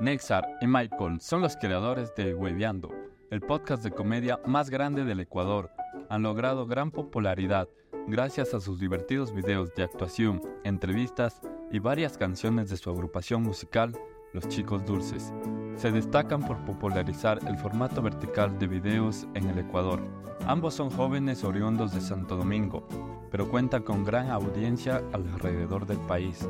Nexar 0.00 0.46
y 0.60 0.66
Michael 0.68 1.20
son 1.20 1.40
los 1.40 1.56
creadores 1.56 2.14
de 2.14 2.32
Hueveando, 2.32 2.94
el 3.32 3.40
podcast 3.40 3.82
de 3.82 3.90
comedia 3.90 4.38
más 4.46 4.70
grande 4.70 5.04
del 5.04 5.18
Ecuador. 5.18 5.72
Han 6.08 6.22
logrado 6.22 6.68
gran 6.68 6.92
popularidad 6.92 7.68
gracias 8.06 8.54
a 8.54 8.60
sus 8.60 8.78
divertidos 8.78 9.34
videos 9.34 9.74
de 9.74 9.82
actuación, 9.82 10.40
entrevistas 10.62 11.40
y 11.72 11.80
varias 11.80 12.16
canciones 12.16 12.70
de 12.70 12.76
su 12.76 12.90
agrupación 12.90 13.42
musical, 13.42 13.98
Los 14.32 14.46
Chicos 14.46 14.86
Dulces. 14.86 15.32
Se 15.74 15.90
destacan 15.90 16.46
por 16.46 16.64
popularizar 16.64 17.40
el 17.48 17.58
formato 17.58 18.00
vertical 18.00 18.56
de 18.56 18.68
videos 18.68 19.26
en 19.34 19.50
el 19.50 19.58
Ecuador. 19.58 20.00
Ambos 20.46 20.74
son 20.74 20.90
jóvenes 20.90 21.42
oriundos 21.42 21.92
de 21.92 22.00
Santo 22.00 22.36
Domingo, 22.36 22.86
pero 23.32 23.48
cuentan 23.48 23.82
con 23.82 24.04
gran 24.04 24.30
audiencia 24.30 25.02
alrededor 25.12 25.86
del 25.86 25.98
país. 25.98 26.48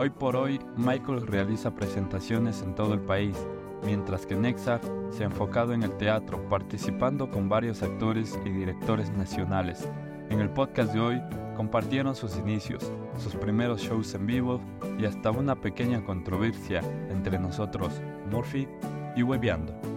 Hoy 0.00 0.10
por 0.10 0.36
hoy, 0.36 0.60
Michael 0.76 1.26
realiza 1.26 1.74
presentaciones 1.74 2.62
en 2.62 2.76
todo 2.76 2.94
el 2.94 3.00
país, 3.00 3.36
mientras 3.84 4.26
que 4.26 4.36
Nexar 4.36 4.80
se 5.10 5.24
ha 5.24 5.26
enfocado 5.26 5.72
en 5.72 5.82
el 5.82 5.90
teatro, 5.96 6.48
participando 6.48 7.28
con 7.28 7.48
varios 7.48 7.82
actores 7.82 8.38
y 8.44 8.50
directores 8.50 9.10
nacionales. 9.10 9.88
En 10.30 10.38
el 10.38 10.50
podcast 10.50 10.92
de 10.92 11.00
hoy 11.00 11.20
compartieron 11.56 12.14
sus 12.14 12.36
inicios, 12.36 12.92
sus 13.18 13.34
primeros 13.34 13.80
shows 13.80 14.14
en 14.14 14.24
vivo 14.24 14.60
y 15.00 15.04
hasta 15.04 15.32
una 15.32 15.56
pequeña 15.60 16.04
controversia 16.04 16.80
entre 17.10 17.36
nosotros, 17.40 18.00
Murphy 18.30 18.68
y 19.16 19.24
Webeando. 19.24 19.87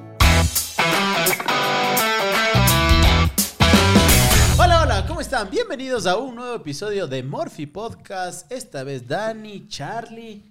Están? 5.31 5.49
Bienvenidos 5.49 6.07
a 6.07 6.17
un 6.17 6.35
nuevo 6.35 6.55
episodio 6.55 7.07
de 7.07 7.23
Morphy 7.23 7.65
Podcast. 7.65 8.51
Esta 8.51 8.83
vez 8.83 9.07
Dani, 9.07 9.65
Charlie, 9.69 10.43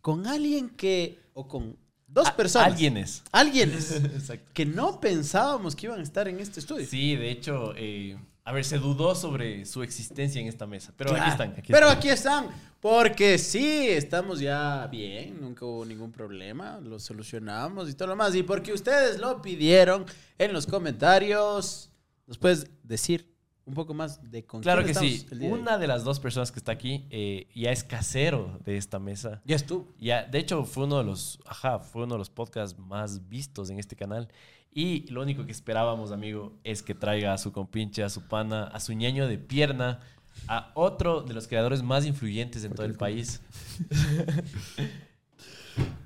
con 0.00 0.28
alguien 0.28 0.70
que, 0.70 1.18
o 1.34 1.48
con 1.48 1.76
dos 2.06 2.30
personas. 2.30 2.68
Alguienes. 2.68 3.24
Alguienes. 3.32 3.90
Exacto. 3.96 4.48
que 4.54 4.64
no 4.64 5.00
pensábamos 5.00 5.74
que 5.74 5.86
iban 5.86 5.98
a 5.98 6.04
estar 6.04 6.28
en 6.28 6.38
este 6.38 6.60
estudio. 6.60 6.86
Sí, 6.86 7.16
de 7.16 7.32
hecho, 7.32 7.72
eh, 7.74 8.16
a 8.44 8.52
ver, 8.52 8.64
se 8.64 8.78
dudó 8.78 9.16
sobre 9.16 9.64
su 9.64 9.82
existencia 9.82 10.40
en 10.40 10.46
esta 10.46 10.68
mesa. 10.68 10.92
Pero 10.96 11.10
Claro. 11.10 11.24
aquí 11.24 11.32
están. 11.32 11.50
aquí 11.58 11.72
Pero 11.72 11.86
están. 11.88 11.98
aquí 11.98 12.08
están, 12.08 12.48
porque 12.78 13.38
sí, 13.38 13.88
estamos 13.88 14.38
ya 14.38 14.86
bien, 14.86 15.40
nunca 15.40 15.64
hubo 15.64 15.84
ningún 15.84 16.12
problema, 16.12 16.78
lo 16.78 17.00
solucionamos 17.00 17.90
y 17.90 17.94
todo 17.94 18.06
lo 18.06 18.14
más. 18.14 18.36
Y 18.36 18.44
porque 18.44 18.72
ustedes 18.72 19.18
lo 19.18 19.42
pidieron 19.42 20.06
en 20.38 20.52
los 20.52 20.64
comentarios, 20.64 21.90
¿nos 22.28 22.38
puedes 22.38 22.68
decir 22.84 23.36
un 23.68 23.74
poco 23.74 23.94
más 23.94 24.30
de 24.30 24.44
con 24.44 24.62
Claro 24.62 24.84
que 24.84 24.94
sí. 24.94 25.26
de? 25.30 25.52
Una 25.52 25.78
de 25.78 25.86
las 25.86 26.02
dos 26.02 26.18
personas 26.18 26.50
que 26.50 26.58
está 26.58 26.72
aquí 26.72 27.04
eh, 27.10 27.46
ya 27.54 27.70
es 27.70 27.84
casero 27.84 28.58
de 28.64 28.76
esta 28.78 28.98
mesa. 28.98 29.42
Ya 29.44 29.56
estuvo. 29.56 29.86
Ya, 30.00 30.24
de 30.24 30.38
hecho, 30.38 30.64
fue 30.64 30.84
uno 30.84 30.98
de 30.98 31.04
los, 31.04 31.38
ajá, 31.46 31.78
fue 31.78 32.04
uno 32.04 32.14
de 32.14 32.18
los 32.18 32.30
podcasts 32.30 32.78
más 32.78 33.28
vistos 33.28 33.70
en 33.70 33.78
este 33.78 33.94
canal. 33.94 34.28
Y 34.72 35.08
lo 35.10 35.22
único 35.22 35.44
que 35.44 35.52
esperábamos, 35.52 36.12
amigo, 36.12 36.58
es 36.64 36.82
que 36.82 36.94
traiga 36.94 37.32
a 37.32 37.38
su 37.38 37.52
compinche, 37.52 38.02
a 38.02 38.08
su 38.08 38.26
pana, 38.26 38.64
a 38.64 38.80
su 38.80 38.92
ñaño 38.92 39.28
de 39.28 39.38
pierna, 39.38 40.00
a 40.46 40.72
otro 40.74 41.22
de 41.22 41.34
los 41.34 41.46
creadores 41.46 41.82
más 41.82 42.06
influyentes 42.06 42.64
en 42.64 42.74
todo 42.74 42.86
el 42.86 42.94
país. 42.94 43.42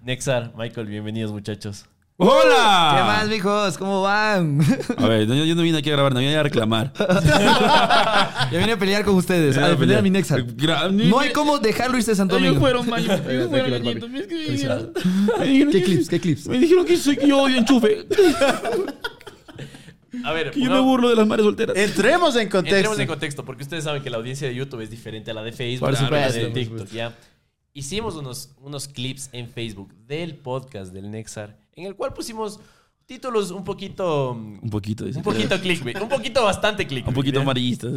Nexar, 0.03 0.53
Michael, 0.57 0.89
bienvenidos 0.89 1.33
muchachos. 1.33 1.87
¡Hola! 2.19 2.95
¿Qué 2.97 3.03
más, 3.05 3.29
mijos? 3.29 3.79
¿Cómo 3.79 4.03
van? 4.03 4.61
A 4.99 5.09
ver, 5.09 5.27
no, 5.27 5.35
yo, 5.35 5.45
yo 5.45 5.55
no 5.55 5.63
vine 5.63 5.79
aquí 5.79 5.89
a 5.91 5.93
grabar, 5.95 6.13
no 6.13 6.21
vine 6.21 6.37
a 6.37 6.43
reclamar. 6.43 6.93
Ya 8.53 8.59
vine 8.59 8.73
a 8.73 8.79
pelear 8.79 9.03
con 9.03 9.15
ustedes, 9.15 9.57
a 9.57 9.69
defender 9.69 9.97
a 9.99 10.03
mi 10.03 10.11
Nexa. 10.11 10.37
No 10.93 11.19
hay 11.21 11.33
cómo 11.33 11.59
dejarlo 11.59 11.97
irse 11.97 12.13
a 12.13 12.15
Santo 12.15 12.37
Ellos 12.37 12.55
Domingo. 12.61 12.85
fueron 12.85 12.99
ellos 12.99 13.21
fueron 13.49 13.75
añitos, 13.75 14.11
me 14.11 14.19
escribieron. 14.21 14.93
Me 15.39 15.47
dijeron 15.47 15.73
¿Qué 15.73 15.83
clips? 15.83 16.09
¿Qué 16.09 16.21
clips? 16.21 16.47
Me 16.49 16.59
dijeron 16.59 16.85
que 16.85 16.97
soy 16.99 17.17
que 17.17 17.29
yo 17.29 17.39
odio 17.41 17.57
enchufe, 17.57 18.07
A 20.25 20.33
ver, 20.33 20.51
que 20.51 20.61
yo 20.61 20.71
me 20.71 20.81
burlo 20.81 21.09
de 21.09 21.17
las 21.17 21.27
madres 21.27 21.47
solteras. 21.47 21.77
Entremos 21.77 22.37
en 22.37 22.49
contexto. 22.51 22.77
Entremos 22.77 22.99
en 22.99 23.07
contexto, 23.07 23.45
porque 23.45 23.63
ustedes 23.63 23.85
saben 23.85 24.03
que 24.03 24.11
la 24.11 24.19
audiencia 24.19 24.47
de 24.49 24.55
YouTube 24.55 24.83
es 24.83 24.91
diferente 24.91 25.31
a 25.31 25.35
la 25.35 25.43
de 25.43 25.53
Facebook, 25.53 25.89
a 25.89 25.93
la 25.93 26.31
de 26.31 26.51
TikTok. 26.51 26.89
¿ya? 26.91 27.15
Hicimos 27.75 28.17
unos, 28.17 28.55
unos 28.61 28.87
clips 28.87 29.31
en 29.33 29.49
Facebook 29.49 29.95
del 30.07 30.37
podcast 30.37 30.93
del 30.93 31.11
Nexar, 31.11 31.59
en 31.75 31.87
el 31.87 31.97
cual 31.97 32.13
pusimos 32.13 32.61
títulos 33.07 33.51
un 33.51 33.65
poquito... 33.65 34.33
Un 34.33 34.69
poquito, 34.71 35.07
dice. 35.07 35.19
Un 35.19 35.25
poquito 35.25 35.59
clickbait, 35.59 36.01
un 36.03 36.09
poquito 36.09 36.45
bastante 36.45 36.87
clickbait. 36.87 37.09
Un 37.09 37.15
poquito 37.15 37.37
¿ya? 37.39 37.43
amarillistas. 37.43 37.93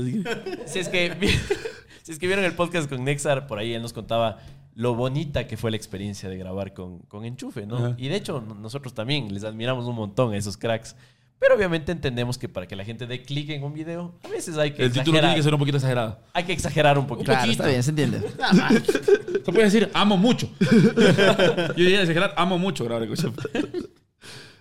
Si 0.66 0.80
es 0.80 0.88
que 0.88 1.30
si 2.04 2.12
es 2.14 2.20
que 2.20 2.26
vieron 2.28 2.46
el 2.46 2.54
podcast 2.54 2.88
con 2.90 3.04
Nexar, 3.04 3.48
por 3.48 3.60
ahí 3.60 3.74
él 3.74 3.82
nos 3.82 3.92
contaba 3.92 4.38
lo 4.76 4.96
bonita 4.96 5.46
que 5.46 5.58
fue 5.58 5.72
la 5.72 5.78
experiencia 5.78 6.30
de 6.30 6.38
grabar 6.38 6.74
con, 6.74 7.00
con 7.00 7.26
Enchufe, 7.26 7.66
¿no? 7.66 7.76
Ajá. 7.78 7.96
Y 7.98 8.08
de 8.08 8.16
hecho, 8.16 8.42
no- 8.42 8.56
nosotros 8.56 8.94
también 8.94 9.34
les 9.34 9.44
admiramos 9.44 9.86
un 9.88 9.96
montón 9.96 10.34
a 10.34 10.38
esos 10.38 10.56
cracks. 10.56 10.96
Pero 11.40 11.56
obviamente 11.56 11.92
entendemos 11.92 12.38
que 12.38 12.48
para 12.48 12.66
que 12.68 12.76
la 12.76 12.86
gente 12.86 13.06
dé 13.08 13.22
clic 13.22 13.50
en 13.50 13.64
un 13.64 13.74
video, 13.74 14.18
a 14.24 14.30
veces 14.30 14.58
hay 14.58 14.72
que 14.72 14.84
El 14.84 14.90
título 14.90 15.02
exagerar. 15.18 15.22
tiene 15.22 15.36
que 15.36 15.44
ser 15.44 15.54
un 15.54 15.60
poquito 15.60 15.78
exagerado. 15.78 16.20
Hay 16.34 16.44
que 16.46 16.54
exagerar 16.54 16.98
un 16.98 17.08
poquito. 17.08 17.32
Claro, 17.32 17.52
está 17.52 17.68
bien, 17.68 17.84
se 17.84 17.90
entiende. 17.90 18.22
Se 19.46 19.52
puede 19.52 19.66
decir, 19.66 19.92
amo 19.94 20.18
mucho. 20.18 20.50
Yo 20.60 21.74
diría 21.76 22.02
exagerar, 22.02 22.34
amo 22.38 22.58
mucho 22.58 22.84
grabar. 22.86 23.08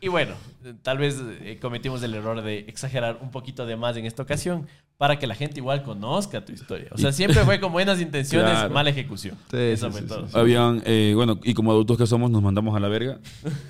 Y 0.01 0.09
bueno, 0.09 0.35
tal 0.83 0.99
vez 0.99 1.17
eh, 1.41 1.59
cometimos 1.61 2.03
el 2.03 2.13
error 2.15 2.43
de 2.43 2.59
exagerar 2.69 3.19
un 3.23 3.31
poquito 3.31 3.65
de 3.65 3.77
más 3.77 3.97
en 3.97 4.05
esta 4.05 4.23
ocasión 4.23 4.67
para 4.97 5.19
que 5.19 5.27
la 5.27 5.35
gente 5.35 5.59
igual 5.59 5.83
conozca 5.83 6.45
tu 6.45 6.53
historia. 6.53 6.89
O 6.93 6.99
sea, 6.99 7.11
siempre 7.13 7.43
fue 7.45 7.59
con 7.61 7.73
buenas 7.73 8.01
intenciones, 8.01 8.53
Claro. 8.53 8.73
mala 8.73 8.91
ejecución. 8.91 9.37
Sí, 9.51 9.57
Eso 9.57 9.87
sí, 9.87 9.93
fue 9.93 10.01
sí, 10.03 10.07
todo. 10.07 10.27
Habían, 10.41 10.83
eh, 10.87 11.13
bueno, 11.17 11.41
y 11.43 11.53
como 11.53 11.73
adultos 11.73 11.99
que 11.99 12.07
somos, 12.07 12.31
nos 12.31 12.41
mandamos 12.43 12.77
a 12.77 12.81
la 12.81 12.89
verga. 12.89 13.19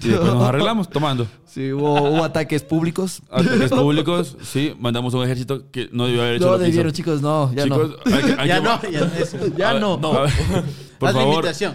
Y 0.02 0.08
después 0.08 0.32
nos 0.34 0.42
arreglamos 0.48 0.88
tomando. 0.90 1.26
Sí, 1.46 1.72
hubo, 1.72 1.94
hubo 2.10 2.22
ataques 2.24 2.62
públicos. 2.62 3.22
Ataques 3.30 3.70
públicos, 3.72 4.36
sí, 4.42 4.74
mandamos 4.78 5.14
un 5.14 5.24
ejército 5.24 5.70
que 5.70 5.88
no 5.92 6.06
debió 6.06 6.22
haber 6.22 6.36
hecho 6.36 6.46
No 6.50 6.58
debieron, 6.58 6.92
chicos, 6.92 7.22
no, 7.22 7.52
ya 7.54 7.64
Chicos, 7.64 7.96
no. 8.04 8.16
hay 8.16 8.22
que- 8.22 8.32
hay 8.40 8.48
Ya 8.48 8.56
que- 8.56 8.62
no, 8.62 8.90
ya 8.92 9.00
no 9.00 9.06
es. 9.14 9.56
Ya 9.56 9.70
a 9.70 9.72
ver, 9.72 9.82
no. 9.82 9.98
ver, 9.98 10.30
por 10.98 11.08
Haz 11.08 11.14
la 11.14 11.20
favor. 11.20 11.34
invitación. 11.36 11.74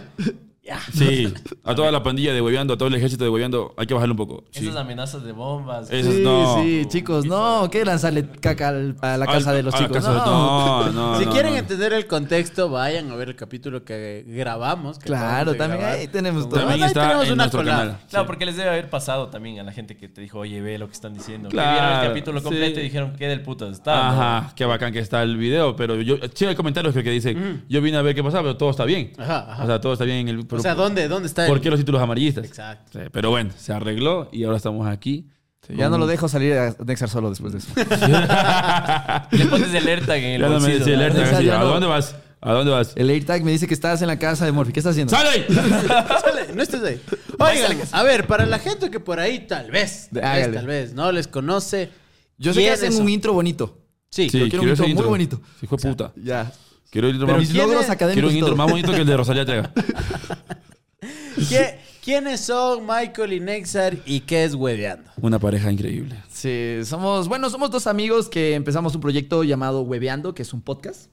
Sí, 0.94 1.34
a 1.64 1.76
toda 1.76 1.92
la 1.92 2.04
pandilla 2.04 2.34
de 2.34 2.42
Hueveando, 2.42 2.74
a 2.74 2.78
todo 2.78 2.88
el 2.90 2.96
ejército 2.96 3.24
de 3.24 3.30
Hueveando, 3.30 3.74
hay 3.78 3.88
que 3.88 3.94
bajarle 3.94 4.12
un 4.12 4.18
poco. 4.18 4.44
Sí. 4.52 4.66
Esas 4.66 4.78
amenazas 4.78 5.24
de 5.24 5.32
bombas. 5.32 5.90
Eso 5.92 6.12
Sí, 6.12 6.22
no. 6.24 6.62
sí, 6.62 6.84
chicos, 6.88 7.26
no, 7.26 7.70
que 7.72 7.84
lanzarle 7.86 8.28
caca 8.40 8.70
al- 8.70 8.96
a 9.02 9.18
la 9.18 9.26
casa 9.26 9.52
Al- 9.52 9.58
de 9.58 9.64
los 9.64 9.74
chicos. 9.76 10.04
no. 10.04 10.14
no, 10.92 10.92
no, 10.92 11.20
si 11.20 11.26
no, 11.26 11.32
quieren 11.32 11.54
no. 11.54 11.60
entender 11.60 11.94
el 11.94 12.08
contexto, 12.08 12.70
vayan 12.70 13.10
a 13.12 13.16
ver 13.16 13.30
el 13.30 13.36
capítulo 13.36 13.84
que 13.84 14.24
grabamos. 14.28 15.00
que 15.00 15.06
Claro, 15.06 15.56
también 15.56 15.80
grabar. 15.82 15.98
ahí 16.00 16.08
tenemos 16.08 16.50
todo. 16.50 16.60
También 16.60 16.84
Ahí 16.84 16.94
tenemos 16.94 17.26
en 17.28 17.34
una 17.34 17.44
nuestro 17.44 17.60
colada. 17.62 17.78
canal. 17.80 17.98
Claro, 18.10 18.24
Sí. 18.24 18.28
porque 18.28 18.46
les 18.46 18.56
debe 18.58 18.70
haber 18.70 18.90
pasado 18.90 19.28
también 19.30 19.60
a 19.60 19.64
la 19.64 19.72
gente 19.72 19.98
que 19.98 20.08
te 20.08 20.22
dijo, 20.22 20.40
oye, 20.40 20.62
ve 20.62 20.78
lo 20.78 20.88
que 20.88 20.94
están 20.94 21.14
diciendo. 21.14 21.50
Claro, 21.50 21.70
que 21.70 21.82
vieron 21.82 22.00
el 22.02 22.08
capítulo 22.10 22.44
completo 22.44 22.76
sí. 22.76 22.82
y 22.82 22.84
dijeron, 22.84 23.14
¿qué 23.18 23.28
del 23.28 23.42
puto 23.42 23.70
está? 23.70 24.10
Ajá, 24.10 24.54
qué 24.56 24.66
bacán 24.66 24.94
que 24.94 25.00
está 25.00 25.22
el 25.24 25.38
video, 25.38 25.76
pero 25.76 25.96
yo, 26.02 26.16
sí 26.34 26.46
hay 26.46 26.56
comentarios 26.56 26.94
que, 26.94 27.04
que 27.04 27.12
dicen, 27.12 27.64
yo 27.70 27.82
vine 27.82 27.98
a 27.98 28.02
ver 28.02 28.16
qué 28.16 28.24
pasaba, 28.24 28.44
pero 28.44 28.58
todo 28.58 28.70
está 28.70 28.86
bien. 28.86 29.14
Ajá, 29.18 29.52
ajá. 29.52 29.64
O 29.64 29.68
sea, 29.68 29.82
todo 29.82 29.94
está 29.94 30.06
bien 30.06 30.18
en 30.18 30.28
el... 30.30 30.46
o 30.60 30.62
sea, 30.64 30.76
¿dónde, 30.76 31.08
dónde 31.08 31.28
está 31.28 31.44
el- 31.46 31.50
¿Por 31.50 31.62
qué 31.62 31.70
los 31.70 31.80
títulos 31.80 32.02
amarillistas? 32.02 32.46
Exacto. 32.46 33.00
Sí, 33.00 33.06
pero 33.12 33.30
bueno, 33.30 33.52
se 33.58 33.74
arregló 33.74 34.30
y 34.32 34.44
ahora 34.44 34.58
estamos 34.58 34.88
aquí. 34.88 35.28
Sí, 35.68 35.74
ya 35.78 35.90
no 35.90 35.98
lo 35.98 36.08
dejo 36.08 36.28
salir 36.28 36.54
a 36.54 36.76
Nexar 36.86 37.10
solo 37.10 37.30
después 37.30 37.54
de 37.54 37.60
eso. 37.60 37.68
Le 39.32 39.46
pones 39.46 39.74
el 39.74 39.88
AirTag 39.88 40.18
en 40.18 40.32
el 40.36 40.42
Ya 40.42 40.48
no 40.48 40.54
me 40.56 40.60
bolsillo. 40.60 40.78
dice 40.80 40.92
¿no? 40.92 40.98
alerta, 40.98 41.24
Esa 41.24 41.38
así, 41.38 41.46
ya 41.46 41.56
¿A 41.58 41.64
no. 41.64 41.66
dónde 41.68 41.88
vas? 41.88 42.16
¿A 42.42 42.54
dónde 42.54 42.72
vas? 42.72 42.94
El 42.96 43.10
AirTag 43.10 43.44
me 43.44 43.52
dice 43.52 43.68
que 43.68 43.74
estás 43.74 44.02
en 44.02 44.08
la 44.08 44.18
casa 44.18 44.46
de 44.46 44.52
Morphy. 44.54 44.72
¿Qué 44.72 44.80
estás 44.80 44.92
haciendo? 44.92 45.12
¡Sale! 45.16 45.46
Sale, 45.50 46.54
no 46.56 46.64
estés 46.64 46.82
ahí. 46.84 47.02
Oigan, 47.38 47.78
a 47.92 48.04
ver, 48.04 48.26
para 48.28 48.46
la 48.46 48.60
gente 48.60 48.90
que 48.90 49.00
por 49.00 49.20
ahí 49.20 49.46
tal 49.48 49.70
vez, 49.72 50.10
tal 50.14 50.22
vez, 50.38 50.54
tal 50.54 50.66
vez 50.68 50.94
no 50.94 51.12
les 51.12 51.28
conoce. 51.28 51.90
Yo 52.38 52.54
sé 52.54 52.60
que 52.60 52.64
¿quiénes 52.64 52.80
hacen 52.80 52.94
son? 52.94 53.02
un 53.04 53.10
intro 53.10 53.34
bonito. 53.34 53.78
Sí, 54.10 54.30
yo 54.30 54.48
quiero 54.48 54.64
un 54.64 54.70
intro 54.70 54.88
muy 54.88 55.04
bonito. 55.06 55.42
Sí, 55.60 55.68
fue 55.68 55.78
puta. 55.78 56.14
Ya. 56.16 56.52
Quiero, 56.90 57.10
Pero 57.12 57.28
más- 57.28 57.38
mis 57.40 57.50
¿quién 57.52 57.64
logros 57.68 57.90
académicos. 57.90 58.32
quiero 58.32 58.48
un 58.52 58.58
más 58.58 58.70
bonito 58.72 58.92
que 58.92 58.98
el 59.02 59.06
de 59.08 59.18
Rosalía 59.18 59.46
Trega. 59.46 59.72
¿Qué- 61.50 61.80
¿Quiénes 62.04 62.40
son 62.42 62.88
Michael 62.88 63.34
y 63.34 63.40
Nexar 63.40 63.96
y 64.06 64.22
qué 64.22 64.44
es 64.46 64.56
Hueveando? 64.56 65.12
Una 65.22 65.38
pareja 65.38 65.72
increíble. 65.72 66.16
Sí, 66.32 66.80
somos, 66.86 67.28
bueno, 67.28 67.50
somos 67.50 67.70
dos 67.70 67.86
amigos 67.88 68.30
que 68.30 68.56
empezamos 68.56 68.96
un 68.96 69.02
proyecto 69.02 69.44
llamado 69.44 69.82
Hueveando, 69.82 70.34
que 70.34 70.42
es 70.42 70.54
un 70.54 70.62
podcast. 70.62 71.12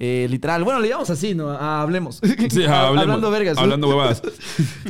Eh, 0.00 0.28
literal, 0.30 0.62
bueno, 0.62 0.78
le 0.78 0.88
llamamos 0.88 1.10
así, 1.10 1.34
¿no? 1.34 1.50
Hablemos. 1.50 2.20
Sí, 2.22 2.64
hablemos. 2.68 3.02
Hablando 3.02 3.30
vergas. 3.30 3.58
Hablando 3.58 3.88
huevadas. 3.88 4.22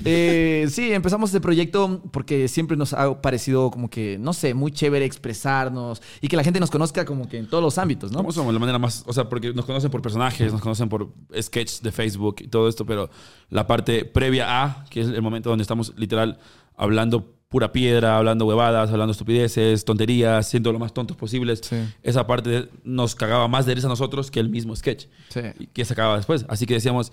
Eh, 0.04 0.66
sí, 0.70 0.92
empezamos 0.92 1.30
este 1.30 1.40
proyecto 1.40 2.02
porque 2.12 2.48
siempre 2.48 2.76
nos 2.76 2.92
ha 2.92 3.20
parecido 3.20 3.70
como 3.70 3.90
que, 3.90 4.16
no 4.18 4.32
sé, 4.32 4.54
muy 4.54 4.70
chévere 4.70 5.04
expresarnos 5.04 6.00
y 6.20 6.28
que 6.28 6.36
la 6.36 6.44
gente 6.44 6.60
nos 6.60 6.70
conozca 6.70 7.04
como 7.04 7.28
que 7.28 7.38
en 7.38 7.48
todos 7.48 7.62
los 7.62 7.78
ámbitos, 7.78 8.12
¿no? 8.12 8.18
¿Cómo 8.18 8.32
somos? 8.32 8.54
La 8.54 8.60
manera 8.60 8.78
más. 8.78 9.02
O 9.06 9.12
sea, 9.12 9.28
porque 9.28 9.52
nos 9.52 9.64
conocen 9.64 9.90
por 9.90 10.02
personajes, 10.02 10.52
nos 10.52 10.60
conocen 10.60 10.88
por 10.88 11.12
sketches 11.38 11.82
de 11.82 11.92
Facebook 11.92 12.36
y 12.40 12.48
todo 12.48 12.68
esto, 12.68 12.86
pero 12.86 13.10
la 13.50 13.66
parte 13.66 14.04
previa 14.04 14.62
a, 14.62 14.84
que 14.88 15.00
es 15.00 15.08
el 15.08 15.22
momento 15.22 15.50
donde 15.50 15.62
estamos 15.62 15.92
literal 15.96 16.38
hablando 16.76 17.37
pura 17.48 17.72
piedra, 17.72 18.18
hablando 18.18 18.46
huevadas, 18.46 18.90
hablando 18.90 19.12
estupideces, 19.12 19.84
tonterías, 19.84 20.48
siendo 20.48 20.72
lo 20.72 20.78
más 20.78 20.92
tontos 20.92 21.16
posibles. 21.16 21.60
Sí. 21.62 21.76
Esa 22.02 22.26
parte 22.26 22.68
nos 22.84 23.14
cagaba 23.14 23.48
más 23.48 23.64
de 23.64 23.74
risa 23.74 23.86
a 23.86 23.90
nosotros 23.90 24.30
que 24.30 24.40
el 24.40 24.50
mismo 24.50 24.76
sketch. 24.76 25.06
Sí. 25.30 25.40
que 25.72 25.84
se 25.84 25.92
acababa 25.92 26.16
después. 26.16 26.44
Así 26.48 26.66
que 26.66 26.74
decíamos, 26.74 27.12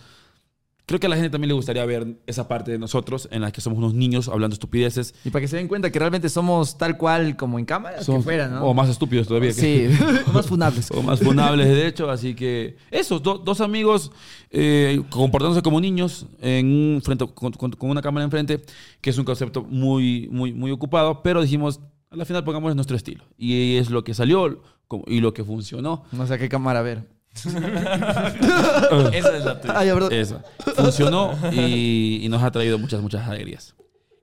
creo 0.85 0.99
que 0.99 1.07
a 1.07 1.09
la 1.09 1.15
gente 1.15 1.29
también 1.29 1.47
le 1.49 1.53
gustaría 1.55 1.83
ver 1.85 2.17
esa 2.27 2.47
parte 2.47 2.71
de 2.71 2.77
nosotros 2.77 3.27
en 3.31 3.41
la 3.41 3.51
que 3.51 3.61
somos 3.61 3.77
unos 3.79 3.93
niños 3.93 4.27
hablando 4.27 4.53
estupideces. 4.53 5.15
Y 5.25 5.29
para 5.31 5.41
que 5.41 5.47
se 5.47 5.57
den 5.57 5.67
cuenta 5.67 5.91
que 5.91 5.97
realmente 5.99 6.29
somos 6.29 6.77
tal 6.77 6.97
cual 6.97 7.35
como 7.35 7.57
en 7.59 7.65
cámara, 7.65 7.97
que 7.99 8.03
Somos- 8.03 8.23
fuera, 8.23 8.47
¿no? 8.47 8.63
O 8.65 8.73
más 8.73 8.89
estúpidos 8.89 9.27
todavía. 9.27 9.49
que- 9.53 9.89
Sí, 9.89 10.05
más 10.33 10.45
funables. 10.47 10.91
o 10.91 11.01
más 11.01 11.19
funables, 11.19 11.67
de 11.67 11.87
hecho. 11.87 12.09
Así 12.09 12.35
que 12.35 12.77
esos 12.91 13.21
do- 13.23 13.37
dos 13.39 13.61
amigos 13.61 14.11
eh, 14.51 15.01
comportándose 15.09 15.61
como 15.61 15.81
niños 15.81 16.27
en 16.41 16.67
un 16.67 17.01
frente, 17.03 17.25
con, 17.33 17.51
con- 17.53 17.71
con 17.71 17.89
una 17.89 18.01
cámara 18.01 18.23
enfrente, 18.23 18.61
que 19.01 19.09
es 19.09 19.17
un 19.17 19.25
concepto 19.25 19.63
muy, 19.63 20.27
muy, 20.31 20.53
muy 20.53 20.71
ocupado, 20.71 21.21
pero 21.23 21.41
dijimos, 21.41 21.79
a 22.11 22.15
la 22.15 22.25
final 22.25 22.43
pongamos 22.43 22.73
nuestro 22.75 22.95
estilo. 22.95 23.23
Y 23.37 23.75
es 23.77 23.89
lo 23.89 24.03
que 24.03 24.13
salió 24.13 24.61
y 25.07 25.19
lo 25.19 25.33
que 25.33 25.43
funcionó. 25.43 26.03
No 26.11 26.27
sé 26.27 26.37
qué 26.37 26.47
cámara 26.47 26.81
ver. 26.83 27.07
Esa 29.13 29.37
es 29.37 29.45
la 29.45 29.59
tuya. 29.61 29.73
Ay, 29.77 29.89
perdón. 29.91 30.13
Eso. 30.13 30.41
Funcionó 30.75 31.37
y, 31.51 32.21
y 32.23 32.29
nos 32.29 32.41
ha 32.43 32.51
traído 32.51 32.77
muchas, 32.79 33.01
muchas 33.01 33.27
alegrías. 33.27 33.75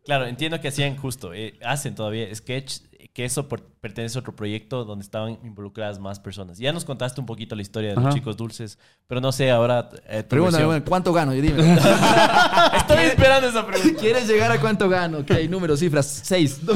Claro, 0.05 0.26
entiendo 0.26 0.61
que 0.61 0.67
hacían 0.69 0.97
justo, 0.97 1.32
eh, 1.32 1.55
hacen 1.64 1.94
todavía 1.94 2.35
sketch, 2.35 2.79
que 3.12 3.25
eso 3.25 3.49
por- 3.49 3.62
pertenece 3.81 4.19
a 4.19 4.20
otro 4.20 4.35
proyecto 4.35 4.85
donde 4.85 5.05
estaban 5.05 5.38
involucradas 5.44 6.00
más 6.00 6.19
personas. 6.19 6.59
Ya 6.59 6.73
nos 6.73 6.85
contaste 6.85 7.20
un 7.20 7.26
poquito 7.26 7.55
la 7.55 7.62
historia 7.62 7.91
de 7.91 7.97
los 7.97 8.06
Ajá. 8.06 8.14
chicos 8.14 8.37
dulces, 8.37 8.79
pero 9.06 9.20
no 9.20 9.31
sé 9.31 9.50
ahora. 9.53 9.91
eh, 10.08 10.23
tu 10.25 10.31
Pregúntame, 10.31 10.65
versión. 10.65 10.67
bueno, 10.70 10.85
¿cuánto 10.88 11.12
gano? 11.12 11.32
Y 11.35 11.41
dime. 11.41 11.75
Estoy 12.76 13.05
esperando 13.05 13.49
esa 13.49 13.65
pregunta. 13.65 14.00
¿Quieres 14.00 14.26
llegar 14.26 14.50
a 14.50 14.61
cuánto 14.61 14.88
gano? 14.88 15.19
Ok, 15.19 15.31
números, 15.49 15.79
cifras. 15.79 16.06
Seis. 16.25 16.58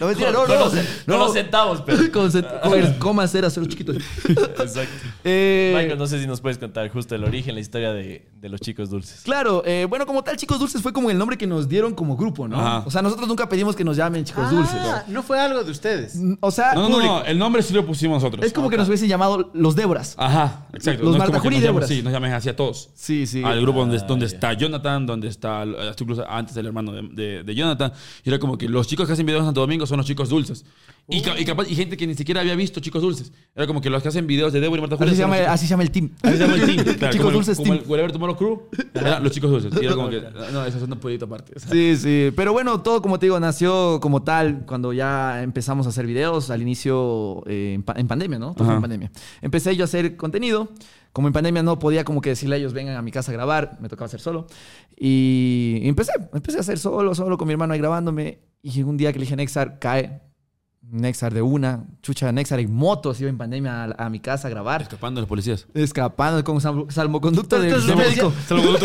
No, 0.00 0.06
mentira, 0.06 0.30
no, 0.32 0.40
Con 0.40 0.48
no. 0.48 0.54
los- 0.64 0.74
con 1.06 1.18
los 1.18 1.32
centavos, 1.32 1.82
pero. 1.82 1.98
Con, 2.12 2.30
cent- 2.30 2.46
el 2.74 2.98
coma 2.98 3.26
cero, 3.26 3.48
cero 3.50 3.66
chiquito. 3.68 3.92
Exacto. 4.28 4.92
Eh, 5.24 5.72
Michael, 5.76 5.98
no 5.98 6.06
sé 6.06 6.20
si 6.20 6.26
nos 6.26 6.40
puedes 6.40 6.56
contar 6.58 6.88
justo 6.90 7.14
el 7.14 7.22
origen, 7.24 7.54
la 7.54 7.60
historia 7.60 7.92
de, 7.92 8.28
de 8.40 8.48
los 8.48 8.60
chicos 8.60 8.88
dulces. 8.88 9.20
Claro, 9.24 9.62
eh, 9.66 9.86
bueno, 9.88 10.06
como 10.06 10.22
tal, 10.22 10.36
Chicos 10.36 10.58
Dulces 10.58 10.80
fue 10.80 10.92
como 10.92 11.10
el 11.10 11.18
nombre 11.18 11.36
que 11.36 11.46
nos 11.46 11.68
dieron 11.68 11.92
como 11.94 12.16
grupo, 12.16 12.48
¿no? 12.48 12.58
Ajá. 12.58 12.82
O 12.86 12.90
sea, 12.90 13.02
nosotros 13.02 13.28
nunca 13.28 13.46
pedimos 13.48 13.76
que 13.76 13.84
nos 13.84 13.96
llamen 13.96 14.24
Chicos 14.24 14.48
Dulces. 14.50 14.76
Ah, 14.80 15.04
no 15.08 15.22
fue 15.22 15.38
algo 15.38 15.64
de 15.64 15.70
ustedes. 15.70 16.16
Mm, 16.16 16.34
O 16.40 16.50
sea, 16.50 16.72
No, 16.74 16.88
no, 16.88 16.98
no, 17.02 17.24
el 17.24 17.36
nombre 17.38 17.62
sí 17.62 17.74
lo 17.74 17.84
pusimos 17.84 18.22
nosotros. 18.22 18.46
es 18.46 18.52
como 18.52 18.70
que 18.70 18.76
nos 18.78 18.86
hubiesen 18.88 19.08
llamado 19.08 19.50
los 19.52 19.74
Déboras. 19.74 20.14
Ajá, 20.16 20.66
exacto. 20.72 21.02
Los 21.04 21.16
no 21.16 21.18
es 21.18 21.24
como 21.24 21.32
Marta 21.32 21.32
que 21.32 21.38
Juli 21.40 21.56
nos 21.56 21.62
llamen- 21.64 21.66
Déboras. 21.66 21.88
Sí, 21.88 22.02
nos 22.02 22.12
llamen 22.12 22.32
así 22.32 22.48
a 22.48 22.56
todos. 22.56 22.90
Sí, 22.94 23.26
sí. 23.26 23.42
al 23.44 23.60
grupo 23.60 23.80
donde, 23.80 23.98
Ah, 23.98 24.04
donde 24.08 24.26
ya. 24.26 24.34
está 24.34 24.52
Jonathan, 24.54 25.04
donde 25.04 25.28
está 25.28 25.64
incluso 26.00 26.24
antes 26.28 26.56
el 26.56 26.66
hermano 26.66 26.92
de, 26.92 27.02
de- 27.12 27.42
de 27.42 27.54
Jonathan. 27.54 27.92
Y 28.24 28.28
era 28.30 28.38
como 28.38 28.56
que 28.56 28.68
los 28.68 28.86
chicos 28.86 29.06
que 29.06 29.12
hacen 29.12 29.26
videos 29.26 29.40
en 29.40 29.46
Santo 29.46 29.60
Domingo 29.60 29.84
son 29.88 29.98
los 29.98 30.06
chicos 30.06 30.28
dulces. 30.28 30.64
Y, 31.10 31.22
ca- 31.22 31.40
y 31.40 31.44
capaz, 31.46 31.66
y 31.66 31.74
gente 31.74 31.96
que 31.96 32.06
ni 32.06 32.14
siquiera 32.14 32.42
había 32.42 32.54
visto 32.54 32.80
chicos 32.80 33.00
dulces. 33.00 33.32
Era 33.56 33.66
como 33.66 33.80
que 33.80 33.88
los 33.88 34.02
que 34.02 34.08
hacen 34.10 34.26
videos 34.26 34.52
de 34.52 34.60
Debo 34.60 34.76
y 34.76 34.80
Marta 34.80 34.96
Julia 34.96 35.10
Así 35.12 35.16
se, 35.16 35.22
son 35.22 35.30
llama, 35.30 35.42
los 35.42 35.50
así 35.52 35.64
se 35.66 35.70
llama 35.70 35.82
el 35.84 35.90
team. 35.90 36.10
chicos- 36.10 36.20
así 36.28 36.36
se 36.36 36.42
llama 36.44 36.54
el 36.54 36.66
team. 36.66 36.96
claro, 36.98 37.12
Chicos 37.12 37.16
como 37.18 37.28
el- 37.28 37.34
Dulces 37.34 37.56
como 37.56 37.72
Team. 37.72 37.82
el 37.84 37.90
Whatever 37.90 38.12
Tomorrow 38.12 38.36
Crew. 38.36 38.60
Eran 38.94 39.22
los 39.22 39.32
chicos 39.32 39.50
dulces. 39.50 39.72
Y 39.82 39.86
era 39.86 39.94
como 39.94 40.10
que, 40.10 40.20
no, 40.52 40.64
eso 40.66 40.76
es 40.76 40.82
un 40.82 40.90
proyecto 40.98 41.24
aparte. 41.24 41.52
O 41.56 41.58
sea, 41.60 41.70
Sí, 41.70 41.96
sí. 41.96 42.30
Pero 42.36 42.52
bueno, 42.52 42.82
todo 42.82 43.00
como 43.00 43.18
te 43.18 43.24
digo, 43.24 43.40
nació 43.40 44.00
como 44.02 44.22
tal 44.22 44.66
cuando 44.66 44.92
ya 44.92 45.42
empezamos 45.42 45.86
a 45.86 45.88
hacer 45.88 46.06
videos 46.06 46.50
al 46.50 46.60
inicio 46.60 47.42
eh, 47.46 47.72
en, 47.74 47.82
pa- 47.82 47.94
en 47.96 48.06
pandemia, 48.06 48.38
¿no? 48.38 48.48
Todo 48.52 48.64
fue 48.64 48.66
Ajá. 48.66 48.74
en 48.76 48.80
pandemia. 48.82 49.10
Empecé 49.40 49.74
yo 49.76 49.84
a 49.84 49.86
hacer 49.86 50.16
contenido. 50.16 50.68
Como 51.10 51.26
en 51.26 51.32
pandemia 51.32 51.62
no 51.62 51.78
podía 51.78 52.04
como 52.04 52.20
que 52.20 52.28
decirle 52.30 52.56
a 52.56 52.58
ellos 52.58 52.74
vengan 52.74 52.94
a 52.96 53.02
mi 53.02 53.10
casa 53.10 53.32
a 53.32 53.34
grabar, 53.34 53.78
me 53.80 53.88
tocaba 53.88 54.06
hacer 54.06 54.20
solo. 54.20 54.46
Y 55.00 55.80
empecé, 55.84 56.12
empecé 56.34 56.58
a 56.58 56.60
hacer 56.60 56.78
solo, 56.78 57.14
solo 57.14 57.38
con 57.38 57.46
mi 57.48 57.52
hermano 57.52 57.72
ahí 57.72 57.78
grabándome. 57.78 58.40
Y 58.62 58.82
un 58.82 58.96
día 58.96 59.12
que 59.12 59.18
le 59.18 59.24
dije 59.24 59.34
a 59.34 59.36
Nexar, 59.36 59.78
cae. 59.78 60.22
Nexar 60.90 61.34
de 61.34 61.42
una, 61.42 61.84
chucha 62.00 62.32
Nexar 62.32 62.60
en 62.60 62.72
moto, 62.72 63.12
se 63.12 63.22
iba 63.24 63.28
en 63.28 63.36
pandemia 63.36 63.84
a, 63.98 64.06
a 64.06 64.08
mi 64.08 64.20
casa 64.20 64.48
a 64.48 64.50
grabar. 64.50 64.80
escapando 64.80 65.18
de 65.18 65.22
los 65.22 65.28
policías. 65.28 65.66
Escapando 65.74 66.42
con 66.44 66.56
salvo- 66.62 66.90
salvoconducto 66.90 67.56
del, 67.60 67.66
Entonces, 67.74 67.88
del 67.88 67.96
médico. 67.98 68.32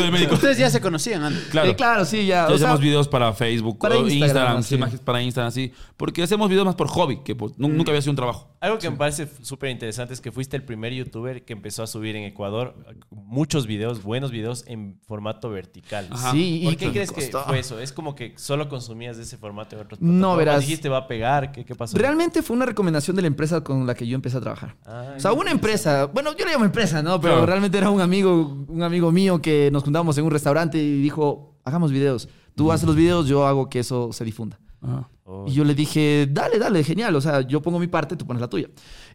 De 0.02 0.12
médico. 0.12 0.34
Ustedes 0.36 0.58
ya 0.58 0.70
se 0.70 0.82
conocían 0.82 1.24
antes. 1.24 1.44
Claro. 1.46 1.70
Eh, 1.70 1.76
claro, 1.78 2.04
sí, 2.04 2.26
ya. 2.26 2.44
O 2.46 2.48
sea, 2.50 2.56
hacemos 2.56 2.82
videos 2.82 3.08
para 3.08 3.32
Facebook, 3.32 3.78
para 3.80 3.96
Instagram, 3.96 4.64
sí, 4.64 4.76
imágenes 4.76 5.00
para 5.00 5.22
Instagram, 5.22 5.48
así. 5.48 5.72
Porque 5.96 6.22
hacemos 6.24 6.50
videos 6.50 6.66
más 6.66 6.76
por 6.76 6.90
hobby, 6.90 7.22
que 7.24 7.36
por- 7.36 7.52
nu- 7.58 7.70
nunca 7.70 7.92
había 7.92 8.02
sido 8.02 8.12
un 8.12 8.18
trabajo. 8.18 8.53
Algo 8.64 8.78
que 8.80 8.90
me 8.90 8.96
parece 8.96 9.28
súper 9.42 9.72
interesante 9.72 10.14
es 10.14 10.22
que 10.22 10.32
fuiste 10.32 10.56
el 10.56 10.64
primer 10.64 10.94
youtuber 10.94 11.44
que 11.44 11.52
empezó 11.52 11.84
a 11.84 11.88
subir 11.88 12.16
en 12.16 12.24
Ecuador 12.24 12.74
muchos 13.10 13.68
videos, 13.68 14.02
buenos 14.02 14.32
videos 14.32 14.64
en 14.68 15.02
formato 15.06 15.50
vertical. 15.50 16.08
Ajá. 16.10 16.32
Sí, 16.32 16.62
¿Por 16.64 16.74
y 16.74 16.76
qué 16.78 16.92
crees 16.92 17.12
que 17.12 17.30
fue 17.46 17.60
eso? 17.60 17.78
¿Es 17.78 17.92
como 17.92 18.16
que 18.16 18.34
solo 18.38 18.70
consumías 18.70 19.18
de 19.18 19.24
ese 19.24 19.36
formato 19.38 19.76
en 19.76 19.82
otros 19.82 20.00
No, 20.00 20.38
verás. 20.38 20.62
¿Dijiste 20.62 20.88
va 20.88 21.00
a 21.00 21.08
pegar? 21.08 21.52
¿Qué, 21.52 21.66
qué 21.66 21.76
pasó? 21.76 21.98
Realmente 21.98 22.42
fue 22.42 22.56
una 22.56 22.66
recomendación 22.66 23.18
de 23.18 23.24
la 23.24 23.28
empresa 23.28 23.62
con 23.66 23.86
la 23.86 23.96
que 23.96 24.08
yo 24.08 24.16
empecé 24.16 24.38
a 24.38 24.40
trabajar. 24.40 24.78
Ah, 24.86 25.16
O 25.18 25.20
sea, 25.20 25.34
una 25.34 25.52
empresa, 25.52 26.06
bueno, 26.06 26.34
yo 26.34 26.46
le 26.46 26.54
llamo 26.54 26.64
empresa, 26.64 27.04
¿no? 27.04 27.20
Pero 27.20 27.34
Claro. 27.34 27.46
realmente 27.48 27.78
era 27.78 27.90
un 27.90 28.00
amigo, 28.00 28.66
un 28.70 28.82
amigo 28.82 29.12
mío 29.12 29.42
que 29.42 29.72
nos 29.74 29.84
juntábamos 29.84 30.18
en 30.18 30.24
un 30.24 30.32
restaurante 30.32 30.78
y 30.78 31.02
dijo, 31.02 31.60
hagamos 31.66 31.92
videos. 31.92 32.30
Tú 32.56 32.72
haces 32.72 32.88
los 32.88 32.96
videos, 32.96 33.28
yo 33.28 33.46
hago 33.46 33.70
que 33.70 33.80
eso 33.80 34.14
se 34.14 34.24
difunda. 34.24 34.58
Ajá. 34.82 35.10
Oh, 35.26 35.46
Y 35.48 35.54
yo 35.54 35.64
le 35.64 35.74
dije, 35.74 36.28
dale, 36.30 36.60
dale, 36.60 36.84
genial. 36.84 37.16
O 37.16 37.22
sea, 37.22 37.42
yo 37.42 37.62
pongo 37.62 37.80
mi 37.80 37.88
parte, 37.88 38.16
tú 38.18 38.26
pones 38.28 38.42
la 38.42 38.50
tuya. 38.50 38.70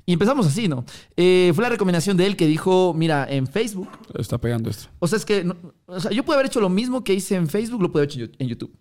Y 0.07 0.15
empezamos 0.15 0.47
así, 0.47 0.67
¿no? 0.69 0.85
Eh, 1.17 1.53
fue 1.55 1.63
la 1.63 1.69
recomendación 1.69 2.17
de 2.17 2.27
él 2.27 2.35
que 2.37 2.47
dijo, 2.47 2.95
mira, 2.97 3.27
en 3.29 3.47
Facebook, 3.47 3.89
Está 4.19 4.39
pegando 4.39 4.71
esto. 4.71 4.89
o 5.01 5.07
sea, 5.07 5.19
es 5.19 5.25
que, 5.27 5.45
no- 5.45 5.57
o 5.87 6.01
sea, 6.01 6.11
yo 6.11 6.25
pude 6.25 6.37
haber 6.37 6.47
hecho 6.47 6.61
lo 6.61 6.71
mismo 6.71 7.05
que 7.05 7.13
hice 7.13 7.35
en 7.37 7.47
Facebook, 7.49 7.83
lo 7.83 7.93
pude 7.93 8.05
haber 8.05 8.15
hecho 8.15 8.33
en 8.39 8.49
YouTube. 8.49 8.75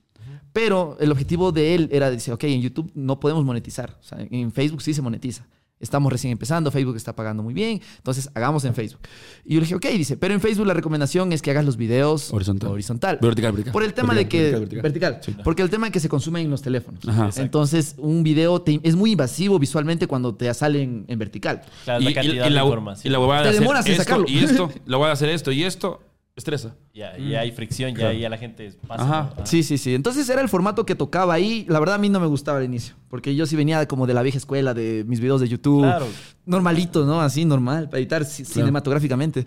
Pero 0.53 0.97
el 0.99 1.11
objetivo 1.11 1.51
de 1.51 1.75
él 1.75 1.89
era 1.91 2.09
decir, 2.09 2.33
ok, 2.33 2.45
en 2.45 2.61
YouTube 2.61 2.91
no 2.95 3.19
podemos 3.19 3.43
monetizar. 3.45 3.97
O 3.99 4.03
sea, 4.03 4.25
en 4.29 4.51
Facebook 4.51 4.81
sí 4.81 4.93
se 4.93 5.01
monetiza. 5.01 5.45
Estamos 5.79 6.11
recién 6.11 6.31
empezando, 6.31 6.71
Facebook 6.71 6.95
está 6.95 7.15
pagando 7.15 7.43
muy 7.43 7.53
bien, 7.53 7.81
entonces 7.97 8.29
hagamos 8.33 8.65
en 8.65 8.73
Facebook. 8.73 8.99
Y 9.45 9.53
yo 9.53 9.59
le 9.59 9.65
dije, 9.65 9.75
ok, 9.75 9.85
dice, 9.97 10.17
pero 10.17 10.33
en 10.33 10.41
Facebook 10.41 10.65
la 10.65 10.73
recomendación 10.73 11.31
es 11.33 11.41
que 11.43 11.51
hagas 11.51 11.65
los 11.65 11.77
videos 11.77 12.33
Horizontal. 12.33 12.71
horizontal. 12.71 13.19
Vertical, 13.21 13.51
vertical. 13.51 13.73
Por 13.73 13.83
el 13.83 13.93
tema 13.93 14.15
de 14.15 14.27
que... 14.27 14.51
Vertical, 14.51 14.81
vertical. 14.81 15.11
Vertical. 15.13 15.43
Porque 15.43 15.61
el 15.61 15.69
tema 15.69 15.85
de 15.87 15.91
que 15.91 15.99
se 15.99 16.09
consume 16.09 16.41
en 16.41 16.49
los 16.49 16.63
teléfonos. 16.63 17.07
Ajá. 17.07 17.29
Entonces, 17.37 17.93
un 17.99 18.23
video 18.23 18.61
te- 18.61 18.79
es 18.81 18.95
muy 18.95 19.11
invasivo 19.11 19.59
visualmente 19.59 20.07
cuando 20.07 20.33
te 20.33 20.51
sale 20.55 20.81
en, 20.81 21.05
en 21.07 21.19
vertical. 21.19 21.61
Claro, 21.83 21.99
la 22.03 22.13
cantidad 22.13 22.33
y 22.33 22.49
de 22.49 22.49
la, 22.49 22.63
información. 22.63 23.07
y 23.07 23.09
la 23.11 23.19
huevada 23.19 23.41
Te 23.43 23.43
de 23.43 23.49
hacer 23.51 23.61
demoras 23.61 23.85
en 23.85 23.91
esto 23.91 24.03
sacarlo. 24.03 24.25
y 24.27 24.37
esto, 24.39 24.71
la 24.87 24.97
huevada 24.97 25.09
de 25.09 25.13
hacer 25.13 25.29
esto 25.29 25.51
y 25.51 25.63
esto, 25.63 26.01
estresa. 26.37 26.75
Ya, 26.93 27.17
ya 27.17 27.41
hay 27.41 27.51
fricción, 27.51 27.93
ya, 27.95 28.13
ya 28.13 28.29
la 28.29 28.37
gente 28.37 28.71
pasa. 28.87 29.03
Ajá. 29.03 29.33
¿no? 29.35 29.41
Ah. 29.41 29.45
Sí, 29.45 29.63
sí, 29.63 29.77
sí. 29.77 29.93
Entonces 29.95 30.29
era 30.29 30.39
el 30.41 30.47
formato 30.47 30.85
que 30.85 30.95
tocaba 30.95 31.33
ahí. 31.33 31.65
La 31.67 31.79
verdad 31.79 31.95
a 31.95 31.97
mí 31.97 32.07
no 32.09 32.19
me 32.21 32.27
gustaba 32.27 32.59
al 32.59 32.63
inicio, 32.65 32.95
porque 33.09 33.35
yo 33.35 33.45
sí 33.45 33.55
venía 33.55 33.85
como 33.87 34.07
de 34.07 34.13
la 34.13 34.21
vieja 34.21 34.37
escuela 34.37 34.73
de 34.73 35.03
mis 35.07 35.19
videos 35.19 35.41
de 35.41 35.49
YouTube. 35.49 35.81
Claro. 35.81 36.05
Normalito, 36.45 37.05
¿no? 37.05 37.19
Así, 37.19 37.43
normal, 37.43 37.89
para 37.89 37.97
editar 37.99 38.21
ci- 38.21 38.45
cinematográficamente. 38.45 39.45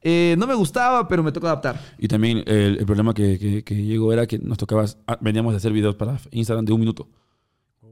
Eh, 0.00 0.36
no 0.38 0.46
me 0.46 0.54
gustaba, 0.54 1.08
pero 1.08 1.22
me 1.24 1.32
tocó 1.32 1.48
adaptar. 1.48 1.80
Y 1.98 2.06
también 2.06 2.44
el, 2.46 2.78
el 2.78 2.86
problema 2.86 3.12
que, 3.12 3.38
que- 3.38 3.64
que 3.64 3.74
llegó 3.74 4.12
era 4.12 4.26
que 4.26 4.38
nos 4.38 4.56
tocaba, 4.56 4.84
ah, 5.08 5.18
veníamos 5.20 5.52
de 5.52 5.56
hacer 5.56 5.72
videos 5.72 5.96
para 5.96 6.18
Instagram 6.30 6.64
de 6.64 6.72
un 6.72 6.80
minuto. 6.80 7.08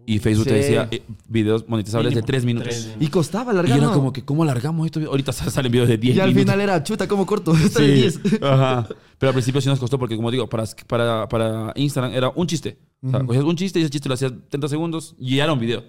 Y 0.08 0.20
Facebook 0.20 0.44
te 0.46 0.50
Sí. 0.54 0.56
decía 0.60 0.88
eh, 0.90 1.02
videos 1.28 1.68
monetizables 1.68 2.10
Mínimo, 2.12 2.20
de 2.25 2.26
tres 2.26 2.44
minutos. 2.44 2.68
tres 2.68 2.96
Y 3.00 3.08
costaba 3.08 3.50
Y 3.52 3.54
alargar. 3.54 3.78
era 3.78 3.86
¿no? 3.88 3.92
como 3.92 4.12
que, 4.12 4.25
¿cómo 4.25 4.44
alargamos 4.44 4.86
esto? 4.86 5.00
Ahorita 5.00 5.32
salen 5.32 5.72
videos 5.72 5.88
de 5.88 5.98
10 5.98 6.16
Y 6.16 6.20
al 6.20 6.28
minutos. 6.28 6.44
final 6.44 6.60
era, 6.60 6.82
chuta, 6.84 7.08
¿cómo 7.08 7.26
corto? 7.26 7.52
Esta 7.56 7.82
de 7.82 7.92
10. 7.92 8.20
Ajá. 8.40 8.86
Pero 9.18 9.30
al 9.30 9.34
principio 9.34 9.60
sí 9.60 9.68
nos 9.68 9.80
costó 9.80 9.98
porque, 9.98 10.14
como 10.14 10.30
digo, 10.30 10.48
para, 10.48 10.64
para, 10.86 11.28
para 11.28 11.72
Instagram 11.75 12.12
era 12.14 12.30
un 12.30 12.46
chiste. 12.46 12.78
O 13.02 13.10
sea, 13.10 13.25
cogías 13.25 13.44
un 13.44 13.56
chiste 13.56 13.78
y 13.80 13.82
ese 13.82 13.90
chiste 13.90 14.08
lo 14.08 14.14
hacías 14.14 14.32
30 14.48 14.68
segundos 14.68 15.16
y 15.18 15.36
ya 15.36 15.44
era 15.44 15.52
un 15.52 15.58
video. 15.58 15.82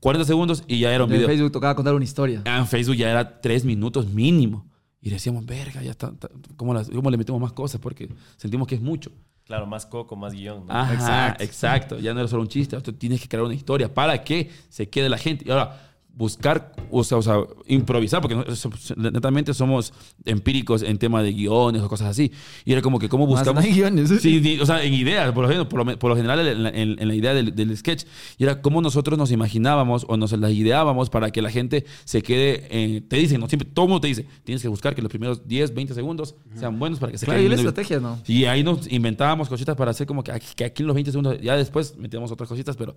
40 0.00 0.24
segundos 0.24 0.62
y 0.66 0.78
ya 0.78 0.94
era 0.94 1.04
un 1.04 1.10
En 1.10 1.16
video. 1.18 1.28
Facebook 1.28 1.52
tocaba 1.52 1.74
contar 1.74 1.94
una 1.94 2.04
historia. 2.04 2.42
Ah, 2.46 2.58
En 2.58 2.66
Facebook 2.66 2.96
ya 2.96 3.10
era 3.10 3.40
3 3.40 3.64
minutos 3.64 4.06
mínimo. 4.08 4.66
Y 5.02 5.10
decíamos, 5.10 5.44
verga, 5.44 5.82
ya 5.82 5.90
está. 5.90 6.08
está- 6.08 6.30
¿cómo, 6.56 6.72
las- 6.72 6.88
¿Cómo 6.88 7.10
le 7.10 7.16
metemos 7.16 7.40
más 7.40 7.52
cosas? 7.52 7.80
Porque 7.80 8.08
sentimos 8.36 8.66
que 8.66 8.76
es 8.76 8.80
mucho. 8.80 9.10
Claro, 9.48 9.66
más 9.66 9.86
coco, 9.86 10.14
más 10.14 10.34
guion. 10.34 10.66
¿no? 10.66 10.72
Ajá, 10.74 10.92
Exacto. 10.92 11.42
exacto. 11.42 11.98
Ya 11.98 12.12
no 12.12 12.20
era 12.20 12.28
solo 12.28 12.42
un 12.42 12.48
chiste, 12.48 12.78
tú 12.82 12.92
tienes 12.92 13.18
que 13.22 13.28
crear 13.28 13.42
una 13.44 13.54
historia 13.54 13.92
para 13.92 14.22
que 14.22 14.50
se 14.68 14.90
quede 14.90 15.08
la 15.08 15.16
gente. 15.16 15.42
Y 15.48 15.50
ahora, 15.50 15.87
buscar, 16.18 16.72
o 16.90 17.04
sea, 17.04 17.16
o 17.18 17.22
sea, 17.22 17.36
improvisar, 17.68 18.20
porque 18.20 18.36
netamente 18.96 19.54
somos 19.54 19.92
empíricos 20.24 20.82
en 20.82 20.98
tema 20.98 21.22
de 21.22 21.32
guiones 21.32 21.80
o 21.80 21.88
cosas 21.88 22.08
así. 22.08 22.32
Y 22.64 22.72
era 22.72 22.82
como 22.82 22.98
que, 22.98 23.08
¿cómo 23.08 23.24
buscamos? 23.26 23.64
no 23.64 23.70
guiones. 23.72 24.10
Sí, 24.20 24.58
o 24.60 24.66
sea, 24.66 24.82
en 24.82 24.94
ideas, 24.94 25.32
por 25.32 25.44
lo, 25.44 25.48
general- 25.48 25.68
por 25.68 25.86
lo, 25.86 25.98
por 25.98 26.10
lo 26.10 26.16
general 26.16 26.40
en 26.46 26.62
la, 26.64 26.68
en- 26.70 26.96
en 27.00 27.08
la 27.08 27.14
idea 27.14 27.34
del, 27.34 27.54
del 27.54 27.76
sketch. 27.76 28.04
Y 28.36 28.42
era 28.42 28.60
cómo 28.60 28.82
nosotros 28.82 29.16
nos 29.16 29.30
imaginábamos 29.30 30.04
o 30.08 30.16
nos 30.16 30.32
las 30.32 30.50
ideábamos 30.50 31.08
para 31.08 31.30
que 31.30 31.40
la 31.40 31.50
gente 31.50 31.86
se 32.04 32.20
quede. 32.20 32.66
eh, 32.70 33.00
te 33.00 33.16
dicen, 33.16 33.40
¿no? 33.40 33.48
Siempre 33.48 33.68
todo 33.72 33.84
el 33.86 33.90
mundo 33.90 34.00
te 34.00 34.08
dice, 34.08 34.26
tienes 34.42 34.60
que 34.60 34.68
buscar 34.68 34.96
que 34.96 35.02
los 35.02 35.10
primeros 35.10 35.46
10, 35.46 35.72
20 35.72 35.94
segundos 35.94 36.34
sean 36.56 36.78
buenos 36.80 36.98
para 36.98 37.12
que 37.12 37.18
se 37.18 37.26
Claro, 37.26 37.40
y 37.40 37.44
queden 37.44 37.50
la 37.50 37.68
estrategia, 37.68 38.00
¿no? 38.00 38.18
y 38.26 38.44
ahí 38.46 38.64
nos 38.64 38.90
inventábamos 38.90 39.48
cositas 39.48 39.76
para 39.76 39.92
hacer 39.92 40.06
como 40.08 40.24
que 40.24 40.32
aquí, 40.32 40.46
que 40.56 40.64
aquí 40.64 40.82
en 40.82 40.88
los 40.88 40.94
20 40.94 41.12
segundos, 41.12 41.40
ya 41.40 41.56
después 41.56 41.96
metíamos 41.96 42.32
otras 42.32 42.48
cositas, 42.48 42.76
pero 42.76 42.96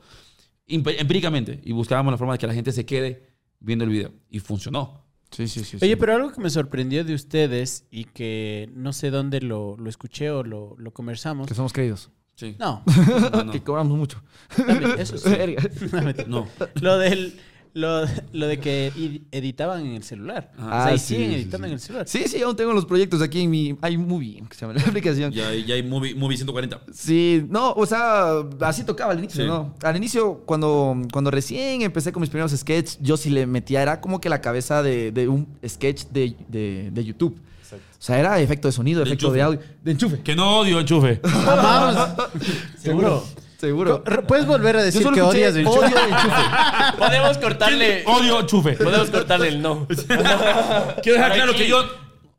empíricamente. 0.68 1.60
Y 1.64 1.72
buscábamos 1.72 2.12
la 2.12 2.18
forma 2.18 2.34
de 2.34 2.40
que 2.40 2.48
la 2.48 2.54
gente 2.54 2.72
se 2.72 2.86
quede 2.86 3.30
viendo 3.60 3.86
el 3.86 3.92
video. 3.92 4.12
Y 4.30 4.40
funcionó. 4.40 5.06
Sí, 5.32 5.48
sí, 5.48 5.64
sí. 5.64 5.78
Oye, 5.82 5.96
pero 5.96 6.14
algo 6.16 6.32
que 6.32 6.42
me 6.42 6.50
sorprendió 6.50 7.06
de 7.06 7.14
ustedes 7.14 7.86
y 7.90 8.04
que 8.04 8.70
no 8.76 8.92
sé 8.92 9.12
dónde 9.12 9.40
lo, 9.40 9.78
lo 9.78 9.90
escuché 9.90 10.30
o 10.30 10.44
lo, 10.44 10.76
lo 10.78 10.92
conversamos. 10.92 11.48
Que 11.48 11.54
somos 11.56 11.72
creídos. 11.72 12.10
Sí. 12.36 12.56
No, 12.60 12.84
No, 13.32 13.44
no. 13.46 13.52
Que 13.54 13.62
cobramos 13.62 13.98
mucho. 13.98 14.22
también, 14.56 15.00
eso 15.00 15.18
sí. 15.18 15.30
No. 16.28 16.48
Lo 16.82 16.98
del, 16.98 17.40
lo, 17.74 18.06
lo 18.34 18.48
de 18.48 18.60
que 18.60 18.88
ed- 18.96 19.22
editaban 19.32 19.86
en 19.86 19.94
el 19.96 20.04
celular. 20.04 20.52
Ah, 20.58 20.82
o 20.82 20.84
sea, 20.88 20.96
y 20.96 21.00
sí, 21.00 21.06
siguen 21.16 21.30
sí, 21.30 21.36
editando 21.36 21.66
sí. 21.68 21.70
en 21.70 21.74
el 21.74 21.80
celular. 21.80 22.08
Sí, 22.08 22.24
sí, 22.28 22.42
aún 22.42 22.56
tengo 22.56 22.74
los 22.74 22.86
proyectos 22.86 23.22
aquí 23.22 23.42
en 23.42 23.50
mi 23.50 23.76
iMovie, 23.90 24.44
que 24.50 24.56
se 24.56 24.62
llama 24.62 24.74
la 24.74 24.82
aplicación. 24.88 25.32
Ya, 25.32 25.50
hay- 25.50 25.66
ya 25.66 25.76
hay 25.76 25.84
movie, 25.84 26.16
movie 26.16 26.38
140. 26.38 26.82
Sí, 26.94 27.46
no, 27.50 27.72
o 27.74 27.86
sea, 27.86 28.36
así 28.62 28.84
tocaba 28.84 29.12
al 29.14 29.20
inicio, 29.20 29.42
Sí. 29.44 29.48
¿no? 29.48 29.76
Al 29.84 29.96
inicio, 29.98 30.42
cuando, 30.46 30.96
cuando 31.12 31.32
recién 31.32 31.82
empecé 31.82 32.12
con 32.12 32.22
mis 32.22 32.30
primeros 32.30 32.52
sketches, 32.52 32.98
yo 33.02 33.18
sí 33.18 33.30
le 33.30 33.46
metía, 33.48 33.82
era 33.82 34.02
como 34.02 34.20
que 34.22 34.30
la 34.30 34.42
cabeza 34.42 34.84
de, 34.84 35.12
de 35.12 35.28
un 35.28 35.48
sketch 35.68 36.06
de, 36.08 36.36
de, 36.50 36.90
de 36.92 37.04
YouTube. 37.06 37.40
O 37.74 38.04
sea, 38.04 38.20
era 38.20 38.40
efecto 38.42 38.68
de 38.68 38.72
sonido, 38.72 39.00
De 39.02 39.06
efecto 39.12 39.28
enchufe. 39.28 39.38
de 39.38 39.44
audio. 39.44 39.60
De 39.84 39.92
enchufe. 39.92 40.20
Que 40.22 40.36
no 40.36 40.58
odio 40.60 40.80
enchufe. 40.80 41.22
Seguro. 42.78 43.24
Seguro. 43.62 44.04
¿Puedes 44.28 44.48
volver 44.48 44.76
a 44.78 44.82
decir 44.82 45.08
que 45.14 45.22
odias 45.22 45.56
el 45.56 45.68
odio 45.68 45.84
enchufe. 45.84 46.98
Podemos 46.98 47.38
cortarle. 47.38 48.04
Odio 48.08 48.40
enchufe. 48.40 48.74
Podemos 48.74 49.12
cortarle 49.12 49.50
el 49.50 49.62
no. 49.62 49.88
Quiero 51.04 51.20
dejar 51.20 51.34
claro 51.34 51.54
que 51.54 51.68
yo 51.68 51.84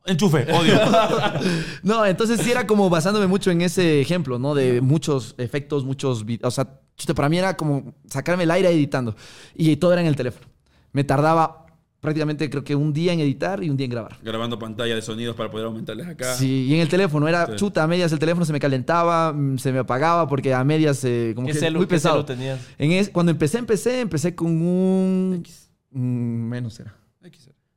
enchufe, 0.05 0.53
odio. 0.53 0.81
No, 1.85 2.05
entonces 2.05 2.41
sí 2.41 2.51
era 2.51 2.67
como 2.67 2.91
basándome 2.91 3.29
mucho 3.29 3.53
en 3.53 3.63
ese 3.63 4.01
ejemplo, 4.01 4.41
¿no? 4.41 4.57
De 4.57 4.81
muchos 4.81 5.37
efectos, 5.39 5.85
muchos 5.85 6.27
videos. 6.27 6.49
O 6.49 6.51
sea, 6.51 6.81
para 7.15 7.29
mí 7.29 7.39
era 7.39 7.57
como 7.57 7.95
sacarme 8.11 8.43
el 8.43 8.51
aire 8.51 8.71
editando. 8.71 9.15
Y 9.55 9.77
todo 9.77 9.93
era 9.93 10.01
en 10.03 10.09
el 10.09 10.17
teléfono. 10.17 10.49
Me 10.91 11.05
tardaba 11.05 11.62
prácticamente 12.07 12.51
creo 12.51 12.65
que 12.65 12.75
un 12.75 12.93
día 12.93 13.13
en 13.13 13.21
editar 13.21 13.63
y 13.63 13.71
un 13.71 13.77
día 13.77 13.85
en 13.85 13.93
grabar. 13.93 14.19
Grabando 14.23 14.59
pantalla 14.59 14.95
de 14.97 15.01
sonidos 15.03 15.37
para 15.37 15.51
poder 15.53 15.67
aumentarles 15.67 16.09
acá. 16.09 16.35
Sí, 16.35 16.67
y 16.69 16.75
en 16.75 16.81
el 16.81 16.89
teléfono 16.89 17.29
era 17.29 17.47
Sí. 17.47 17.53
chuta, 17.55 17.85
a 17.85 17.87
medias 17.87 18.11
el 18.13 18.19
teléfono 18.19 18.45
se 18.45 18.53
me 18.53 18.59
calentaba, 18.59 19.33
mm, 19.33 19.57
se 19.59 19.73
me 19.73 19.79
apagaba 19.79 20.27
porque 20.27 20.53
a 20.53 20.65
medias 20.65 21.03
eh, 21.05 21.31
como 21.37 21.47
¿Qué 21.47 21.53
que 21.55 21.59
celu, 21.61 21.79
muy 21.79 21.87
qué 21.87 21.91
pesado. 21.95 22.17
celu 22.17 22.27
tenías? 22.27 22.59
En 22.77 22.91
es- 22.91 23.09
cuando 23.09 23.31
empecé, 23.31 23.59
empecé, 23.59 24.01
empecé 24.01 24.35
con 24.35 24.49
un 24.51 25.45
mm, 25.93 26.01
menos 26.49 26.79
era. 26.81 26.95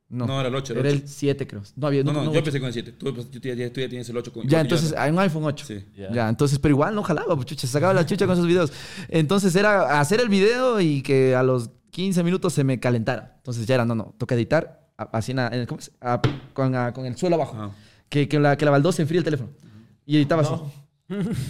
No, 0.08 0.24
No, 0.24 0.38
era 0.38 0.48
el 0.48 0.54
8, 0.54 0.72
el 0.72 0.78
Era 0.80 0.88
8. 0.90 0.98
el 1.02 1.08
7 1.08 1.46
creo. 1.48 1.62
No 1.74 1.86
había 1.88 2.04
No, 2.04 2.12
no, 2.12 2.24
no, 2.24 2.32
yo 2.32 2.38
empecé 2.38 2.60
con 2.60 2.68
el 2.68 2.72
7. 2.72 2.92
Tú, 2.92 3.12
pues, 3.12 3.28
tú, 3.28 3.40
ya, 3.40 3.54
tú 3.72 3.80
ya 3.80 3.88
tienes 3.88 4.08
el 4.08 4.16
8 4.16 4.32
con 4.32 4.46
Ya, 4.46 4.60
entonces, 4.60 4.94
hay 4.96 5.10
un 5.10 5.18
iPhone 5.18 5.42
8. 5.44 5.64
Sí. 5.66 5.84
Ya. 5.96 6.12
Ya, 6.12 6.28
entonces, 6.28 6.60
pero 6.60 6.74
igual 6.74 6.94
no 6.94 7.02
jalaba, 7.02 7.34
pues, 7.34 7.46
chucha, 7.46 7.66
sacaba 7.66 7.92
la 7.92 8.06
chucha 8.06 8.24
con 8.26 8.34
esos 8.34 8.46
videos. 8.46 8.72
Entonces 9.08 9.54
era 9.56 9.98
hacer 9.98 10.20
el 10.20 10.28
video 10.28 10.80
y 10.80 11.02
que 11.02 11.34
a 11.34 11.42
los 11.42 11.70
15 11.96 12.22
minutos 12.22 12.52
se 12.52 12.62
me 12.62 12.78
calentara. 12.78 13.32
Entonces 13.38 13.66
ya 13.66 13.74
era, 13.76 13.86
no, 13.86 13.94
no, 13.94 14.14
toca 14.18 14.34
editar 14.34 14.86
así 14.98 15.32
en 15.32 15.38
en- 15.38 15.64
¿cómo 15.66 15.80
a- 16.02 16.20
con, 16.52 16.74
a- 16.74 16.92
con 16.92 17.06
el 17.06 17.16
suelo 17.16 17.36
abajo. 17.36 17.56
Ajá. 17.56 17.70
Que, 18.10 18.28
que, 18.28 18.38
la, 18.38 18.54
que 18.58 18.66
la 18.66 18.70
baldosa 18.70 19.00
enfríe 19.00 19.18
el 19.18 19.24
teléfono. 19.24 19.48
Y 20.04 20.16
editaba 20.18 20.42
así. 20.42 20.52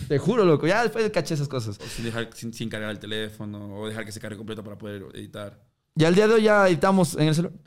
Te 0.07 0.19
juro, 0.19 0.45
loco. 0.45 0.67
Ya 0.69 0.83
después 0.85 1.11
caché 1.11 1.35
esas 1.35 1.49
cosas. 1.49 1.79
O 1.81 1.85
sin, 1.89 2.05
dejar, 2.05 2.31
sin, 2.33 2.53
sin 2.55 2.69
cargar 2.69 2.91
el 2.91 3.01
teléfono 3.01 3.75
o 3.77 3.89
dejar 3.89 4.05
que 4.05 4.13
se 4.13 4.21
cargue 4.21 4.37
completo 4.37 4.63
para 4.63 4.79
poder 4.79 5.03
editar. 5.15 5.61
Y 5.99 6.05
al 6.05 6.15
día 6.15 6.29
de 6.29 6.35
hoy 6.35 6.43
ya 6.43 6.69
editamos 6.69 7.15
en 7.15 7.29
el 7.29 7.35
celular. 7.35 7.55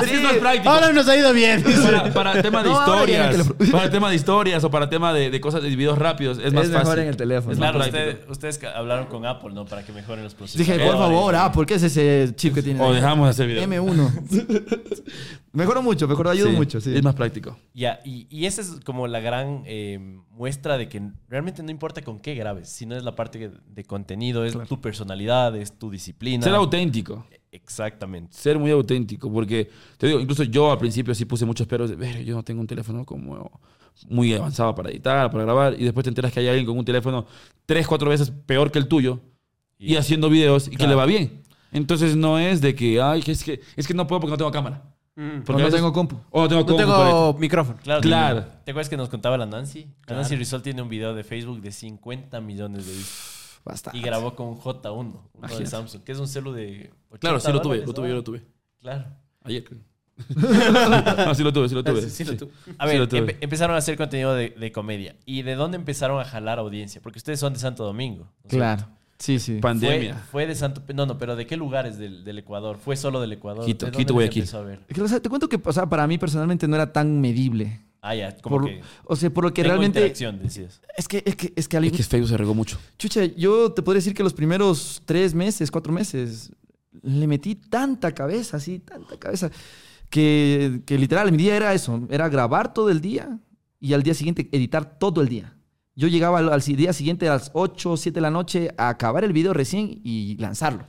Es 0.00 0.08
que 0.08 0.16
es 0.16 0.22
más 0.22 0.32
práctico. 0.34 0.70
Ahora 0.70 0.92
nos 0.92 1.06
ha 1.08 1.16
ido 1.16 1.32
bien. 1.32 1.62
Para, 1.62 2.12
para 2.12 2.42
tema 2.42 2.62
de 2.62 2.70
No, 2.70 2.80
ahora 2.80 3.04
ya 3.06 3.28
en 3.28 3.34
el 3.34 3.40
historias, 3.40 3.48
teléfono. 3.58 3.72
para 3.72 3.90
tema 3.90 4.08
de 4.10 4.16
historias 4.16 4.64
o 4.64 4.70
para 4.70 4.88
tema 4.88 5.12
de, 5.12 5.30
de 5.30 5.40
cosas 5.40 5.62
de 5.62 5.68
videos 5.70 5.98
rápidos, 5.98 6.38
es 6.42 6.52
más 6.52 6.64
Es 6.64 6.70
mejor 6.70 6.86
fácil. 6.86 7.02
en 7.02 7.08
el 7.08 7.16
teléfono. 7.16 7.52
Es 7.52 7.58
más 7.58 7.72
Claro, 7.72 7.90
práctico. 7.90 8.10
usted- 8.20 8.30
ustedes 8.30 8.58
ca- 8.58 8.72
hablaron 8.76 9.06
con 9.06 9.26
Apple, 9.26 9.50
¿no? 9.52 9.66
Para 9.66 9.84
que 9.84 9.92
mejoren 9.92 10.24
los 10.24 10.34
procesos. 10.34 10.58
Dije, 10.58 10.78
por 10.78 10.96
favor, 10.96 11.34
ah, 11.36 11.52
¿por 11.52 11.66
qué 11.66 11.74
es 11.74 11.82
ese 11.82 12.30
chip 12.34 12.54
que 12.54 12.62
tiene? 12.62 12.80
O 12.80 12.88
ahí? 12.88 12.94
dejamos 12.94 13.26
de 13.26 13.30
hacer 13.30 13.46
videos. 13.46 13.66
M1. 13.68 14.10
mejoró 15.54 15.82
mucho, 15.82 16.06
mejoró, 16.06 16.30
ayudó 16.30 16.50
Sí, 16.50 16.56
mucho, 16.56 16.80
sí. 16.80 16.94
Es 16.94 17.02
más 17.02 17.14
práctico. 17.14 17.56
Ya, 17.72 18.00
y, 18.04 18.26
y 18.30 18.44
esa 18.46 18.60
es 18.60 18.80
como 18.84 19.06
la 19.06 19.20
gran 19.20 19.62
eh, 19.66 19.98
muestra 20.30 20.76
de 20.76 20.88
que 20.88 21.00
realmente 21.28 21.62
no 21.62 21.70
importa 21.70 22.02
con 22.02 22.20
qué 22.20 22.34
grabes, 22.34 22.68
sino 22.68 22.94
es 22.96 23.02
la 23.04 23.14
parte 23.16 23.38
que- 23.38 23.50
de 23.66 23.84
contenido, 23.84 24.44
es 24.44 24.56
tu 24.68 24.80
personalidad, 24.80 25.56
es 25.56 25.78
tu 25.78 25.90
disciplina. 25.90 26.44
Ser 26.44 26.54
auténtico. 26.54 27.26
Exactamente. 27.52 28.32
Ser 28.36 28.58
muy 28.58 28.70
auténtico. 28.70 29.32
Porque, 29.32 29.70
te 29.96 30.08
digo, 30.08 30.20
incluso 30.20 30.42
yo 30.44 30.70
al 30.72 30.78
principio 30.78 31.14
sí 31.14 31.24
puse 31.24 31.44
muchos 31.46 31.66
peros 31.66 31.88
de, 31.90 31.96
ver, 31.96 32.24
yo 32.24 32.34
no 32.34 32.42
tengo 32.42 32.60
un 32.60 32.66
teléfono 32.66 33.04
como 33.04 33.60
muy 34.08 34.34
avanzado 34.34 34.74
para 34.74 34.90
editar, 34.90 35.30
para 35.30 35.44
grabar. 35.44 35.74
Y 35.78 35.84
después 35.84 36.02
te 36.04 36.10
enteras 36.10 36.32
que 36.32 36.40
hay 36.40 36.48
alguien 36.48 36.66
con 36.66 36.76
un 36.76 36.84
teléfono 36.84 37.26
tres, 37.64 37.86
cuatro 37.86 38.10
veces 38.10 38.30
peor 38.30 38.70
que 38.72 38.78
el 38.80 38.88
tuyo 38.88 39.20
y, 39.78 39.96
haciendo 39.96 40.28
videos 40.28 40.66
y 40.66 40.70
que 40.72 40.76
Claro. 40.78 40.90
le 40.90 40.96
va 40.96 41.06
bien. 41.06 41.42
Entonces 41.72 42.16
no 42.16 42.38
es 42.38 42.60
de 42.60 42.74
que, 42.74 43.00
ay, 43.00 43.22
que 43.22 43.32
es 43.32 43.42
que, 43.44 43.60
es 43.76 43.86
que 43.86 43.94
no 43.94 44.06
puedo 44.06 44.20
porque 44.20 44.32
no 44.32 44.36
tengo 44.36 44.50
cámara. 44.50 44.93
Mm. 45.16 45.42
Porque 45.44 45.62
no 45.62 45.70
tengo 45.70 45.92
compu. 45.92 46.16
O 46.30 46.42
no 46.42 46.48
tengo 46.48 46.60
No 46.62 46.66
compu, 46.66 46.80
tengo 46.82 46.94
correcto. 46.96 47.36
micrófono. 47.38 47.78
Claro, 47.82 48.00
Claro. 48.00 48.42
¿te- 48.44 48.50
¿Te 48.64 48.70
acuerdas 48.72 48.88
que 48.88 48.96
nos 48.96 49.08
contaba 49.08 49.36
la 49.38 49.46
Nancy? 49.46 49.86
La 50.06 50.16
Nancy 50.16 50.34
Rizal 50.36 50.62
tiene 50.62 50.82
un 50.82 50.88
video 50.88 51.14
de 51.14 51.22
Facebook 51.24 51.60
de 51.60 51.70
50 51.72 52.40
millones 52.40 52.86
de 52.86 52.92
vistas. 52.92 53.60
Basta. 53.64 53.90
Y 53.94 54.00
grabó 54.02 54.34
con 54.34 54.48
un 54.48 54.58
J1, 54.58 54.92
uno 54.92 55.12
de 55.32 55.38
Imagínate. 55.38 55.66
Samsung, 55.66 56.02
que 56.02 56.12
es 56.12 56.18
un 56.18 56.28
celu 56.28 56.52
de 56.52 56.90
80 57.10 57.18
Claro, 57.18 57.40
sí 57.40 57.52
lo 57.52 57.62
tuve, 57.62 57.76
dólares, 57.80 57.86
lo 57.86 57.94
tuve, 57.94 58.04
¿no? 58.08 58.10
yo 58.10 58.16
lo 58.16 58.24
tuve. 58.24 58.42
Claro. 58.80 59.04
Ayer, 59.44 59.64
creo. 59.64 59.80
no, 61.26 61.34
sí 61.34 61.42
lo 61.42 61.52
tuve, 61.52 61.68
sí 61.68 61.74
lo 61.74 61.82
tuve. 61.84 62.02
Sí, 62.02 62.10
sí, 62.10 62.24
lo 62.24 62.36
tuve. 62.36 62.50
A 62.78 62.84
Sí 62.84 62.90
ver, 62.92 62.98
lo 63.00 63.08
tuve. 63.08 63.20
empe- 63.20 63.36
empezaron 63.40 63.74
a 63.74 63.78
hacer 63.78 63.96
contenido 63.96 64.34
de, 64.34 64.50
de 64.50 64.72
comedia. 64.72 65.16
¿Y 65.24 65.42
de 65.42 65.54
dónde 65.54 65.76
empezaron 65.76 66.20
a 66.20 66.24
jalar 66.24 66.58
audiencia? 66.58 67.00
Porque 67.00 67.18
ustedes 67.18 67.40
son 67.40 67.52
de 67.54 67.58
Santo 67.58 67.84
Domingo. 67.84 68.24
¿no 68.24 68.30
es 68.48 68.50
Claro. 68.50 68.82
cierto? 68.82 68.98
Sí, 69.18 69.38
sí. 69.38 69.58
Pandemia. 69.60 70.16
fue 70.30 70.46
de 70.46 70.54
Santo... 70.54 70.82
No, 70.94 71.06
no, 71.06 71.18
pero 71.18 71.36
¿de 71.36 71.46
qué 71.46 71.56
lugares 71.56 71.96
del, 71.98 72.24
del 72.24 72.38
Ecuador? 72.38 72.78
¿Fue 72.78 72.96
solo 72.96 73.20
del 73.20 73.32
Ecuador? 73.32 73.64
Quito, 73.64 73.86
¿De 73.86 73.92
Quito, 73.92 74.12
Guayaquil. 74.14 74.42
empezó 74.42 74.58
a 74.58 74.62
ver? 74.62 74.80
Es 74.88 74.94
que, 74.94 75.02
o 75.02 75.08
sea, 75.08 75.20
te 75.20 75.28
cuento 75.28 75.48
que, 75.48 75.60
o 75.64 75.72
sea, 75.72 75.86
para 75.88 76.06
mí 76.06 76.18
personalmente 76.18 76.66
no 76.68 76.74
era 76.76 76.92
tan 76.92 77.20
medible. 77.20 77.80
Ah, 78.02 78.14
ya, 78.14 78.36
como 78.36 78.56
Por- 78.58 78.66
que... 78.66 78.80
o 79.04 79.16
sea, 79.16 79.30
por 79.30 79.44
lo 79.44 79.54
que 79.54 79.62
tengo 79.62 79.74
realmente. 79.76 80.00
interacción, 80.00 80.38
decías. 80.42 80.80
Es 80.96 81.08
que, 81.08 81.22
es 81.24 81.36
que, 81.36 81.52
es 81.56 81.68
que 81.68 81.76
al 81.76 81.84
Es 81.84 81.92
que 81.92 82.02
Facebook 82.02 82.28
se 82.28 82.36
regó 82.36 82.54
mucho. 82.54 82.78
Chucha, 82.98 83.24
yo 83.24 83.72
te 83.72 83.80
podría 83.82 83.98
decir 83.98 84.12
que 84.14 84.22
los 84.22 84.34
primeros 84.34 85.00
tres 85.06 85.32
meses, 85.34 85.70
cuatro 85.70 85.92
meses, 85.92 86.52
le 87.02 87.26
metí 87.26 87.54
tanta 87.54 88.12
cabeza, 88.12 88.58
así, 88.58 88.80
tanta 88.80 89.16
cabeza, 89.18 89.50
que, 90.10 90.82
que 90.84 90.98
literal 90.98 91.30
mi 91.32 91.38
día 91.38 91.56
era 91.56 91.72
eso, 91.72 92.06
era 92.10 92.28
grabar 92.28 92.74
todo 92.74 92.90
el 92.90 93.00
día 93.00 93.38
y 93.80 93.94
al 93.94 94.02
día 94.02 94.12
siguiente 94.14 94.48
editar 94.52 94.98
todo 94.98 95.20
el 95.22 95.28
día. 95.28 95.53
Yo 95.96 96.08
llegaba 96.08 96.38
al, 96.40 96.60
día 96.60 96.92
siguiente 96.92 97.28
a 97.28 97.34
las 97.34 97.50
8 97.54 97.92
o 97.92 97.96
7 97.96 98.14
de 98.16 98.20
la 98.20 98.30
noche 98.30 98.70
a 98.76 98.88
acabar 98.88 99.22
el 99.24 99.32
video 99.32 99.52
recién 99.52 100.00
y 100.02 100.36
lanzarlo. 100.38 100.84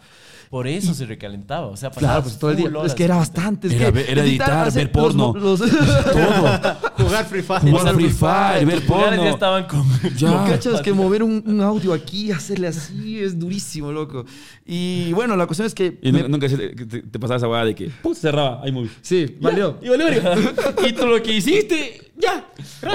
Por 0.49 0.67
eso 0.67 0.93
se 0.93 1.05
recalentaba. 1.05 1.67
O 1.67 1.75
sea, 1.75 1.89
Claro, 1.89 2.23
pues 2.23 2.39
todo 2.39 2.51
el 2.51 2.57
día. 2.57 2.69
Es 2.85 2.93
que 2.93 3.03
era 3.03 3.17
bastante. 3.17 3.67
Era 3.67 3.85
que 3.85 3.91
ver- 3.91 4.09
era 4.09 4.23
editar, 4.23 4.71
ver 4.71 4.91
porno. 4.91 5.33
los- 5.35 5.59
los- 5.59 5.69
Jugar 6.97 7.25
Free 7.25 7.41
Fire. 7.41 7.61
Jugar 7.71 7.93
Free 7.95 8.09
Fire, 8.09 8.65
ver 8.65 8.85
porno. 8.85 9.23
ya 9.23 9.29
estaban 9.31 9.65
con... 9.67 9.83
Ya. 10.15 10.29
¿No 10.31 10.45
cachas 10.45 10.81
que 10.81 10.93
mover 10.93 11.23
un, 11.23 11.43
un 11.45 11.61
audio 11.61 11.93
aquí, 11.93 12.31
hacerle 12.31 12.67
así, 12.67 13.19
es 13.19 13.37
durísimo, 13.37 13.91
loco? 13.91 14.25
Y 14.65 15.11
bueno, 15.13 15.35
la 15.35 15.45
cuestión 15.45 15.65
es 15.67 15.75
que... 15.75 15.99
Y 16.01 16.11
me- 16.11 16.21
nu- 16.23 16.29
nunca 16.29 16.47
se- 16.47 16.57
te, 16.57 17.01
te 17.03 17.19
pasaba 17.19 17.37
esa 17.37 17.47
hueá 17.47 17.65
de 17.65 17.75
que 17.75 17.89
¡pum! 18.01 18.13
cerraba 18.15 18.67
iMovie. 18.67 18.89
Sí, 19.01 19.37
valió. 19.41 19.77
Y 19.81 19.89
valió. 19.89 20.07
Y 20.87 20.93
tú 20.93 21.05
lo 21.05 21.21
que 21.21 21.33
hiciste, 21.33 22.04
ya. 22.17 22.45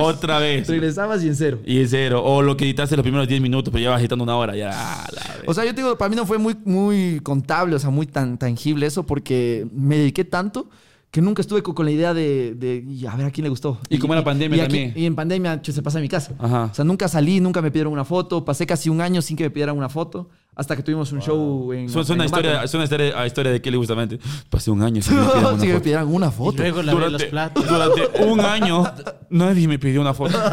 Otra 0.00 0.38
vez. 0.38 0.68
Regresabas 0.68 1.22
y 1.22 1.28
en 1.28 1.36
cero. 1.36 1.58
Y 1.64 1.80
en 1.80 1.88
cero. 1.88 2.22
O 2.24 2.42
lo 2.42 2.56
que 2.56 2.64
editaste 2.64 2.96
los 2.96 3.02
primeros 3.02 3.28
10 3.28 3.40
minutos, 3.40 3.70
pero 3.72 3.82
llevas 3.82 4.00
editando 4.00 4.24
una 4.24 4.36
hora. 4.36 4.56
Ya, 4.56 4.70
la. 5.12 5.22
O 5.46 5.54
sea, 5.54 5.64
yo 5.64 5.74
te 5.74 5.82
digo, 5.82 5.96
para 5.96 6.08
mí 6.08 6.16
no 6.16 6.26
fue 6.26 6.38
muy, 6.38 6.56
muy 6.64 7.20
contable, 7.22 7.76
o 7.76 7.78
sea, 7.78 7.90
muy 7.90 8.06
tan 8.06 8.38
tangible 8.38 8.86
eso, 8.86 9.04
porque 9.04 9.66
me 9.72 9.96
dediqué 9.96 10.24
tanto 10.24 10.68
que 11.10 11.20
nunca 11.20 11.42
estuve 11.42 11.62
con, 11.62 11.74
con 11.74 11.86
la 11.86 11.90
idea 11.90 12.14
de, 12.14 12.54
de, 12.54 12.84
y 12.88 13.04
a 13.06 13.14
ver 13.16 13.26
a 13.26 13.30
quién 13.30 13.42
le 13.44 13.50
gustó. 13.50 13.78
Y 13.88 13.98
como 13.98 14.14
era 14.14 14.22
pandemia 14.22 14.58
y 14.58 14.60
también. 14.60 14.92
y 14.94 15.06
en 15.06 15.16
pandemia 15.16 15.60
se 15.62 15.82
pasa 15.82 15.98
en 15.98 16.02
mi 16.02 16.08
casa. 16.08 16.34
Ajá. 16.38 16.68
O 16.70 16.74
sea, 16.74 16.84
nunca 16.84 17.08
salí, 17.08 17.40
nunca 17.40 17.60
me 17.60 17.70
pidieron 17.70 17.92
una 17.92 18.04
foto. 18.04 18.44
Pasé 18.44 18.66
casi 18.66 18.88
un 18.88 19.00
año 19.00 19.20
sin 19.20 19.36
que 19.36 19.44
me 19.44 19.50
pidieran 19.50 19.76
una 19.76 19.88
foto, 19.88 20.28
hasta 20.60 20.76
que 20.76 20.82
tuvimos 20.82 21.10
un 21.12 21.20
show 21.22 21.72
en. 21.72 21.88
Suena 21.88 22.04
suena 22.06 22.22
en 22.22 22.24
a 22.24 22.26
historia, 22.26 22.50
Ambato. 22.52 22.68
suena 22.68 22.82
a 22.82 22.84
historia, 22.84 23.18
a 23.20 23.26
historia 23.26 23.52
de 23.52 23.62
Kelly 23.62 23.76
justamente. 23.78 24.18
Pasé 24.50 24.70
un 24.70 24.82
año 24.82 25.00
sin 25.00 25.16
que 25.16 25.20
me 25.22 25.26
una 25.28 25.34
que 25.58 25.66
me 25.66 25.72
foto. 25.72 25.82
pidieran 25.82 26.08
una 26.08 26.26
Y 26.28 26.30
foto. 26.30 26.58
luego 26.62 26.82
los 26.82 26.94
Durante, 26.94 27.26
platos. 27.26 27.66
durante 27.66 28.24
un 28.26 28.40
año 28.40 28.84
nadie 29.30 29.66
me 29.66 29.78
pidió 29.78 30.00
una 30.00 30.12
foto. 30.14 30.38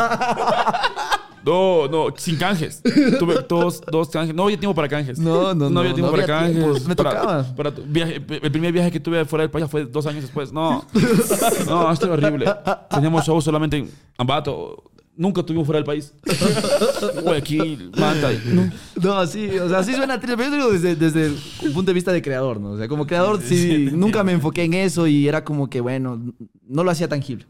No, 1.45 1.87
no, 1.87 2.07
sin 2.17 2.35
canjes. 2.35 2.81
Tuve 3.19 3.35
dos, 3.47 3.81
dos 3.89 4.09
canjes. 4.09 4.35
No 4.35 4.43
había 4.43 4.59
tiempo 4.59 4.75
para 4.75 4.89
canjes. 4.89 5.17
No, 5.17 5.53
no, 5.53 5.69
No 5.69 5.79
había 5.79 5.91
no, 5.91 5.95
tiempo 5.95 6.11
no 6.11 6.17
para 6.21 6.39
había 6.39 6.47
canjes. 6.57 6.73
tiempo. 6.73 6.89
Me 6.89 6.95
Para- 6.95 7.09
tocaba. 7.21 7.55
para 7.55 7.71
tu 7.73 7.83
viaje- 7.85 8.15
el 8.15 8.51
primer 8.51 8.73
viaje 8.73 8.91
que 8.91 8.99
tuve 8.99 9.23
fuera 9.23 9.43
del 9.43 9.51
país 9.51 9.65
fue 9.69 9.85
dos 9.85 10.05
años 10.07 10.23
después. 10.23 10.51
No. 10.51 10.83
No, 11.67 11.89
esto 11.91 12.05
es 12.07 12.11
horrible. 12.11 12.53
Teníamos 12.89 13.25
shows 13.25 13.45
solamente 13.45 13.77
en 13.77 13.89
Ambato. 14.17 14.83
Nunca 15.17 15.41
estuvimos 15.41 15.65
fuera 15.65 15.77
del 15.79 15.85
país. 15.85 16.13
Guayaquil, 17.23 17.91
Manta. 17.97 18.31
y- 18.33 18.71
No, 19.01 19.25
sí, 19.27 19.49
o 19.59 19.67
sea, 19.69 19.83
sí 19.83 19.93
suena 19.93 20.19
triste, 20.19 20.37
pero 20.37 20.49
yo 20.49 20.55
digo 20.55 20.71
desde, 20.71 20.95
desde 20.95 21.25
el 21.27 21.71
punto 21.73 21.89
de 21.89 21.93
vista 21.93 22.11
de 22.11 22.21
creador, 22.21 22.59
¿no? 22.59 22.71
O 22.71 22.77
sea, 22.77 22.87
como 22.87 23.05
creador 23.07 23.41
sí, 23.41 23.89
nunca 23.93 24.23
me 24.23 24.31
enfoqué 24.33 24.63
en 24.63 24.73
eso 24.75 25.07
y 25.07 25.27
era 25.27 25.43
como 25.43 25.69
que, 25.69 25.81
bueno, 25.81 26.21
no 26.67 26.83
lo 26.83 26.91
hacía 26.91 27.07
tangible. 27.07 27.45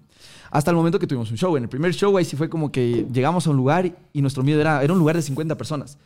Hasta 0.50 0.72
el 0.72 0.78
momento 0.78 0.98
que 0.98 1.08
tuvimos 1.08 1.30
un 1.30 1.38
show. 1.38 1.58
En 1.58 1.64
el 1.64 1.70
primer 1.70 1.94
show 1.94 2.16
ahí 2.18 2.24
sí 2.24 2.38
fue 2.38 2.50
como 2.50 2.72
que 2.72 3.06
llegamos 3.12 3.46
a 3.48 3.50
un 3.50 3.58
lugar 3.58 3.92
y 4.14 4.22
nuestro 4.22 4.44
miedo 4.44 4.62
era, 4.62 4.82
era 4.82 4.94
un 4.94 5.00
lugar 5.00 5.16
de 5.18 5.22
50 5.22 5.58
personas. 5.58 5.98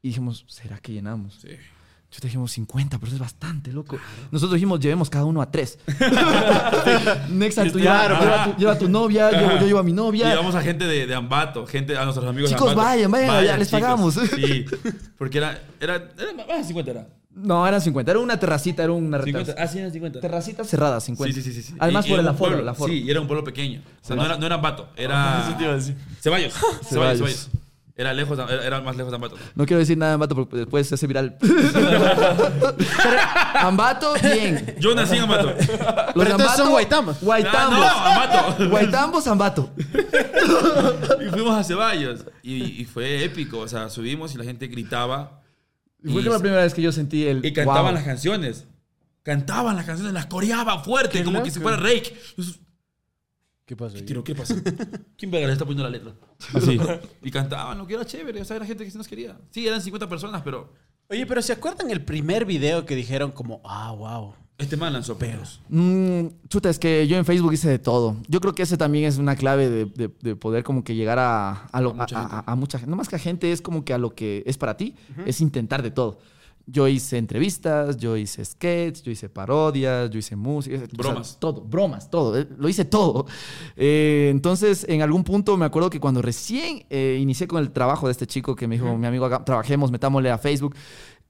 Y 0.00 0.08
dijimos, 0.08 0.44
¿será 0.48 0.78
que 0.78 0.92
llenamos? 0.92 1.38
Sí. 1.42 1.48
Yo 2.12 2.20
te 2.20 2.26
dijimos 2.26 2.52
50, 2.52 2.98
pero 2.98 3.10
es 3.10 3.18
bastante, 3.18 3.72
loco. 3.72 3.98
Nosotros 4.30 4.54
dijimos, 4.54 4.78
llevemos 4.80 5.08
cada 5.08 5.24
uno 5.24 5.40
a 5.40 5.50
tres. 5.50 5.78
Nexa, 7.30 7.64
tú 7.70 7.78
lleva, 7.78 8.06
Claro, 8.06 8.20
lleva 8.20 8.44
tu, 8.44 8.56
lleva 8.60 8.78
tu 8.78 8.88
novia, 8.88 9.30
yo, 9.30 9.58
yo 9.60 9.66
llevo 9.66 9.78
a 9.78 9.82
mi 9.82 9.92
novia. 9.92 10.28
Llevamos 10.28 10.54
a 10.54 10.60
gente 10.62 10.84
de, 10.86 11.06
de 11.06 11.14
Ambato, 11.14 11.66
gente, 11.66 11.96
a 11.96 12.04
nuestros 12.04 12.26
amigos 12.28 12.50
Chicos, 12.50 12.66
de 12.66 12.70
Ambato. 12.72 12.88
vayan, 12.88 13.10
vayan, 13.10 13.44
ya 13.44 13.56
les 13.56 13.68
pagamos. 13.70 14.14
Sí, 14.14 14.66
porque 15.16 15.38
era, 15.38 15.62
era, 15.80 15.94
era 15.96 16.32
más 16.46 16.58
de 16.58 16.64
50 16.64 16.90
era. 16.90 17.06
No, 17.34 17.66
eran 17.66 17.80
50. 17.80 18.10
Era 18.10 18.20
una 18.20 18.38
terracita, 18.38 18.82
era 18.82 18.92
una 18.92 19.16
50. 19.22 19.54
terraza- 19.54 19.62
Ah, 19.62 19.66
sí, 19.66 19.78
eran 19.78 19.90
50. 19.90 20.20
Terracita 20.20 20.64
cerrada, 20.64 21.00
50. 21.00 21.34
Sí, 21.34 21.42
sí, 21.42 21.52
sí, 21.54 21.62
sí. 21.62 21.74
Además 21.78 22.04
Y- 22.04 22.10
por 22.10 22.18
y 22.18 22.20
el 22.20 22.28
aforo, 22.28 22.38
pueblo, 22.50 22.58
el 22.62 22.68
aforo. 22.68 22.92
Sí, 22.92 23.02
y 23.04 23.10
era 23.10 23.22
un 23.22 23.26
pueblo 23.26 23.42
pequeño. 23.42 23.80
O 24.02 24.06
sea, 24.06 24.16
no 24.16 24.26
era, 24.26 24.36
no 24.36 24.44
era 24.44 24.56
Ambato, 24.56 24.90
era... 24.96 25.40
Eso 25.48 25.52
a. 25.52 25.80
Ceballos. 26.20 26.52
Ceballos, 26.52 26.52
Ceballos. 26.90 27.18
Ceballos. 27.18 27.48
Era 28.02 28.12
lejos, 28.12 28.36
era, 28.36 28.66
era 28.66 28.80
más 28.80 28.96
lejos 28.96 29.12
de 29.12 29.14
Ambato. 29.14 29.36
No 29.54 29.64
quiero 29.64 29.78
decir 29.78 29.96
nada 29.96 30.10
de 30.10 30.14
Ambato 30.14 30.34
porque 30.34 30.56
después 30.56 30.88
se 30.88 30.96
hace 30.96 31.06
viral. 31.06 31.36
Pero, 31.40 31.56
Ambato, 33.54 34.14
bien. 34.20 34.74
Yo 34.80 34.92
nací 34.92 35.14
en 35.14 35.22
Ambato. 35.22 35.46
Los 35.46 35.56
Pero 35.56 36.24
de 36.24 36.30
entonces 36.30 36.56
son 36.56 36.66
Ambato, 36.66 36.70
guaitambos. 36.70 37.20
Guaitambos. 37.20 37.78
Ah, 37.80 38.02
no, 38.04 38.10
Ambato. 38.10 38.68
Guaitambos, 38.70 39.26
Ambato. 39.28 39.70
Y 41.24 41.28
fuimos 41.30 41.56
a 41.56 41.62
Ceballos. 41.62 42.24
Y, 42.42 42.82
y 42.82 42.84
fue 42.86 43.22
épico. 43.22 43.60
O 43.60 43.68
sea, 43.68 43.88
subimos 43.88 44.34
y 44.34 44.38
la 44.38 44.44
gente 44.44 44.66
gritaba. 44.66 45.40
Y 46.02 46.10
fue 46.12 46.22
la 46.22 46.40
primera 46.40 46.62
vez 46.62 46.74
que 46.74 46.82
yo 46.82 46.90
sentí 46.90 47.24
el. 47.24 47.46
Y 47.46 47.52
cantaban 47.52 47.84
wow. 47.84 47.94
las 47.94 48.02
canciones. 48.02 48.66
Cantaban 49.22 49.76
las 49.76 49.86
canciones, 49.86 50.12
las 50.12 50.26
coreaban 50.26 50.82
fuerte, 50.82 51.18
Qué 51.18 51.24
como 51.24 51.44
que 51.44 51.52
si 51.52 51.60
fuera 51.60 51.76
Rake. 51.76 52.12
¿Qué 53.64 53.76
pasó? 53.76 53.94
¿Qué 53.94 54.02
tiro? 54.02 54.24
¿Qué 54.24 54.34
pasó? 54.34 54.54
¿Quién 55.16 55.30
verga 55.30 55.46
le 55.46 55.52
está 55.52 55.64
poniendo 55.64 55.84
la 55.84 55.90
letra? 55.90 56.12
Así. 56.54 56.78
Y 57.22 57.30
cantaban 57.30 57.78
lo 57.78 57.86
que 57.86 57.94
era 57.94 58.04
chévere. 58.04 58.40
O 58.40 58.44
sea, 58.44 58.56
era 58.56 58.66
gente 58.66 58.84
que 58.84 58.90
sí 58.90 58.98
nos 58.98 59.08
quería. 59.08 59.38
Sí, 59.50 59.66
eran 59.66 59.80
50 59.80 60.08
personas, 60.08 60.42
pero 60.42 60.72
Oye, 61.08 61.26
pero 61.26 61.42
¿se 61.42 61.52
acuerdan 61.52 61.90
el 61.90 62.04
primer 62.04 62.44
video 62.46 62.86
que 62.86 62.96
dijeron 62.96 63.32
como, 63.32 63.60
ah, 63.64 63.92
wow? 63.92 64.34
este 64.58 64.76
man 64.76 64.92
lanzó 64.92 65.18
perros. 65.18 65.60
Mm, 65.70 66.26
chuta, 66.48 66.70
es 66.70 66.78
que 66.78 67.06
yo 67.08 67.16
en 67.16 67.24
Facebook 67.24 67.52
hice 67.52 67.68
de 67.68 67.78
todo. 67.80 68.16
Yo 68.28 68.40
creo 68.40 68.54
que 68.54 68.62
ese 68.62 68.76
también 68.76 69.06
es 69.06 69.18
una 69.18 69.34
clave 69.34 69.68
de, 69.68 69.86
de- 69.86 70.10
de 70.20 70.36
poder 70.36 70.62
como 70.62 70.84
que 70.84 70.94
llegar 70.94 71.18
a, 71.18 71.64
a, 71.66 71.80
lo- 71.80 71.90
A 71.90 71.94
mucha 71.94 72.16
a- 72.18 72.20
gente. 72.22 72.36
a- 72.36 72.44
a 72.52 72.54
mucha 72.56 72.78
gente. 72.78 72.90
No 72.90 72.96
más 72.96 73.08
que 73.08 73.16
a 73.16 73.18
gente, 73.18 73.50
es 73.50 73.60
como 73.60 73.84
que 73.84 73.92
a 73.92 73.98
lo 73.98 74.14
que 74.14 74.42
es 74.46 74.56
para 74.58 74.76
ti, 74.76 74.94
es 75.26 75.40
intentar 75.40 75.82
de 75.82 75.90
todo. 75.90 76.20
Yo 76.72 76.88
hice 76.88 77.18
entrevistas, 77.18 77.98
yo 77.98 78.16
hice 78.16 78.42
sketches, 78.44 79.02
yo 79.02 79.12
hice 79.12 79.28
parodias, 79.28 80.08
yo 80.08 80.18
hice 80.18 80.34
música. 80.36 80.76
o 80.76 80.78
sea, 80.78 80.88
Bromas. 80.92 81.36
todo, 81.38 81.60
bromas, 81.60 82.08
todo. 82.10 82.38
eh, 82.38 82.48
Lo 82.56 82.66
hice 82.66 82.86
todo. 82.86 83.26
Eh, 83.76 84.28
entonces, 84.30 84.86
en 84.88 85.02
algún 85.02 85.22
punto 85.22 85.56
me 85.58 85.66
acuerdo 85.66 85.90
que 85.90 86.00
cuando 86.00 86.22
recién 86.22 86.86
eh, 86.88 87.18
inicié 87.20 87.46
con 87.46 87.60
el 87.60 87.70
trabajo 87.72 88.06
de 88.06 88.12
este 88.12 88.26
chico 88.26 88.56
que 88.56 88.66
me 88.66 88.76
dijo, 88.76 88.96
mi 88.96 89.06
amigo, 89.06 89.28
trabajemos, 89.44 89.90
metámosle 89.90 90.30
a 90.30 90.38
Facebook, 90.38 90.74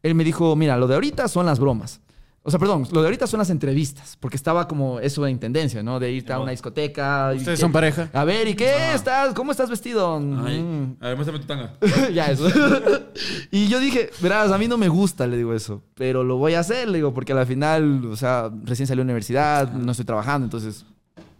él 0.05 0.15
me 0.15 0.23
dijo, 0.23 0.55
mira, 0.55 0.77
lo 0.77 0.87
de 0.87 0.95
ahorita 0.95 1.27
son 1.27 1.47
las 1.47 1.59
bromas. 1.59 2.01
O 2.45 2.51
sea, 2.51 2.59
perdón, 2.59 2.89
lo 2.91 3.01
de 3.03 3.07
ahorita 3.07 3.29
son 3.29 3.39
las 3.39 3.51
entrevistas, 3.51 4.17
porque 4.19 4.37
estaba 4.37 4.67
como 4.67 4.99
eso 4.99 5.25
en 5.29 5.39
tendencia, 5.39 5.81
¿no? 5.83 6.01
De 6.01 6.11
irte 6.11 6.33
a 6.33 6.41
una 6.41 6.51
discoteca. 6.51 7.31
y 7.35 7.37
¿Ustedes 7.39 7.59
que- 7.59 7.61
son 7.63 7.71
pareja? 7.71 8.11
A 8.13 8.25
ver, 8.25 8.49
¿y 8.49 8.55
qué 8.57 8.93
estás? 8.95 9.33
¿Cómo 9.33 9.53
estás 9.53 9.71
vestido? 9.71 10.17
Ay, 10.45 10.61
Mm. 10.61 10.97
a 11.01 11.07
ver, 11.09 11.15
muéstrame 11.17 11.39
tu 11.39 11.47
tanga. 11.47 11.75
ya, 12.13 12.27
eso. 12.27 12.49
y 13.53 13.69
yo 13.69 13.79
dije, 13.79 14.11
verás, 14.21 14.51
a 14.51 14.59
mí 14.59 14.67
no 14.67 14.77
me 14.77 14.89
gusta, 14.89 15.27
le 15.29 15.37
digo 15.37 15.55
eso, 15.55 15.83
pero 15.95 16.25
lo 16.25 16.37
voy 16.37 16.55
a 16.55 16.61
hacer, 16.61 16.89
le 16.89 16.99
digo, 16.99 17.15
porque 17.15 17.33
a 17.33 17.37
la 17.37 17.47
final, 17.47 18.07
o 18.07 18.17
sea, 18.17 18.51
recién 18.65 18.87
salí 18.89 18.99
de 18.99 19.05
la 19.05 19.07
universidad, 19.07 19.71
no 19.73 19.93
estoy 19.93 20.05
trabajando, 20.05 20.45
entonces 20.47 20.85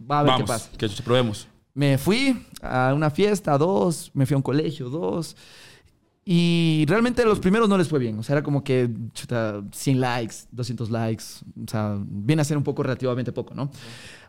va 0.09 0.19
a 0.19 0.23
ver 0.23 0.31
Vamos, 0.31 0.41
qué 0.45 0.47
pasa. 0.47 0.69
que 0.77 1.03
probemos. 1.03 1.47
Me 1.73 1.97
fui 1.97 2.45
a 2.61 2.93
una 2.95 3.09
fiesta, 3.09 3.57
dos, 3.57 4.11
me 4.13 4.25
fui 4.25 4.35
a 4.35 4.37
un 4.37 4.43
colegio, 4.43 4.89
dos. 4.89 5.35
Y 6.25 6.85
realmente 6.87 7.25
los 7.25 7.39
primeros 7.39 7.67
no 7.67 7.77
les 7.77 7.89
fue 7.89 7.99
bien. 7.99 8.17
O 8.19 8.23
sea, 8.23 8.37
era 8.37 8.43
como 8.43 8.63
que 8.63 8.89
chuta, 9.13 9.61
100 9.71 9.99
likes, 9.99 10.35
200 10.51 10.89
likes. 10.89 11.23
O 11.65 11.69
sea, 11.69 11.97
viene 11.99 12.41
a 12.41 12.45
ser 12.45 12.57
un 12.57 12.63
poco 12.63 12.83
relativamente 12.83 13.31
poco, 13.31 13.53
¿no? 13.53 13.69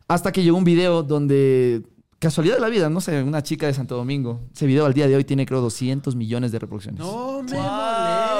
Hasta 0.08 0.32
que 0.32 0.42
llegó 0.42 0.56
un 0.56 0.64
video 0.64 1.02
donde, 1.02 1.82
casualidad 2.18 2.56
de 2.56 2.60
la 2.60 2.68
vida, 2.68 2.90
no 2.90 3.00
sé, 3.00 3.22
una 3.22 3.42
chica 3.42 3.66
de 3.66 3.74
Santo 3.74 3.96
Domingo. 3.96 4.40
Ese 4.52 4.66
video 4.66 4.86
al 4.86 4.94
día 4.94 5.06
de 5.06 5.14
hoy 5.14 5.24
tiene, 5.24 5.46
creo, 5.46 5.60
200 5.60 6.16
millones 6.16 6.50
de 6.52 6.58
reproducciones. 6.58 7.00
No 7.00 7.42
me 7.42 7.52
Wow. 7.52 8.33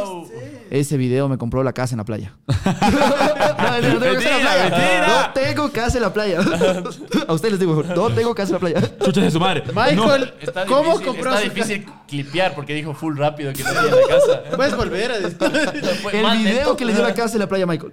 Ese 0.70 0.96
video 0.96 1.28
me 1.28 1.38
compró 1.38 1.62
la 1.62 1.73
casa 1.73 1.94
en 1.94 1.99
la 1.99 2.04
playa. 2.04 2.37
no, 2.46 3.94
no 3.94 3.99
tengo 4.00 4.00
casa 4.00 4.00
en 4.00 4.02
la 4.02 4.11
Mentira, 4.11 4.38
playa. 4.40 4.62
mentira. 4.70 5.06
No 5.08 5.32
tengo 5.34 5.70
casa 5.73 5.96
en 5.99 6.02
la 6.02 6.12
playa. 6.12 6.38
a 7.28 7.32
ustedes 7.32 7.52
les 7.52 7.61
digo, 7.61 7.82
no 7.82 8.11
tengo 8.11 8.34
casa 8.34 8.49
en 8.49 8.52
la 8.54 8.58
playa. 8.58 8.99
Chucha 9.04 9.20
de 9.20 9.30
su 9.30 9.38
madre. 9.40 9.62
Michael, 9.75 10.34
Está 10.40 10.66
¿cómo 10.66 10.92
difícil, 10.99 11.06
compró 11.06 11.30
Está 11.34 11.42
su 11.42 11.50
difícil 11.54 11.87
clipear 12.08 12.54
porque 12.54 12.75
dijo 12.75 12.94
full 12.94 13.16
rápido 13.16 13.52
que 13.52 13.62
no 13.62 13.70
tenía 13.70 13.82
en 13.90 13.90
la 13.90 14.08
casa. 14.08 14.56
Puedes 14.56 14.76
volver 14.76 15.12
a 15.12 15.18
decir. 15.20 15.37
El 16.12 16.38
video 16.38 16.76
que 16.76 16.85
le 16.85 16.92
dio 16.94 17.02
la 17.02 17.14
casa 17.14 17.35
en 17.35 17.40
la 17.40 17.48
playa, 17.48 17.66
Michael. 17.66 17.92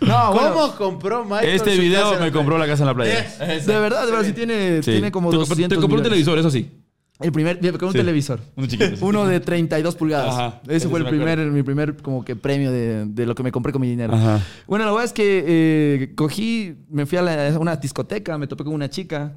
no, 0.00 0.32
bueno, 0.32 0.52
¿Cómo 0.54 0.74
compró 0.76 1.24
Michael 1.24 1.48
Este 1.54 1.76
video 1.76 2.18
me 2.18 2.30
compró 2.32 2.58
la 2.58 2.66
casa 2.66 2.82
en 2.82 2.86
la 2.88 2.94
playa. 2.94 3.26
de 3.38 3.78
verdad, 3.80 4.04
de 4.04 4.10
verdad, 4.12 4.26
sí 4.26 4.32
tiene, 4.32 4.82
Sí. 4.82 4.92
tiene 4.92 5.10
como 5.12 5.30
te, 5.30 5.36
200 5.36 5.68
te 5.68 5.80
compré 5.80 5.98
un 5.98 6.04
televisor, 6.04 6.38
eso 6.38 6.50
sí. 6.50 6.70
El 7.20 7.30
primer, 7.30 7.58
con 7.78 7.88
un 7.88 7.92
Sí. 7.92 7.98
televisor. 7.98 8.40
Uno 8.56 8.66
chiquito. 8.66 8.96
sí. 8.96 9.04
Uno 9.04 9.26
de 9.26 9.38
32 9.38 9.94
pulgadas. 9.94 10.34
Ajá, 10.34 10.60
Ese 10.66 10.88
fue 10.88 10.98
el 10.98 11.04
me 11.04 11.10
primer, 11.10 11.28
acuerdo. 11.38 11.52
mi 11.52 11.62
primer 11.62 11.96
como 11.98 12.24
que 12.24 12.34
premio 12.34 12.72
de, 12.72 13.04
de 13.06 13.26
lo 13.26 13.34
que 13.34 13.42
me 13.44 13.52
compré 13.52 13.72
con 13.72 13.80
mi 13.82 13.88
dinero. 13.88 14.14
Ajá. 14.14 14.40
Bueno, 14.66 14.84
la 14.84 14.90
verdad 14.90 15.04
es 15.04 15.12
que 15.12 15.44
eh, 15.46 16.12
cogí, 16.16 16.74
me 16.90 17.06
fui 17.06 17.18
a, 17.18 17.22
la- 17.22 17.48
a 17.54 17.58
una 17.58 17.76
discoteca, 17.76 18.36
me 18.38 18.46
topé 18.48 18.64
con 18.64 18.74
una 18.74 18.90
chica 18.90 19.36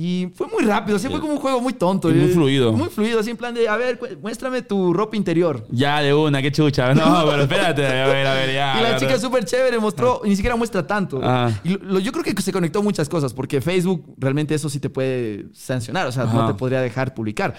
y 0.00 0.30
fue 0.32 0.46
muy 0.46 0.62
rápido, 0.64 0.96
así 0.96 1.08
fue 1.08 1.18
como 1.20 1.32
un 1.32 1.40
juego 1.40 1.60
muy 1.60 1.72
tonto. 1.72 2.08
Y 2.08 2.14
muy 2.14 2.26
Eh, 2.30 2.32
fluido. 2.32 2.72
Muy 2.72 2.88
fluido, 2.88 3.18
así 3.18 3.30
en 3.30 3.36
plan 3.36 3.52
de, 3.52 3.68
a 3.68 3.76
ver, 3.76 3.98
muéstrame 4.22 4.62
tu 4.62 4.92
ropa 4.92 5.16
interior. 5.16 5.66
Ya 5.72 6.00
de 6.02 6.14
una, 6.14 6.40
qué 6.40 6.52
chucha. 6.52 6.94
No, 6.94 7.24
pero 7.28 7.42
espérate, 7.42 7.84
a 7.84 8.06
ver, 8.06 8.26
a 8.28 8.34
ver, 8.34 8.54
ya. 8.54 8.78
Y 8.78 8.82
la 8.84 8.96
chica 8.96 9.18
súper 9.18 9.44
chévere 9.44 9.80
mostró, 9.80 10.20
y 10.24 10.28
ni 10.28 10.36
siquiera 10.36 10.54
muestra 10.54 10.86
tanto. 10.86 11.18
Ah. 11.20 11.50
Y 11.64 11.70
lo- 11.70 11.78
lo- 11.94 11.98
yo 11.98 12.12
creo 12.12 12.22
que 12.22 12.40
se 12.40 12.52
conectó 12.52 12.80
muchas 12.80 13.08
cosas, 13.08 13.34
porque 13.34 13.60
Facebook 13.60 14.04
realmente 14.18 14.54
eso 14.54 14.68
sí 14.70 14.78
te 14.78 14.88
puede 14.88 15.46
sancionar, 15.52 16.06
o 16.06 16.12
sea, 16.12 16.26
no 16.26 16.46
te 16.46 16.54
podría 16.54 16.80
dejar 16.80 17.12
publicar. 17.12 17.54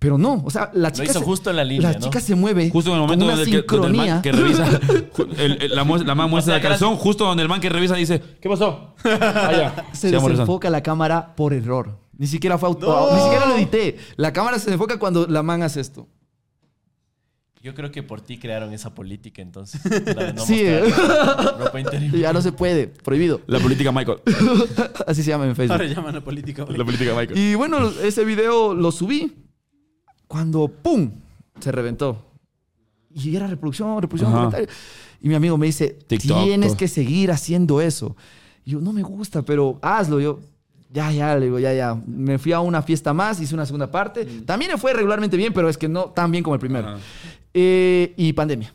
Pero 0.00 0.16
no, 0.16 0.42
o 0.44 0.50
sea, 0.50 0.70
la 0.74 0.92
chica. 0.92 1.10
hizo 1.10 1.18
se- 1.18 1.24
justo 1.24 1.50
en 1.50 1.56
la 1.56 1.64
línea, 1.64 1.90
La 1.92 1.98
¿no? 1.98 2.04
chica 2.04 2.20
se 2.20 2.36
mueve. 2.36 2.70
Justo 2.70 2.90
en 2.90 2.96
el 2.96 3.02
momento 3.02 3.26
donde, 3.26 3.42
el 3.42 3.50
que, 3.66 3.76
donde 3.76 3.88
el 3.88 3.94
man 3.94 4.22
que 4.22 4.30
revisa, 4.30 4.80
el- 5.38 5.62
el- 5.62 5.70
la, 5.74 5.84
la 5.84 6.14
man 6.14 6.30
muestra 6.30 6.54
O 6.54 6.56
sea, 6.56 6.56
el 6.56 6.62
calzón, 6.62 6.96
justo 6.96 7.24
donde 7.24 7.42
el 7.42 7.48
man 7.48 7.60
que 7.60 7.68
revisa 7.68 7.96
dice, 7.96 8.22
¿qué 8.40 8.48
pasó? 8.48 8.94
Ah, 9.04 9.50
ya. 9.52 9.86
se 9.92 10.08
rezando. 10.10 10.28
desenfoca 10.30 10.70
la 10.70 10.82
cámara 10.84 11.34
por 11.34 11.52
error. 11.52 11.98
Ni 12.16 12.26
siquiera 12.28 12.58
fue 12.58 12.68
auto, 12.68 12.86
No. 12.86 13.16
ni 13.16 13.22
siquiera 13.22 13.46
lo 13.46 13.56
edité. 13.56 13.96
La 14.16 14.32
cámara 14.32 14.58
se 14.60 14.72
enfoca 14.72 14.98
cuando 15.00 15.26
la 15.26 15.42
man 15.42 15.62
hace 15.64 15.80
esto. 15.80 16.06
Yo 17.60 17.74
creo 17.74 17.90
que 17.90 18.04
por 18.04 18.20
ti 18.20 18.38
crearon 18.38 18.72
esa 18.72 18.94
política 18.94 19.42
entonces. 19.42 19.80
La 20.14 20.24
de 20.26 20.32
no 20.32 20.44
Sí. 20.46 20.64
mostrar 20.64 21.58
ropa 21.58 21.80
interior. 21.80 22.14
Ya 22.16 22.32
no 22.32 22.40
se 22.40 22.52
puede, 22.52 22.86
prohibido. 22.86 23.40
La 23.48 23.58
política 23.58 23.90
Michael. 23.90 24.18
Así 25.08 25.24
se 25.24 25.30
llama 25.30 25.44
en 25.46 25.56
Facebook. 25.56 25.72
Ahora 25.80 25.86
llaman 25.92 26.14
a 26.16 26.20
política. 26.20 26.64
La 26.68 26.84
política 26.84 27.14
Michael. 27.16 27.36
Y 27.36 27.56
bueno, 27.56 27.90
ese 28.02 28.24
video 28.24 28.74
lo 28.74 28.92
subí 28.92 29.34
cuando 30.28 30.68
¡pum! 30.68 31.10
se 31.58 31.72
reventó. 31.72 32.24
Y 33.14 33.34
era 33.34 33.46
reproducción, 33.48 34.00
reproducción, 34.00 34.30
Ajá. 34.30 34.38
comentario. 34.44 34.68
Y 35.20 35.28
mi 35.28 35.34
amigo 35.34 35.58
me 35.58 35.66
dice, 35.66 35.88
TikTok, 36.06 36.44
tienes 36.44 36.76
que 36.76 36.86
seguir 36.86 37.32
haciendo 37.32 37.80
eso. 37.80 38.14
Y 38.64 38.72
yo, 38.72 38.80
no 38.80 38.92
me 38.92 39.02
gusta, 39.02 39.42
pero 39.42 39.78
hazlo. 39.82 40.20
Yo, 40.20 40.38
ya, 40.92 41.10
ya, 41.10 41.34
le 41.36 41.46
digo, 41.46 41.58
ya, 41.58 41.72
ya. 41.74 41.94
Me 42.06 42.38
fui 42.38 42.52
a 42.52 42.60
una 42.60 42.82
fiesta 42.82 43.12
más, 43.12 43.40
hice 43.40 43.54
una 43.54 43.66
segunda 43.66 43.90
parte. 43.90 44.24
También 44.44 44.70
me 44.70 44.78
fue 44.78 44.92
regularmente 44.92 45.36
bien, 45.36 45.52
pero 45.52 45.68
es 45.68 45.76
que 45.76 45.88
no 45.88 46.04
tan 46.10 46.30
bien 46.30 46.44
como 46.44 46.54
el 46.54 46.60
primero. 46.60 46.96
Eh, 47.54 48.14
y 48.16 48.32
pandemia. 48.34 48.72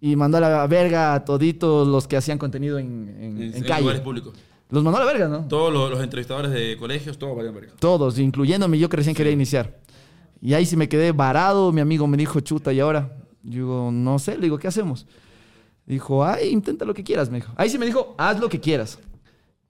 Y 0.00 0.16
mandó 0.16 0.38
a 0.38 0.40
la 0.40 0.66
verga 0.66 1.14
a 1.14 1.24
toditos 1.24 1.86
los 1.86 2.08
que 2.08 2.16
hacían 2.16 2.38
contenido 2.38 2.78
en, 2.78 3.08
en- 3.20 3.42
En, 3.42 3.54
en 3.56 3.62
calle. 3.64 3.82
lugares 3.82 4.00
públicos. 4.00 4.34
Los 4.70 4.82
mandó 4.82 4.98
a 5.00 5.04
la 5.04 5.12
verga, 5.12 5.28
¿no? 5.28 5.46
Todos 5.48 5.72
los, 5.72 5.90
los 5.90 6.02
entrevistadores 6.02 6.50
de 6.50 6.76
colegios, 6.76 7.18
todos 7.18 7.36
valían 7.36 7.54
verga. 7.54 7.72
Todos, 7.78 8.18
incluyéndome 8.18 8.78
yo 8.78 8.88
que 8.88 8.96
recién 8.96 9.14
quería 9.14 9.32
iniciar. 9.32 9.78
Y 10.40 10.54
ahí 10.54 10.66
sí 10.66 10.76
me 10.76 10.88
quedé 10.88 11.12
varado. 11.12 11.72
Mi 11.72 11.80
amigo 11.80 12.06
me 12.06 12.16
dijo, 12.16 12.40
chuta, 12.40 12.72
¿y 12.72 12.80
ahora? 12.80 13.16
Yo 13.42 13.52
digo, 13.52 13.90
no 13.92 14.18
sé. 14.18 14.36
Le 14.36 14.42
digo, 14.42 14.58
¿qué 14.58 14.68
hacemos? 14.68 15.06
Dijo, 15.86 16.24
ay, 16.24 16.48
intenta 16.50 16.84
lo 16.84 16.94
que 16.94 17.02
quieras, 17.02 17.30
me 17.30 17.38
dijo. 17.38 17.52
Ahí 17.56 17.70
sí 17.70 17.78
me 17.78 17.86
dijo, 17.86 18.14
haz 18.18 18.38
lo 18.38 18.48
que 18.48 18.60
quieras. 18.60 18.98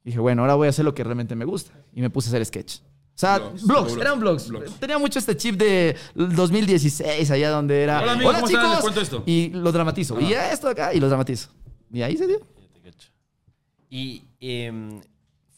Dije, 0.05 0.19
bueno, 0.19 0.43
ahora 0.43 0.55
voy 0.55 0.67
a 0.67 0.71
hacer 0.71 0.85
lo 0.85 0.95
que 0.95 1.05
realmente 1.05 1.35
me 1.37 1.45
gusta. 1.45 1.73
Y 1.95 2.01
me 2.01 2.11
puse 2.11 2.29
a 2.29 2.31
hacer 2.31 2.45
sketch. 2.45 2.81
O 2.81 3.21
sea, 3.21 3.39
Blogs, 3.65 3.97
eran 3.97 4.21
blogs. 4.21 4.49
blogs. 4.49 4.79
Tenía 4.79 4.97
mucho 4.97 5.19
este 5.19 5.37
chip 5.37 5.57
de 5.57 5.97
2016, 6.15 7.31
allá 7.31 7.51
donde 7.51 7.83
era. 7.83 8.01
Hola, 8.01 8.13
amigo, 8.13 8.33
¿cómo 8.33 8.47
estás? 8.47 8.71
Les 8.71 8.81
cuento 8.81 9.01
esto". 9.01 9.23
Y 9.27 9.51
lo 9.51 9.73
dramatizo. 9.73 10.21
Y 10.21 10.33
esto 10.33 10.69
acá, 10.69 10.95
y 10.95 11.01
lo 11.01 11.09
dramatizo. 11.09 11.51
Y 11.93 12.03
ahí 12.03 12.17
se 12.17 12.27
dio. 12.29 12.41
Y 13.91 14.23
em, 14.41 15.01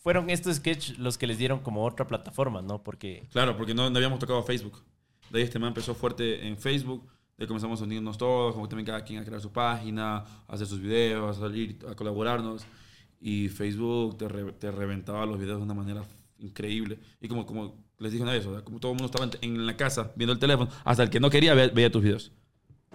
fueron 0.02 0.30
estos 0.30 0.56
sketches 0.56 0.98
los 0.98 1.18
que 1.18 1.26
les 1.26 1.36
dieron 1.38 1.60
como 1.60 1.84
otra 1.84 2.06
plataforma, 2.06 2.62
¿no? 2.62 2.82
Porque 2.82 3.24
Claro, 3.30 3.56
porque 3.56 3.74
no, 3.74 3.90
no 3.90 3.96
habíamos 3.96 4.18
tocado 4.18 4.42
Facebook. 4.42 4.82
De 5.30 5.38
ahí 5.38 5.44
este 5.44 5.58
man 5.58 5.68
empezó 5.68 5.94
fuerte 5.94 6.46
en 6.46 6.56
Facebook. 6.58 7.06
De 7.36 7.44
ahí 7.44 7.46
comenzamos 7.48 7.80
a 7.80 7.84
unirnos 7.84 8.18
todos, 8.18 8.54
como 8.54 8.68
también 8.68 8.86
cada 8.86 9.02
quien 9.04 9.20
a 9.20 9.24
crear 9.24 9.40
su 9.40 9.50
página, 9.52 10.24
hacer 10.48 10.66
sus 10.66 10.80
videos, 10.80 11.36
a 11.36 11.40
salir, 11.40 11.78
a 11.88 11.94
colaborarnos. 11.94 12.64
Y 13.20 13.48
Facebook 13.48 14.18
te, 14.18 14.28
re- 14.28 14.52
te 14.52 14.70
reventaba 14.70 15.24
los 15.26 15.38
videos 15.38 15.58
de 15.58 15.64
una 15.64 15.74
manera 15.74 16.02
increíble. 16.38 16.98
Y 17.20 17.28
como, 17.28 17.46
como 17.46 17.84
les 17.98 18.12
dije 18.12 18.22
una 18.22 18.32
vez, 18.32 18.44
o 18.46 18.52
sea, 18.52 18.62
como 18.64 18.80
todo 18.80 18.92
el 18.92 18.98
mundo 18.98 19.06
estaba 19.14 19.30
en, 19.42 19.54
en 19.56 19.66
la 19.66 19.76
casa 19.76 20.12
viendo 20.16 20.32
el 20.32 20.38
teléfono, 20.38 20.70
hasta 20.84 21.02
el 21.02 21.10
que 21.10 21.20
no 21.20 21.30
quería 21.30 21.54
ve- 21.54 21.68
veía 21.68 21.90
tus 21.92 22.02
videos. 22.02 22.32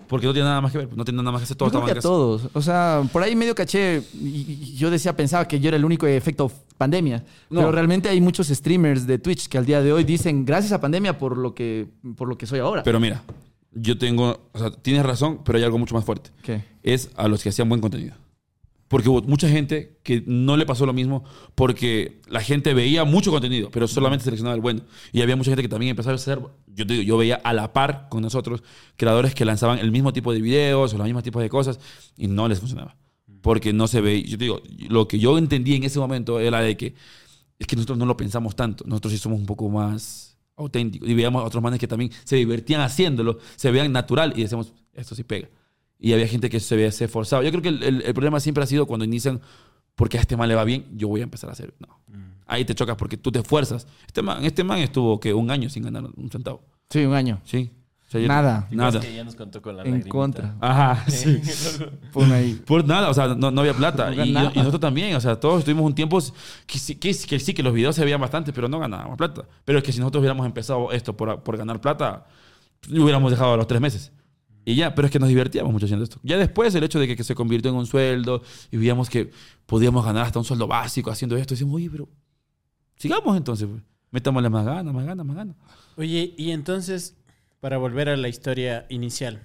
Porque 0.08 0.28
no 0.28 0.34
tiene 0.34 0.48
nada 0.48 0.62
más 0.62 0.72
que 0.72 0.78
ver, 0.80 0.96
no 0.96 1.04
tiene 1.04 1.18
nada 1.18 1.32
más 1.32 1.42
que 1.42 1.44
hacer, 1.46 1.58
todos 1.58 1.72
Yo 1.72 1.82
creo 1.82 1.94
que 1.94 2.00
a 2.00 2.02
todos. 2.02 2.50
O 2.54 2.62
sea, 2.62 3.04
por 3.12 3.24
ahí 3.24 3.36
medio 3.36 3.56
caché. 3.56 4.04
Y 4.14 4.76
yo 4.76 4.90
decía, 4.90 5.16
pensaba 5.16 5.48
que 5.48 5.60
yo 5.60 5.68
era 5.68 5.78
el 5.78 5.86
único 5.86 6.08
efecto 6.08 6.52
pandemia. 6.78 7.24
No. 7.50 7.62
Pero 7.62 7.72
realmente 7.72 8.10
hay 8.10 8.22
muchos 8.22 8.48
streamers 8.48 9.08
de 9.08 9.18
Twitch 9.20 9.48
que 9.48 9.58
al 9.58 9.66
día 9.66 9.82
de 9.82 9.94
hoy 9.94 10.04
dicen 10.04 10.46
gracias 10.46 10.74
a 10.74 10.82
pandemia 10.82 11.18
por 11.18 11.38
lo 11.38 11.54
que, 11.54 11.88
por 12.18 12.28
lo 12.28 12.38
que 12.38 12.46
soy 12.46 12.60
ahora. 12.60 12.84
Pero 12.84 13.00
mira, 13.00 13.24
yo 13.74 13.98
tengo, 13.98 14.50
o 14.54 14.60
sea, 14.60 14.72
tienes 14.72 15.06
razón, 15.06 15.42
pero 15.44 15.58
hay 15.58 15.64
algo 15.64 15.78
mucho 15.78 15.96
más 15.96 16.06
fuerte. 16.06 16.32
¿Qué? 16.42 16.64
Es 16.84 17.10
a 17.16 17.28
los 17.28 17.44
que 17.44 17.50
hacían 17.50 17.70
buen 17.70 17.82
contenido. 17.82 18.16
Porque 18.88 19.10
hubo 19.10 19.22
mucha 19.24 19.50
gente 19.50 19.98
que 20.04 20.24
no 20.28 20.58
le 20.58 20.66
pasó 20.66 20.86
lo 20.86 20.94
mismo 20.94 21.24
porque 21.56 22.22
la 22.28 22.42
gente 22.42 22.74
veía 22.76 23.04
mucho 23.04 23.32
contenido, 23.32 23.72
pero 23.72 23.88
solamente 23.88 24.24
seleccionaba 24.24 24.56
el 24.56 24.62
bueno. 24.62 24.82
Y 25.12 25.22
había 25.22 25.36
mucha 25.36 25.50
gente 25.50 25.64
que 25.64 25.70
también 25.70 25.92
empezaba 25.92 26.14
a 26.14 26.16
hacer, 26.16 26.40
yo 26.68 26.86
te 26.86 26.94
digo, 26.94 27.04
yo 27.04 27.18
veía 27.18 27.36
a 27.36 27.54
la 27.54 27.74
par 27.74 28.08
con 28.10 28.22
nosotros 28.22 28.64
creadores 28.96 29.34
que 29.34 29.44
lanzaban 29.44 29.80
el 29.80 29.92
mismo 29.92 30.14
tipo 30.14 30.32
de 30.32 30.42
videos 30.42 30.94
o 30.94 30.98
los 30.98 31.06
mismos 31.06 31.24
tipos 31.24 31.42
de 31.42 31.50
cosas 31.50 31.80
y 32.16 32.28
no 32.28 32.48
les 32.48 32.60
funcionaba. 32.60 32.96
Porque 33.42 33.74
no 33.74 33.88
se 33.88 34.02
veía, 34.02 34.24
yo 34.26 34.38
te 34.38 34.44
digo, 34.44 34.62
lo 34.88 35.08
que 35.08 35.18
yo 35.18 35.38
entendí 35.38 35.76
en 35.76 35.84
ese 35.84 36.00
momento 36.00 36.40
era 36.40 36.62
de 36.62 36.78
que 36.78 36.94
es 37.58 37.68
que 37.68 37.76
nosotros 37.76 37.98
no 37.98 38.06
lo 38.06 38.18
pensamos 38.18 38.56
tanto, 38.56 38.84
nosotros 38.88 39.14
sí 39.14 39.20
somos 39.20 39.40
un 39.40 39.46
poco 39.46 39.68
más 39.70 40.38
auténticos 40.58 41.10
y 41.10 41.14
veíamos 41.14 41.42
a 41.42 41.46
otros 41.46 41.64
manes 41.64 41.80
que 41.80 41.88
también 41.88 42.12
se 42.24 42.36
divertían 42.36 42.82
haciéndolo, 42.82 43.40
se 43.56 43.72
veían 43.72 43.92
natural 43.92 44.34
y 44.36 44.42
decíamos, 44.44 44.74
esto 44.94 45.16
sí 45.16 45.24
pega. 45.24 45.50
Y 46.00 46.14
había 46.14 46.28
gente 46.28 46.50
que 46.50 46.60
se 46.60 46.76
veía 46.76 46.92
se 46.92 47.08
forzado. 47.08 47.42
Yo 47.44 47.50
creo 47.52 47.62
que 47.62 47.70
el, 47.70 47.84
el- 47.84 48.02
el 48.02 48.14
problema 48.14 48.40
siempre 48.40 48.64
ha 48.64 48.68
sido 48.68 48.86
cuando 48.86 49.06
inician, 49.06 49.42
porque 49.96 50.18
a 50.18 50.22
este 50.22 50.36
man 50.38 50.48
le 50.50 50.56
va 50.56 50.64
bien, 50.64 50.86
yo 50.96 51.08
voy 51.08 51.22
a 51.22 51.24
empezar 51.24 51.50
a 51.50 51.54
hacer. 51.54 51.74
No. 51.80 52.00
Ahí 52.48 52.64
te 52.66 52.76
chocas 52.76 52.96
porque 52.96 53.18
tú 53.18 53.32
te 53.32 53.40
esfuerzas. 53.40 53.88
Este 54.06 54.22
man, 54.22 54.44
este 54.46 54.64
man 54.64 54.78
estuvo 54.80 55.20
que 55.20 55.34
un 55.34 55.50
año 55.50 55.70
sin 55.70 55.84
ganar 55.84 56.04
un 56.16 56.30
centavo. 56.30 56.62
Sí, 56.90 57.04
un 57.06 57.14
año. 57.16 57.42
Sí. 57.44 57.72
O 58.08 58.12
sea, 58.12 58.22
Nada. 58.28 58.68
Nada. 58.70 59.00
Que 59.00 59.16
ya 59.16 59.24
nos 59.24 59.34
contó 59.34 59.64
con 59.64 59.76
la 59.78 59.82
En 59.82 59.88
lagrimita. 59.94 60.10
contra. 60.12 60.56
Ajá, 60.62 61.04
sí. 61.10 61.42
Pon 62.14 62.32
ahí. 62.32 62.54
Por 62.66 62.86
nada, 62.88 63.10
o 63.10 63.14
sea, 63.16 63.30
no, 63.30 63.50
no 63.50 63.62
había 63.62 63.74
plata. 63.74 64.12
No 64.12 64.24
y, 64.24 64.30
y 64.30 64.32
nosotros 64.34 64.80
también, 64.80 65.16
o 65.16 65.22
sea, 65.22 65.40
todos 65.40 65.60
estuvimos 65.60 65.86
un 65.86 65.96
tiempo 65.96 66.20
que, 66.68 66.78
sí- 66.78 66.96
que, 66.98 67.14
sí- 67.16 67.28
que 67.28 67.40
sí, 67.40 67.54
que 67.56 67.64
los 67.64 67.74
videos 67.74 67.96
se 67.96 68.04
veían 68.04 68.22
bastante, 68.22 68.54
pero 68.54 68.68
no 68.70 68.78
ganábamos 68.80 69.18
plata. 69.18 69.46
Pero 69.66 69.80
es 69.80 69.84
que 69.84 69.92
si 69.92 70.00
nosotros 70.00 70.20
hubiéramos 70.20 70.46
empezado 70.46 70.92
esto 70.92 71.18
por, 71.18 71.42
por 71.42 71.58
ganar 71.58 71.82
plata, 71.82 72.28
lo 72.90 73.04
hubiéramos 73.04 73.32
dejado 73.32 73.54
a 73.54 73.58
los 73.58 73.66
tres 73.66 73.82
meses. 73.82 74.12
Y 74.66 74.76
ya, 74.76 74.96
pero 74.96 75.06
es 75.06 75.12
que 75.12 75.20
nos 75.20 75.30
divertíamos 75.30 75.72
mucho 75.72 75.86
haciendo 75.86 76.04
esto. 76.04 76.20
Ya 76.24 76.38
después, 76.38 76.74
el 76.74 76.84
hecho 76.84 77.00
de 77.00 77.08
que, 77.08 77.16
que 77.16 77.24
se 77.24 77.36
convirtió 77.36 77.70
en 77.70 77.78
un 77.78 77.86
sueldo 77.86 78.42
y 78.72 78.78
veíamos 78.78 79.10
que 79.10 79.30
podíamos 79.68 80.04
ganar 80.04 80.26
hasta 80.26 80.40
un 80.40 80.46
sueldo 80.46 80.68
básico 80.68 81.12
haciendo 81.12 81.38
esto, 81.38 81.54
decimos, 81.54 81.76
oye, 81.76 81.90
pero 81.90 82.10
sigamos 82.98 83.38
entonces, 83.38 83.68
pues. 83.70 83.84
metámosle 84.10 84.50
más 84.50 84.66
ganas, 84.66 84.94
más 84.94 85.06
ganas, 85.06 85.26
más 85.26 85.36
ganas. 85.36 85.56
Oye, 85.98 86.34
y 86.36 86.50
entonces, 86.50 87.16
para 87.60 87.78
volver 87.78 88.10
a 88.10 88.18
la 88.18 88.28
historia 88.28 88.88
inicial, 88.90 89.44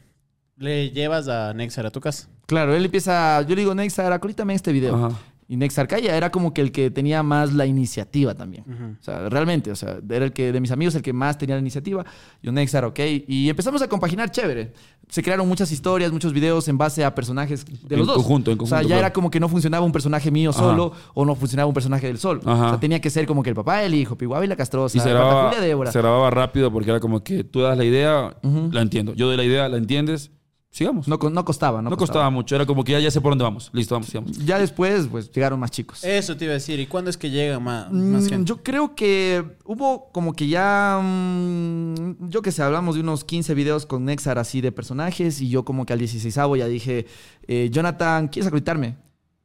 ¿le 0.57 0.91
llevas 0.91 1.29
a 1.29 1.53
Nexar 1.53 1.85
a 1.85 1.91
tu 1.91 2.01
casa? 2.01 2.29
Claro, 2.47 2.75
él 2.75 2.85
empieza. 2.85 3.43
Yo 3.43 3.55
le 3.55 3.61
digo, 3.61 3.75
Nexar, 3.75 4.13
acolítame 4.13 4.55
este 4.55 4.73
video. 4.73 4.97
Ajá. 4.97 5.19
Y 5.53 5.57
Nexar 5.57 5.89
Calla 5.89 6.17
era 6.17 6.31
como 6.31 6.55
que 6.55 6.61
el 6.61 6.71
que 6.71 6.93
tenía 6.93 7.25
más 7.25 7.53
la 7.55 7.67
iniciativa 7.67 8.37
también. 8.37 8.63
Ujú. 8.69 8.85
O 9.01 9.03
sea, 9.03 9.29
realmente, 9.29 9.73
o 9.73 9.75
sea, 9.75 9.99
era 10.09 10.25
el 10.25 10.33
que 10.33 10.53
de 10.53 10.61
mis 10.61 10.71
amigos 10.71 10.95
el 10.95 11.03
que 11.03 11.13
más 11.13 11.39
tenía 11.39 11.57
la 11.57 11.61
iniciativa. 11.61 12.05
Yo 12.41 12.53
Nexar, 12.53 12.85
ok. 12.85 13.01
Y 13.27 13.49
empezamos 13.51 13.83
a 13.83 13.89
compaginar 13.89 14.31
chévere. 14.31 14.73
Se 15.09 15.25
crearon 15.25 15.49
muchas 15.49 15.73
historias, 15.73 16.13
muchos 16.13 16.33
videos 16.33 16.69
en 16.69 16.79
base 16.79 17.05
a 17.05 17.17
personajes 17.17 17.65
de 17.67 17.95
En 17.97 17.99
los 17.99 18.07
dos. 18.07 18.17
conjunto, 18.19 18.53
en 18.53 18.59
O 18.61 18.65
sea, 18.65 18.77
conjunto, 18.79 18.83
ya 18.83 18.87
claro. 18.95 19.01
era 19.01 19.13
como 19.13 19.29
que 19.29 19.41
no 19.41 19.49
funcionaba 19.49 19.85
un 19.85 19.91
personaje 19.91 20.31
mío 20.31 20.51
Ajá. 20.51 20.61
solo 20.61 20.93
o 21.15 21.25
no 21.25 21.35
funcionaba 21.35 21.67
un 21.67 21.75
personaje 21.75 22.07
del 22.07 22.19
sol. 22.19 22.41
Ajá. 22.45 22.67
O 22.67 22.69
sea, 22.71 22.79
tenía 22.81 23.01
que 23.01 23.11
ser 23.11 23.27
como 23.27 23.43
que 23.43 23.51
el 23.51 23.57
papá, 23.57 23.83
el 23.83 23.93
hijo, 23.95 24.17
Pihuahua 24.17 24.45
y 24.45 24.49
la 24.49 24.55
Castrosa, 24.55 24.97
Y 24.97 25.01
se 25.01 25.11
grababa, 25.11 25.49
Julia 25.49 25.61
Débora. 25.67 25.91
se 25.91 25.99
grababa 25.99 26.31
rápido 26.31 26.71
porque 26.73 26.91
era 26.91 27.01
como 27.01 27.25
que 27.25 27.43
tú 27.43 27.59
das 27.63 27.77
la 27.77 27.85
idea, 27.85 28.37
Ujú. 28.45 28.69
la 28.71 28.83
entiendo. 28.83 29.15
Yo 29.15 29.27
doy 29.27 29.37
la 29.37 29.43
idea, 29.45 29.69
la 29.69 29.79
entiendes, 29.79 30.31
sigamos. 30.71 31.09
No, 31.09 31.19
no 31.19 31.45
costaba, 31.45 31.83
no, 31.83 31.91
No, 31.91 31.97
costaba 31.97 32.31
mucho, 32.31 32.55
era 32.55 32.65
como 32.65 32.85
que 32.85 32.93
ya, 32.93 33.01
ya 33.01 33.11
sé 33.11 33.21
por 33.21 33.33
dónde 33.33 33.45
vamos. 33.45 33.71
Listo, 33.73 33.95
vamos, 33.95 34.09
sigamos. 34.09 34.39
Ya 34.39 34.59
después, 34.59 35.07
pues, 35.09 35.31
llegaron 35.31 35.59
más 35.61 35.71
chicos. 35.71 36.03
Eso 36.05 36.37
te 36.37 36.45
iba 36.45 36.53
a 36.53 36.55
decir. 36.55 36.79
¿Y 36.81 36.87
cuándo 36.87 37.11
es 37.11 37.17
que 37.17 37.31
llega 37.31 37.59
más, 37.59 37.91
más 37.93 38.25
Mm, 38.25 38.29
gente? 38.29 38.49
Yo 38.49 38.63
creo 38.63 38.95
que 38.95 39.45
hubo 39.65 40.11
como 40.13 40.33
que 40.35 40.49
ya, 40.49 41.01
mm, 41.03 42.29
yo 42.31 42.43
que 42.43 42.53
sé, 42.53 42.63
hablamos 42.63 42.95
de 42.95 43.01
unos 43.03 43.25
15 43.25 43.55
videos 43.55 43.87
con 43.87 44.05
Nexar 44.05 44.39
así 44.39 44.61
de 44.61 44.73
personajes 44.73 45.41
y 45.41 45.49
yo 45.49 45.65
como 45.65 45.85
que 45.87 45.93
al 45.93 45.99
16 45.99 46.35
ya 46.57 46.67
dije, 46.67 47.07
eh, 47.47 47.69
Jonathan, 47.73 48.29
¿quieres 48.29 48.47
acreditarme? 48.47 48.97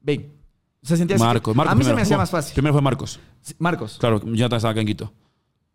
Ven. 0.02 0.32
Se 0.84 0.96
sentía 0.98 1.16
así. 1.16 1.26
Marcos, 1.26 1.56
Marcos. 1.56 1.72
A 1.72 1.76
mí 1.76 1.84
se 1.84 1.94
me 1.96 2.02
hacía 2.04 2.18
más 2.18 2.30
fácil. 2.30 2.54
Primero 2.54 2.74
fue 2.74 2.82
Marcos. 2.82 3.20
Sí, 3.42 3.56
Marcos. 3.58 3.98
Claro, 4.00 4.22
Jonathan 4.24 4.58
estaba 4.58 4.72
acá 4.72 4.82
en 4.82 4.88
Quito. 4.88 5.12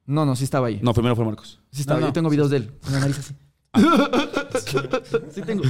No, 0.06 0.24
no, 0.24 0.36
sí 0.36 0.44
estaba 0.44 0.68
ahí. 0.68 0.78
No, 0.82 0.92
primero 0.94 1.16
fue 1.16 1.24
Marcos. 1.24 1.60
Sí 1.72 1.80
estaba. 1.80 1.98
No, 1.98 2.06
no. 2.06 2.10
Yo 2.10 2.12
tengo 2.12 2.30
videos 2.30 2.50
de 2.50 2.58
él. 2.58 2.72
Con 2.82 2.92
la 2.92 3.00
nariz 3.00 3.18
así. 3.18 3.34
sí 5.30 5.42
tengo. 5.42 5.62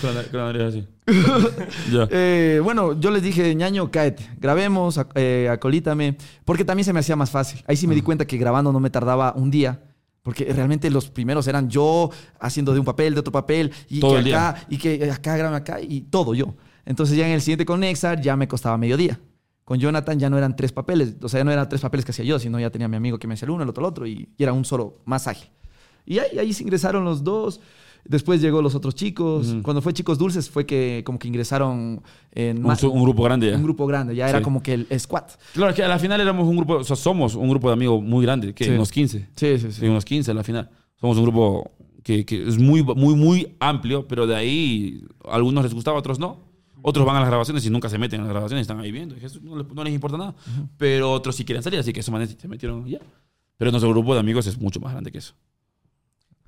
Con 0.00 0.14
la, 0.14 0.22
con 0.24 0.40
la 0.40 0.52
nariz 0.52 0.62
así. 0.62 0.86
ya. 1.92 2.06
Eh, 2.10 2.60
bueno, 2.62 2.98
yo 3.00 3.10
les 3.10 3.22
dije, 3.22 3.54
ñaño, 3.54 3.90
cáete, 3.90 4.28
grabemos, 4.38 4.98
ac- 4.98 5.12
eh, 5.14 5.48
acolítame, 5.50 6.16
porque 6.44 6.64
también 6.64 6.84
se 6.84 6.92
me 6.92 7.00
hacía 7.00 7.16
más 7.16 7.30
fácil. 7.30 7.62
Ahí 7.66 7.76
sí 7.76 7.86
me 7.86 7.94
di 7.94 8.02
cuenta 8.02 8.26
que 8.26 8.36
grabando 8.36 8.72
no 8.72 8.80
me 8.80 8.90
tardaba 8.90 9.32
un 9.36 9.50
día, 9.50 9.82
porque 10.22 10.44
realmente 10.52 10.90
los 10.90 11.10
primeros 11.10 11.46
eran 11.48 11.68
yo 11.70 12.10
haciendo 12.40 12.72
de 12.72 12.78
un 12.80 12.84
papel, 12.84 13.14
de 13.14 13.20
otro 13.20 13.32
papel, 13.32 13.72
y 13.88 14.00
Todo 14.00 14.12
que 14.12 14.18
el 14.18 14.24
día. 14.24 14.48
acá, 14.50 14.66
y 14.68 14.78
que 14.78 15.10
acá, 15.10 15.36
graban 15.36 15.54
acá, 15.54 15.80
y 15.80 16.02
todo 16.02 16.34
yo. 16.34 16.54
Entonces 16.84 17.16
ya 17.16 17.26
en 17.26 17.32
el 17.32 17.40
siguiente 17.40 17.64
con 17.64 17.80
Nexar 17.80 18.20
ya 18.20 18.36
me 18.36 18.46
costaba 18.48 18.76
mediodía. 18.76 19.18
Con 19.64 19.78
Jonathan 19.78 20.18
ya 20.18 20.28
no 20.28 20.36
eran 20.36 20.54
tres 20.56 20.72
papeles, 20.72 21.14
o 21.22 21.28
sea, 21.30 21.40
ya 21.40 21.44
no 21.44 21.50
eran 21.50 21.66
tres 21.70 21.80
papeles 21.80 22.04
que 22.04 22.10
hacía 22.10 22.26
yo, 22.26 22.38
sino 22.38 22.60
ya 22.60 22.68
tenía 22.70 22.86
mi 22.86 22.96
amigo 22.96 23.18
que 23.18 23.26
me 23.26 23.32
hacía 23.32 23.46
el 23.46 23.50
uno, 23.52 23.62
el 23.62 23.70
otro 23.70 23.82
el 23.82 23.88
otro, 23.88 24.06
y, 24.06 24.28
y 24.36 24.42
era 24.42 24.52
un 24.52 24.66
solo 24.66 24.98
más 25.06 25.26
ágil. 25.26 25.48
Y 26.06 26.18
ahí, 26.18 26.38
ahí 26.38 26.52
se 26.52 26.62
ingresaron 26.62 27.04
los 27.04 27.22
dos. 27.24 27.60
Después 28.06 28.42
llegó 28.42 28.60
los 28.60 28.74
otros 28.74 28.94
chicos. 28.94 29.48
Ujú. 29.48 29.62
Cuando 29.62 29.80
fue 29.80 29.94
Chicos 29.94 30.18
Dulces 30.18 30.50
fue 30.50 30.66
que 30.66 31.02
como 31.06 31.18
que 31.18 31.26
ingresaron 31.26 32.02
en 32.32 32.58
Un, 32.64 32.66
un 32.92 33.02
grupo 33.02 33.22
grande 33.22 33.50
ya. 33.50 33.56
un 33.56 33.62
grupo 33.62 33.86
grande. 33.86 34.14
Ya 34.14 34.28
era 34.28 34.38
Sí. 34.38 34.44
como 34.44 34.62
que 34.62 34.74
el 34.74 34.86
squad. 35.00 35.24
Claro, 35.54 35.70
es 35.70 35.76
que 35.76 35.82
a 35.82 35.88
la 35.88 35.98
final 35.98 36.20
éramos 36.20 36.46
un 36.46 36.56
grupo, 36.58 36.74
o 36.74 36.84
sea, 36.84 36.96
somos 36.96 37.34
un 37.34 37.48
grupo 37.48 37.68
de 37.68 37.72
amigos 37.72 38.02
muy 38.02 38.22
grande, 38.26 38.52
que 38.54 38.64
Sí. 38.64 38.70
unos 38.72 38.90
15. 38.92 39.26
Sí, 39.34 39.58
sí, 39.58 39.72
Sí, 39.72 39.86
unos 39.86 40.04
15 40.04 40.30
a 40.32 40.34
la 40.34 40.44
final. 40.44 40.68
Somos 41.00 41.16
un 41.16 41.22
grupo 41.22 41.70
que, 42.02 42.26
que 42.26 42.46
es 42.46 42.58
muy, 42.58 42.82
muy, 42.82 43.14
muy 43.14 43.56
amplio, 43.58 44.06
pero 44.06 44.26
de 44.26 44.36
ahí 44.36 45.02
a 45.26 45.36
algunos 45.36 45.64
les 45.64 45.72
gustaba, 45.72 45.96
a 45.96 46.00
otros 46.00 46.18
no. 46.18 46.40
Otros 46.82 47.06
van 47.06 47.16
a 47.16 47.20
las 47.20 47.28
grabaciones 47.30 47.64
y 47.64 47.70
nunca 47.70 47.88
se 47.88 47.96
meten 47.96 48.20
en 48.20 48.26
las 48.26 48.34
grabaciones, 48.34 48.64
están 48.64 48.78
ahí 48.80 48.92
viendo. 48.92 49.14
eso 49.16 49.38
no, 49.42 49.56
les, 49.56 49.66
no 49.72 49.82
les 49.82 49.94
importa 49.94 50.18
nada. 50.18 50.34
Pero 50.76 51.10
otros 51.10 51.34
sí 51.36 51.46
quieren 51.46 51.62
salir, 51.62 51.80
así 51.80 51.94
que 51.94 52.00
esos 52.00 52.12
manes 52.12 52.36
se 52.38 52.48
metieron 52.48 52.84
ya. 52.84 52.98
Pero 53.56 53.70
nuestro 53.70 53.88
grupo 53.88 54.12
de 54.12 54.20
amigos 54.20 54.46
es 54.46 54.60
mucho 54.60 54.78
más 54.80 54.92
grande 54.92 55.10
que 55.10 55.16
eso. 55.16 55.32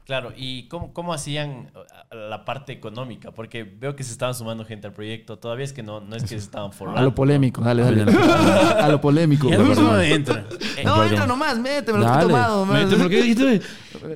Claro, 0.06 0.32
¿y 0.36 0.68
cómo, 0.68 0.92
cómo 0.92 1.12
hacían 1.12 1.72
la 2.12 2.44
parte 2.44 2.72
económica? 2.72 3.32
Porque 3.32 3.64
veo 3.64 3.96
que 3.96 4.04
se 4.04 4.12
estaban 4.12 4.36
sumando 4.36 4.64
gente 4.64 4.86
al 4.86 4.92
proyecto. 4.92 5.36
Todavía 5.40 5.64
es 5.64 5.72
que 5.72 5.82
no, 5.82 6.00
no 6.00 6.14
es 6.14 6.22
que 6.22 6.28
se 6.28 6.36
estaban 6.36 6.72
forrando. 6.72 7.00
A 7.00 7.02
lo 7.02 7.12
polémico, 7.12 7.60
dale, 7.60 7.82
dale. 7.82 8.04
Dale. 8.04 8.80
a 8.82 8.88
lo 8.88 9.00
polémico. 9.00 9.48
Ya 9.50 9.58
mismo 9.58 9.96
entra. 9.98 10.44
Eh, 10.76 10.82
No, 10.84 11.02
entra 11.02 11.26
nomás, 11.26 11.58
méteme 11.58 11.98
lo 11.98 12.06
que 12.06 12.18
he 12.18 12.22
tomado. 12.22 12.66
Méteme 12.66 13.02
lo 13.02 13.08
que 13.10 13.22
dijiste. 13.22 13.60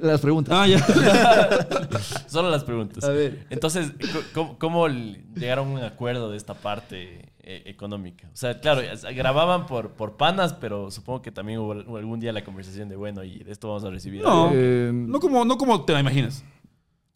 Las 0.00 0.20
preguntas. 0.20 0.54
Ah, 0.56 0.66
ya. 0.68 0.78
Solo 2.28 2.50
las 2.50 2.62
preguntas. 2.62 3.02
A 3.02 3.08
ver. 3.08 3.46
Entonces, 3.50 3.90
co- 4.12 4.22
¿cómo, 4.32 4.58
cómo 4.58 4.86
llegaron 5.34 5.68
a 5.68 5.70
un 5.72 5.82
acuerdo 5.82 6.30
de 6.30 6.36
esta 6.36 6.54
parte 6.54 7.32
eh, 7.42 7.62
económica? 7.66 8.28
O 8.32 8.36
sea, 8.36 8.60
claro, 8.60 8.82
grababan 9.14 9.66
por, 9.66 9.90
por 9.92 10.16
panas, 10.16 10.52
pero 10.54 10.90
supongo 10.90 11.22
que 11.22 11.30
también 11.32 11.58
hubo 11.58 11.72
hubo 11.72 11.96
algún 11.96 12.20
día 12.20 12.32
la 12.32 12.44
conversación 12.44 12.88
de, 12.88 12.96
bueno, 12.96 13.24
y 13.24 13.38
de 13.44 13.52
esto 13.52 13.68
vamos 13.68 13.84
a 13.84 13.90
recibir. 13.90 14.22
No, 14.22 14.50
Eh, 14.52 14.90
no, 14.92 15.20
como, 15.20 15.44
no 15.44 15.56
como 15.58 15.84
te 15.84 15.92
la 15.92 16.00
imaginas. 16.00 16.44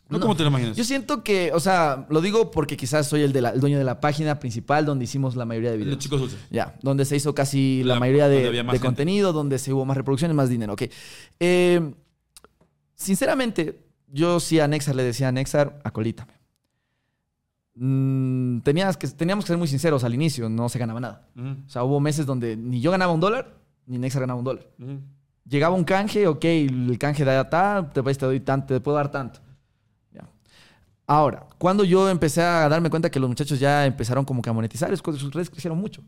No, 0.09 0.19
No. 0.19 0.21
como 0.23 0.37
te 0.37 0.43
la 0.43 0.51
imaginas. 0.51 0.77
Yo 0.77 0.85
siento 0.85 1.25
que, 1.25 1.51
o 1.55 1.61
sea, 1.61 2.07
lo 2.11 2.21
digo 2.21 2.51
porque 2.51 2.77
quizás 2.77 3.07
soy 3.09 3.23
el, 3.23 3.33
de 3.33 3.41
la- 3.41 3.51
el 3.51 3.61
dueño 3.61 3.79
de 3.79 3.85
la 3.85 4.01
página 4.01 4.39
principal 4.39 4.85
donde 4.85 5.05
hicimos 5.07 5.35
la 5.35 5.47
mayoría 5.47 5.71
de 5.71 5.79
Los 5.79 5.87
videos. 5.87 5.99
chicos 6.03 6.21
dulces. 6.21 6.39
Ya, 6.51 6.75
donde 6.83 7.07
se 7.07 7.17
hizo 7.17 7.35
casi 7.35 7.83
la, 7.85 7.95
La- 7.95 8.01
mayoría 8.01 8.29
de, 8.29 8.51
de 8.63 8.81
contenido, 8.81 9.33
donde 9.33 9.59
se 9.59 9.73
hubo 9.73 9.87
más 9.87 9.97
reproducciones, 9.97 10.35
más 10.37 10.51
dinero. 10.51 10.75
Ok. 10.75 10.83
Eh, 11.41 11.95
sinceramente, 12.95 13.81
yo 14.09 14.41
sí 14.41 14.61
a 14.61 14.69
Nexar 14.69 14.95
le 14.95 15.05
decía 15.05 15.29
a 15.29 15.33
Nexar, 15.33 15.81
acolítame. 15.85 16.33
Mm, 17.77 18.24
tenías 18.65 18.97
que, 18.97 19.07
teníamos 19.07 19.45
que 19.45 19.49
ser 19.51 19.59
muy 19.59 19.69
sinceros 19.69 20.03
al 20.03 20.15
inicio, 20.15 20.49
no 20.49 20.69
se 20.69 20.79
ganaba 20.79 20.99
nada. 20.99 21.29
Ujú, 21.37 21.49
O 21.67 21.69
sea, 21.69 21.85
hubo 21.85 22.01
meses 22.01 22.27
donde 22.27 22.57
ni 22.57 22.81
yo 22.81 22.91
ganaba 22.91 23.13
un 23.13 23.21
dólar, 23.21 23.55
ni 23.87 23.99
Nexar 23.99 24.21
ganaba 24.21 24.39
un 24.39 24.45
dólar. 24.45 24.67
Llegaba 25.49 25.75
un 25.75 25.85
canje, 25.85 26.27
ok, 26.27 26.45
el 26.45 26.99
canje 26.99 27.25
da 27.25 27.49
tal, 27.49 27.93
te, 27.93 28.03
te 28.03 28.27
doy 28.27 28.41
tanto, 28.41 28.75
te 28.75 28.81
puedo 28.81 28.97
dar 28.97 29.11
tanto. 29.11 29.41
Ya. 30.11 30.27
Ahora, 31.07 31.47
cuando 31.59 31.85
yo 31.85 32.09
empecé 32.09 32.43
a 32.43 32.69
darme 32.69 32.89
cuenta 32.89 33.11
que 33.11 33.21
los 33.21 33.29
muchachos 33.29 33.61
ya 33.61 33.85
empezaron 33.85 34.25
como 34.25 34.41
que 34.41 34.51
a 34.51 34.53
monetizar, 34.55 34.93
es 34.93 35.03
cuando 35.03 35.21
sus 35.21 35.33
redes 35.33 35.51
crecieron 35.51 35.79
mucho. 35.79 36.03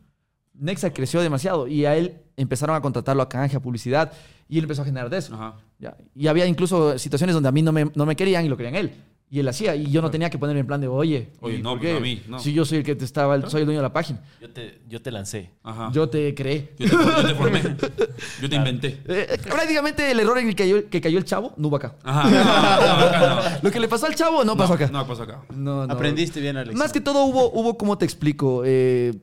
Nexa 0.53 0.91
creció 0.91 1.21
demasiado 1.21 1.67
y 1.67 1.85
a 1.85 1.95
él 1.95 2.19
empezaron 2.35 2.75
a 2.75 2.81
contratarlo 2.81 3.21
a 3.21 3.29
canje, 3.29 3.57
a 3.57 3.59
publicidad, 3.59 4.11
y 4.49 4.57
él 4.57 4.63
empezó 4.63 4.81
a 4.81 4.85
generar 4.85 5.09
de 5.09 5.17
eso. 5.17 5.55
Ya. 5.77 5.95
Y 6.15 6.25
había 6.25 6.47
incluso 6.47 6.97
situaciones 6.97 7.35
donde 7.35 7.49
a 7.49 7.51
mí 7.51 7.61
no 7.61 7.71
me, 7.71 7.91
no 7.93 8.07
me 8.07 8.15
querían 8.15 8.43
y 8.43 8.49
lo 8.49 8.57
querían 8.57 8.75
él. 8.75 8.91
Y 9.29 9.39
él 9.39 9.47
hacía, 9.49 9.75
y 9.75 9.91
yo 9.91 10.01
no 10.01 10.09
tenía 10.09 10.29
que 10.29 10.37
ponerme 10.37 10.61
en 10.61 10.67
plan 10.67 10.79
de, 10.79 10.87
oye, 10.87 11.31
Oye, 11.41 11.57
¿y 11.57 11.61
no, 11.61 11.77
pues, 11.77 11.97
a 11.97 11.99
mí, 11.99 12.21
no. 12.29 12.39
Si 12.39 12.53
yo 12.53 12.63
soy 12.63 12.77
el 12.77 12.83
que 12.85 12.95
te 12.95 13.03
estaba, 13.03 13.35
el- 13.35 13.49
soy 13.49 13.59
el 13.59 13.65
dueño 13.65 13.79
de 13.79 13.83
la 13.83 13.91
página. 13.91 14.21
Yo 14.39 14.49
te, 14.49 14.79
yo 14.87 15.01
te 15.01 15.11
lancé. 15.11 15.51
Ajá. 15.63 15.91
Yo 15.91 16.07
te 16.07 16.33
creé. 16.33 16.73
Yo 16.79 16.87
te, 16.89 16.95
yo 16.95 17.27
te 17.27 17.35
formé. 17.35 17.61
Yo 18.41 18.49
te 18.49 18.55
inventé. 18.55 19.01
Eh, 19.05 19.37
prácticamente 19.49 20.09
el 20.09 20.19
error 20.21 20.37
en 20.37 20.47
el 20.47 20.55
que 20.55 20.63
cayó, 20.63 20.89
que 20.89 21.01
cayó 21.01 21.17
el 21.17 21.25
chavo 21.25 21.53
no 21.57 21.67
hubo 21.67 21.75
acá. 21.75 21.95
Ajá. 22.03 22.29
No, 22.29 22.39
no, 22.99 23.05
acá 23.05 23.51
no. 23.51 23.59
Lo 23.63 23.71
que 23.71 23.79
le 23.81 23.87
pasó 23.89 24.05
al 24.05 24.15
chavo 24.15 24.45
no 24.45 24.55
pasó 24.55 24.73
acá. 24.73 24.87
No, 24.91 25.05
pasó 25.05 25.23
acá. 25.23 25.43
No, 25.53 25.85
no. 25.85 25.93
Aprendiste 25.93 26.39
bien, 26.39 26.55
Alex. 26.55 26.77
Más 26.77 26.93
que 26.93 27.01
todo 27.01 27.25
hubo, 27.25 27.51
hubo 27.51 27.77
¿cómo 27.77 27.97
te 27.97 28.05
explico? 28.05 28.63
Eh, 28.65 29.13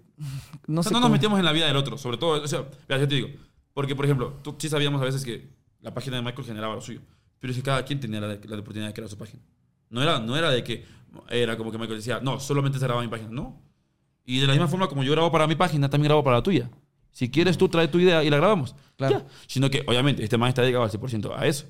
no 0.67 0.81
O 0.81 0.83
sé 0.83 0.91
sea, 0.91 0.97
no 0.99 1.01
nos 1.01 1.11
metíamos 1.11 1.39
en 1.39 1.45
la 1.47 1.53
vida 1.53 1.67
del 1.67 1.77
otro, 1.77 1.97
sobre 1.99 2.19
todo, 2.19 2.43
o 2.43 2.47
sea, 2.47 2.65
mira, 2.89 3.01
yo 3.01 3.09
te 3.09 3.15
digo, 3.17 3.29
porque 3.73 3.97
por 3.97 4.05
ejemplo, 4.05 4.35
tú 4.43 4.55
sí 4.59 4.69
sabíamos 4.69 5.01
a 5.01 5.05
veces 5.07 5.25
que 5.25 5.49
la 5.81 5.93
página 5.95 6.17
de 6.17 6.23
Michael 6.23 6.47
generaba 6.47 6.75
lo 6.75 6.81
suyo, 6.81 7.01
Pero 7.41 7.51
es 7.53 7.57
que 7.57 7.63
cada 7.63 7.85
quien 7.85 8.01
tenía 8.01 8.21
la, 8.21 8.29
la 8.29 8.35
oportunidad 8.59 8.87
de 8.89 8.95
crear 8.95 9.09
su 9.11 9.17
página. 9.19 9.43
No 9.91 10.03
era, 10.03 10.19
no 10.19 10.37
era 10.37 10.51
de 10.51 10.65
que 10.65 10.85
era 11.31 11.57
como 11.57 11.71
que 11.71 11.79
Michael 11.79 11.99
decía, 11.99 12.21
no, 12.21 12.41
solamente 12.41 12.79
se 12.79 12.85
graba 12.87 13.03
mi 13.03 13.09
página. 13.09 13.31
No. 13.31 13.61
Y 14.25 14.41
de 14.41 14.47
la 14.47 14.53
misma 14.55 14.69
forma 14.69 14.89
como 14.89 15.03
yo 15.03 15.13
grabo 15.13 15.31
para 15.31 15.47
mi 15.47 15.55
página, 15.55 15.89
también 15.89 16.09
grabo 16.09 16.25
para 16.25 16.39
la 16.39 16.43
tuya. 16.43 16.71
Si 17.13 17.31
quieres 17.31 17.57
tú, 17.57 17.69
trae 17.69 17.89
tu 17.89 17.99
idea 17.99 18.25
y 18.25 18.31
la 18.31 18.39
grabamos. 18.39 18.75
Claro. 18.97 19.21
Ya. 19.21 19.27
Sino 19.47 19.71
que, 19.71 19.85
obviamente, 19.87 20.25
este 20.25 20.37
man 20.37 20.49
está 20.49 20.63
dedicado 20.63 20.85
al 20.85 20.91
100% 20.91 21.33
a 21.37 21.47
eso. 21.47 21.67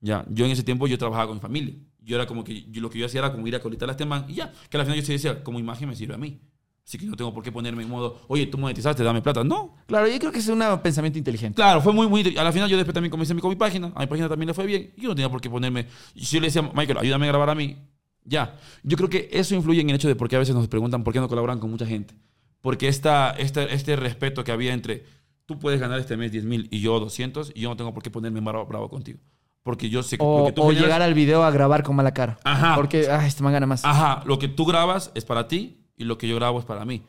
Ya. 0.00 0.24
Yo 0.28 0.44
en 0.44 0.50
ese 0.50 0.62
tiempo 0.64 0.86
yo 0.86 0.98
trabajaba 0.98 1.28
con 1.28 1.36
mi 1.36 1.40
familia. 1.40 1.74
Yo 2.00 2.16
era 2.16 2.26
como 2.26 2.42
que, 2.42 2.64
yo, 2.70 2.80
lo 2.80 2.90
que 2.90 2.98
yo 2.98 3.06
hacía 3.06 3.20
era 3.20 3.30
como 3.30 3.46
ir 3.46 3.54
a 3.54 3.60
colitar 3.60 3.88
a 3.88 3.92
este 3.92 4.06
man 4.06 4.24
y 4.28 4.34
ya. 4.34 4.52
Que 4.68 4.76
al 4.76 4.84
final 4.84 5.00
yo 5.00 5.06
decía, 5.06 5.44
como 5.44 5.60
imagen 5.60 5.88
me 5.88 5.94
sirve 5.94 6.14
a 6.14 6.18
mí. 6.18 6.40
Así 6.88 6.96
que 6.96 7.04
no 7.04 7.16
tengo 7.16 7.34
por 7.34 7.44
qué 7.44 7.52
ponerme 7.52 7.82
en 7.82 7.90
modo, 7.90 8.22
oye, 8.28 8.46
tú 8.46 8.56
monetizaste, 8.56 9.02
dame 9.02 9.20
plata. 9.20 9.44
No. 9.44 9.74
Claro, 9.84 10.08
yo 10.08 10.18
creo 10.18 10.32
que 10.32 10.38
es 10.38 10.48
un 10.48 10.58
pensamiento 10.82 11.18
inteligente. 11.18 11.56
Claro, 11.56 11.82
fue 11.82 11.92
muy, 11.92 12.08
muy. 12.08 12.34
A 12.38 12.42
la 12.42 12.50
final 12.50 12.66
yo 12.70 12.78
después 12.78 12.94
también 12.94 13.10
comencé 13.10 13.34
con 13.36 13.50
mi 13.50 13.56
página. 13.56 13.92
A 13.94 14.00
mi 14.00 14.06
página 14.06 14.26
también 14.26 14.46
le 14.46 14.54
fue 14.54 14.64
bien. 14.64 14.94
Yo 14.96 15.10
no 15.10 15.14
tenía 15.14 15.28
por 15.30 15.38
qué 15.38 15.50
ponerme. 15.50 15.86
Si 16.16 16.36
yo 16.36 16.40
le 16.40 16.46
decía, 16.46 16.62
Michael, 16.62 16.96
ayúdame 16.96 17.26
a 17.26 17.28
grabar 17.28 17.50
a 17.50 17.54
mí. 17.54 17.76
Ya. 18.24 18.56
Yo 18.84 18.96
creo 18.96 19.10
que 19.10 19.28
eso 19.30 19.54
influye 19.54 19.82
en 19.82 19.90
el 19.90 19.96
hecho 19.96 20.08
de 20.08 20.16
por 20.16 20.30
qué 20.30 20.36
a 20.36 20.38
veces 20.38 20.54
nos 20.54 20.66
preguntan 20.66 21.04
por 21.04 21.12
qué 21.12 21.20
no 21.20 21.28
colaboran 21.28 21.60
con 21.60 21.70
mucha 21.70 21.84
gente. 21.84 22.14
Porque 22.62 22.88
esta, 22.88 23.32
este, 23.32 23.74
este 23.74 23.94
respeto 23.94 24.42
que 24.42 24.52
había 24.52 24.72
entre 24.72 25.04
tú 25.44 25.58
puedes 25.58 25.80
ganar 25.80 26.00
este 26.00 26.16
mes 26.16 26.32
10 26.32 26.46
mil 26.46 26.68
y 26.70 26.80
yo 26.80 26.98
200 27.00 27.52
y 27.54 27.60
yo 27.60 27.68
no 27.68 27.76
tengo 27.76 27.92
por 27.92 28.02
qué 28.02 28.10
ponerme 28.10 28.40
bravo, 28.40 28.64
bravo 28.64 28.88
contigo. 28.88 29.18
Porque 29.62 29.90
yo 29.90 30.02
sé 30.02 30.16
que. 30.16 30.24
O, 30.24 30.38
porque 30.38 30.52
tú 30.52 30.62
o 30.62 30.68
generas- 30.68 30.84
llegar 30.86 31.02
al 31.02 31.12
video 31.12 31.44
a 31.44 31.50
grabar 31.50 31.82
con 31.82 31.96
mala 31.96 32.14
cara. 32.14 32.38
Ajá. 32.44 32.76
Porque, 32.76 33.08
ah, 33.10 33.26
este 33.26 33.42
man 33.42 33.52
gana 33.52 33.66
más. 33.66 33.84
Ajá, 33.84 34.22
lo 34.24 34.38
que 34.38 34.48
tú 34.48 34.64
grabas 34.64 35.12
es 35.14 35.26
para 35.26 35.48
ti 35.48 35.84
y 35.98 36.04
lo 36.04 36.16
que 36.18 36.28
yo 36.28 36.36
grabo 36.36 36.58
es 36.58 36.64
para 36.64 36.84
mí. 36.84 37.02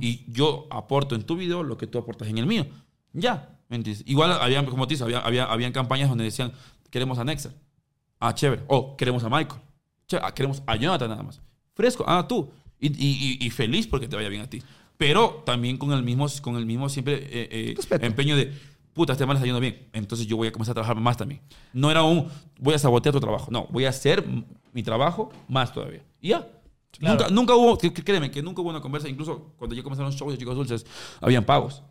Y 0.00 0.24
yo 0.32 0.66
aporto 0.70 1.14
en 1.14 1.22
tu 1.22 1.36
video 1.36 1.62
lo 1.62 1.76
que 1.76 1.86
tú 1.86 1.98
aportas 1.98 2.26
en 2.28 2.38
el 2.38 2.46
mío. 2.46 2.66
Ya, 3.12 3.56
¿me 3.68 3.76
entiendes? 3.76 4.02
Igual, 4.06 4.32
había, 4.32 4.64
como 4.66 4.86
te 4.86 4.94
dices, 4.94 5.02
había, 5.04 5.20
había, 5.20 5.44
habían 5.44 5.72
campañas 5.72 6.08
donde 6.08 6.24
decían, 6.24 6.52
queremos 6.90 7.18
a 7.18 7.24
Nexer. 7.24 7.52
Ah, 8.18 8.34
chévere. 8.34 8.62
O 8.66 8.96
queremos 8.96 9.22
a 9.22 9.28
Michael. 9.28 9.60
Che, 10.08 10.18
ah, 10.20 10.32
queremos 10.34 10.62
a 10.66 10.74
Jonathan 10.76 11.08
nada 11.10 11.22
más. 11.22 11.40
Fresco. 11.74 12.04
Ah, 12.06 12.26
tú. 12.26 12.48
Y, 12.80 12.88
y- 12.88 13.38
y- 13.46 13.50
feliz 13.50 13.86
porque 13.86 14.08
te 14.08 14.16
vaya 14.16 14.28
bien 14.28 14.42
a 14.42 14.50
ti. 14.50 14.62
Pero 14.96 15.42
también 15.46 15.76
con 15.76 15.92
el 15.92 16.02
mismo, 16.02 16.26
con 16.42 16.56
el 16.56 16.66
mismo 16.66 16.88
siempre 16.88 17.14
eh, 17.22 17.48
eh, 17.50 17.74
empeño 18.00 18.34
de, 18.36 18.52
puta, 18.92 19.12
este 19.12 19.24
man 19.26 19.34
le 19.34 19.38
está 19.38 19.46
yendo 19.46 19.60
bien. 19.60 19.88
Entonces 19.92 20.26
yo 20.26 20.36
voy 20.36 20.48
a 20.48 20.52
comenzar 20.52 20.72
a 20.72 20.74
trabajar 20.74 20.96
más 20.96 21.16
también. 21.16 21.40
No 21.72 21.90
era 21.90 22.02
un, 22.02 22.28
voy 22.58 22.74
a 22.74 22.78
sabotear 22.78 23.12
tu 23.12 23.20
trabajo. 23.20 23.50
No, 23.50 23.66
voy 23.70 23.84
a 23.84 23.90
hacer 23.90 24.24
mi 24.72 24.82
trabajo 24.82 25.30
más 25.48 25.72
todavía. 25.72 26.02
Y 26.20 26.30
ya. 26.30 26.46
Claro. 26.92 27.18
Nunca, 27.18 27.30
nunca 27.34 27.54
hubo, 27.54 27.76
créeme, 27.78 28.30
que 28.30 28.42
nunca 28.42 28.62
hubo 28.62 28.70
una 28.70 28.80
conversa. 28.80 29.08
Incluso 29.08 29.52
cuando 29.58 29.74
ya 29.76 29.82
comenzaron 29.82 30.10
los 30.10 30.18
shows 30.18 30.32
de 30.32 30.38
Chicos 30.38 30.56
Dulces, 30.56 30.86
habían 31.20 31.44
pagos. 31.44 31.82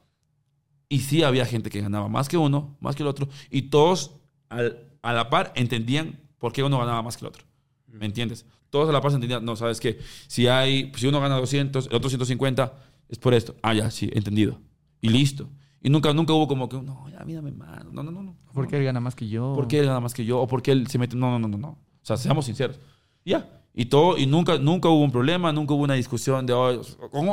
Y 0.90 1.00
sí 1.00 1.24
había 1.24 1.46
gente 1.46 1.70
que 1.70 1.82
ganaba 1.82 2.08
más 2.10 2.28
que 2.30 2.38
uno, 2.38 2.78
más 2.80 2.96
que 2.96 3.04
el 3.04 3.08
otro. 3.08 3.28
Y 3.50 3.64
todos 3.64 4.12
al- 4.50 4.88
a 5.02 5.14
la 5.14 5.30
par 5.30 5.52
entendían 5.56 6.20
por 6.40 6.54
qué 6.54 6.64
uno 6.64 6.78
ganaba 6.80 7.02
más 7.02 7.18
que 7.18 7.26
el 7.26 7.30
otro. 7.30 7.44
¿Me 7.88 8.06
entiendes? 8.06 8.46
Todos 8.70 8.90
a 8.90 8.92
la 8.92 9.00
par 9.02 9.12
se 9.12 9.16
entendían, 9.16 9.46
no, 9.46 9.56
sabes 9.56 9.80
que 9.80 10.00
si 10.28 10.48
hay, 10.48 10.92
si 10.96 11.08
uno 11.08 11.20
gana 11.22 11.38
200, 11.38 11.88
el 11.88 11.96
otro 11.96 12.10
150, 12.10 12.74
es 13.10 13.18
por 13.20 13.34
esto. 13.34 13.56
Ah, 13.62 13.74
ya, 13.74 13.90
sí, 13.92 14.10
entendido. 14.14 14.60
Y 15.02 15.10
listo. 15.10 15.50
Y 15.82 15.90
nunca, 15.90 16.12
nunca 16.14 16.34
hubo 16.34 16.48
como 16.48 16.68
que, 16.68 16.82
no, 16.82 17.08
ya, 17.10 17.24
mírame 17.24 17.52
más. 17.52 17.86
No, 17.86 18.02
no, 18.04 18.12
no. 18.12 18.24
no. 18.24 18.36
Porque 18.54 18.78
él 18.78 18.84
gana 18.84 19.00
más 19.00 19.16
que 19.16 19.28
yo. 19.28 19.54
¿Por 19.56 19.68
qué 19.68 19.80
él 19.80 19.86
gana 19.86 20.00
más 20.00 20.14
que 20.14 20.26
yo? 20.26 20.42
¿O 20.42 20.48
por 20.48 20.62
qué 20.64 20.72
él 20.72 20.88
se 20.88 20.98
mete? 20.98 21.16
No, 21.16 21.30
no, 21.32 21.40
no, 21.40 21.48
no, 21.48 21.58
no. 21.58 21.68
O 21.70 21.78
sea, 22.02 22.18
seamos 22.18 22.46
sinceros. 22.46 22.80
Ya. 23.24 23.62
Y 23.76 23.86
todo, 23.86 24.18
y 24.18 24.26
nunca, 24.26 24.58
nunca 24.58 24.88
hubo 24.90 25.04
un 25.04 25.12
problema, 25.12 25.52
nunca 25.52 25.74
hubo 25.74 25.84
una 25.84 25.96
discusión 25.96 26.46
de, 26.46 26.54
"Oye, 26.54 26.80
con, 27.12 27.28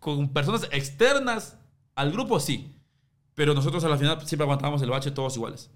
con 0.00 0.28
personas 0.30 0.68
externas 0.72 1.56
al 1.94 2.10
grupo, 2.10 2.40
sí. 2.40 2.72
Pero 3.34 3.54
nosotros 3.54 3.82
a 3.84 3.88
la 3.88 3.96
final 3.96 4.18
siempre 4.26 4.44
aguantábamos 4.44 4.82
el 4.82 4.90
bache 4.90 5.10
todos 5.12 5.36
iguales. 5.36 5.70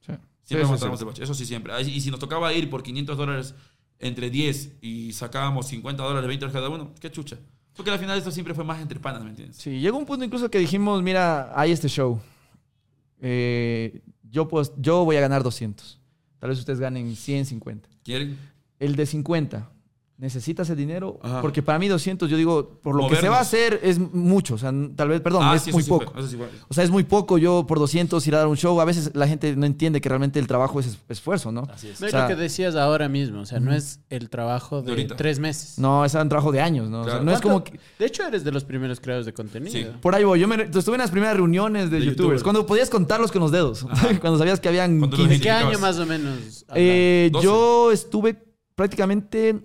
Sí. 0.00 0.12
Siempre 0.44 0.46
Sí, 0.46 0.54
aguantábamos 0.64 0.98
sí. 1.00 1.02
el 1.04 1.08
bache. 1.08 1.22
Eso 1.24 1.34
sí, 1.34 1.44
siempre. 1.44 1.72
Y 1.82 2.00
si 2.00 2.10
nos 2.10 2.20
tocaba 2.20 2.52
ir 2.52 2.70
por 2.70 2.82
500 2.82 3.16
dólares 3.16 3.54
entre 3.98 4.30
10 4.30 4.78
y 4.80 5.12
sacábamos 5.12 5.66
50 5.68 6.02
dólares, 6.02 6.26
20 6.28 6.46
dólares 6.46 6.60
cada 6.62 6.68
uno, 6.74 6.92
qué 7.00 7.10
chucha. 7.10 7.36
Porque 7.74 7.90
al 7.90 7.98
final 7.98 8.16
esto 8.18 8.30
siempre 8.30 8.54
fue 8.54 8.62
más 8.64 8.80
entre 8.80 9.00
panas, 9.00 9.22
¿me 9.24 9.30
entiendes? 9.30 9.56
Sí, 9.56 9.80
llegó 9.80 9.98
un 9.98 10.06
punto 10.06 10.24
incluso 10.24 10.48
que 10.50 10.58
dijimos, 10.58 11.02
mira, 11.02 11.52
hay 11.58 11.72
este 11.72 11.88
show. 11.88 12.20
Eh, 13.20 14.02
yo, 14.30 14.48
pues, 14.48 14.72
yo 14.76 15.04
voy 15.04 15.16
a 15.16 15.20
ganar 15.20 15.42
200. 15.42 16.00
Tal 16.38 16.50
vez 16.50 16.58
ustedes 16.58 16.78
ganen 16.80 17.14
150. 17.16 17.88
¿Quieren? 18.04 18.38
El 18.80 18.96
de 18.96 19.06
50, 19.06 19.70
¿necesita 20.16 20.62
ese 20.62 20.76
dinero? 20.76 21.18
Ajá. 21.22 21.42
Porque 21.42 21.60
para 21.62 21.78
mí 21.78 21.88
200, 21.88 22.30
yo 22.30 22.36
digo, 22.36 22.78
por 22.82 22.94
lo 22.94 23.08
que 23.08 23.16
se 23.16 23.28
va 23.28 23.38
a 23.38 23.40
hacer 23.40 23.80
es 23.82 23.98
mucho. 23.98 24.54
O 24.54 24.58
sea, 24.58 24.72
tal 24.94 25.08
vez, 25.08 25.20
perdón, 25.20 25.42
Ah, 25.44 25.56
es 25.56 25.62
sí, 25.62 25.72
muy 25.72 25.82
sí 25.82 25.88
poco. 25.90 26.12
sí. 26.22 26.38
O 26.68 26.72
sea, 26.74 26.84
es 26.84 26.90
muy 26.90 27.02
poco 27.04 27.36
yo 27.36 27.66
por 27.66 27.78
200 27.80 28.24
ir 28.26 28.34
a 28.36 28.38
dar 28.38 28.46
un 28.46 28.56
show. 28.56 28.80
A 28.80 28.84
veces 28.84 29.10
la 29.14 29.26
gente 29.26 29.56
no 29.56 29.66
entiende 29.66 30.00
que 30.00 30.08
realmente 30.08 30.38
el 30.38 30.46
trabajo 30.46 30.78
es 30.78 30.86
es- 30.86 30.98
esfuerzo, 31.08 31.50
¿no? 31.50 31.62
Así 31.72 31.88
es. 31.88 32.00
No 32.00 32.06
es 32.06 32.14
O 32.14 32.16
sea- 32.16 32.28
lo 32.28 32.34
que 32.36 32.40
decías 32.40 32.76
ahora 32.76 33.08
mismo, 33.08 33.40
o 33.40 33.46
sea, 33.46 33.58
no 33.60 33.72
es 33.74 34.00
el 34.08 34.30
trabajo 34.30 34.82
De 34.82 35.04
tres 35.16 35.38
meses. 35.40 35.78
No, 35.78 36.04
es 36.04 36.14
un 36.14 36.28
trabajo 36.28 36.52
de 36.52 36.60
años, 36.60 36.88
¿no? 36.88 37.00
O 37.00 37.04
sea, 37.04 37.12
Claro. 37.14 37.24
no 37.24 37.32
es 37.32 37.40
como 37.40 37.60
¿Cuánto- 37.62 37.72
que... 37.72 37.80
De 37.98 38.06
hecho, 38.06 38.24
eres 38.26 38.44
de 38.44 38.52
los 38.52 38.64
primeros 38.64 39.00
creadores 39.00 39.26
de 39.26 39.34
contenido. 39.34 39.72
Sí. 39.72 39.86
Por 40.00 40.14
ahí 40.14 40.22
voy. 40.24 40.38
Yo 40.40 40.46
me, 40.48 40.62
estuve 40.62 40.94
en 40.94 41.00
las 41.00 41.10
primeras 41.10 41.36
reuniones 41.36 41.90
de, 41.90 41.98
De 41.98 42.04
YouTubers, 42.06 42.16
YouTubers. 42.16 42.42
Cuando 42.44 42.66
podías 42.66 42.88
contarlos 42.88 43.32
con 43.32 43.40
los 43.42 43.50
dedos. 43.50 43.84
cuando 44.20 44.38
sabías 44.38 44.60
que 44.60 44.68
habían 44.68 44.98
Cuando 45.00 45.16
los 45.16 45.26
15. 45.26 45.34
¿De 45.38 45.40
qué 45.40 45.50
año 45.50 45.78
más 45.80 45.98
o 45.98 46.06
menos? 46.06 46.64
Eh, 46.74 47.30
12. 47.32 47.44
yo 47.44 47.90
estuve 47.92 48.53
prácticamente. 48.74 49.60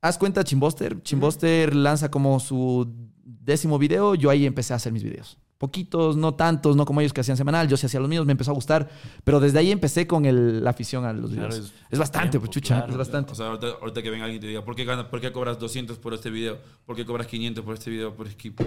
Haz 0.00 0.18
cuenta 0.18 0.42
Chimboster. 0.42 1.00
Chimboster 1.02 1.74
lanza 1.76 2.10
como 2.10 2.40
su 2.40 2.92
décimo 3.24 3.78
video. 3.78 4.14
Yo 4.14 4.30
ahí 4.30 4.46
empecé 4.46 4.72
a 4.72 4.76
hacer 4.76 4.92
mis 4.92 5.02
videos. 5.04 5.38
Poquitos, 5.58 6.16
no 6.16 6.34
tantos, 6.34 6.74
no 6.74 6.84
como 6.84 7.00
ellos 7.00 7.12
que 7.12 7.20
hacían 7.20 7.36
semanal. 7.36 7.68
Yo 7.68 7.76
sí 7.76 7.86
hacía 7.86 8.00
los 8.00 8.08
míos, 8.08 8.26
me 8.26 8.32
empezó 8.32 8.50
a 8.50 8.54
gustar. 8.54 8.90
Pero 9.22 9.38
desde 9.38 9.60
ahí 9.60 9.70
empecé 9.70 10.08
con 10.08 10.24
el- 10.26 10.64
la 10.64 10.70
afición 10.70 11.04
a 11.04 11.12
los 11.12 11.30
Claro, 11.30 11.50
videos. 11.50 11.66
es 11.66 11.72
es, 11.90 11.98
bastante, 12.00 12.30
tiempo, 12.30 12.46
pues 12.46 12.54
chucha. 12.54 12.78
claro. 12.78 12.90
es 12.92 12.98
bastante. 12.98 13.30
O 13.30 13.34
sea, 13.36 13.46
ahorita, 13.46 13.66
ahorita 13.80 14.02
que 14.02 14.10
venga 14.10 14.24
alguien 14.24 14.38
y 14.38 14.40
te 14.40 14.48
diga, 14.48 14.64
¿por 14.64 14.74
qué, 14.74 14.84
ganas, 14.84 15.04
¿por 15.06 15.20
qué 15.20 15.30
cobras 15.30 15.60
200 15.60 15.98
por 15.98 16.14
este 16.14 16.30
video? 16.30 16.58
¿Por 16.84 16.96
qué 16.96 17.04
cobras 17.06 17.28
500 17.28 17.64
por 17.64 17.74
este 17.74 17.90
video? 17.90 18.12
Por 18.16 18.28
skip. 18.28 18.60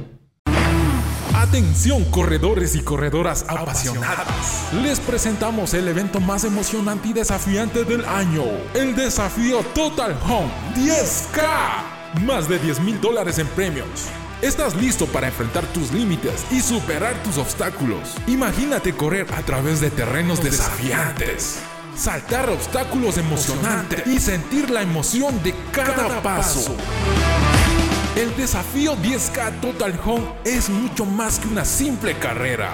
Atención 1.36 2.06
corredores 2.06 2.76
y 2.76 2.82
corredoras 2.82 3.43
apasionadas. 3.50 4.69
Les 4.82 5.02
presentamos 5.02 5.74
el 5.74 5.86
evento 5.89 6.21
más 6.21 6.45
emocionante 6.45 7.10
y 7.10 7.13
desafiante 7.13 7.84
del 7.84 8.06
año. 8.06 8.43
El 8.74 8.95
desafío 8.95 9.60
Total 9.76 10.17
Home 10.30 10.50
10K. 10.76 12.21
Más 12.26 12.48
de 12.48 12.58
10 12.58 12.80
mil 12.80 13.02
dólares 13.02 13.38
en 13.38 13.48
premios. 13.48 13.86
¿Estás 14.41 14.76
listo 14.76 15.08
para 15.08 15.28
enfrentar 15.28 15.65
tus 15.67 15.91
límites 15.91 16.45
y 16.52 16.62
superar 16.62 17.21
tus 17.21 17.38
obstáculos? 17.38 18.15
Imagínate 18.28 18.95
correr 18.95 19.28
a 19.38 19.41
través 19.41 19.82
de 19.82 19.91
terrenos 19.91 20.41
desafiantes. 20.41 21.60
Saltar 21.98 22.50
obstáculos 22.50 23.17
emocionantes 23.17 24.08
y 24.08 24.19
sentir 24.19 24.69
la 24.69 24.82
emoción 24.82 25.43
de 25.43 25.54
cada 25.74 26.21
paso. 26.21 26.78
El 28.15 28.34
desafío 28.38 28.95
10K 28.95 29.60
Total 29.60 29.99
Home 30.06 30.25
es 30.45 30.69
mucho 30.69 31.04
más 31.06 31.38
que 31.38 31.49
una 31.49 31.65
simple 31.65 32.17
carrera. 32.17 32.71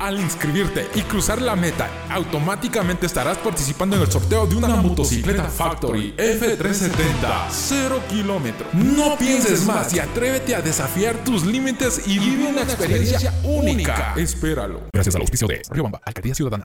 Al 0.00 0.18
inscribirte 0.18 0.88
y 0.94 1.02
cruzar 1.02 1.42
la 1.42 1.54
meta, 1.54 1.90
automáticamente 2.08 3.04
estarás 3.04 3.36
participando 3.36 3.96
en 3.96 4.02
el 4.02 4.10
sorteo 4.10 4.46
de 4.46 4.56
una 4.56 4.68
motocicleta 4.76 5.44
Factory 5.50 6.14
F370 6.16 7.50
0 7.50 8.02
kilómetros. 8.08 8.72
No 8.72 9.18
pienses 9.18 9.66
más 9.66 9.92
y 9.92 9.98
atrévete 9.98 10.54
a 10.54 10.62
desafiar 10.62 11.22
tus 11.24 11.44
límites 11.44 12.08
y 12.08 12.18
vive 12.18 12.46
una 12.46 12.62
experiencia 12.62 13.34
única. 13.44 14.14
Espéralo. 14.16 14.84
Gracias 14.94 15.14
al 15.14 15.20
auspicio 15.20 15.46
de 15.46 15.60
Riobamba, 15.68 16.00
Alcaldía 16.06 16.34
Ciudadana. 16.34 16.64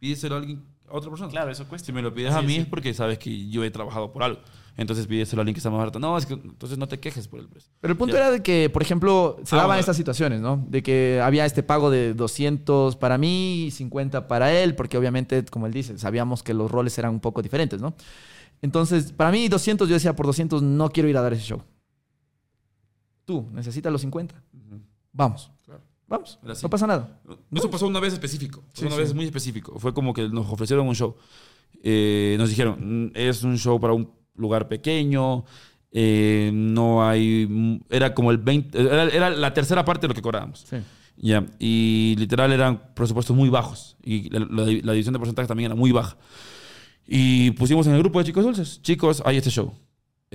Pídeselo 0.00 0.34
a 0.34 0.38
alguien, 0.38 0.64
a 0.88 0.94
otra 0.96 1.10
persona. 1.10 1.30
Claro, 1.30 1.50
eso 1.50 1.66
cuesta. 1.66 1.86
Si 1.86 1.92
me 1.92 2.02
lo 2.02 2.12
pides 2.14 2.32
a 2.34 2.42
mí 2.42 2.56
es 2.56 2.66
porque 2.66 2.92
sabes 2.94 3.18
que 3.18 3.48
yo 3.48 3.64
he 3.64 3.70
trabajado 3.70 4.12
por 4.12 4.22
algo. 4.22 4.40
Entonces 4.76 5.06
pídeselo 5.06 5.40
a 5.40 5.42
alguien 5.42 5.54
que 5.54 5.58
está 5.60 5.70
más 5.70 5.78
barato. 5.78 6.00
No, 6.00 6.18
es 6.18 6.26
que 6.26 6.34
entonces 6.34 6.76
no 6.78 6.88
te 6.88 6.98
quejes 6.98 7.28
por 7.28 7.38
el 7.38 7.48
precio. 7.48 7.70
Pero 7.80 7.92
el 7.92 7.96
punto 7.98 8.14
Ya. 8.16 8.22
era 8.22 8.30
de 8.32 8.42
que, 8.42 8.68
por 8.70 8.82
ejemplo, 8.82 9.36
se 9.44 9.54
Ah, 9.54 9.58
daban 9.58 9.68
bueno. 9.68 9.80
estas 9.80 9.96
situaciones, 9.96 10.40
¿no? 10.40 10.64
De 10.68 10.82
que 10.82 11.20
había 11.22 11.46
este 11.46 11.62
pago 11.62 11.90
de 11.90 12.12
200 12.14 12.96
para 12.96 13.16
mí 13.16 13.66
y 13.66 13.70
50 13.70 14.26
para 14.26 14.52
él, 14.52 14.74
porque 14.74 14.98
obviamente, 14.98 15.44
como 15.44 15.66
él 15.66 15.72
dice, 15.72 15.96
sabíamos 15.98 16.42
que 16.42 16.54
los 16.54 16.70
roles 16.70 16.98
eran 16.98 17.12
un 17.12 17.20
poco 17.20 17.40
diferentes, 17.40 17.80
¿no? 17.80 17.94
Entonces, 18.62 19.12
para 19.12 19.30
mí 19.30 19.48
200, 19.48 19.88
yo 19.88 19.94
decía, 19.94 20.16
por 20.16 20.26
200 20.26 20.60
no 20.62 20.90
quiero 20.90 21.08
ir 21.08 21.16
a 21.16 21.22
dar 21.22 21.32
ese 21.34 21.42
show. 21.44 21.62
Tú, 23.24 23.48
necesitas 23.52 23.92
los 23.92 24.00
50. 24.00 24.34
Vamos. 24.52 24.64
Claro. 24.64 24.82
Vamos. 25.12 25.50
Era 26.42 26.52
así. 26.52 26.62
No 26.62 26.70
pasa 26.70 26.86
nada. 26.86 27.20
Eso 27.54 27.70
pasó 27.70 27.86
una 27.86 28.00
vez 28.00 28.12
específico. 28.12 28.62
Fue 28.72 28.80
Sí, 28.82 28.86
una 28.86 28.94
sí. 28.96 29.00
vez 29.02 29.14
muy 29.14 29.24
específico. 29.24 29.78
Fue 29.78 29.92
como 29.94 30.12
que 30.14 30.28
nos 30.28 30.46
ofrecieron 30.50 30.86
un 30.88 30.94
show. 30.94 31.16
Eh, 31.82 32.36
nos 32.38 32.48
dijeron, 32.48 33.06
"Mm, 33.06 33.10
es 33.14 33.42
un 33.42 33.58
show 33.58 33.78
para 33.80 33.92
un 33.94 34.10
lugar 34.36 34.68
pequeño. 34.68 35.44
eh, 35.96 36.50
no 36.52 37.06
hay. 37.08 37.46
mm, 37.48 37.82
Era 37.88 38.14
como 38.14 38.32
el 38.32 38.38
20. 38.38 38.80
Era, 38.80 39.04
era 39.04 39.30
la 39.30 39.54
tercera 39.54 39.84
parte 39.84 40.02
de 40.02 40.08
lo 40.08 40.14
que 40.14 40.22
cobrábamos. 40.22 40.64
Sí. 40.68 40.78
Ya, 41.16 41.46
y 41.60 42.16
literal 42.18 42.50
eran 42.52 42.92
presupuestos 42.94 43.36
muy 43.36 43.48
bajos. 43.48 43.96
Y 44.02 44.28
la, 44.30 44.40
la- 44.40 44.64
la 44.82 44.92
división 44.92 45.12
de 45.12 45.20
porcentaje 45.20 45.46
también 45.46 45.66
era 45.70 45.76
muy 45.76 45.92
baja. 45.92 46.16
Y 47.06 47.52
pusimos 47.52 47.86
en 47.86 47.92
el 47.94 48.00
grupo 48.00 48.18
de 48.18 48.24
chicos 48.24 48.42
dulces, 48.44 48.82
chicos, 48.82 49.22
hay 49.24 49.36
este 49.36 49.50
show. 49.50 49.72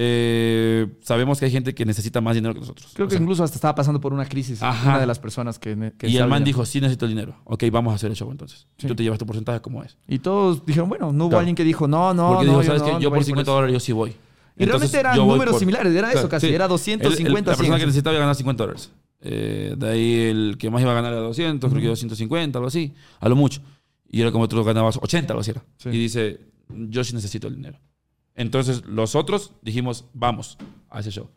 Eh, 0.01 0.87
sabemos 1.01 1.37
que 1.39 1.45
hay 1.45 1.51
gente 1.51 1.75
que 1.75 1.83
necesita 1.85 2.21
más 2.21 2.33
dinero 2.33 2.53
que 2.53 2.61
nosotros. 2.61 2.89
Creo 2.93 3.05
O 3.05 3.09
que 3.09 3.15
sea, 3.15 3.21
incluso 3.21 3.43
hasta 3.43 3.55
estaba 3.55 3.75
pasando 3.75 3.99
por 3.99 4.13
una 4.13 4.25
crisis. 4.25 4.63
Ajá. 4.63 4.91
Una 4.91 4.99
de 5.01 5.05
las 5.05 5.19
personas 5.19 5.59
que. 5.59 5.75
que 5.97 6.07
y 6.07 6.11
el 6.11 6.15
estaba 6.15 6.29
man 6.29 6.39
viviendo. 6.39 6.45
dijo, 6.45 6.65
sí 6.65 6.79
necesito 6.79 7.03
el 7.05 7.11
dinero. 7.11 7.35
Ok, 7.43 7.65
vamos 7.69 7.91
a 7.91 7.95
hacer 7.95 8.09
el 8.09 8.15
show 8.15 8.31
entonces. 8.31 8.65
Sí. 8.77 8.87
Tú 8.87 8.95
te 8.95 9.03
llevas 9.03 9.19
tu 9.19 9.25
porcentaje 9.25 9.59
como 9.59 9.83
es. 9.83 9.97
Y 10.07 10.19
todos 10.19 10.65
dijeron, 10.65 10.87
bueno, 10.87 11.11
no 11.11 11.25
hubo 11.25 11.29
Claro. 11.31 11.39
alguien 11.39 11.55
que 11.55 11.65
dijo, 11.65 11.85
no, 11.85 12.13
no, 12.13 12.29
Porque 12.29 12.45
no. 12.45 12.51
dijo, 12.53 12.61
yo 12.61 12.67
¿sabes 12.67 12.81
no, 12.81 12.85
qué? 12.87 12.93
no 12.93 12.99
Yo 13.01 13.09
por 13.09 13.17
por 13.17 13.25
50 13.25 13.41
eso". 13.51 13.55
dólares 13.55 13.73
yo 13.73 13.79
sí 13.81 13.91
voy. 13.91 14.15
Y 14.57 14.65
realmente 14.65 14.97
eran 14.99 15.15
yo 15.17 15.25
números 15.25 15.51
por- 15.53 15.59
similares, 15.59 15.93
era 15.93 16.11
eso 16.13 16.29
casi, 16.29 16.47
sí. 16.47 16.53
era 16.53 16.65
El- 16.65 16.69
250, 16.69 17.27
el- 17.27 17.33
La 17.33 17.43
persona 17.57 17.67
100. 17.67 17.79
que 17.79 17.85
necesitaba 17.87 18.13
iba 18.13 18.19
a 18.19 18.25
ganar 18.25 18.35
50 18.35 18.63
dólares. 18.63 18.91
Eh, 19.21 19.73
de 19.77 19.89
ahí 19.89 20.13
el 20.29 20.55
que 20.57 20.69
más 20.69 20.81
iba 20.81 20.91
a 20.91 20.95
ganar 20.95 21.11
era 21.11 21.21
200, 21.21 21.69
creo 21.69 21.81
que 21.81 21.87
250, 21.89 22.57
algo 22.59 22.67
así, 22.69 22.93
a 23.19 23.27
lo 23.27 23.35
mucho. 23.35 23.61
Y 24.09 24.21
era 24.21 24.31
como 24.31 24.47
tú 24.47 24.63
ganabas 24.63 24.97
80, 25.01 25.33
algo 25.33 25.41
así 25.41 25.51
era. 25.51 25.63
Sí. 25.77 25.89
Y 25.89 25.97
dice, 25.97 26.39
yo 26.69 27.03
sí 27.03 27.13
necesito 27.13 27.47
el 27.47 27.55
dinero. 27.55 27.77
Entonces 28.39 28.83
los 28.85 29.15
otros 29.15 29.51
dijimos, 29.61 30.05
vamos 30.13 30.57
a 30.89 30.99
ese 31.01 31.11
show. 31.11 31.27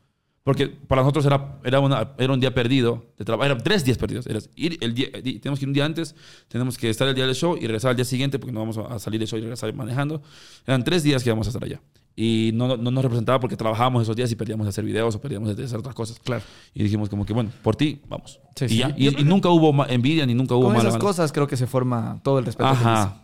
Porque 0.44 0.66
para 0.66 1.02
nosotros 1.02 1.24
era, 1.24 1.58
era, 1.62 1.78
una- 1.78 2.14
era 2.18 2.32
un 2.32 2.40
día 2.40 2.52
perdido 2.52 3.06
de 3.16 3.24
trabajo. 3.24 3.44
Eran 3.46 3.62
tres 3.62 3.84
días 3.84 3.96
perdidos. 3.96 4.26
Era 4.26 4.40
ir 4.56 4.76
el 4.80 4.92
día, 4.92 5.08
tenemos 5.12 5.58
que 5.60 5.64
ir 5.64 5.68
un 5.68 5.72
día 5.72 5.84
antes, 5.84 6.16
tenemos 6.48 6.76
que 6.76 6.90
estar 6.90 7.06
el 7.06 7.14
día 7.14 7.26
del 7.26 7.34
show 7.36 7.56
y 7.56 7.60
regresar 7.60 7.90
al 7.90 7.96
día 7.96 8.04
siguiente 8.04 8.38
porque 8.40 8.52
no 8.52 8.58
vamos 8.60 8.76
a 8.78 8.98
salir 8.98 9.20
del 9.20 9.28
show 9.28 9.38
y 9.38 9.42
regresar 9.42 9.72
manejando. 9.74 10.20
Eran 10.66 10.82
tres 10.82 11.02
días 11.04 11.22
que 11.22 11.28
íbamos 11.28 11.46
a 11.46 11.50
estar 11.50 11.62
allá. 11.62 11.80
Y 12.16 12.50
no, 12.54 12.76
no 12.76 12.90
nos 12.90 13.02
representaba 13.04 13.38
porque 13.40 13.56
trabajábamos 13.56 14.02
esos 14.02 14.16
días 14.16 14.30
y 14.32 14.34
perdíamos 14.36 14.66
de 14.66 14.70
hacer 14.70 14.84
videos 14.84 15.14
o 15.14 15.20
perdíamos 15.20 15.56
de 15.56 15.64
hacer 15.64 15.78
otras 15.78 15.94
cosas. 15.94 16.18
Claro. 16.18 16.42
Y 16.74 16.82
dijimos 16.82 17.08
como 17.08 17.24
que, 17.24 17.32
bueno, 17.32 17.50
por 17.62 17.76
ti, 17.76 18.00
vamos. 18.08 18.40
Sí, 18.56 18.64
y, 18.64 18.68
sí. 18.68 18.78
ya. 18.78 18.94
Yo 18.96 19.10
Y- 19.12 19.24
nunca 19.24 19.48
hubo 19.48 19.86
envidia 19.86 20.26
ni 20.26 20.34
nunca 20.34 20.54
hubo 20.56 20.64
Con 20.66 20.76
mala 20.76 20.88
esas 20.88 21.00
cosas 21.00 21.30
creo 21.32 21.46
que 21.46 21.56
se 21.56 21.66
forma 21.68 22.20
todo 22.24 22.38
el 22.40 22.44
respeto. 22.46 22.68
Ajá. 22.68 23.22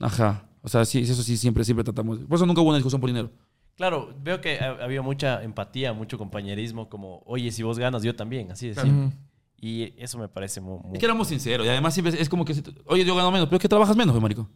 Ajá. 0.00 0.44
O 0.64 0.68
sea, 0.68 0.84
sí, 0.86 1.00
eso 1.00 1.22
sí, 1.22 1.36
siempre, 1.36 1.62
siempre 1.62 1.84
tratamos. 1.84 2.18
Por 2.20 2.36
eso 2.36 2.46
nunca 2.46 2.60
hubo 2.62 2.70
una 2.70 2.78
discusión 2.78 3.00
por 3.00 3.10
dinero. 3.10 3.30
Claro, 3.76 4.14
veo 4.22 4.40
que 4.40 4.58
ha- 4.58 4.82
había 4.82 5.02
mucha 5.02 5.42
empatía, 5.42 5.92
mucho 5.92 6.16
compañerismo, 6.16 6.88
como, 6.88 7.22
oye, 7.26 7.52
si 7.52 7.62
vos 7.62 7.78
ganas, 7.78 8.02
yo 8.02 8.16
también, 8.16 8.50
así 8.50 8.68
de 8.68 8.74
Claro. 8.74 9.12
Y 9.60 9.94
eso 10.02 10.18
me 10.18 10.28
parece 10.28 10.60
muy... 10.60 10.78
muy- 10.80 10.94
Es 10.94 10.98
que 11.00 11.04
éramos 11.06 11.28
sinceros. 11.28 11.66
Y 11.66 11.68
además 11.70 11.92
siempre 11.94 12.20
es 12.20 12.28
como 12.28 12.44
que, 12.44 12.54
oye, 12.86 13.04
yo 13.04 13.14
gano 13.14 13.30
menos, 13.30 13.46
pero 13.46 13.56
es 13.58 13.62
que 13.62 13.68
trabajas 13.68 13.96
menos, 13.96 14.12
pues, 14.12 14.22
marico. 14.22 14.48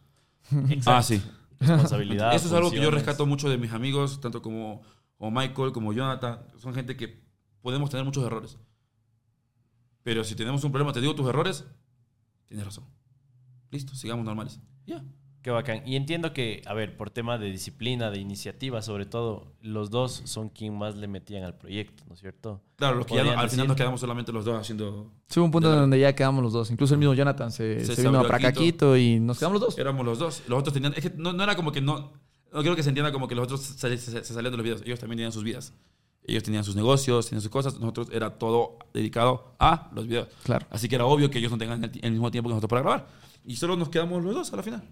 Exacto. 0.69 0.91
Ah, 0.91 1.03
sí. 1.03 1.21
Responsabilidad. 1.59 2.33
Eso 2.33 2.47
es 2.47 2.53
algo 2.53 2.69
que 2.71 2.77
yo 2.77 2.89
rescato 2.91 3.25
mucho 3.25 3.49
de 3.49 3.57
mis 3.57 3.71
amigos, 3.71 4.19
tanto 4.21 4.41
como, 4.41 4.81
como 5.17 5.31
Michael, 5.39 5.71
como 5.73 5.93
Jonathan. 5.93 6.39
Son 6.57 6.73
gente 6.73 6.95
que 6.97 7.21
podemos 7.61 7.89
tener 7.89 8.05
muchos 8.05 8.23
errores. 8.25 8.57
Pero 10.03 10.23
si 10.23 10.35
tenemos 10.35 10.63
un 10.63 10.71
problema, 10.71 10.93
te 10.93 11.01
digo 11.01 11.13
tus 11.15 11.27
errores, 11.27 11.65
tienes 12.47 12.65
razón. 12.65 12.85
Listo, 13.71 13.93
sigamos 13.95 14.25
normales. 14.25 14.59
Ya. 14.85 15.03
Qué 15.41 15.51
bacán. 15.51 15.81
Y 15.87 15.95
entiendo 15.95 16.33
que, 16.33 16.61
a 16.65 16.73
ver, 16.73 16.97
por 16.97 17.09
tema 17.11 17.37
de 17.37 17.49
disciplina, 17.49 18.11
de 18.11 18.19
iniciativa, 18.19 18.81
sobre 18.81 19.05
todo, 19.05 19.53
los 19.61 19.89
dos 19.89 20.21
son 20.25 20.49
quien 20.49 20.77
más 20.77 20.95
le 20.97 21.07
metían 21.07 21.43
al 21.43 21.57
proyecto, 21.57 22.03
¿no 22.07 22.13
es 22.15 22.19
cierto? 22.19 22.61
Claro, 22.75 22.97
los 22.97 23.05
que 23.05 23.15
ya 23.15 23.21
al 23.21 23.27
final 23.29 23.47
decir- 23.49 23.67
nos 23.67 23.77
quedamos 23.77 24.01
solamente 24.01 24.33
los 24.33 24.43
dos 24.43 24.59
haciendo. 24.59 25.09
Sí, 25.29 25.39
hubo 25.39 25.45
un 25.45 25.51
punto 25.51 25.69
en 25.69 25.75
la- 25.75 25.81
donde 25.81 25.99
ya 25.99 26.13
quedamos 26.13 26.43
los 26.43 26.51
dos. 26.51 26.69
Incluso 26.71 26.93
el 26.95 26.99
mismo 26.99 27.13
Jonathan 27.13 27.51
se, 27.53 27.85
Se 27.85 27.95
se 27.95 28.01
vino 28.01 28.21
para 28.23 28.33
a 28.35 28.37
acá 28.37 28.51
Quito 28.51 28.97
y 28.97 29.19
nos 29.21 29.39
quedamos 29.39 29.61
los 29.61 29.69
dos. 29.69 29.79
Éramos 29.79 30.05
los 30.05 30.19
dos. 30.19 30.43
Los 30.49 30.59
otros 30.59 30.73
tenían. 30.73 30.93
Es 30.97 31.03
que 31.09 31.13
no, 31.15 31.31
no 31.31 31.41
era 31.43 31.55
como 31.55 31.71
que 31.71 31.79
no. 31.81 32.11
No 32.51 32.61
quiero 32.61 32.75
que 32.75 32.83
se 32.83 32.89
entienda 32.89 33.11
como 33.13 33.27
que 33.29 33.35
los 33.35 33.45
otros 33.45 33.61
se, 33.61 33.97
se- 33.97 34.23
se 34.25 34.33
salían 34.33 34.51
de 34.51 34.57
los 34.57 34.63
videos. 34.63 34.81
Ellos 34.85 34.99
también 34.99 35.17
tenían 35.19 35.31
sus 35.31 35.43
vidas. 35.45 35.73
Ellos 36.25 36.43
tenían 36.43 36.63
sus 36.65 36.75
negocios, 36.75 37.27
tenían 37.29 37.41
sus 37.41 37.49
cosas. 37.51 37.79
Nosotros 37.79 38.09
era 38.11 38.37
todo 38.37 38.77
dedicado 38.93 39.55
a 39.57 39.89
los 39.95 40.05
videos. 40.05 40.27
Claro. 40.43 40.67
Así 40.69 40.89
que 40.89 40.95
era 40.95 41.05
obvio 41.05 41.29
que 41.29 41.39
ellos 41.39 41.51
no 41.51 41.57
tengan 41.57 41.81
el, 41.83 41.91
el 42.03 42.11
mismo 42.11 42.29
tiempo 42.29 42.49
que 42.49 42.55
nosotros 42.55 42.69
para 42.69 42.81
grabar. 42.81 43.07
Y 43.45 43.55
solo 43.55 43.77
nos 43.77 43.87
quedamos 43.89 44.21
los 44.21 44.35
dos 44.35 44.51
a 44.51 44.57
la 44.57 44.63
final. 44.63 44.83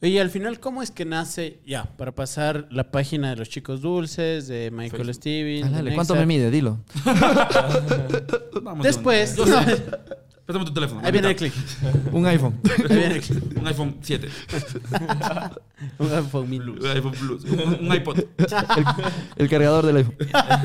Y 0.00 0.18
al 0.18 0.30
final, 0.30 0.60
¿cómo 0.60 0.82
es 0.82 0.90
que 0.90 1.04
nace, 1.04 1.60
ya, 1.66 1.84
para 1.96 2.12
pasar 2.12 2.68
la 2.70 2.90
página 2.90 3.30
de 3.30 3.36
los 3.36 3.48
chicos 3.48 3.80
dulces, 3.80 4.46
de 4.46 4.70
Michael 4.70 4.90
Facebook. 4.90 5.14
Steven? 5.14 5.64
Ah, 5.64 5.70
dale, 5.70 5.90
de 5.90 5.96
¿Cuánto 5.96 6.14
me 6.14 6.24
mide? 6.24 6.50
Dilo. 6.50 6.78
Vamos, 8.62 8.84
Después. 8.84 9.34
Préstame 10.48 10.64
tu 10.64 10.72
teléfono. 10.72 11.02
ahí 11.04 11.12
viene 11.12 11.28
el 11.28 11.36
clic. 11.36 11.52
Un 12.10 12.24
iPhone. 12.26 12.58
Ahí 12.88 12.96
viene 12.96 13.16
el 13.16 13.20
clic. 13.20 13.58
Un 13.58 13.66
iPhone 13.66 13.98
7. 14.00 14.28
Un 15.98 16.12
iPhone 16.12 16.48
mini. 16.48 16.70
Un 16.70 16.86
iPhone 16.86 17.12
Plus. 17.12 17.44
Un, 17.44 17.86
un 17.86 17.94
iPod. 17.94 18.18
El 19.36 19.48
cargador 19.48 19.84
del 19.84 19.96
iPhone. 19.98 20.16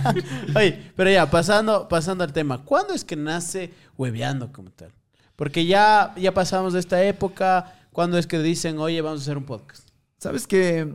Oye, 0.55 0.91
pero 0.95 1.09
ya, 1.09 1.29
pasando, 1.29 1.89
pasando 1.89 2.23
al 2.23 2.31
tema, 2.31 2.63
¿cuándo 2.63 2.93
es 2.93 3.03
que 3.03 3.17
nace 3.17 3.73
hueveando 3.97 4.53
como 4.53 4.69
tal? 4.69 4.93
Porque 5.35 5.65
ya, 5.65 6.13
ya 6.15 6.33
pasamos 6.33 6.71
de 6.71 6.79
esta 6.79 7.03
época, 7.03 7.75
¿cuándo 7.93 8.17
es 8.17 8.27
que 8.27 8.39
dicen, 8.39 8.77
oye, 8.79 8.99
vamos 9.01 9.21
a 9.21 9.23
hacer 9.23 9.37
un 9.37 9.45
podcast? 9.45 9.87
¿Sabes 10.17 10.45
qué? 10.47 10.91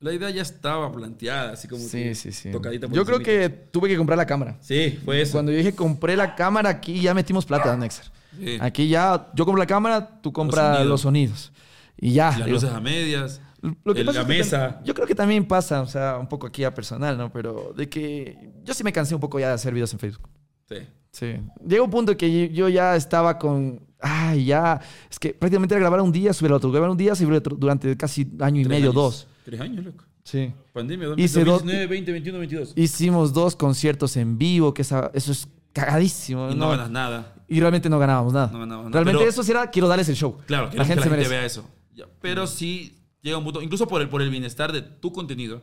La 0.00 0.12
idea 0.12 0.28
ya 0.30 0.42
estaba 0.42 0.92
planteada, 0.92 1.52
así 1.52 1.66
como 1.66 1.82
que 1.82 1.88
Sí, 1.88 2.14
sí, 2.14 2.30
sí. 2.32 2.50
tocadita 2.50 2.86
por 2.86 2.94
Yo 2.96 3.04
creo 3.04 3.20
que 3.20 3.48
tuve 3.48 3.88
que 3.88 3.96
comprar 3.96 4.18
la 4.18 4.26
cámara. 4.26 4.58
Sí, 4.60 4.98
fue 5.04 5.22
eso. 5.22 5.32
Cuando 5.32 5.50
yo 5.50 5.58
dije 5.58 5.74
compré 5.74 6.16
la 6.16 6.34
cámara, 6.34 6.68
aquí 6.70 7.00
ya 7.00 7.14
metimos 7.14 7.46
plata, 7.46 7.76
Nexer. 7.76 8.04
Sí. 8.38 8.58
Aquí 8.60 8.88
ya, 8.88 9.30
yo 9.34 9.44
compro 9.46 9.58
la 9.60 9.66
cámara, 9.66 10.20
tú 10.20 10.32
compras 10.32 10.84
los 10.84 11.00
sonidos. 11.02 11.52
Y 11.96 12.12
ya. 12.12 12.26
Las 12.30 12.36
digo, 12.44 12.48
luces 12.50 12.70
a 12.70 12.80
medias. 12.80 13.40
Lo 13.84 13.94
que 13.94 14.00
el- 14.00 14.06
pasa 14.06 14.18
la 14.18 14.22
es 14.22 14.28
que 14.28 14.38
mesa. 14.38 14.80
Yo 14.84 14.92
creo 14.92 15.06
que 15.06 15.14
también 15.14 15.46
pasa, 15.46 15.80
o 15.80 15.86
sea, 15.86 16.18
un 16.18 16.28
poco 16.28 16.46
aquí 16.46 16.64
a 16.64 16.74
personal, 16.74 17.16
¿no? 17.16 17.32
Pero 17.32 17.72
de 17.74 17.88
que 17.88 18.52
yo 18.62 18.74
sí 18.74 18.84
me 18.84 18.92
cansé 18.92 19.14
un 19.14 19.20
poco 19.22 19.38
ya 19.40 19.48
de 19.48 19.54
hacer 19.54 19.72
videos 19.72 19.92
en 19.94 19.98
Facebook. 20.00 20.28
Sí. 20.68 20.76
Sí. 21.12 21.36
Llega 21.66 21.82
un 21.82 21.90
punto 21.90 22.14
que 22.16 22.50
yo 22.52 22.68
ya 22.68 22.94
estaba 22.96 23.38
con. 23.38 23.80
Ay, 24.06 24.44
ya. 24.44 24.80
Es 25.10 25.18
que 25.18 25.32
prácticamente 25.32 25.74
era 25.74 25.80
grabar 25.80 26.00
un 26.02 26.12
día, 26.12 26.32
subir 26.34 26.50
al 26.50 26.56
otro, 26.56 26.70
grabar 26.70 26.90
un 26.90 26.96
día, 26.96 27.14
subir 27.14 27.30
al 27.30 27.36
otro 27.38 27.56
durante 27.56 27.96
casi 27.96 28.28
año 28.40 28.60
y 28.60 28.64
medio, 28.66 28.90
años. 28.90 28.94
dos. 28.94 29.26
Tres 29.44 29.60
años, 29.60 29.84
loco. 29.84 30.04
Sí. 30.24 30.52
Pandemia, 30.72 31.08
Hice 31.16 31.40
dos- 31.44 31.60
2019, 31.62 31.86
20, 31.86 32.12
21, 32.12 32.38
22. 32.38 32.72
Hicimos 32.76 33.32
dos 33.32 33.56
conciertos 33.56 34.16
en 34.16 34.36
vivo, 34.38 34.74
que 34.74 34.82
esa- 34.82 35.10
eso 35.14 35.32
es 35.32 35.48
cagadísimo. 35.72 36.50
Y 36.50 36.54
no 36.54 36.66
¿no? 36.66 36.70
ganas 36.72 36.90
nada. 36.90 37.34
Y 37.48 37.60
realmente 37.60 37.88
no 37.90 37.98
ganábamos 37.98 38.32
nada. 38.32 38.46
No 38.52 38.58
ganábamos 38.60 38.84
nada, 38.90 38.92
realmente 38.92 39.18
pero- 39.20 39.30
eso 39.30 39.42
sí 39.42 39.50
era, 39.50 39.70
quiero 39.70 39.88
darles 39.88 40.08
el 40.08 40.16
show. 40.16 40.36
Claro, 40.46 40.70
que 40.70 40.76
la 40.76 40.84
gente 40.84 41.02
se 41.02 41.10
merece. 41.10 41.28
vea 41.30 41.44
eso. 41.44 41.68
Pero 42.20 42.46
sí 42.46 42.98
llega 43.22 43.38
un 43.38 43.44
punto, 43.44 43.62
incluso 43.62 43.86
por 43.88 44.00
el, 44.02 44.08
por 44.08 44.20
el 44.22 44.30
bienestar 44.30 44.72
de 44.72 44.82
tu 44.82 45.12
contenido, 45.12 45.62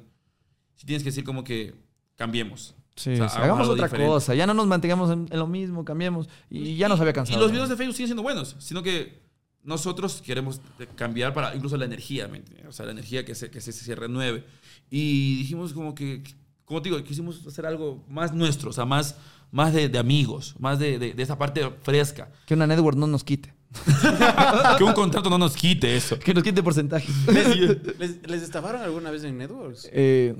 sí 0.75 0.85
tienes 0.85 1.03
que 1.03 1.09
decir 1.09 1.23
como 1.23 1.43
que 1.43 1.73
cambiemos. 2.15 2.75
Sí, 2.95 3.11
O 3.11 3.15
sea, 3.15 3.29
sí, 3.29 3.37
hagamos 3.39 3.67
otra 3.69 3.85
diferente. 3.87 4.11
cosa. 4.11 4.35
Ya 4.35 4.45
no 4.45 4.53
nos 4.53 4.67
mantengamos 4.67 5.09
en, 5.11 5.27
en 5.31 5.39
lo 5.39 5.47
mismo, 5.47 5.85
cambiemos. 5.85 6.27
Y 6.49 6.75
ya 6.75 6.89
nos 6.89 6.99
había 6.99 7.13
cansado. 7.13 7.37
Y 7.39 7.41
los 7.41 7.51
videos 7.51 7.69
de 7.69 7.75
Facebook 7.77 7.95
siguen 7.95 8.07
siendo 8.09 8.23
buenos, 8.23 8.55
sino 8.59 8.83
que 8.83 9.21
nosotros 9.63 10.21
queremos 10.25 10.59
cambiar 10.95 11.33
para 11.33 11.55
incluso 11.55 11.77
la 11.77 11.85
energía. 11.85 12.29
O 12.67 12.71
sea, 12.71 12.85
la 12.85 12.91
energía 12.91 13.23
que 13.25 13.33
se, 13.35 13.49
que 13.49 13.61
se, 13.61 13.71
se 13.71 13.95
renueve. 13.95 14.43
Y 14.89 15.37
dijimos 15.37 15.73
como 15.73 15.95
que, 15.95 16.23
como 16.65 16.81
te 16.81 16.89
digo, 16.89 17.01
quisimos 17.03 17.45
hacer 17.47 17.65
algo 17.65 18.03
más 18.09 18.33
nuestro, 18.33 18.71
o 18.71 18.73
sea, 18.73 18.85
más, 18.85 19.15
más 19.51 19.73
de, 19.73 19.87
de 19.87 19.97
amigos, 19.99 20.55
más 20.59 20.79
de, 20.79 20.99
de, 20.99 21.13
de 21.13 21.23
esa 21.23 21.37
parte 21.37 21.69
fresca. 21.83 22.29
Que 22.45 22.55
una 22.55 22.67
network 22.67 22.97
no 22.97 23.07
nos 23.07 23.23
quite. 23.23 23.53
que 24.77 24.83
un 24.83 24.91
contrato 24.93 25.29
no 25.29 25.37
nos 25.37 25.55
quite 25.55 25.95
eso. 25.95 26.19
Que 26.19 26.33
nos 26.33 26.43
quite 26.43 26.61
porcentaje. 26.61 27.07
¿Les, 27.31 27.97
les, 27.99 28.27
les 28.29 28.43
estafaron 28.43 28.81
alguna 28.81 29.11
vez 29.11 29.23
en 29.23 29.37
Networks? 29.37 29.87
Eh, 29.93 30.35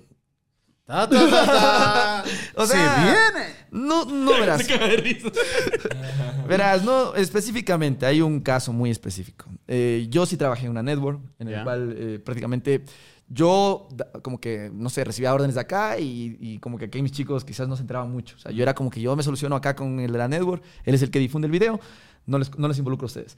Ta, 0.92 1.08
ta, 1.10 1.30
ta, 1.30 1.46
ta. 1.46 2.24
O 2.56 2.66
sea- 2.66 2.96
¡Se 2.96 3.02
viene! 3.04 3.48
no, 3.72 4.06
no 4.06 4.32
verás. 4.32 4.62
Verás, 6.48 6.84
no, 6.84 7.16
específicamente, 7.16 8.06
hay 8.06 8.22
un 8.22 8.42
caso 8.42 8.74
muy 8.74 8.90
específico. 8.90 9.46
Eh, 9.68 10.08
yo 10.10 10.26
sí 10.26 10.36
trabajé 10.38 10.66
en 10.66 10.72
una 10.72 10.84
network, 10.84 11.22
en 11.40 11.48
el 11.48 11.64
cual 11.64 11.96
eh, 11.98 12.20
prácticamente 12.20 12.84
yo, 13.30 13.88
como 14.22 14.40
que, 14.42 14.70
no 14.74 14.90
sé, 14.90 15.04
recibía 15.06 15.34
órdenes 15.34 15.56
de 15.56 15.62
acá 15.62 15.98
y, 15.98 16.38
y 16.42 16.58
como 16.60 16.78
que 16.78 16.86
aquí 16.86 17.02
mis 17.02 17.14
chicos 17.14 17.46
quizás 17.46 17.68
no 17.70 17.76
se 17.78 17.84
enteraban 17.84 18.12
mucho. 18.12 18.36
O 18.36 18.40
sea, 18.40 18.52
yo 18.52 18.62
era 18.64 18.74
como 18.76 18.90
que 18.90 19.00
yo 19.00 19.16
me 19.16 19.24
soluciono 19.24 19.56
acá 19.56 19.76
con 19.76 20.00
el 20.02 20.12
de 20.12 20.18
la 20.18 20.28
network, 20.28 20.62
él 20.84 20.94
es 20.96 21.02
el 21.02 21.10
que 21.12 21.20
difunde 21.20 21.46
el 21.46 21.52
video, 21.52 21.80
no 22.26 22.38
les, 22.38 22.54
no 22.58 22.68
les 22.68 22.78
involucro 22.78 23.06
a 23.06 23.08
ustedes. 23.08 23.38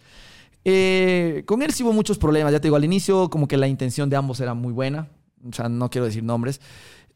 Eh, 0.65 1.43
con 1.45 1.61
él 1.61 1.71
sí 1.73 1.83
hubo 1.83 1.93
muchos 1.93 2.17
problemas, 2.17 2.51
ya 2.51 2.59
te 2.59 2.67
digo, 2.67 2.77
al 2.77 2.85
inicio 2.85 3.29
como 3.29 3.47
que 3.47 3.57
la 3.57 3.67
intención 3.67 4.09
de 4.09 4.15
ambos 4.15 4.39
era 4.39 4.53
muy 4.55 4.73
buena, 4.73 5.09
o 5.47 5.53
sea, 5.53 5.69
no 5.69 5.89
quiero 5.91 6.05
decir 6.05 6.23
nombres. 6.23 6.59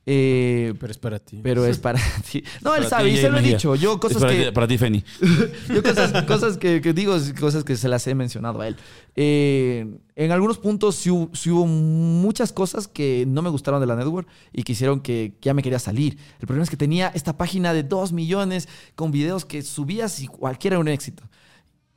Eh, 0.10 0.74
Pero 0.80 0.90
es 0.92 0.98
para 0.98 1.20
ti. 1.20 1.40
pero 1.44 1.66
es 1.66 1.78
para 1.80 2.00
ti. 2.32 2.42
No, 2.62 2.74
él 2.76 2.86
sabe, 2.88 3.10
y 3.10 3.18
se 3.18 3.30
lo 3.30 3.38
he 3.38 3.42
dicho. 3.42 3.76
Yo 3.76 3.94
Es 3.96 4.00
cosas 4.00 4.22
para, 4.22 4.32
que... 4.34 4.46
ti, 4.46 4.52
para 4.52 4.66
ti, 4.68 4.78
Feni. 4.78 5.04
Yo 5.74 5.84
cosas, 5.84 6.24
cosas 6.24 6.58
que, 6.58 6.80
que 6.80 6.94
digo, 6.94 7.18
cosas 7.38 7.66
que 7.66 7.76
se 7.76 7.90
las 7.90 8.08
he 8.08 8.16
mencionado 8.16 8.62
a 8.62 8.70
él. 8.70 8.78
Eh, 9.18 9.86
en 10.16 10.32
algunos 10.32 10.60
puntos 10.60 10.96
sí, 10.96 11.10
hu- 11.10 11.30
sí 11.36 11.50
hubo 11.50 11.66
muchas 11.68 12.54
cosas 12.54 12.88
que 12.88 13.26
no 13.28 13.42
me 13.42 13.50
gustaron 13.50 13.82
de 13.82 13.86
la 13.88 13.98
network 13.98 14.30
y 14.54 14.64
que 14.64 14.72
hicieron 14.72 15.02
que, 15.02 15.34
que 15.42 15.48
ya 15.48 15.54
me 15.54 15.62
quería 15.62 15.80
salir. 15.80 16.18
El 16.40 16.48
problema 16.48 16.64
es 16.64 16.70
que 16.70 16.78
tenía 16.78 17.10
esta 17.14 17.36
página 17.38 17.74
de 17.74 17.84
2 17.84 18.14
millones 18.14 18.70
con 18.96 19.12
videos 19.12 19.44
que 19.44 19.62
subías 19.62 20.22
y 20.22 20.28
cualquiera 20.28 20.76
era 20.76 20.80
un 20.82 20.88
éxito. 20.88 21.24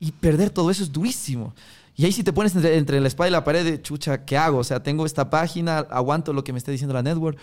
Y 0.00 0.10
perder 0.10 0.50
todo 0.50 0.72
eso 0.72 0.82
es 0.82 0.90
durísimo. 0.90 1.54
Y 1.94 2.06
ahí 2.06 2.12
si 2.12 2.24
te 2.24 2.32
pones 2.32 2.56
entre, 2.56 2.76
entre 2.78 2.98
la 3.00 3.08
espada 3.08 3.28
y 3.28 3.32
la 3.32 3.44
pared 3.44 3.62
de 3.64 3.82
chucha, 3.82 4.24
¿qué 4.24 4.36
hago? 4.38 4.58
O 4.58 4.64
sea, 4.64 4.82
tengo 4.82 5.04
esta 5.04 5.28
página, 5.28 5.78
aguanto 5.90 6.32
lo 6.32 6.42
que 6.42 6.52
me 6.52 6.58
esté 6.58 6.72
diciendo 6.72 6.94
la 6.94 7.02
network. 7.02 7.38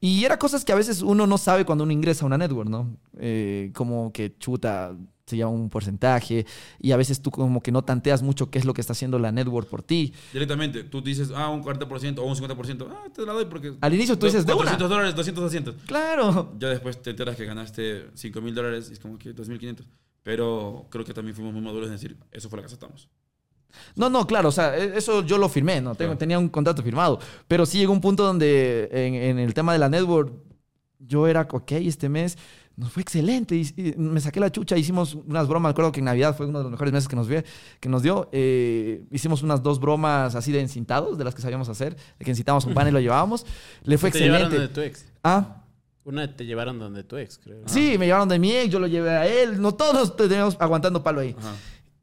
Y 0.00 0.24
era 0.24 0.38
cosas 0.38 0.64
que 0.64 0.72
a 0.72 0.76
veces 0.76 1.02
uno 1.02 1.26
no 1.26 1.36
sabe 1.36 1.64
cuando 1.64 1.84
uno 1.84 1.92
ingresa 1.92 2.24
a 2.24 2.26
una 2.26 2.38
network, 2.38 2.70
¿no? 2.70 2.96
Eh, 3.18 3.70
como 3.74 4.12
que 4.12 4.36
chuta, 4.38 4.96
se 5.26 5.36
lleva 5.36 5.48
un 5.48 5.70
porcentaje 5.70 6.44
y 6.80 6.92
a 6.92 6.96
veces 6.96 7.22
tú 7.22 7.30
como 7.30 7.62
que 7.62 7.70
no 7.70 7.82
tanteas 7.82 8.22
mucho 8.22 8.50
qué 8.50 8.58
es 8.58 8.64
lo 8.64 8.74
que 8.74 8.80
está 8.80 8.92
haciendo 8.92 9.18
la 9.18 9.30
network 9.30 9.68
por 9.68 9.82
ti. 9.82 10.12
Directamente, 10.32 10.84
tú 10.84 11.00
dices, 11.00 11.30
ah, 11.34 11.48
un 11.48 11.62
40% 11.62 12.18
o 12.18 12.24
un 12.24 12.34
50%. 12.34 12.88
Ah, 12.90 13.08
te 13.14 13.24
la 13.24 13.32
doy 13.32 13.44
porque. 13.44 13.74
Al 13.80 13.94
inicio 13.94 14.18
tú 14.18 14.26
dices, 14.26 14.44
de 14.44 14.52
una. 14.52 14.62
400 14.62 14.90
dólares, 14.90 15.14
200, 15.14 15.44
200. 15.44 15.74
Claro. 15.86 16.54
Ya 16.58 16.68
después 16.68 17.00
te 17.00 17.10
enteras 17.10 17.36
que 17.36 17.44
ganaste 17.44 18.08
5 18.14 18.40
mil 18.40 18.54
dólares 18.54 18.88
y 18.90 18.94
es 18.94 18.98
como 18.98 19.18
que 19.18 19.34
2.500. 19.34 19.84
Pero 20.22 20.86
creo 20.90 21.04
que 21.04 21.14
también 21.14 21.34
fuimos 21.34 21.52
muy 21.52 21.62
maduros 21.62 21.86
en 21.86 21.92
decir, 21.92 22.18
eso 22.30 22.48
fue 22.50 22.58
la 22.58 22.62
que 22.62 22.66
aceptamos. 22.66 23.08
No, 23.96 24.08
no, 24.10 24.26
claro, 24.26 24.48
o 24.48 24.52
sea, 24.52 24.76
e- 24.76 24.96
eso 24.96 25.24
yo 25.24 25.38
lo 25.38 25.48
firmé, 25.48 25.80
¿no? 25.80 25.94
Tengo-. 25.94 26.16
Tenía 26.16 26.38
un 26.38 26.48
contrato 26.48 26.82
firmado. 26.82 27.18
Pero 27.48 27.66
sí 27.66 27.78
llegó 27.78 27.92
un 27.92 28.00
punto 28.00 28.24
donde 28.24 28.88
en, 28.92 29.14
en 29.14 29.38
el 29.38 29.54
tema 29.54 29.72
de 29.72 29.78
la 29.78 29.88
network, 29.88 30.32
yo 30.98 31.26
era, 31.26 31.48
ok, 31.50 31.72
este 31.72 32.08
mes 32.08 32.36
nos 32.76 32.92
fue 32.92 33.02
excelente. 33.02 33.56
Y, 33.56 33.62
y 33.76 33.94
me 33.96 34.20
saqué 34.20 34.40
la 34.40 34.50
chucha, 34.50 34.76
hicimos 34.76 35.14
unas 35.14 35.46
bromas. 35.48 35.70
Me 35.70 35.72
acuerdo 35.72 35.92
que 35.92 36.00
en 36.00 36.06
Navidad 36.06 36.34
fue 36.36 36.46
uno 36.46 36.58
de 36.58 36.64
los 36.64 36.70
mejores 36.72 36.92
meses 36.92 37.08
que 37.08 37.16
nos, 37.16 37.28
vi- 37.28 37.42
que 37.78 37.88
nos 37.88 38.02
dio. 38.02 38.28
Eh, 38.32 39.04
hicimos 39.10 39.42
unas 39.42 39.62
dos 39.62 39.80
bromas 39.80 40.34
así 40.34 40.50
de 40.52 40.60
encintados, 40.60 41.18
de 41.18 41.24
las 41.24 41.34
que 41.34 41.42
sabíamos 41.42 41.68
hacer, 41.68 41.94
de 42.18 42.24
que 42.24 42.30
encintamos 42.30 42.64
un 42.64 42.74
pan 42.74 42.88
y 42.88 42.90
lo 42.90 43.00
llevábamos. 43.00 43.44
Le 43.84 43.98
fue 43.98 44.10
te 44.10 44.20
llevaron 44.20 44.50
donde 44.50 44.68
tu 44.68 44.80
ex. 44.80 45.06
Ah, 45.22 45.62
Una 46.04 46.34
te 46.34 46.46
llevaron 46.46 46.78
donde 46.78 47.04
tu 47.04 47.16
ex, 47.18 47.38
creo. 47.38 47.62
sí, 47.66 47.96
me 47.98 48.06
llevaron 48.06 48.28
de 48.28 48.38
mi 48.38 48.52
ex, 48.52 48.70
yo 48.72 48.78
lo 48.80 48.86
llevé 48.86 49.10
a 49.10 49.26
él. 49.26 49.60
No 49.60 49.72
todos 49.74 50.16
teníamos 50.16 50.56
aguantando 50.58 51.02
palo 51.02 51.20
ahí. 51.20 51.34
Ajá. 51.38 51.52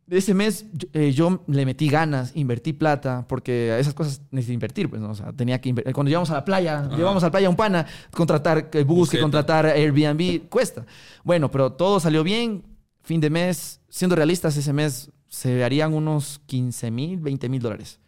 Ese 0.09 0.33
mes 0.33 0.65
yo, 0.71 0.87
eh, 0.93 1.11
yo 1.11 1.43
le 1.47 1.65
metí 1.65 1.89
ganas, 1.89 2.31
invertí 2.33 2.71
plata, 2.71 3.25
porque 3.27 3.77
esas 3.77 3.93
cosas 3.93 4.21
necesito 4.31 4.53
invertir, 4.53 4.89
pues, 4.89 5.01
¿no? 5.01 5.09
O 5.09 5.15
sea, 5.15 5.33
tenía 5.33 5.59
que 5.59 5.69
invertir. 5.69 5.93
Cuando 5.93 6.09
llevamos 6.09 6.29
a 6.31 6.35
la 6.35 6.45
playa, 6.45 6.87
llevamos 6.95 7.23
a 7.23 7.27
la 7.27 7.31
playa 7.31 7.49
un 7.49 7.57
pana, 7.57 7.85
contratar 8.11 8.69
bus, 8.85 9.09
que 9.09 9.19
contratar 9.19 9.65
Airbnb, 9.65 10.47
cuesta. 10.47 10.85
Bueno, 11.23 11.51
pero 11.51 11.73
todo 11.73 11.99
salió 11.99 12.23
bien. 12.23 12.63
Fin 13.03 13.21
de 13.21 13.29
mes, 13.29 13.79
siendo 13.89 14.15
realistas, 14.15 14.55
ese 14.57 14.73
mes 14.73 15.11
se 15.27 15.63
harían 15.63 15.93
unos 15.93 16.41
15 16.45 16.91
mil, 16.91 17.19
20 17.19 17.49
mil 17.49 17.61
dólares. 17.61 17.99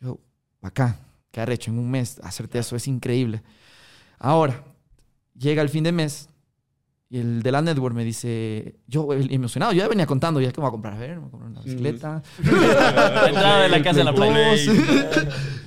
Yo, 0.00 0.18
acá, 0.62 0.98
qué 1.30 1.40
arrecho, 1.40 1.70
en 1.70 1.78
un 1.78 1.90
mes, 1.90 2.20
hacerte 2.22 2.58
eso 2.58 2.76
es 2.76 2.86
increíble. 2.88 3.42
Ahora, 4.18 4.64
llega 5.34 5.62
el 5.62 5.68
fin 5.68 5.84
de 5.84 5.92
mes 5.92 6.28
y 7.08 7.18
el 7.18 7.42
de 7.42 7.52
la 7.52 7.62
network 7.62 7.94
me 7.94 8.04
dice, 8.04 8.80
yo 8.88 9.08
emocionado, 9.12 9.72
yo 9.72 9.78
ya 9.78 9.88
venía 9.88 10.06
contando, 10.06 10.40
ya 10.40 10.50
que 10.50 10.60
me 10.60 10.62
voy 10.62 10.68
a 10.68 10.72
comprar, 10.72 10.94
a 10.94 10.98
ver, 10.98 11.10
me 11.10 11.18
voy 11.20 11.28
a 11.28 11.30
comprar 11.30 11.50
una 11.52 11.60
bicicleta. 11.62 12.22
La 12.42 13.28
entrada 13.28 13.62
de 13.62 13.68
la 13.68 13.82
casa 13.82 14.00
en 14.00 14.06
la 14.06 14.14
Play. 14.14 14.68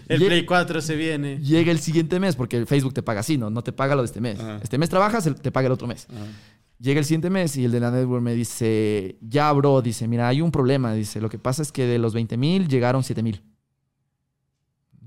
El 0.10 0.20
Play 0.20 0.46
4 0.46 0.82
se 0.82 0.96
viene. 0.98 1.38
Llega 1.40 1.72
el 1.72 1.80
siguiente 1.80 2.20
mes, 2.20 2.36
porque 2.36 2.58
el 2.58 2.68
Facebook 2.68 2.94
te 2.94 3.04
paga 3.04 3.22
así, 3.22 3.38
¿no? 3.38 3.50
No 3.50 3.64
te 3.64 3.72
paga 3.72 3.96
lo 3.96 4.02
de 4.02 4.08
este 4.08 4.20
mes. 4.20 4.38
Ajá. 4.40 4.60
Este 4.62 4.78
mes 4.78 4.90
trabajas, 4.90 5.30
te 5.42 5.52
paga 5.52 5.68
el 5.68 5.72
otro 5.72 5.88
mes. 5.88 6.08
Ajá. 6.10 6.26
Llega 6.78 7.00
el 7.00 7.06
siguiente 7.06 7.30
mes 7.30 7.58
y 7.58 7.66
el 7.66 7.72
de 7.72 7.80
la 7.82 7.92
network 7.92 8.24
me 8.24 8.34
dice, 8.34 9.18
ya, 9.22 9.52
bro, 9.52 9.82
dice, 9.82 10.08
mira, 10.08 10.30
hay 10.30 10.42
un 10.42 10.52
problema. 10.52 10.94
Dice, 10.94 11.20
lo 11.20 11.30
que 11.30 11.38
pasa 11.38 11.62
es 11.62 11.74
que 11.74 11.86
de 11.86 12.00
los 12.00 12.14
20 12.14 12.38
mil 12.38 12.68
llegaron 12.68 13.04
7 13.04 13.22
mil. 13.22 13.42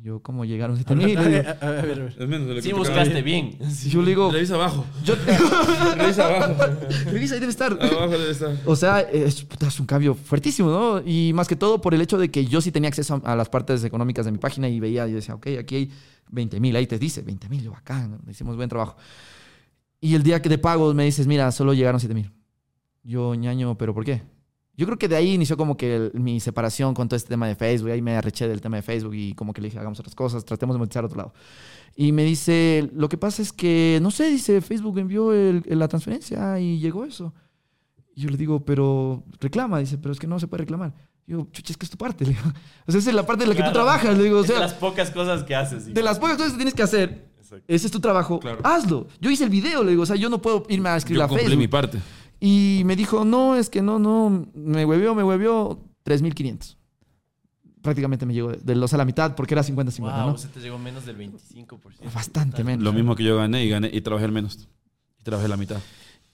Yo, 0.03 0.21
¿cómo 0.21 0.45
llegaron 0.45 0.75
7 0.77 0.97
mil? 0.97 1.17
A 1.17 1.23
ver, 1.23 1.47
a 1.61 1.71
ver. 1.71 2.15
Es 2.19 2.27
menos 2.29 2.49
de 2.49 2.55
lo 2.55 2.55
que 2.57 2.63
Sí 2.63 2.71
te 2.71 2.75
buscaste 2.75 3.23
bien. 3.23 3.57
Yo 3.89 4.03
le 4.03 4.09
digo, 4.09 4.33
Revisa 4.33 4.57
abajo. 4.57 4.85
yo, 5.05 5.15
Revisa 5.97 6.27
abajo. 6.27 6.55
revisa, 7.07 7.35
ahí 7.35 7.41
debe 7.41 7.53
estar. 7.53 7.73
Abajo 7.73 8.09
debe 8.09 8.33
estar. 8.33 8.57
O 8.67 8.75
sea, 8.75 8.99
es, 9.01 9.45
puta, 9.45 9.69
es 9.69 9.79
un 9.79 9.87
cambio 9.87 10.17
fuertísimo, 10.17 10.71
¿no? 10.71 11.03
Y 11.07 11.33
más 11.35 11.47
que 11.47 11.55
todo 11.55 11.81
por 11.81 11.95
el 11.95 12.01
hecho 12.01 12.19
de 12.19 12.33
que 12.33 12.45
yo 12.45 12.61
sí 12.61 12.73
tenía 12.73 12.89
acceso 12.89 13.23
a, 13.25 13.33
a 13.33 13.37
las 13.37 13.49
partes 13.49 13.85
económicas 13.85 14.25
de 14.25 14.33
mi 14.33 14.39
página 14.39 14.69
y 14.69 14.81
veía 14.81 15.07
y 15.07 15.13
decía, 15.13 15.37
ok, 15.37 15.47
aquí 15.61 15.77
hay 15.77 15.91
20 16.33 16.59
mil, 16.59 16.75
ahí 16.75 16.89
te 16.89 16.99
dice 16.99 17.23
20 17.23 17.49
mil, 17.49 17.63
yo 17.63 17.71
bacán, 17.71 18.19
hicimos 18.29 18.57
buen 18.57 18.69
trabajo. 18.69 18.97
Y 20.01 20.17
el 20.17 20.25
día 20.25 20.43
que 20.43 20.49
de 20.49 20.59
pagos 20.59 20.97
me 20.97 21.05
dices, 21.05 21.29
mira, 21.29 21.53
solo 21.53 21.75
llegaron 21.75 22.01
7 22.01 22.13
mil. 22.13 22.33
Yo, 23.05 23.37
ñaño, 23.37 23.79
¿pero 23.79 23.95
por 23.95 24.05
qué? 24.05 24.23
Yo 24.77 24.87
creo 24.87 24.99
que 24.99 25.07
de 25.09 25.17
ahí 25.17 25.35
inició 25.35 25.57
como 25.57 25.77
que 25.77 25.97
el- 25.97 26.13
mi 26.15 26.41
separación 26.41 26.95
con 26.95 27.07
todo 27.09 27.17
este 27.17 27.29
tema 27.29 27.47
de 27.47 27.55
Facebook. 27.55 27.91
Ahí 27.91 28.01
me 28.01 28.17
arreché 28.17 28.49
del 28.49 28.61
tema 28.63 28.77
de 28.77 28.83
Facebook 28.83 29.15
y 29.15 29.35
como 29.35 29.53
que 29.53 29.61
le 29.61 29.67
dije, 29.69 29.79
hagamos 29.79 30.01
otras 30.01 30.15
cosas, 30.15 30.45
tratemos 30.45 30.75
de 30.75 30.79
monetizar 30.79 31.05
a 31.05 31.07
otro 31.07 31.19
lado. 31.19 31.35
Y 31.95 32.13
me 32.13 32.25
dice, 32.25 32.89
lo 32.95 33.09
que 33.11 33.19
pasa 33.19 33.43
es 33.43 33.53
que, 33.53 33.99
no 34.01 34.11
sé, 34.11 34.31
dice, 34.31 34.63
Facebook 34.63 34.99
envió 34.99 35.33
el- 35.35 35.63
la 35.67 35.89
transferencia 35.89 36.59
y 36.59 36.79
llegó 36.79 37.05
eso. 37.05 37.35
Y 38.15 38.23
yo 38.23 38.31
le 38.31 38.37
digo, 38.39 38.65
pero 38.65 39.25
reclama, 39.41 39.79
dice, 39.79 39.99
pero 39.99 40.13
es 40.13 40.19
que 40.19 40.27
no 40.27 40.41
se 40.41 40.47
puede 40.49 40.63
reclamar. 40.63 40.95
Yo, 41.27 41.47
chucha, 41.53 41.73
es 41.73 41.77
que 41.77 41.85
es 41.87 41.91
tu 41.91 41.97
parte. 41.99 42.25
Le 42.27 42.31
digo. 42.33 42.43
O 42.87 42.91
sea, 42.93 42.99
esa 42.99 43.11
es 43.11 43.15
la 43.17 43.25
parte 43.27 43.45
de 43.45 43.49
la 43.49 43.55
que 43.55 43.61
tú 43.63 43.71
Claro. 43.71 43.75
trabajas. 43.75 44.17
Le 44.19 44.25
digo, 44.25 44.39
o 44.39 44.41
Es 44.43 44.49
de 44.49 44.55
sea, 44.55 44.61
las 44.63 44.75
pocas 44.75 45.11
cosas 45.11 45.45
que 45.45 45.55
haces. 45.55 45.85
sí. 45.85 45.93
de 45.93 46.03
las 46.03 46.19
pocas 46.19 46.37
cosas 46.37 46.53
que 46.53 46.57
tienes 46.59 46.75
que 46.75 46.83
hacer, 46.83 47.29
Exacto. 47.39 47.65
ese 47.69 47.87
es 47.87 47.93
tu 47.93 48.01
trabajo, 48.01 48.41
Claro. 48.41 48.59
hazlo. 48.65 49.07
Yo 49.21 49.31
hice 49.31 49.45
el 49.45 49.51
video, 49.51 49.85
le 49.85 49.91
digo, 49.91 50.03
o 50.03 50.07
sea, 50.07 50.17
yo 50.17 50.29
no 50.29 50.43
puedo 50.43 50.65
irme 50.69 50.89
a 50.89 50.97
escribir 50.97 51.19
Yo 51.21 51.25
a 51.25 51.29
cumplí 51.29 51.45
Facebook. 51.45 51.59
mi 51.61 51.69
parte. 51.69 51.99
Y 52.45 52.83
me 52.87 52.97
dijo, 52.97 53.25
no, 53.25 53.55
es 53.55 53.71
que 53.71 53.83
no, 53.83 54.01
no, 54.01 54.49
me 54.53 54.85
huevió, 54.85 55.15
me 55.15 55.23
huevió 55.23 55.79
3.500. 56.05 56.77
Prácticamente 57.83 58.27
me 58.27 58.35
llegó 58.35 58.51
de, 58.51 58.57
de 58.59 58.75
los 58.75 58.93
a 58.95 58.97
la 58.97 59.05
mitad 59.05 59.37
porque 59.37 59.55
era 59.55 59.63
50-50, 59.63 60.01
Wow, 60.01 60.11
¿no? 60.33 60.39
se 60.39 60.49
te 60.49 60.59
llegó 60.59 60.77
menos 60.77 61.07
del 61.07 61.17
25%. 61.19 62.13
Bastante 62.13 62.65
menos. 62.65 62.83
Lo 62.83 62.93
mismo 62.93 63.15
que 63.15 63.23
yo 63.23 63.37
gané 63.37 63.65
y 63.65 63.69
gané 63.69 63.91
y 63.93 64.01
trabajé 64.01 64.27
el 64.27 64.33
menos. 64.33 64.69
Y 65.21 65.23
trabajé 65.23 65.47
la 65.47 65.57
mitad. 65.57 65.77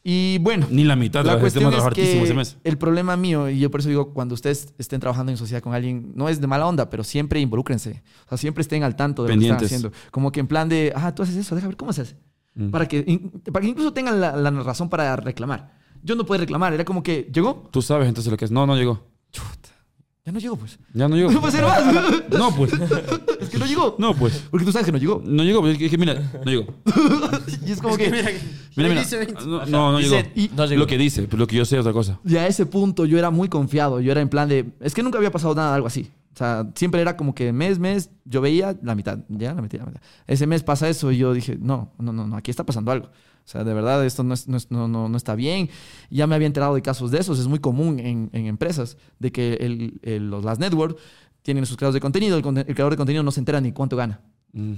Y 0.03 0.39
bueno, 0.39 0.67
Ni 0.71 0.85
la 0.85 0.97
mitad. 0.97 1.27
la. 1.27 1.33
Este 1.33 1.41
cuestión 1.43 1.75
es 1.75 1.83
hartísimo 1.85 2.23
ese 2.23 2.33
que 2.33 2.39
mes. 2.39 2.57
el 2.65 2.79
problema 2.79 3.15
mío, 3.19 3.51
y 3.51 3.59
yo 3.59 3.71
por 3.71 3.81
eso 3.81 3.91
digo, 3.91 4.15
cuando 4.15 4.35
ustedes 4.35 4.73
estén 4.79 5.01
trabajando 5.01 5.31
en 5.31 5.37
sociedad 5.37 5.61
con 5.63 5.75
alguien, 5.75 6.13
no 6.15 6.31
es 6.31 6.41
de 6.41 6.47
mala 6.47 6.67
onda, 6.67 6.89
pero 6.89 7.05
siempre 7.05 7.39
involúcrense. 7.41 8.03
O 8.25 8.29
sea, 8.31 8.39
siempre 8.39 8.63
estén 8.63 8.83
al 8.83 8.97
tanto 8.97 9.25
de 9.25 9.29
lo 9.29 9.33
que 9.35 9.35
Pendientes. 9.35 9.71
están 9.73 9.91
haciendo. 9.91 10.11
Como 10.11 10.33
que 10.33 10.41
en 10.41 10.47
plan 10.47 10.71
de, 10.71 10.95
ah, 10.97 11.15
tú 11.15 11.23
haces 11.23 11.37
eso, 11.37 11.55
déjame 11.55 11.73
ver 11.73 11.77
cómo 11.77 11.93
se 11.93 12.03
hace. 12.03 12.17
Mm. 12.55 12.71
Para, 12.71 12.87
que, 12.89 13.21
para 13.53 13.63
que 13.63 13.69
incluso 13.69 13.93
tengan 13.93 14.19
la, 14.21 14.35
la 14.37 14.51
razón 14.51 14.89
para 14.89 15.15
reclamar. 15.17 15.77
Yo 16.03 16.15
no 16.15 16.25
puedo 16.25 16.41
reclamar, 16.41 16.73
era 16.73 16.85
como 16.85 17.03
que, 17.03 17.29
¿llegó? 17.33 17.69
Tú 17.71 17.83
sabes 17.83 18.09
entonces 18.09 18.31
lo 18.31 18.37
que 18.37 18.45
es. 18.45 18.51
No, 18.51 18.67
no 18.67 18.77
llegó. 18.77 19.01
Chuta. 19.33 19.69
Ya 20.25 20.33
no 20.33 20.39
llegó, 20.41 20.57
pues. 20.57 20.79
Ya 20.93 21.09
no 21.09 21.17
llegó. 21.17 21.31
No 21.33 21.41
puede 21.41 21.53
ser 21.53 21.65
más. 21.65 21.83
No, 22.31 22.55
pues. 22.55 22.71
es 23.41 23.49
que 23.49 23.59
no 23.59 23.65
llegó. 23.67 23.97
No, 23.99 24.15
pues. 24.15 24.45
Porque 24.51 24.67
tú 24.67 24.73
sabes 24.73 24.85
que 24.85 24.93
no 24.93 24.99
llegó. 24.99 25.23
No 25.25 25.43
llegó. 25.43 25.61
pues, 25.61 25.81
Es 25.81 25.91
que 25.91 25.97
mira, 25.99 26.15
no 26.45 26.51
llegó. 26.51 26.67
Y 27.67 27.73
es 27.73 27.81
como 27.81 27.97
que... 27.97 28.11
Mira, 28.11 28.27
que- 28.27 28.41
Mira, 28.77 28.89
mira. 28.91 29.01
dice 29.01 29.17
20. 29.19 29.45
No, 29.47 29.65
no, 29.67 29.93
no 29.93 30.01
llegó. 30.01 30.17
Y- 30.35 30.51
no 30.55 30.67
llegó. 30.67 30.81
Lo 30.81 30.87
que 30.87 30.99
dice, 30.99 31.23
pero 31.23 31.39
lo 31.39 31.47
que 31.47 31.57
yo 31.57 31.65
sé 31.65 31.77
es 31.77 31.81
otra 31.81 31.93
cosa. 31.93 32.19
Y 32.25 32.37
a 32.37 32.47
ese 32.47 32.67
punto 32.67 33.05
yo 33.07 33.19
era 33.19 33.31
muy 33.31 33.49
confiado. 33.49 34.01
Yo 34.01 34.13
era 34.13 34.21
en 34.21 34.29
plan 34.29 34.49
de... 34.49 34.67
Es 34.81 34.95
que 34.95 35.03
nunca 35.03 35.17
había 35.19 35.31
pasado 35.33 35.55
nada, 35.55 35.75
algo 35.75 35.87
así. 35.87 36.11
O 36.39 36.41
sea, 36.41 36.71
siempre 36.77 37.01
era 37.01 37.17
como 37.17 37.35
que 37.35 37.53
mes, 37.53 37.81
mes, 37.81 38.11
yo 38.25 38.41
veía 38.41 38.79
la 38.85 38.95
mitad. 38.95 39.19
Ya, 39.29 39.55
la 39.55 39.61
mitad, 39.61 39.81
la 39.81 39.87
mitad. 39.87 40.01
Ese 40.29 40.47
mes 40.47 40.63
pasa 40.63 40.89
eso 40.89 41.11
y 41.11 41.19
yo 41.19 41.33
dije, 41.35 41.59
no, 41.61 41.93
no, 41.99 42.13
no, 42.13 42.29
no, 42.29 42.37
aquí 42.37 42.53
está 42.53 42.65
pasando 42.65 42.93
algo. 42.93 43.07
O 43.09 43.11
sea, 43.51 43.65
de 43.65 43.75
verdad, 43.75 44.07
esto 44.07 44.23
no, 44.23 44.35
es- 44.35 44.47
no, 44.47 44.57
es- 44.57 44.71
no, 44.71 44.87
no, 44.87 45.09
no 45.09 45.17
está 45.17 45.35
bien. 45.35 45.69
Ya 46.11 46.29
me 46.29 46.37
había 46.37 46.47
enterado 46.47 46.77
de 46.77 46.83
casos 46.83 47.11
de 47.11 47.19
esos. 47.19 47.41
Es 47.41 47.49
muy 47.49 47.59
común 47.59 47.99
en, 47.99 48.31
en 48.33 48.47
empresas 48.47 48.97
de 49.19 49.33
que 49.33 49.55
el, 49.55 49.99
el- 50.05 50.31
los, 50.31 50.45
las 50.45 50.61
network 50.61 50.97
tienen 51.43 51.67
sus 51.67 51.77
creadores 51.77 51.95
de 51.95 52.01
contenido. 52.01 52.37
El, 52.37 52.45
conte- 52.45 52.65
el 52.69 52.75
creador 52.77 52.93
de 52.93 52.99
contenido 52.99 53.25
no 53.25 53.33
se 53.33 53.41
entera 53.41 53.61
ni 53.61 53.73
cuánto 53.73 53.97
gana. 53.97 54.21
Mm. 54.53 54.75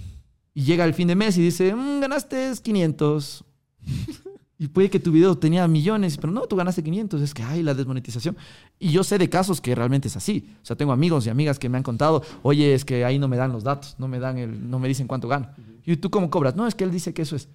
Y 0.55 0.63
llega 0.63 0.87
el 0.87 0.95
fin 0.95 1.09
de 1.09 1.15
mes 1.15 1.37
y 1.37 1.43
dice, 1.43 1.75
"Mm, 1.75 2.01
ganaste 2.01 2.53
500. 2.63 3.45
y 4.61 4.69
puede 4.69 4.91
que 4.91 5.01
tu 5.01 5.11
video 5.11 5.39
tenía 5.39 5.67
millones, 5.67 6.19
pero 6.19 6.31
no, 6.31 6.43
tú 6.43 6.55
ganaste 6.55 6.85
500. 6.85 7.23
Es 7.23 7.33
que 7.33 7.43
hay 7.43 7.63
la 7.63 7.73
desmonetización. 7.73 8.37
Y 8.79 8.91
yo 8.91 9.03
sé 9.03 9.17
de 9.17 9.31
casos 9.31 9.59
que 9.59 9.75
realmente 9.75 10.09
es 10.09 10.19
así. 10.19 10.55
O 10.63 10.67
sea, 10.67 10.77
tengo 10.77 10.93
amigos 10.93 11.27
y 11.27 11.31
amigas 11.31 11.59
que 11.59 11.71
me 11.71 11.79
han 11.79 11.83
contado, 11.83 12.23
oye, 12.43 12.75
es 12.75 12.85
que 12.85 13.07
ahí 13.07 13.19
no 13.19 13.27
me 13.27 13.39
dan 13.39 13.53
los 13.53 13.65
datos, 13.65 13.97
no 13.99 14.07
me, 14.07 14.19
dan 14.19 14.37
el, 14.37 14.69
no 14.69 14.79
me 14.79 14.87
dicen 14.87 15.07
cuánto 15.07 15.29
gano. 15.29 15.49
¿Y 15.87 15.97
tú 15.97 16.11
cómo 16.11 16.29
cobras? 16.29 16.57
No, 16.57 16.67
es 16.67 16.75
que 16.75 16.85
él 16.85 16.91
dice 16.91 17.15
que 17.15 17.23
eso 17.23 17.37
es. 17.37 17.49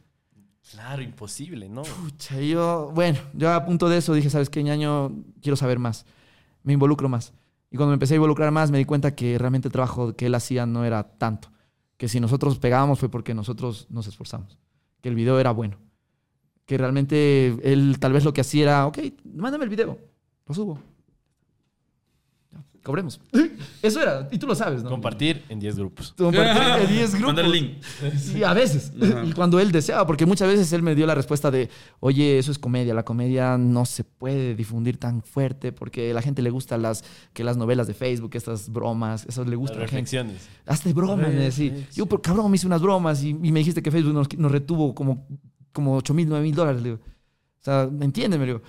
Claro, 0.72 1.04
imposible, 1.04 1.70
¿no? 1.70 1.84
Pucha, 1.84 2.42
yo, 2.42 2.90
bueno, 2.96 3.20
yo 3.36 3.54
a 3.54 3.64
punto 3.64 3.88
de 3.88 4.00
eso 4.00 4.16
dije, 4.16 4.32
¿sabes 4.32 4.50
qué, 4.50 4.64
ñaño? 4.64 5.12
Quiero 5.44 5.58
saber 5.58 5.78
más. 5.78 6.08
Me 6.64 6.74
involucro 6.74 7.08
más. 7.08 7.34
Y 7.70 7.78
cuando 7.78 7.92
me 7.92 7.98
empecé 7.98 8.16
a 8.16 8.18
involucrar 8.18 8.50
más, 8.50 8.72
me 8.72 8.80
di 8.80 8.86
cuenta 8.86 9.14
que 9.14 9.38
realmente 9.38 9.68
el 9.68 9.72
trabajo 9.72 10.16
que 10.16 10.26
él 10.26 10.34
hacía 10.34 10.66
no 10.66 10.84
era 10.84 11.04
tanto. 11.04 11.50
Que 11.98 12.08
si 12.08 12.20
nosotros 12.20 12.58
pegábamos 12.58 12.98
fue 12.98 13.10
porque 13.10 13.36
nosotros 13.36 13.86
nos 13.92 14.08
esforzamos. 14.08 14.58
Que 15.02 15.10
el 15.10 15.14
video 15.14 15.40
era 15.40 15.52
bueno. 15.52 15.85
Que 16.66 16.78
realmente 16.78 17.56
él 17.64 17.98
tal 18.00 18.14
vez 18.14 18.24
lo 18.24 18.34
que 18.34 18.42
hacía 18.42 18.64
era, 18.64 18.88
ok, 18.88 18.98
mándame 19.36 19.64
el 19.66 19.70
video, 19.70 20.00
lo 20.48 20.54
subo. 20.56 20.80
Cobremos. 22.84 23.20
Eso 23.82 24.00
era, 24.00 24.28
y 24.32 24.38
tú 24.38 24.46
lo 24.46 24.54
sabes, 24.54 24.84
¿no? 24.84 24.92
Compartir 24.92 25.44
en 25.50 25.60
10 25.60 25.76
grupos. 25.80 26.14
Compartir 26.16 26.84
en 26.84 26.88
10 26.88 27.12
grupos. 27.16 27.28
Mandar 27.28 27.46
el 27.46 27.52
link. 27.52 27.84
Sí, 28.16 28.44
a 28.44 28.54
veces. 28.54 28.92
Ajá. 29.02 29.24
Y 29.26 29.32
cuando 29.34 29.60
él 29.60 29.72
deseaba, 29.72 30.06
porque 30.06 30.28
muchas 30.28 30.48
veces 30.50 30.72
él 30.72 30.84
me 30.84 30.94
dio 30.94 31.08
la 31.08 31.16
respuesta 31.16 31.50
de, 31.50 31.68
oye, 32.00 32.38
eso 32.38 32.52
es 32.52 32.60
comedia, 32.60 32.94
la 32.94 33.04
comedia 33.04 33.58
no 33.58 33.86
se 33.86 34.04
puede 34.04 34.54
difundir 34.54 34.98
tan 34.98 35.24
fuerte 35.24 35.72
porque 35.72 36.12
a 36.12 36.14
la 36.14 36.22
gente 36.22 36.44
le 36.44 36.52
gusta 36.52 36.78
las, 36.78 37.04
que 37.34 37.44
las 37.44 37.58
novelas 37.58 37.88
de 37.88 37.96
Facebook, 37.96 38.36
estas 38.36 38.70
bromas, 38.72 39.26
eso 39.28 39.44
le 39.44 39.50
Las 39.52 39.58
gusta 39.58 39.78
a 39.78 39.80
la 39.80 39.88
gente. 39.88 40.12
reflexiones. 40.12 40.48
Hazte 40.68 40.94
bromas, 40.94 41.30
me 41.30 41.40
decía. 41.40 41.74
Yo, 41.92 42.06
pero 42.06 42.22
cabrón, 42.22 42.52
me 42.52 42.58
hice 42.58 42.68
unas 42.68 42.84
bromas 42.84 43.24
y, 43.24 43.30
y 43.30 43.52
me 43.52 43.62
dijiste 43.62 43.82
que 43.82 43.90
Facebook 43.90 44.14
nos, 44.14 44.38
nos 44.38 44.52
retuvo 44.52 44.94
como, 44.94 45.26
como 45.76 45.96
8 45.98 46.14
mil, 46.16 46.28
9 46.28 46.44
mil 46.44 46.56
dólares. 46.56 46.82
Le 46.82 46.90
digo. 46.90 47.02
O 47.04 47.64
sea, 47.64 47.84
entiéndeme, 48.02 48.46
le 48.48 48.54
digo. 48.54 48.64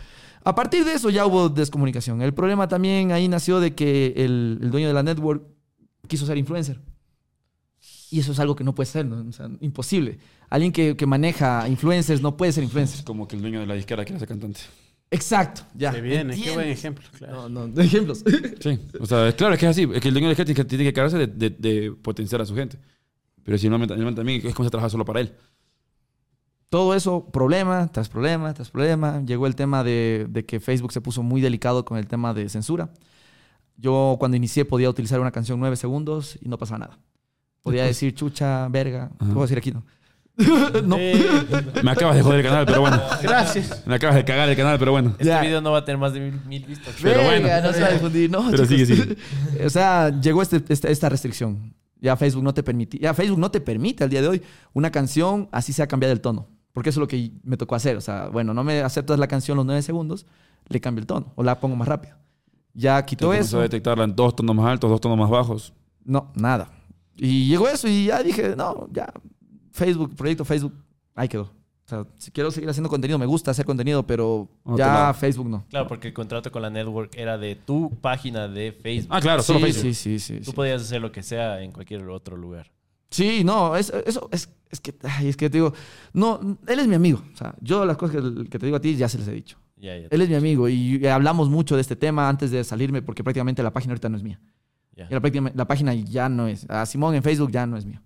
A 0.45 0.55
partir 0.55 0.85
de 0.85 0.93
eso 0.93 1.09
ya 1.11 1.25
hubo 1.27 1.49
descomunicación. 1.49 2.21
El 2.23 2.35
problema 2.35 2.69
también 2.69 3.13
ahí 3.13 3.27
nació 3.29 3.59
de 3.61 3.75
que 3.75 4.13
el, 4.17 4.59
el 4.63 4.71
dueño 4.71 4.89
de 4.89 4.95
la 4.95 5.03
network 5.03 5.43
quiso 6.07 6.27
ser 6.27 6.37
influencer. 6.37 6.81
Y 8.11 8.21
eso 8.21 8.33
es 8.33 8.39
algo 8.39 8.55
que 8.55 8.63
no 8.65 8.75
puede 8.75 8.87
ser, 8.87 9.05
¿no? 9.07 9.29
O 9.29 9.33
sea, 9.33 9.49
imposible. 9.61 10.19
Alguien 10.49 10.71
que, 10.73 10.97
que 10.97 11.07
maneja 11.07 11.69
influencers 11.69 12.21
no 12.23 12.37
puede 12.37 12.53
ser 12.53 12.63
influencer. 12.63 12.99
Es 13.01 13.05
como 13.05 13.27
que 13.27 13.35
el 13.37 13.43
dueño 13.43 13.59
de 13.61 13.67
la 13.67 13.75
disquera 13.75 14.05
quiere 14.05 14.19
ser 14.21 14.29
cantante. 14.29 14.61
Exacto, 15.11 15.63
ya. 15.75 15.93
Se 15.93 16.01
viene, 16.01 16.41
qué 16.41 16.53
buen 16.53 16.69
ejemplo, 16.69 17.05
claro. 17.17 17.49
No, 17.49 17.67
no, 17.69 17.81
ejemplos. 17.81 18.25
Sí, 18.61 18.79
o 19.01 19.07
sea, 19.07 19.33
claro, 19.37 19.55
es 19.55 19.61
que 19.61 19.67
es 19.67 19.71
así. 19.71 19.89
Es 19.93 20.01
que 20.01 20.09
el 20.09 20.15
dueño 20.15 20.29
de 20.29 20.35
gente 20.37 20.53
tiene 20.55 20.65
que- 20.65 20.69
tiene 20.69 20.85
que 20.85 20.93
cargarse 20.93 21.19
de, 21.19 21.27
de- 21.27 21.51
de 21.51 21.93
potenciar 21.93 22.41
a 22.41 22.47
su 22.47 22.55
gente. 22.55 22.79
Pero 23.45 23.59
si 23.59 23.69
no, 23.69 23.85
también 23.87 24.45
es 24.47 24.55
como 24.55 24.67
si 24.67 24.71
trabaja 24.71 24.89
solo 24.91 25.05
para 25.05 25.21
él. 25.21 25.33
Todo 26.77 26.95
eso, 26.95 27.25
problema 27.33 27.89
tras 27.91 28.11
problema 28.11 28.53
tras 28.53 28.69
problema. 28.71 29.23
Llegó 29.25 29.47
el 29.47 29.55
tema 29.57 29.83
de, 29.83 30.27
de 30.29 30.45
que 30.45 30.61
Facebook 30.61 30.93
se 30.93 31.01
puso 31.01 31.23
muy 31.23 31.41
delicado 31.41 31.87
con 31.87 31.97
el 31.97 32.07
tema 32.07 32.35
de 32.35 32.51
censura. 32.51 32.91
Yo 33.79 34.17
cuando 34.19 34.37
inicié 34.37 34.67
podía 34.67 34.91
utilizar 34.91 35.19
una 35.19 35.31
canción 35.31 35.59
nueve 35.59 35.77
segundos 35.77 36.39
y 36.43 36.51
no 36.51 36.59
pasaba 36.59 36.81
nada. 36.81 36.99
Podía 37.63 37.85
decir 37.85 38.15
chucha, 38.15 38.69
verga. 38.69 39.11
Ajá. 39.19 39.33
Puedo 39.33 39.43
decir 39.47 39.57
aquí, 39.57 39.73
¿no? 39.73 39.85
no. 40.85 40.97
Eh, 40.99 41.47
Me 41.83 41.91
acabas 41.93 42.15
de 42.17 42.23
joder 42.23 42.41
el 42.41 42.47
canal, 42.47 42.67
pero 42.67 42.83
bueno. 42.83 43.01
gracias. 43.23 43.83
Me 43.87 43.95
acabas 43.95 44.17
de 44.17 44.25
cagar 44.27 44.47
el 44.51 44.57
canal, 44.57 44.79
pero 44.79 44.93
bueno. 44.93 45.11
Este 45.13 45.25
Ya. 45.25 45.41
video 45.41 45.63
no 45.63 45.73
va 45.73 45.79
a 45.79 45.85
tener 45.87 45.99
más 45.99 46.13
de 46.13 46.21
mil, 46.21 46.41
mil 46.47 46.63
vistas. 46.67 46.95
Pero 47.03 47.23
bueno. 47.23 47.49
No 47.63 47.73
se 47.73 47.81
va 47.81 47.87
a 47.87 47.93
difundir, 47.93 48.31
no, 48.31 48.51
Pero 48.51 48.67
chicos. 48.67 48.87
sigue, 48.87 48.87
sigue. 48.97 49.17
o 49.67 49.71
sea, 49.71 50.11
llegó 50.21 50.43
este- 50.43 50.63
esta, 50.69 50.89
esta 50.91 51.09
restricción. 51.09 51.75
Ya 52.03 52.15
Facebook 52.17 52.45
no 52.45 52.53
te 52.53 52.63
permite, 52.63 52.99
ya 52.99 53.15
Facebook 53.15 53.39
no 53.41 53.51
te 53.51 53.63
permite 53.63 54.05
al 54.05 54.11
día 54.11 54.21
de 54.21 54.29
hoy 54.29 54.43
una 54.75 54.91
canción 54.91 55.49
así 55.51 55.73
sea 55.73 55.87
cambiada 55.87 56.13
el 56.13 56.21
tono. 56.21 56.47
Porque 56.77 56.91
eso 56.91 57.01
es 57.01 57.05
lo 57.05 57.09
que 57.09 57.31
me 57.43 57.57
tocó 57.57 57.75
hacer. 57.75 57.97
O 57.97 58.03
sea, 58.03 58.29
bueno, 58.29 58.53
no 58.53 58.63
me 58.63 58.83
aceptas 58.83 59.19
la 59.19 59.27
canción 59.27 59.57
los 59.57 59.65
nueve 59.65 59.81
segundos, 59.81 60.27
le 60.69 60.79
cambio 60.79 61.01
el 61.01 61.07
tono 61.07 61.33
o 61.35 61.43
la 61.43 61.59
pongo 61.59 61.75
más 61.75 61.89
rápido. 61.89 62.17
Ya 62.75 63.03
quitó 63.07 63.33
Entonces, 63.33 63.47
eso. 63.49 63.61
a 63.61 63.63
detectarla 63.63 64.05
en 64.05 64.15
dos 64.15 64.37
tonos 64.37 64.55
más 64.55 64.67
altos, 64.67 64.91
dos 64.91 65.01
tonos 65.01 65.17
más 65.17 65.31
bajos. 65.31 65.73
No, 66.05 66.31
nada. 66.35 66.71
Y 67.17 67.49
llegó 67.49 67.67
eso 67.67 67.89
y 67.89 68.05
ya 68.05 68.23
dije, 68.23 68.55
no, 68.55 68.89
ya, 68.93 69.11
Facebook, 69.73 70.15
proyecto 70.15 70.45
Facebook, 70.45 70.75
ahí 71.15 71.29
quedó. 71.29 71.45
O 71.45 71.89
sea, 71.89 72.05
si 72.19 72.31
quiero 72.31 72.51
seguir 72.51 72.69
haciendo 72.69 72.91
contenido, 72.91 73.19
me 73.19 73.25
gusta 73.25 73.53
hacer 73.53 73.65
contenido, 73.65 74.07
pero 74.07 74.47
ya. 74.77 75.15
Facebook 75.15 75.49
no. 75.49 75.65
Claro, 75.71 75.87
porque 75.89 76.09
el 76.09 76.13
contrato 76.15 76.53
con 76.53 76.61
la 76.61 76.69
network 76.69 77.17
era 77.17 77.39
de 77.39 77.55
tu 77.55 77.89
página 78.03 78.49
de 78.49 78.73
Facebook. 78.73 79.15
Ah, 79.17 79.23
claro, 79.23 79.43
solo 79.43 79.61
sí, 79.61 79.65
Facebook. 79.65 79.95
sí, 79.95 80.19
sí, 80.19 80.19
sí, 80.19 80.39
Tú 80.41 80.51
sí. 80.51 80.53
podías 80.53 80.83
hacer 80.83 81.01
lo 81.01 81.11
que 81.11 81.23
sea 81.23 81.63
en 81.63 81.73
cualquier 81.73 82.07
otro 82.11 82.37
lugar. 82.37 82.71
Sí, 83.11 83.45
no, 83.45 83.77
es, 83.77 83.93
eso 84.05 84.29
es, 84.33 84.51
es 84.71 84.81
que, 84.81 84.95
ay, 85.03 85.29
es 85.29 85.37
que 85.37 85.49
te 85.49 85.59
digo, 85.59 85.73
no, 86.13 86.59
él 86.67 86.79
es 86.79 86.87
mi 86.87 86.95
amigo. 86.95 87.23
O 87.33 87.37
sea, 87.37 87.55
yo 87.61 87.85
las 87.85 87.97
cosas 87.97 88.17
que, 88.17 88.49
que 88.49 88.59
te 88.59 88.67
digo 88.67 88.77
a 88.77 88.81
ti 88.81 88.97
ya 88.97 89.09
se 89.09 89.19
les 89.19 89.29
he 89.29 89.33
dicho. 89.33 89.59
Él 90.11 90.21
es 90.23 90.29
mi 90.29 90.35
amigo 90.35 90.69
y 90.69 91.07
hablamos 91.07 91.51
mucho 91.51 91.75
de 91.77 91.83
este 91.83 91.97
tema 91.97 92.29
antes 92.29 92.51
de 92.51 92.65
salirme 92.65 93.03
porque 93.03 93.23
prácticamente 93.23 93.63
la 93.63 93.73
página 93.73 93.93
ahorita 93.93 94.09
no 94.09 94.17
es 94.17 94.23
mía. 94.23 94.41
Y 94.97 95.13
la, 95.13 95.53
la 95.55 95.67
página 95.67 95.95
ya 95.95 96.29
no 96.29 96.49
es. 96.49 96.69
A 96.71 96.87
Simón 96.87 97.15
en 97.15 97.23
Facebook 97.23 97.51
ya 97.51 97.67
no 97.67 97.77
es 97.77 97.85
mío. 97.85 98.01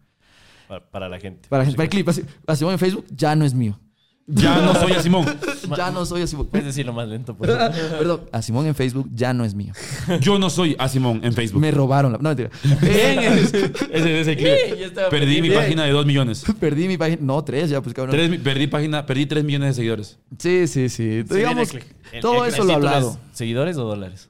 Para, 0.67 0.91
para 0.91 1.09
la 1.09 1.21
gente. 1.21 1.49
Para, 1.49 1.65
para 1.65 1.85
el 1.85 1.89
clip, 1.89 2.09
a 2.47 2.57
Simón 2.57 2.73
en 2.73 2.79
Facebook 2.79 3.07
ya 3.11 3.37
no 3.37 3.45
es 3.45 3.55
mío. 3.55 3.79
Ya 4.33 4.61
no 4.61 4.75
soy 4.75 4.93
a 4.93 5.03
Simón. 5.03 5.27
Ya 5.77 5.91
no 5.91 6.05
soy 6.05 6.23
a 6.23 6.27
Simón. 6.27 6.47
Puedes 6.49 6.67
decirlo 6.67 6.93
más 6.93 7.09
lento, 7.09 7.37
por 7.37 7.47
favor. 7.49 7.71
Perdón, 7.99 8.21
a 8.33 8.43
Simón 8.43 8.67
en 8.67 8.75
Facebook 8.75 9.09
ya 9.15 9.33
no 9.33 9.45
es 9.45 9.55
mío. 9.55 9.73
Yo 10.21 10.39
no 10.39 10.51
soy 10.51 10.75
a 10.79 10.89
Simón 10.89 11.21
en 11.23 11.33
Facebook. 11.33 11.61
Me 11.61 11.71
robaron 11.71 12.13
la. 12.13 12.19
No, 12.19 12.29
mentira. 12.31 12.51
Ese 12.83 14.21
es 14.21 14.27
el 14.29 14.37
clip. 14.37 14.81
estaba 14.81 15.09
Perdí 15.11 15.41
mi 15.43 15.49
Bien. 15.49 15.61
página 15.61 15.85
de 15.85 15.93
dos 15.93 16.07
millones. 16.07 16.45
Perdí 16.59 16.89
mi 16.89 16.97
página. 16.97 17.19
No, 17.23 17.43
tres 17.45 17.71
ya, 17.71 17.81
pues 17.81 17.95
cabrón. 17.95 18.15
Tres 18.17 18.41
perdí 18.41 18.67
página, 18.67 19.07
perdí 19.07 19.27
tres 19.27 19.45
millones 19.45 19.69
de 19.71 19.75
seguidores. 19.75 20.19
Sí, 20.39 20.67
sí, 20.67 20.89
sí. 20.89 21.23
Digamos, 21.23 21.71
viene 21.73 21.87
El- 22.13 22.21
todo 22.21 22.45
el- 22.45 22.53
eso 22.53 22.63
el 22.63 22.69
lo 22.69 22.73
he 22.73 22.77
hablado. 22.77 23.11
es, 23.33 23.39
¿Seguidores 23.39 23.77
o 23.77 23.85
dólares? 23.85 24.29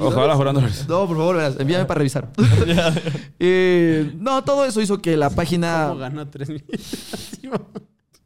Ojalá 0.00 0.36
fueran 0.36 0.54
dólares. 0.54 0.86
No, 0.88 1.06
por 1.06 1.16
favor, 1.16 1.36
verás, 1.36 1.56
envíame 1.58 1.84
para 1.84 1.98
revisar. 1.98 2.30
Eh, 3.38 4.12
no, 4.18 4.42
todo 4.44 4.64
eso 4.64 4.80
hizo 4.80 5.00
que 5.02 5.16
la 5.16 5.30
página. 5.30 5.86
¿Cómo 5.88 6.00
ganó 6.00 6.26
3 6.28 6.48
millones? 6.50 7.40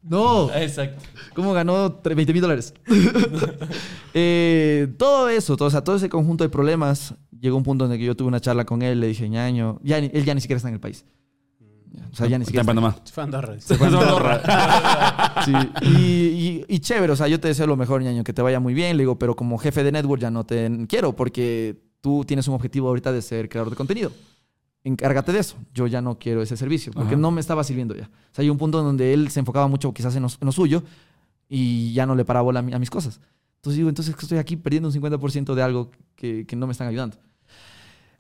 No, 0.07 0.53
Exacto. 0.55 1.03
¿cómo 1.35 1.53
ganó 1.55 2.03
tre- 2.03 2.15
20 2.15 2.33
mil 2.33 2.43
dólares? 2.43 2.75
Eh, 4.17 4.95
todo 4.97 5.29
eso, 5.29 5.57
todo, 5.57 5.67
o 5.69 5.71
sea, 5.71 5.83
todo 5.83 5.97
ese 5.97 6.09
conjunto 6.09 6.45
de 6.45 6.51
problemas, 6.51 7.15
llegó 7.41 7.57
un 7.57 7.65
punto 7.65 7.85
en 7.87 7.93
el 7.93 7.99
que 7.99 8.05
yo 8.05 8.15
tuve 8.17 8.29
una 8.29 8.41
charla 8.41 8.65
con 8.65 8.83
él, 8.83 9.01
le 9.01 9.09
dije, 9.09 9.29
ñaño, 9.29 9.81
ya, 9.83 10.01
ni- 10.01 10.11
él 10.13 10.25
ya 10.25 10.35
ni 10.35 10.41
siquiera 10.41 10.59
está 10.59 10.69
en 10.69 10.75
el 10.75 10.81
país. 10.81 11.05
O 12.13 12.17
sea, 12.17 12.27
ya 12.29 12.39
ni 12.39 12.43
Está 12.43 12.51
siquiera 12.51 12.63
en 12.63 12.67
Panamá. 12.67 12.97
Fue 13.13 13.23
a 13.23 13.25
Andorra. 13.25 13.55
Se 13.61 13.75
fue 13.77 13.87
a 13.87 13.91
Andorra. 13.91 15.45
Sí, 15.45 15.53
Y, 15.83 15.97
y- 15.99 16.65
y 16.69 16.79
chévere, 16.81 17.13
o 17.13 17.17
sea, 17.17 17.27
yo 17.29 17.41
te 17.41 17.49
deseo 17.49 17.67
lo 17.67 17.77
mejor, 17.77 18.03
ñaño, 18.03 18.23
que 18.23 18.33
te 18.33 18.43
vaya 18.43 18.61
muy 18.61 18.73
bien. 18.75 18.97
Le 18.97 19.03
digo, 19.03 19.19
pero 19.19 19.35
como 19.35 19.59
jefe 19.59 19.83
de 19.83 19.91
network 19.93 20.21
ya 20.23 20.31
no 20.31 20.45
te 20.45 20.71
quiero 20.89 21.15
porque 21.17 21.77
tú 22.01 22.25
tienes 22.25 22.47
un 22.47 22.55
objetivo 22.55 22.89
ahorita 22.89 23.11
de 23.11 23.21
ser 23.23 23.49
creador 23.49 23.71
de 23.71 23.77
contenido. 23.77 24.13
Encárgate 24.85 25.33
de 25.33 25.39
eso. 25.41 25.57
Yo 25.73 25.87
ya 25.87 26.01
no 26.03 26.19
quiero 26.19 26.43
ese 26.43 26.57
servicio 26.57 26.93
porque 26.93 27.15
Ajá. 27.15 27.21
no 27.21 27.31
me 27.31 27.41
estaba 27.41 27.65
sirviendo 27.65 27.97
ya. 27.97 28.05
O 28.05 28.35
sea, 28.35 28.43
hay 28.43 28.51
un 28.51 28.59
punto 28.59 28.79
en 28.81 28.85
donde 28.85 29.15
él 29.15 29.31
se 29.31 29.41
enfocaba 29.41 29.67
mucho 29.67 29.93
quizás 29.95 30.15
en 30.17 30.23
lo, 30.23 30.29
en 30.29 30.45
lo 30.47 30.53
suyo 30.53 30.83
y 31.49 31.93
ya 31.95 32.05
no 32.07 32.15
le 32.15 32.25
paraba 32.25 32.43
bola 32.45 32.61
a, 32.61 32.63
mi- 32.63 32.73
a 32.75 32.79
mis 32.79 32.91
cosas. 32.91 33.21
Entonces 33.57 33.79
digo, 33.79 33.89
entonces 33.89 34.15
estoy 34.21 34.37
aquí 34.39 34.57
perdiendo 34.57 34.89
un 34.91 34.95
50% 34.95 35.55
de 35.55 35.63
algo 35.63 35.91
que, 36.17 36.45
que 36.47 36.55
no 36.55 36.67
me 36.67 36.73
están 36.73 36.87
ayudando. 36.89 37.17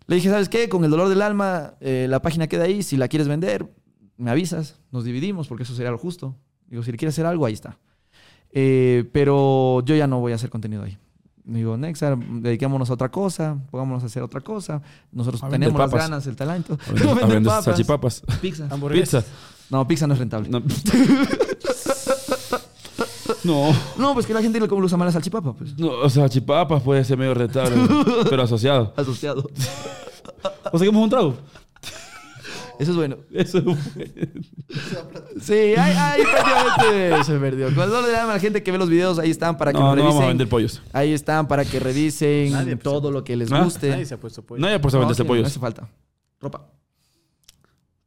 Le 0.06 0.16
dije, 0.16 0.30
¿sabes 0.30 0.48
qué? 0.48 0.68
Con 0.70 0.84
el 0.84 0.90
dolor 0.90 1.08
del 1.10 1.20
alma, 1.22 1.74
eh, 1.80 2.06
la 2.08 2.20
página 2.22 2.46
queda 2.46 2.64
ahí. 2.64 2.82
Si 2.82 2.96
la 2.96 3.08
quieres 3.08 3.28
vender, 3.28 3.70
me 4.16 4.30
avisas, 4.30 4.78
nos 4.90 5.04
dividimos, 5.04 5.48
porque 5.48 5.64
eso 5.64 5.74
sería 5.74 5.90
lo 5.90 5.98
justo. 5.98 6.34
Digo, 6.68 6.82
si 6.82 6.92
le 6.92 6.96
quieres 6.98 7.14
hacer 7.14 7.26
algo, 7.26 7.44
ahí 7.44 7.52
está. 7.54 7.78
Eh, 8.52 9.04
pero 9.12 9.82
yo 9.84 9.94
ya 9.96 10.06
no 10.06 10.20
voy 10.20 10.32
a 10.32 10.36
hacer 10.36 10.48
contenido 10.50 10.82
ahí. 10.82 10.96
Digo, 11.45 11.76
Nexar, 11.76 12.16
dediquémonos 12.18 12.88
a 12.88 12.95
otra 12.95 13.11
cosa, 13.11 13.59
pongámonos 13.70 14.03
a 14.03 14.07
hacer 14.07 14.22
otra 14.22 14.40
cosa. 14.40 14.80
Nosotros 15.12 15.42
tenemos 15.51 15.78
las 15.78 15.90
ganas, 15.90 16.26
el 16.26 16.36
talento. 16.36 16.78
Papas, 17.45 17.64
salchipapas. 17.64 18.22
Pizza. 18.40 18.66
Hamburguesa. 18.70 19.20
Pizza. 19.20 19.32
No, 19.70 19.86
pizza 19.86 20.07
no 20.07 20.14
es 20.14 20.20
rentable. 20.20 20.49
No, 20.49 20.62
No. 23.45 23.68
No. 23.99 24.14
pues 24.14 24.26
que 24.26 24.32
la 24.32 24.40
gente 24.40 24.59
le 24.59 24.66
usa 24.66 24.97
mal 24.97 25.07
la 25.07 25.12
salchipapa, 25.12 25.53
pues. 25.53 25.78
No, 25.78 25.88
o 25.90 26.09
sea, 26.09 26.28
chipapas 26.28 26.82
puede 26.82 27.05
ser 27.05 27.18
medio 27.18 27.34
rentable, 27.34 27.76
pero 28.30 28.42
asociado. 28.42 28.95
Asociado. 28.97 29.49
O 30.72 30.78
sea, 30.78 30.90
que 30.90 30.97
un 30.97 31.11
trago. 31.11 31.34
Eso 32.79 32.91
es 32.91 32.97
bueno. 32.97 33.16
Eso 33.33 33.62
Sí, 35.41 35.53
ahí, 35.53 35.77
ahí 35.97 36.22
prácticamente 36.22 37.25
se 37.25 37.39
perdió. 37.39 37.68
El 37.68 37.75
dolor 37.75 38.05
del 38.07 38.14
alma, 38.14 38.35
la 38.35 38.41
gente 38.41 38.62
que 38.62 38.72
ve 38.72 38.79
los 38.79 38.89
videos, 38.89 39.18
ahí 39.18 39.31
están 39.31 39.57
para 39.57 39.72
que 39.72 39.79
No, 39.79 39.91
lo 39.91 39.97
no 39.97 40.03
vamos 40.03 40.14
a 40.14 40.18
revisen. 40.20 40.29
vender 40.29 40.49
pollos. 40.49 40.83
Ahí 40.93 41.12
están 41.12 41.47
para 41.49 41.64
que 41.64 41.79
revisen 41.81 42.53
Nadie, 42.53 42.77
todo 42.77 43.11
lo 43.11 43.22
que 43.25 43.37
les 43.37 43.51
¿Ah? 43.53 43.62
guste. 43.62 43.91
Nadie 43.91 44.07
se 44.07 44.14
ha 44.14 44.18
puesto 44.20 44.43
pollo. 44.43 44.61
Nadie 44.61 44.79
por 44.81 44.91
saber 44.91 45.03
No, 45.03 45.09
venderse 45.09 45.22
sí, 45.22 45.25
No 45.25 45.29
pollos. 45.29 45.47
hace 45.49 45.61
falta. 45.61 45.89
Ropa. 46.41 46.66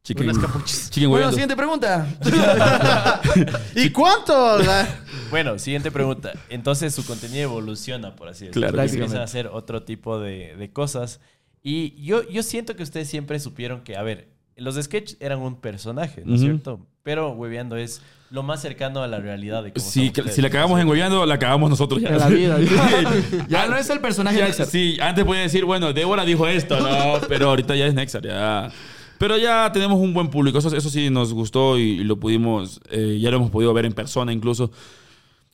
Chicken, 0.04 0.24
Unas 0.30 0.38
capuchas. 0.38 0.90
chicken 0.90 1.10
Bueno, 1.10 1.26
hueveando. 1.28 1.32
siguiente 1.34 1.56
pregunta. 1.56 2.08
¿Y 3.74 3.90
cuánto? 3.90 4.58
La- 4.58 4.88
Bueno, 5.30 5.58
siguiente 5.58 5.90
pregunta. 5.90 6.32
Entonces 6.48 6.94
su 6.94 7.04
contenido 7.04 7.42
evoluciona, 7.42 8.16
por 8.16 8.28
así 8.28 8.46
decirlo. 8.46 8.68
Claro 8.68 8.82
Y 8.84 8.86
que 8.86 8.88
sí. 8.88 8.96
Empiezan 8.96 9.20
a 9.20 9.24
hacer 9.24 9.48
otro 9.48 9.82
tipo 9.82 10.18
de, 10.18 10.56
de 10.56 10.72
cosas. 10.72 11.20
Y 11.62 12.00
yo, 12.02 12.22
yo 12.28 12.42
siento 12.42 12.74
que 12.74 12.82
ustedes 12.82 13.08
siempre 13.08 13.38
supieron 13.38 13.82
que, 13.82 13.96
a 13.96 14.02
ver, 14.02 14.28
los 14.58 14.76
sketches 14.76 15.16
eran 15.20 15.38
un 15.40 15.60
personaje, 15.60 16.22
¿no 16.24 16.34
es 16.34 16.40
cierto? 16.40 16.80
Pero 17.02 17.32
hueveando 17.32 17.76
es 17.76 18.02
lo 18.30 18.42
más 18.42 18.60
cercano 18.60 19.02
a 19.02 19.06
la 19.06 19.18
realidad 19.18 19.62
de 19.62 19.72
cómo 19.72 19.84
Si, 19.84 20.00
son 20.00 20.08
ustedes, 20.08 20.34
si 20.34 20.42
la 20.42 20.50
cagamos 20.50 20.78
en 20.80 20.86
hueveando, 20.86 21.24
la 21.24 21.38
cagamos 21.38 21.70
nosotros 21.70 22.02
ya. 22.02 22.10
En 22.10 22.18
la 22.18 22.28
vida. 22.28 22.58
ya 23.48 23.66
no 23.66 23.76
es 23.76 23.88
el 23.88 24.00
personaje 24.00 24.38
Ya, 24.38 24.46
Nexar. 24.46 24.66
sí, 24.66 24.98
antes 25.00 25.24
podía 25.24 25.42
decir, 25.42 25.64
bueno, 25.64 25.92
Débora 25.92 26.24
dijo 26.24 26.46
esto, 26.46 26.78
no, 26.78 27.20
pero 27.28 27.48
ahorita 27.48 27.74
ya 27.76 27.86
es 27.86 27.94
Nexar, 27.94 28.22
ya. 28.22 28.70
Pero 29.18 29.36
ya 29.36 29.70
tenemos 29.72 29.98
un 29.98 30.14
buen 30.14 30.28
público, 30.28 30.58
eso, 30.58 30.74
eso 30.76 30.90
sí 30.90 31.10
nos 31.10 31.32
gustó 31.32 31.78
y, 31.78 32.04
lo 32.04 32.18
pudimos, 32.20 32.80
eh, 32.90 33.18
ya 33.20 33.30
lo 33.30 33.38
hemos 33.38 33.50
podido 33.50 33.72
ver 33.72 33.84
en 33.84 33.92
persona 33.92 34.32
incluso. 34.32 34.70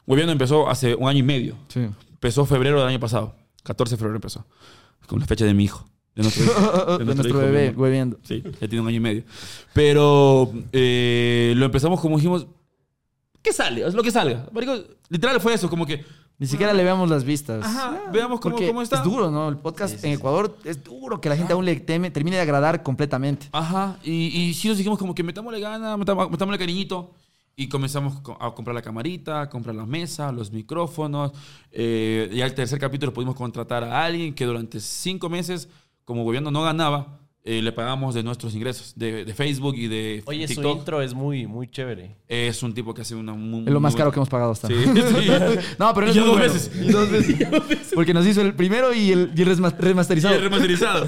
Hueveando 0.07 0.33
empezó 0.33 0.69
hace 0.69 0.95
un 0.95 1.09
año 1.09 1.21
y 1.21 1.23
medio. 1.23 1.57
Sí. 1.69 1.81
Empezó 2.11 2.45
febrero 2.45 2.79
del 2.81 2.89
año 2.89 3.01
pasado. 3.01 3.35
14 3.63 3.95
de 3.95 3.99
febrero 3.99 4.17
empezó. 4.17 4.47
Con 5.07 5.21
la 5.21 5.27
fecha 5.27 5.47
de 5.47 5.55
mi 5.55 5.65
hijo. 5.65 5.87
De 6.15 6.23
nuestro 6.23 6.45
hijo. 6.45 6.99
De 6.99 7.05
nuestro 7.05 7.29
hijo, 7.29 7.39
bebé, 7.39 7.71
mi- 7.73 7.77
hueviendo. 7.77 8.19
Sí, 8.23 8.43
ya 8.43 8.69
tiene 8.69 8.81
un 8.81 8.89
año 8.89 8.97
y 8.97 9.01
medio. 9.01 9.25
Pero 9.73 10.53
eh, 10.73 11.55
lo 11.57 11.67
empezamos 11.67 12.01
como 12.01 12.17
dijimos, 12.17 12.47
¿qué 13.43 13.53
sale? 13.53 13.87
Es 13.87 13.95
lo 13.95 14.03
que 14.03 14.11
salga. 14.11 14.47
Marico, 14.53 14.77
literal 15.09 15.41
fue 15.41 15.55
eso, 15.55 15.69
como 15.69 15.87
que, 15.87 16.05
Ni 16.39 16.47
siquiera 16.47 16.73
le 16.73 16.85
veamos 16.85 17.09
las 17.11 17.25
vistas. 17.25 17.65
ajá, 17.65 18.11
veamos 18.13 18.41
cómo, 18.41 18.57
cómo 18.57 18.83
está. 18.83 18.97
es 18.99 19.05
duro, 19.05 19.31
¿no? 19.31 19.49
El 19.49 19.57
podcast 19.57 20.03
en 20.05 20.13
Ecuador 20.13 20.57
es 20.65 20.83
duro 20.83 21.21
que 21.21 21.29
la 21.29 21.37
gente 21.37 21.53
aún 21.53 21.65
le 21.65 21.77
teme, 21.81 22.11
termine 22.11 22.37
de 22.37 22.43
agradar 22.43 22.83
completamente. 22.83 23.49
Ajá, 23.53 23.99
y, 24.05 24.13
y 24.27 24.55
sí 24.55 24.69
nos 24.69 24.77
dijimos 24.79 24.99
como 24.99 25.15
que 25.15 25.23
metámosle 25.23 25.61
gana, 25.61 25.97
metámosle 25.97 26.59
cariñito. 26.59 27.11
Y 27.57 27.69
comenzamos 27.69 28.19
co- 28.21 28.37
a 28.41 28.53
comprar 28.53 28.75
la 28.75 28.83
camarita, 28.83 29.43
a 29.43 29.49
comprar 29.49 29.77
las 29.77 29.87
mesas, 29.87 30.35
los 30.35 30.51
micrófonos. 30.51 31.31
Eh, 31.71 32.29
y 32.33 32.41
al 32.41 32.53
tercer 32.53 32.81
capítulo 32.81 33.13
pudimos 33.13 33.37
contratar 33.37 33.85
a 33.85 34.05
alguien 34.05 34.35
que 34.35 34.45
durante 34.45 34.81
cinco 34.81 35.29
meses, 35.29 35.69
como 36.05 36.25
gobierno 36.25 36.51
no 36.51 36.63
ganaba, 36.63 37.21
eh, 37.47 37.61
le 37.61 37.73
pagamos 37.73 38.15
de 38.15 38.23
nuestros 38.23 38.55
ingresos, 38.55 38.95
de, 38.97 39.27
de 39.27 39.35
Facebook 39.35 39.75
y 39.77 39.87
de 39.87 40.23
Oye, 40.25 40.49
su 40.49 40.55
TikTok. 40.55 40.79
intro 40.79 41.03
es 41.03 41.13
muy, 41.13 41.47
muy 41.47 41.69
chévere. 41.71 42.17
Es 42.27 42.63
un 42.63 42.73
tipo 42.73 42.95
que 42.95 43.03
hace 43.03 43.15
una 43.15 43.35
muy... 43.35 43.65
Es 43.67 43.71
lo 43.71 43.81
más 43.81 43.93
muy 43.93 43.99
caro 43.99 44.11
que 44.11 44.19
hemos 44.19 44.31
pagado 44.31 44.53
hasta. 44.53 44.67
Sí, 44.69 44.75
sí. 44.83 44.93
No, 45.79 45.93
pero 45.93 46.07
es 46.07 46.17
muy 46.17 46.25
dos 46.25 46.39
bueno. 46.39 46.53
veces. 46.55 46.91
Dos 46.93 47.11
veces. 47.11 47.93
Porque 47.95 48.15
nos 48.15 48.27
hizo 48.27 48.41
el 48.41 48.55
primero 48.55 48.95
y 48.95 49.13
el, 49.13 49.31
y 49.37 49.43
el 49.43 49.49
resma- 49.59 49.75
Y 49.79 49.83
remasterizado. 49.83 50.35
el 50.37 50.41
remasterizado. 50.41 51.07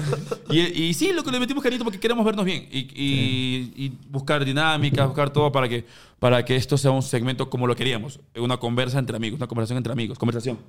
y, 0.51 0.59
y 0.59 0.93
sí, 0.93 1.11
lo 1.11 1.23
que 1.23 1.31
le 1.31 1.39
metimos 1.39 1.63
cariño 1.63 1.83
porque 1.83 1.99
queremos 1.99 2.23
vernos 2.23 2.45
bien 2.45 2.67
y, 2.71 2.81
y- 2.93 3.73
y 3.75 3.93
buscar 4.11 4.45
dinámicas, 4.45 5.07
buscar 5.07 5.31
todo 5.31 5.51
para 5.51 5.67
que, 5.67 5.85
para 6.19 6.45
que 6.45 6.55
esto 6.55 6.77
sea 6.77 6.91
un 6.91 7.01
segmento 7.01 7.49
como 7.49 7.65
lo 7.65 7.75
queríamos. 7.75 8.19
Una 8.35 8.57
conversa 8.57 8.99
entre 8.99 9.15
amigos, 9.17 9.37
una 9.39 9.47
conversación 9.47 9.77
entre 9.77 9.91
amigos. 9.91 10.19
Conversación. 10.19 10.59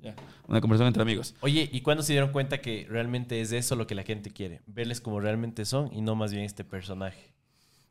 Ya. 0.00 0.14
Una 0.46 0.60
conversación 0.60 0.88
entre 0.88 1.02
amigos. 1.02 1.34
Oye, 1.40 1.68
¿y 1.72 1.80
cuándo 1.80 2.02
se 2.04 2.12
dieron 2.12 2.30
cuenta 2.30 2.60
que 2.60 2.86
realmente 2.88 3.40
es 3.40 3.50
eso 3.52 3.74
lo 3.74 3.86
que 3.86 3.94
la 3.96 4.04
gente 4.04 4.30
quiere? 4.30 4.60
Verles 4.66 5.00
como 5.00 5.18
realmente 5.20 5.64
son 5.64 5.90
y 5.92 6.00
no 6.00 6.14
más 6.14 6.32
bien 6.32 6.44
este 6.44 6.62
personaje. 6.64 7.32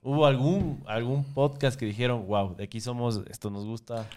¿Hubo 0.01 0.25
algún, 0.25 0.83
algún 0.87 1.25
podcast 1.25 1.77
que 1.77 1.85
dijeron, 1.85 2.25
wow, 2.27 2.55
de 2.55 2.63
aquí 2.63 2.79
somos, 2.79 3.21
esto 3.29 3.49
nos 3.49 3.65
gusta, 3.65 4.07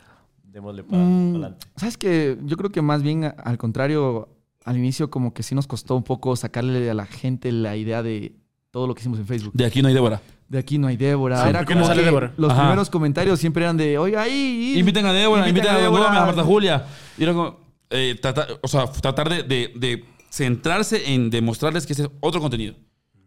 démosle 0.45 0.85
para 0.85 1.03
Mm, 1.03 1.31
adelante? 1.31 1.67
Sabes 1.77 1.97
que 1.97 2.39
yo 2.45 2.57
creo 2.57 2.71
que 2.71 2.81
más 2.81 3.03
bien 3.03 3.25
al 3.25 3.59
contrario, 3.59 4.29
al 4.65 4.77
inicio 4.77 5.11
como 5.11 5.35
que 5.35 5.43
sí 5.43 5.57
nos 5.57 5.67
costó 5.67 5.97
un 5.97 6.05
poco 6.05 6.37
sacarle 6.37 6.89
a 6.91 6.95
la 6.95 7.07
gente 7.07 7.51
la 7.51 7.77
idea 7.77 8.05
de 8.05 8.37
todo 8.71 8.87
lo 8.87 8.95
que 8.95 9.01
hicimos 9.01 9.19
en 9.19 9.27
Facebook. 9.27 9.53
De 9.53 9.65
aquí 9.67 9.83
no 9.83 9.89
hay 9.89 9.95
Débora. 9.95 10.21
De 10.49 10.59
aquí 10.59 10.79
no 10.79 10.87
hay 10.87 10.97
Débora. 10.97 11.43
Sí, 11.43 11.49
Era 11.49 11.59
¿por 11.61 11.67
qué 11.67 11.73
como 11.75 11.81
no 11.81 11.87
sale 11.89 12.03
que 12.03 12.07
Débora? 12.07 12.33
los 12.37 12.53
Ajá. 12.53 12.61
primeros 12.63 12.89
comentarios 12.91 13.41
siempre 13.41 13.65
eran 13.65 13.77
de, 13.77 13.99
oye, 13.99 14.17
ahí. 14.17 14.75
Inviten 14.79 15.07
a 15.07 15.13
Débora, 15.13 15.49
inviten, 15.49 15.71
a, 15.73 15.79
Débora". 15.79 16.07
A 16.23 16.27
Marta 16.27 16.45
Julia. 16.45 16.87
Y 17.19 17.23
era 17.25 17.33
como, 17.33 17.57
eh, 17.91 18.17
tratar, 18.21 18.59
o 18.63 18.69
sea, 18.69 18.87
tratar 18.87 19.29
de, 19.29 19.43
de- 19.43 19.73
de 19.77 20.05
centrarse 20.31 21.13
en 21.13 21.31
demostrarles 21.31 21.87
que 21.87 21.93
ese 21.93 22.05
es 22.05 22.11
otro 22.21 22.41
contenido. 22.41 22.75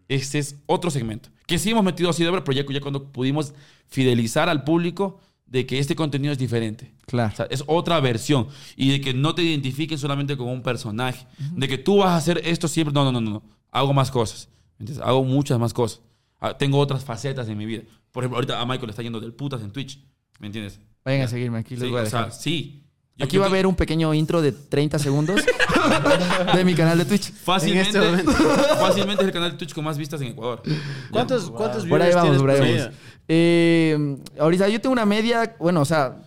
Este 0.07 0.39
es 0.39 0.57
otro 0.65 0.89
segmento. 0.91 1.29
Que 1.45 1.57
sí 1.59 1.69
hemos 1.71 1.83
metido 1.83 2.09
así 2.09 2.23
Débora, 2.23 2.43
pero 2.43 2.57
ya, 2.61 2.65
ya 2.73 2.81
cuando 2.81 3.11
pudimos 3.11 3.53
fidelizar 3.87 4.49
al 4.49 4.63
público 4.63 5.19
de 5.45 5.65
que 5.65 5.79
este 5.79 5.95
contenido 5.95 6.31
es 6.33 6.37
diferente. 6.39 6.93
Claro. 7.05 7.31
O 7.33 7.35
sea, 7.35 7.45
es 7.49 7.63
otra 7.67 7.99
versión. 7.99 8.47
Y 8.75 8.91
de 8.91 9.01
que 9.01 9.13
no 9.13 9.35
te 9.35 9.43
identifiques 9.43 9.99
solamente 9.99 10.35
como 10.37 10.51
un 10.51 10.61
personaje. 10.63 11.25
De 11.55 11.67
que 11.67 11.77
tú 11.77 11.97
vas 11.97 12.09
a 12.09 12.15
hacer 12.17 12.41
esto 12.43 12.67
siempre. 12.67 12.93
No, 12.93 13.03
no, 13.05 13.11
no, 13.11 13.21
no. 13.21 13.43
Hago 13.71 13.93
más 13.93 14.09
cosas. 14.11 14.49
¿Entiendes? 14.79 15.05
Hago 15.05 15.23
muchas 15.23 15.59
más 15.59 15.73
cosas. 15.73 16.01
Ah, 16.39 16.57
Tengo 16.57 16.79
otras 16.79 17.03
facetas 17.05 17.47
en 17.47 17.57
mi 17.57 17.65
vida. 17.65 17.83
Por 18.11 18.23
ejemplo, 18.23 18.37
ahorita 18.37 18.59
a 18.59 18.65
Michael 18.65 18.87
le 18.87 18.91
está 18.91 19.03
yendo 19.03 19.19
del 19.19 19.33
putas 19.33 19.61
en 19.61 19.71
Twitch. 19.71 19.99
¿Me 20.39 20.47
entiendes? 20.47 20.79
Vayan 21.05 21.21
a 21.23 21.27
seguirme 21.27 21.59
aquí. 21.59 21.75
Sí, 21.77 21.87
voy 21.89 21.99
a 21.99 22.03
o 22.03 22.05
sea, 22.05 22.19
dejar. 22.25 22.33
sí. 22.33 22.82
Yo- 23.15 23.25
Aquí 23.25 23.35
yo 23.35 23.41
va 23.41 23.45
a 23.47 23.49
haber 23.49 23.67
un 23.67 23.75
pequeño 23.75 24.11
intro 24.13 24.41
de 24.41 24.51
30 24.51 24.97
segundos 24.99 25.39
de 26.55 26.65
mi 26.65 26.73
canal 26.73 26.97
de 26.97 27.05
Twitch. 27.05 27.31
Fácilmente, 27.31 27.97
En 27.97 28.15
este 28.19 28.31
fácilmente 28.79 29.21
es 29.21 29.27
el 29.27 29.33
canal 29.33 29.51
de 29.51 29.57
Twitch 29.57 29.73
con 29.73 29.83
más 29.83 29.97
vistas 29.97 30.19
en 30.21 30.27
Ecuador. 30.29 30.63
¿Cuántos, 31.11 31.51
cuántos 31.51 31.85
Por 31.85 32.01
ahí 32.01 32.09
vamos, 32.11 32.23
tienes 32.23 32.41
por 32.41 32.49
ahí 32.49 32.77
vamos. 32.79 32.93
Eh, 33.27 34.17
ahorita 34.39 34.67
yo 34.67 34.81
tengo 34.81 34.93
una 34.93 35.05
media, 35.05 35.55
bueno, 35.59 35.81
o 35.81 35.85
sea, 35.85 36.17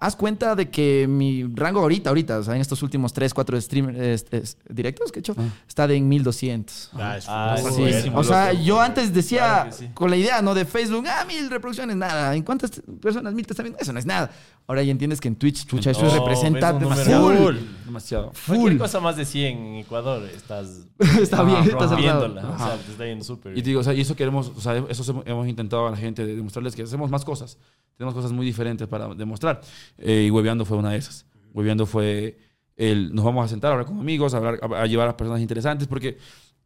haz 0.00 0.16
cuenta 0.16 0.56
de 0.56 0.70
que 0.70 1.06
mi 1.08 1.44
rango 1.54 1.80
ahorita, 1.80 2.08
ahorita, 2.10 2.38
o 2.38 2.42
sea, 2.42 2.54
en 2.56 2.60
estos 2.62 2.82
últimos 2.82 3.12
3, 3.12 3.32
4 3.34 3.60
stream, 3.60 3.90
es- 3.90 4.24
es- 4.30 4.56
directos 4.68 5.12
que 5.12 5.18
he 5.18 5.20
hecho, 5.20 5.36
está 5.68 5.86
de 5.86 5.96
en 5.96 6.08
1200. 6.08 6.90
Ah, 6.94 7.16
es 7.18 7.26
Ah. 7.28 7.56
Sí. 7.58 8.10
O 8.14 8.24
sea, 8.24 8.52
loco. 8.52 8.64
yo 8.64 8.80
antes 8.80 9.12
decía 9.12 9.38
Claro 9.64 9.72
sí. 9.72 9.88
con 9.94 10.10
la 10.10 10.16
idea, 10.16 10.40
¿no? 10.42 10.54
De 10.54 10.64
Facebook, 10.64 11.04
ah, 11.06 11.24
mil 11.26 11.48
reproducciones, 11.50 11.96
nada. 11.96 12.34
¿En 12.34 12.42
cuántas 12.42 12.80
personas 13.00 13.34
mil 13.34 13.46
te 13.46 13.52
están 13.52 13.64
viendo? 13.64 13.78
Eso 13.78 13.92
no 13.92 13.98
es 13.98 14.06
nada. 14.06 14.30
Ahora 14.66 14.82
ya 14.82 14.90
entiendes 14.92 15.20
que 15.20 15.28
en 15.28 15.36
Twitch, 15.36 15.66
chucha, 15.66 15.90
eso 15.90 16.02
No, 16.04 16.14
representa 16.18 16.72
demasiado. 16.72 17.28
Full. 17.36 17.56
Demasiado. 17.84 18.32
Cualquier 18.46 18.70
Full. 18.72 18.78
cosa 18.78 19.00
más 19.00 19.16
de 19.16 19.24
100 19.24 19.58
en 19.58 19.74
Ecuador, 19.76 20.22
estás 20.34 20.80
Está 21.20 21.42
bien, 21.42 21.58
estás 21.64 21.90
armado. 21.92 22.26
O 22.54 22.58
sea, 22.58 22.76
te 22.76 22.92
está 22.92 23.04
yendo 23.04 23.24
súper 23.24 23.52
Y 23.58 23.62
te 23.62 23.68
digo, 23.70 23.80
o 23.80 23.84
sea, 23.84 23.92
y 23.94 24.00
eso 24.00 24.14
queremos, 24.16 24.50
o 24.56 24.60
sea, 24.60 24.76
eso 24.88 25.10
hemos- 25.12 25.26
hemos 25.26 25.46
intentado 25.48 25.88
a 25.88 25.90
la 25.90 25.96
gente 25.96 26.24
de 26.24 26.36
demostrarles 26.36 26.74
que 26.74 26.82
hacemos 26.84 27.10
más 27.10 27.24
cosas. 27.24 27.58
Tenemos 28.00 28.14
cosas 28.14 28.32
muy 28.32 28.46
diferentes 28.46 28.88
para 28.88 29.14
demostrar. 29.14 29.60
Eh, 29.98 30.24
y 30.26 30.30
Hueveando 30.30 30.64
fue 30.64 30.78
una 30.78 30.90
de 30.92 30.96
esas. 30.96 31.26
Hueveando 31.52 31.84
fue 31.84 32.38
el, 32.76 33.14
nos 33.14 33.26
vamos 33.26 33.44
a 33.44 33.48
sentar 33.48 33.68
a 33.68 33.72
hablar 33.74 33.86
con 33.86 34.00
amigos, 34.00 34.32
a, 34.32 34.38
hablar- 34.38 34.58
a- 34.62 34.80
a 34.82 34.86
llevar 34.86 35.06
a 35.06 35.18
personas 35.18 35.42
interesantes, 35.42 35.86
porque 35.86 36.16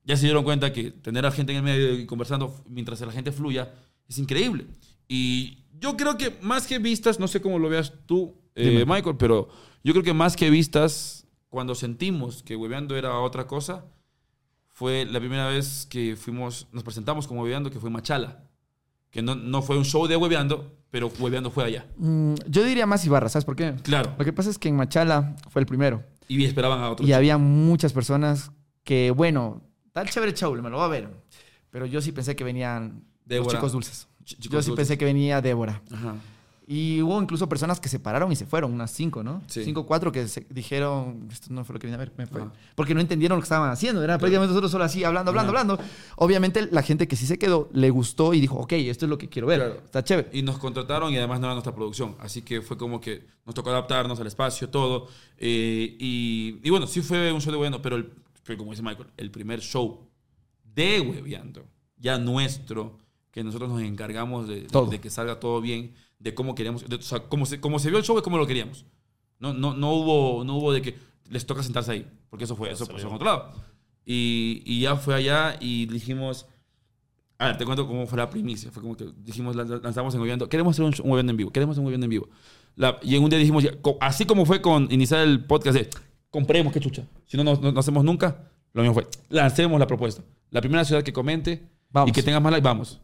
ya 0.04 0.16
se 0.16 0.26
dieron 0.26 0.44
cuenta 0.44 0.72
que 0.72 0.92
tener 0.92 1.26
a 1.26 1.32
gente 1.32 1.50
en 1.50 1.58
el 1.58 1.64
medio 1.64 1.98
y 1.98 2.06
conversando 2.06 2.54
mientras 2.68 3.00
la 3.00 3.10
gente 3.10 3.32
fluya 3.32 3.72
es 4.08 4.16
increíble. 4.18 4.66
Y 5.08 5.58
yo 5.80 5.96
creo 5.96 6.16
que 6.16 6.36
más 6.40 6.68
que 6.68 6.78
vistas, 6.78 7.18
no 7.18 7.26
sé 7.26 7.40
cómo 7.40 7.58
lo 7.58 7.68
veas 7.68 7.92
tú, 8.06 8.36
eh. 8.54 8.84
Michael, 8.86 9.16
pero 9.18 9.48
yo 9.82 9.92
creo 9.92 10.04
que 10.04 10.14
más 10.14 10.36
que 10.36 10.50
vistas, 10.50 11.26
cuando 11.48 11.74
sentimos 11.74 12.44
que 12.44 12.54
Hueveando 12.54 12.94
era 12.96 13.18
otra 13.18 13.48
cosa, 13.48 13.84
fue 14.70 15.04
la 15.04 15.18
primera 15.18 15.48
vez 15.48 15.84
que 15.90 16.14
fuimos, 16.14 16.68
nos 16.70 16.84
presentamos 16.84 17.26
como 17.26 17.42
Hueveando, 17.42 17.70
que 17.72 17.80
fue 17.80 17.90
Machala. 17.90 18.44
Que 19.14 19.22
no, 19.22 19.36
no 19.36 19.62
fue 19.62 19.78
un 19.78 19.84
show 19.84 20.08
de 20.08 20.16
Hueveando, 20.16 20.76
pero 20.90 21.06
Hueveando 21.20 21.50
fue 21.50 21.64
allá. 21.64 21.86
Mm, 21.98 22.34
yo 22.48 22.64
diría 22.64 22.84
más 22.84 23.06
Ibarra, 23.06 23.28
¿sabes 23.28 23.44
por 23.44 23.54
qué? 23.54 23.74
Claro. 23.84 24.12
Lo 24.18 24.24
que 24.24 24.32
pasa 24.32 24.50
es 24.50 24.58
que 24.58 24.68
en 24.68 24.74
Machala 24.76 25.36
fue 25.50 25.60
el 25.60 25.66
primero. 25.66 26.02
Y 26.26 26.44
esperaban 26.44 26.80
a 26.82 26.90
otros. 26.90 27.08
Y 27.08 27.12
había 27.12 27.38
muchas 27.38 27.92
personas 27.92 28.50
que, 28.82 29.12
bueno, 29.12 29.62
tal 29.92 30.10
chévere 30.10 30.34
show, 30.34 30.52
me 30.60 30.68
lo 30.68 30.78
va 30.78 30.86
a 30.86 30.88
ver. 30.88 31.08
Pero 31.70 31.86
yo 31.86 32.00
sí 32.00 32.10
pensé 32.10 32.34
que 32.34 32.42
venían 32.42 33.04
Débora. 33.24 33.44
los 33.46 33.54
chicos 33.54 33.72
dulces. 33.72 34.08
Ch- 34.24 34.36
yo 34.40 34.60
sí 34.62 34.70
dulces. 34.70 34.74
pensé 34.74 34.98
que 34.98 35.04
venía 35.04 35.40
Débora. 35.40 35.80
Ajá. 35.92 36.16
Y 36.66 37.02
hubo 37.02 37.20
incluso 37.20 37.46
personas 37.46 37.78
que 37.78 37.90
se 37.90 37.98
pararon 37.98 38.32
y 38.32 38.36
se 38.36 38.46
fueron, 38.46 38.72
unas 38.72 38.90
cinco, 38.90 39.22
¿no? 39.22 39.42
Sí. 39.48 39.62
Cinco, 39.64 39.84
cuatro 39.84 40.10
que 40.10 40.26
se 40.28 40.46
dijeron, 40.48 41.28
esto 41.30 41.48
no 41.52 41.62
fue 41.62 41.74
lo 41.74 41.78
que 41.78 41.86
vine 41.86 41.96
a 41.96 41.98
ver, 41.98 42.12
me 42.16 42.26
fue. 42.26 42.40
Ajá. 42.40 42.52
Porque 42.74 42.94
no 42.94 43.00
entendieron 43.02 43.36
lo 43.36 43.42
que 43.42 43.44
estaban 43.44 43.68
haciendo, 43.70 44.02
era 44.02 44.16
prácticamente 44.16 44.48
nosotros 44.52 44.70
solo 44.70 44.84
así, 44.84 45.04
hablando, 45.04 45.28
hablando, 45.30 45.52
Ajá. 45.52 45.60
hablando. 45.60 45.84
Obviamente 46.16 46.66
la 46.72 46.80
gente 46.82 47.06
que 47.06 47.16
sí 47.16 47.26
se 47.26 47.38
quedó 47.38 47.68
le 47.74 47.90
gustó 47.90 48.32
y 48.32 48.40
dijo, 48.40 48.56
ok, 48.56 48.72
esto 48.72 49.04
es 49.04 49.10
lo 49.10 49.18
que 49.18 49.28
quiero 49.28 49.46
ver, 49.48 49.58
Claro. 49.60 49.80
está 49.84 50.02
chévere. 50.02 50.30
Y 50.32 50.40
nos 50.40 50.56
contrataron 50.56 51.12
y 51.12 51.18
además 51.18 51.38
no 51.40 51.46
era 51.48 51.54
nuestra 51.54 51.74
producción. 51.74 52.16
Así 52.18 52.40
que 52.40 52.62
fue 52.62 52.78
como 52.78 52.98
que 52.98 53.26
nos 53.44 53.54
tocó 53.54 53.68
adaptarnos 53.68 54.18
al 54.18 54.26
espacio, 54.26 54.70
todo. 54.70 55.08
Eh, 55.36 55.96
y, 55.98 56.60
y 56.62 56.70
bueno, 56.70 56.86
sí 56.86 57.02
fue 57.02 57.30
un 57.30 57.42
show 57.42 57.50
de 57.52 57.58
Hueveando, 57.58 57.82
pero 57.82 57.96
el- 57.96 58.10
como 58.56 58.70
dice 58.70 58.82
Michael, 58.82 59.08
el 59.18 59.30
primer 59.30 59.60
show 59.60 60.08
de 60.74 61.00
Hueveando, 61.00 61.64
ya 61.98 62.16
nuestro, 62.18 62.98
que 63.30 63.44
nosotros 63.44 63.68
nos 63.70 63.82
encargamos 63.82 64.48
de, 64.48 64.62
de- 64.62 64.86
de 64.90 65.00
que 65.00 65.10
salga 65.10 65.40
todo 65.40 65.60
bien, 65.60 65.92
de 66.24 66.34
cómo 66.34 66.54
queremos, 66.56 66.88
de- 66.88 66.96
o 66.96 67.02
sea, 67.02 67.20
como 67.20 67.46
se, 67.46 67.60
como 67.60 67.78
se 67.78 67.90
vio 67.90 67.98
el 67.98 68.04
show 68.04 68.16
es 68.16 68.22
como 68.24 68.38
lo 68.38 68.46
queríamos. 68.46 68.84
No, 69.38 69.52
no, 69.52 69.74
no, 69.74 69.92
hubo, 69.92 70.42
no 70.44 70.56
hubo 70.56 70.72
de 70.72 70.80
que 70.82 70.96
les 71.28 71.44
toca 71.46 71.62
sentarse 71.62 71.92
ahí, 71.92 72.06
porque 72.30 72.44
eso 72.44 72.56
fue, 72.56 72.70
eso 72.72 72.86
pasó 72.86 73.06
en 73.08 73.14
otro 73.14 73.26
lado. 73.26 73.52
Y, 74.06 74.62
y 74.66 74.80
ya 74.80 74.96
fue 74.96 75.14
allá 75.14 75.56
y 75.60 75.86
dijimos, 75.86 76.46
a 77.38 77.46
ver, 77.48 77.58
te 77.58 77.64
cuento 77.64 77.86
cómo 77.86 78.06
fue 78.06 78.18
la 78.18 78.28
primicia. 78.30 78.70
Fue 78.70 78.82
como 78.82 78.96
que 78.96 79.06
dijimos, 79.18 79.54
lan- 79.56 79.80
lanzamos 79.82 80.14
en 80.14 80.20
Hueveando, 80.20 80.48
queremos 80.48 80.74
hacer 80.78 80.84
un, 81.04 81.10
un 81.10 81.30
en 81.30 81.36
vivo, 81.36 81.50
queremos 81.50 81.76
hacer 81.78 81.86
un 81.86 82.02
en 82.02 82.08
vivo. 82.10 82.28
La- 82.76 82.98
y 83.02 83.16
en 83.16 83.22
un 83.22 83.30
día 83.30 83.38
dijimos, 83.38 83.62
ya, 83.62 83.72
así 84.00 84.24
como 84.24 84.44
fue 84.46 84.60
con 84.62 84.88
iniciar 84.90 85.20
el 85.20 85.44
podcast 85.44 85.76
de, 85.78 85.90
compremos, 86.30 86.72
qué 86.72 86.80
chucha. 86.80 87.06
Si 87.26 87.36
no, 87.36 87.44
no, 87.44 87.54
no- 87.56 87.70
no 87.72 87.80
hacemos 87.80 88.02
nunca, 88.04 88.50
lo 88.72 88.82
mismo 88.82 88.94
fue, 88.94 89.06
lancemos 89.28 89.78
la 89.78 89.86
propuesta. 89.86 90.22
La 90.50 90.60
primera 90.60 90.84
ciudad 90.84 91.02
que 91.02 91.12
comente 91.12 91.68
Vamos. 91.90 92.08
y 92.10 92.12
que 92.12 92.22
tenga 92.22 92.40
más 92.40 92.50
like, 92.52 92.64
vamos. 92.64 93.00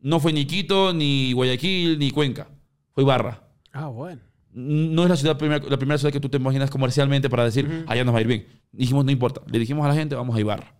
No 0.00 0.20
fue 0.20 0.32
ni 0.32 0.44
Quito, 0.44 0.92
ni 0.92 1.32
Guayaquil, 1.32 1.98
ni 1.98 2.10
Cuenca. 2.10 2.48
Fue 2.94 3.02
Ibarra. 3.02 3.42
Ah, 3.72 3.86
bueno. 3.86 4.20
No 4.52 5.04
es 5.04 5.08
la, 5.08 5.16
ciudad 5.16 5.38
primera, 5.38 5.64
la 5.68 5.76
primera 5.76 5.98
ciudad 5.98 6.12
que 6.12 6.20
tú 6.20 6.28
te 6.28 6.38
imaginas 6.38 6.70
comercialmente 6.70 7.28
para 7.30 7.44
decir, 7.44 7.84
allá 7.86 8.04
nos 8.04 8.14
va 8.14 8.18
a 8.18 8.22
ir 8.22 8.26
bien. 8.26 8.46
Dijimos, 8.72 9.04
no 9.04 9.10
importa. 9.10 9.40
Le 9.46 9.58
dijimos 9.58 9.84
a 9.84 9.88
la 9.88 9.94
gente, 9.94 10.14
vamos 10.14 10.36
a 10.36 10.40
Ibarra. 10.40 10.74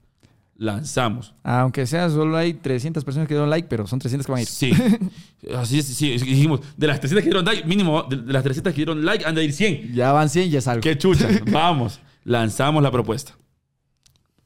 Lanzamos. 0.56 1.34
Aunque 1.44 1.86
sea, 1.86 2.10
solo 2.10 2.36
hay 2.36 2.54
300 2.54 3.04
personas 3.04 3.28
que 3.28 3.34
dieron 3.34 3.48
like, 3.48 3.68
pero 3.68 3.86
son 3.86 4.00
300 4.00 4.26
que 4.26 4.32
van 4.32 4.38
a 4.40 4.42
ir. 4.42 4.48
Sí. 4.48 4.72
Así 5.56 5.78
es, 5.78 5.86
sí. 5.86 6.18
Dijimos, 6.18 6.60
de 6.76 6.86
las 6.88 6.98
300 6.98 7.22
que 7.22 7.30
dieron 7.30 7.44
like, 7.44 7.64
mínimo, 7.64 8.02
de, 8.02 8.16
de 8.16 8.32
las 8.32 8.42
300 8.42 8.72
que 8.72 8.76
dieron 8.78 9.04
like, 9.04 9.24
han 9.24 9.36
de 9.36 9.44
ir 9.44 9.52
100. 9.52 9.94
Ya 9.94 10.10
van 10.10 10.28
100 10.28 10.48
y 10.48 10.50
ya 10.50 10.58
es 10.58 10.66
algo. 10.66 10.80
¡Qué 10.80 10.98
chucha! 10.98 11.28
Vamos. 11.52 12.00
Lanzamos 12.24 12.82
la 12.82 12.90
propuesta. 12.90 13.37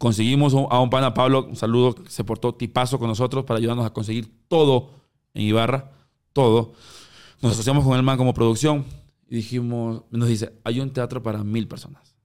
Conseguimos 0.02 0.52
a 0.52 0.80
un 0.80 0.90
pana, 0.90 1.14
Pablo, 1.14 1.46
un 1.48 1.54
saludo, 1.54 1.94
que 1.94 2.10
se 2.10 2.24
portó 2.24 2.52
tipazo 2.52 2.98
con 2.98 3.06
nosotros 3.06 3.44
para 3.44 3.58
ayudarnos 3.58 3.86
a 3.86 3.90
conseguir 3.90 4.28
todo 4.48 4.90
en 5.32 5.42
Ibarra. 5.42 5.92
Todo. 6.32 6.72
Nos 7.40 7.52
asociamos 7.52 7.84
con 7.84 7.96
el 7.96 8.02
man 8.02 8.18
como 8.18 8.34
producción 8.34 8.84
y 9.28 9.36
dijimos, 9.36 10.02
nos 10.10 10.28
dice, 10.28 10.54
hay 10.64 10.80
un 10.80 10.90
teatro 10.90 11.22
para 11.22 11.44
mil 11.44 11.68
personas. 11.68 12.16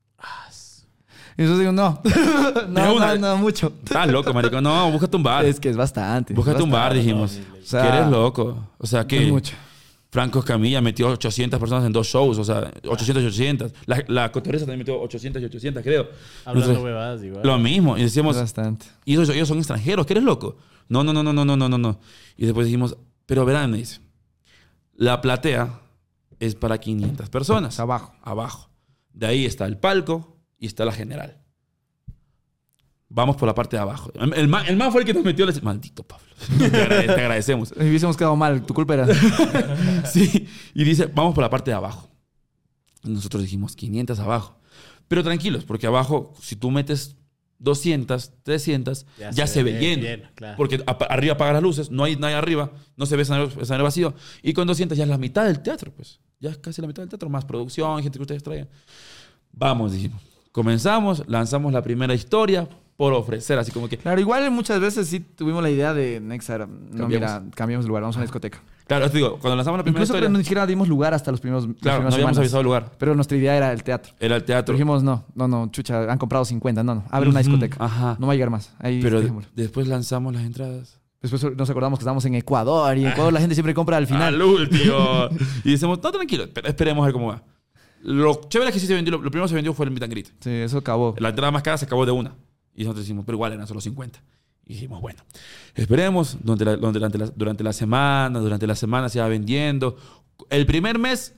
Y 1.38 1.44
yo 1.44 1.56
digo, 1.56 1.72
no. 1.72 2.02
No, 2.68 2.96
una. 2.96 3.16
no, 3.16 3.36
no, 3.36 3.38
mucho. 3.38 3.72
Estás 3.84 4.08
loco, 4.08 4.34
marico. 4.34 4.60
No, 4.60 4.92
búscate 4.92 5.16
un 5.16 5.22
bar. 5.22 5.46
Es 5.46 5.60
que 5.60 5.70
es 5.70 5.78
bastante. 5.78 6.34
Búscate 6.34 6.64
un 6.64 6.72
bar, 6.72 6.96
dijimos. 6.96 7.40
O 7.62 7.64
sea, 7.64 7.84
que 7.84 7.88
eres 7.90 8.08
loco. 8.08 8.58
O 8.80 8.88
sea, 8.88 9.06
que... 9.06 9.24
Es 9.24 9.32
mucho. 9.32 9.56
Franco 10.10 10.40
Escamilla 10.40 10.82
metió 10.82 11.10
800 11.10 11.60
personas 11.60 11.86
en 11.86 11.92
dos 11.92 12.08
shows, 12.08 12.38
o 12.38 12.44
sea, 12.44 12.72
800 12.86 13.24
y 13.24 13.28
800. 13.28 13.74
La, 13.86 14.04
la 14.08 14.32
cotorriza 14.32 14.66
también 14.66 14.80
metió 14.80 15.00
800 15.02 15.42
y 15.42 15.46
800, 15.46 15.84
creo. 15.84 16.10
Hablando 16.46 16.82
huevadas 16.82 17.24
igual. 17.24 17.42
Lo 17.44 17.58
mismo. 17.60 17.98
Y 17.98 18.04
decíamos... 18.04 18.38
Bastante. 18.38 18.86
Y 19.06 19.14
ellos, 19.14 19.30
ellos 19.30 19.48
son 19.48 19.58
extranjeros, 19.58 20.06
¿qué 20.06 20.14
eres 20.14 20.24
loco? 20.24 20.58
No, 20.88 21.04
no, 21.04 21.12
no, 21.12 21.24
no, 21.24 21.34
no, 21.34 21.46
no, 21.46 21.58
no, 21.58 21.78
no. 21.78 22.00
Y 22.38 22.46
después 22.46 22.66
dijimos, 22.66 22.98
pero 23.26 23.44
verán, 23.44 23.72
me 23.72 23.78
dice, 23.78 24.00
la 24.96 25.20
platea 25.20 25.82
es 26.40 26.56
para 26.56 26.78
500 26.78 27.30
personas. 27.30 27.80
Abajo. 27.80 28.14
Abajo. 28.22 28.70
De 29.12 29.26
ahí 29.26 29.46
está 29.46 29.66
el 29.66 29.78
palco 29.78 30.38
y 30.58 30.68
está 30.68 30.86
la 30.86 30.92
general 30.92 31.42
vamos 33.10 33.36
por 33.36 33.48
la 33.48 33.56
parte 33.56 33.76
de 33.78 33.82
abajo. 33.82 34.12
El, 34.16 34.34
el 34.34 34.48
man, 34.48 34.66
el 34.68 34.76
man 34.78 34.92
fue 34.92 35.02
el 35.02 35.08
que 35.08 35.14
nos 35.14 35.24
metió. 35.24 35.48
el- 35.48 35.62
Maldito 35.62 36.04
Pablo. 36.04 36.26
Te, 36.58 36.66
agrade- 36.66 37.06
te 37.06 37.12
agradecemos. 37.22 37.70
Si 37.70 37.80
hubiésemos 37.84 38.16
quedado 38.18 38.36
mal, 38.36 38.66
tu 38.66 38.74
culpa 38.74 38.94
era. 38.94 39.08
Sí, 40.06 40.48
y 40.74 40.84
dice, 40.84 41.08
vamos 41.08 41.34
por 41.34 41.42
la 41.44 41.50
parte 41.50 41.72
de 41.72 41.76
abajo. 41.78 42.10
Y 43.04 43.10
nosotros 43.10 43.42
dijimos 43.44 43.76
500 43.76 44.20
abajo. 44.20 44.60
Pero 45.08 45.24
tranquilos, 45.24 45.64
porque 45.64 45.88
abajo, 45.88 46.34
si 46.42 46.56
tú 46.56 46.70
metes 46.70 47.16
200, 47.60 48.32
300, 48.44 49.06
ya, 49.34 49.48
se, 49.48 49.64
ve 49.64 49.80
lleno. 49.80 50.04
lleno, 50.04 50.28
claro. 50.36 50.58
Porque 50.58 50.84
a- 50.86 50.92
arriba 50.92 51.34
apagas 51.34 51.54
las 51.56 51.64
luces, 51.64 51.90
no 51.92 52.04
hay 52.04 52.16
nadie 52.16 52.36
arriba, 52.36 52.72
no 52.98 53.06
se 53.06 53.16
ve 53.16 53.24
escenario, 53.24 53.48
escenario 53.48 53.84
vacío. 53.84 54.14
Y 54.44 54.54
con 54.54 54.68
200 54.68 54.98
ya 54.98 55.06
es 55.06 55.10
la 55.10 55.18
mitad 55.18 55.46
del 55.46 55.62
teatro, 55.62 55.92
pues. 55.96 56.20
Ya 56.40 56.52
es 56.52 56.58
casi 56.60 56.82
la 56.82 56.88
mitad 56.88 57.02
del 57.02 57.10
teatro, 57.10 57.30
más 57.30 57.46
producción, 57.46 58.04
gente 58.04 58.20
que 58.20 58.24
ustedes 58.24 58.44
traigan. 58.44 58.70
Vamos, 59.52 59.92
dijimos. 59.94 60.22
Comenzamos, 60.52 61.24
lanzamos 61.28 61.74
la 61.74 61.82
primera 61.82 62.14
historia 62.14 62.68
por 62.98 63.14
ofrecer, 63.14 63.58
así 63.60 63.72
como 63.72 63.88
que... 63.88 63.98
Claro, 63.98 64.20
igual 64.20 64.50
muchas 64.52 64.80
veces 64.80 65.08
sí 65.08 65.20
tuvimos 65.20 65.62
la 65.62 65.70
idea 65.70 65.94
de 65.94 66.20
Nexar. 66.20 66.68
No, 66.68 67.08
mira, 67.08 67.44
cambiamos 67.56 67.86
de 67.86 67.90
lugar, 67.90 68.02
vamos 68.02 68.16
a 68.16 68.20
una 68.20 68.26
discoteca. 68.26 68.60
Claro, 68.88 69.10
te 69.12 69.18
digo, 69.18 69.38
cuando 69.40 69.56
lanzamos 69.56 69.78
la 69.78 69.84
primera 69.84 70.02
Incluso 70.04 70.18
historia... 70.18 70.30
ni 70.36 70.44
siquiera 70.44 70.66
dimos 70.66 70.88
lugar 70.88 71.14
hasta 71.14 71.30
los 71.30 71.40
primeros. 71.40 71.66
Claro, 71.82 72.00
no 72.04 72.08
habíamos 72.08 72.16
semanas. 72.16 72.38
avisado 72.40 72.62
el 72.62 72.66
lugar. 72.66 72.92
Pero 72.98 73.14
nuestra 73.16 73.38
idea 73.38 73.56
era 73.56 73.72
el 73.72 73.84
teatro. 73.84 74.14
Era 74.20 74.36
el 74.38 74.42
Pero 74.42 74.46
teatro. 74.46 74.74
dijimos, 74.74 75.04
no, 75.04 75.26
no, 75.36 75.48
no, 75.48 75.70
chucha, 75.72 76.12
han 76.12 76.18
comprado 76.18 76.44
50, 76.46 76.84
no, 76.84 76.96
no, 76.96 77.04
abre 77.12 77.30
una 77.30 77.40
discoteca. 77.40 77.78
ajá. 77.84 78.16
No 78.20 78.28
va 78.28 78.34
a 78.34 78.36
llegar 78.36 78.50
más. 78.50 78.74
Ahí 78.80 79.00
Pero 79.02 79.20
dejémoslo. 79.20 79.50
después 79.54 79.88
lanzamos 79.88 80.34
las 80.34 80.44
entradas. 80.44 81.00
Después 81.22 81.44
nos 81.58 81.70
acordamos 81.70 82.00
que 82.00 82.04
estábamos 82.04 82.24
en 82.26 82.36
Ecuador 82.36 82.98
y 82.98 83.02
en 83.06 83.12
Ecuador 83.12 83.34
la 83.34 83.40
gente 83.42 83.56
siempre 83.56 83.74
compra 83.74 83.98
al 83.98 84.08
final. 84.08 84.34
Al 84.36 84.42
último. 84.42 85.28
y 85.64 85.72
decimos, 85.72 86.00
no, 86.02 86.12
tranquilo, 86.12 86.46
esperemos 86.64 87.04
a 87.04 87.06
ver 87.08 87.14
cómo 87.14 87.28
va. 87.28 87.44
Lo 88.04 88.40
chévere 88.48 88.70
es 88.70 88.74
que 88.74 88.80
sí 88.80 88.88
se 88.88 88.94
vendió, 88.94 89.12
lo, 89.18 89.24
lo 89.24 89.30
primero 89.32 89.46
que 89.46 89.50
se 89.50 89.56
vendió 89.56 89.74
fue 89.74 89.86
el 89.86 89.92
meet 89.92 90.04
and 90.04 90.12
greet. 90.14 90.28
Sí, 90.40 90.50
eso 90.50 90.78
acabó. 90.78 91.14
La 91.20 91.30
entrada 91.30 91.52
más 91.52 91.62
cara 91.64 91.78
se 91.78 91.86
acabó 91.86 92.06
de 92.06 92.12
una. 92.14 92.36
Y 92.78 92.84
nosotros 92.84 93.04
decimos, 93.06 93.26
pero 93.26 93.36
igual 93.36 93.52
eran 93.52 93.68
solo 93.68 93.82
50. 93.82 94.22
Y 94.66 94.74
dijimos, 94.76 95.02
bueno, 95.02 95.22
esperemos 95.76 96.38
durante 96.42 96.64
la, 96.66 96.76
durante, 96.78 97.18
la, 97.18 97.26
durante 97.36 97.64
la 97.64 97.74
semana, 97.74 98.40
durante 98.40 98.66
la 98.68 98.76
semana 98.76 99.10
se 99.10 99.20
va 99.20 99.28
vendiendo. 99.28 99.98
El 100.50 100.66
primer 100.66 100.98
mes... 101.00 101.34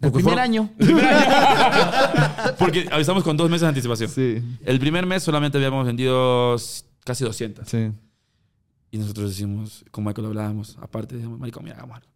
El 0.00 0.10
primer 0.12 0.34
fueron- 0.34 0.38
año. 0.44 0.70
Porque 2.58 2.86
avisamos 2.90 3.22
con 3.24 3.36
dos 3.36 3.48
meses 3.48 3.62
de 3.62 3.68
anticipación. 3.68 4.10
Sí, 4.10 4.42
El 4.64 4.78
primer 4.78 5.06
mes 5.06 5.22
solamente 5.22 5.56
habíamos 5.58 5.86
vendido 5.86 6.56
casi 7.04 7.24
200. 7.24 7.68
sí. 7.68 7.90
Y 8.90 8.98
nosotros 8.98 9.30
decimos, 9.30 9.84
con 9.90 10.04
Michael 10.04 10.28
hablábamos, 10.28 10.76
aparte, 10.80 11.16
decimos, 11.16 11.36
maricón, 11.40 11.64
mira, 11.64 11.74
hagamos 11.76 11.96
algo. 11.96 12.08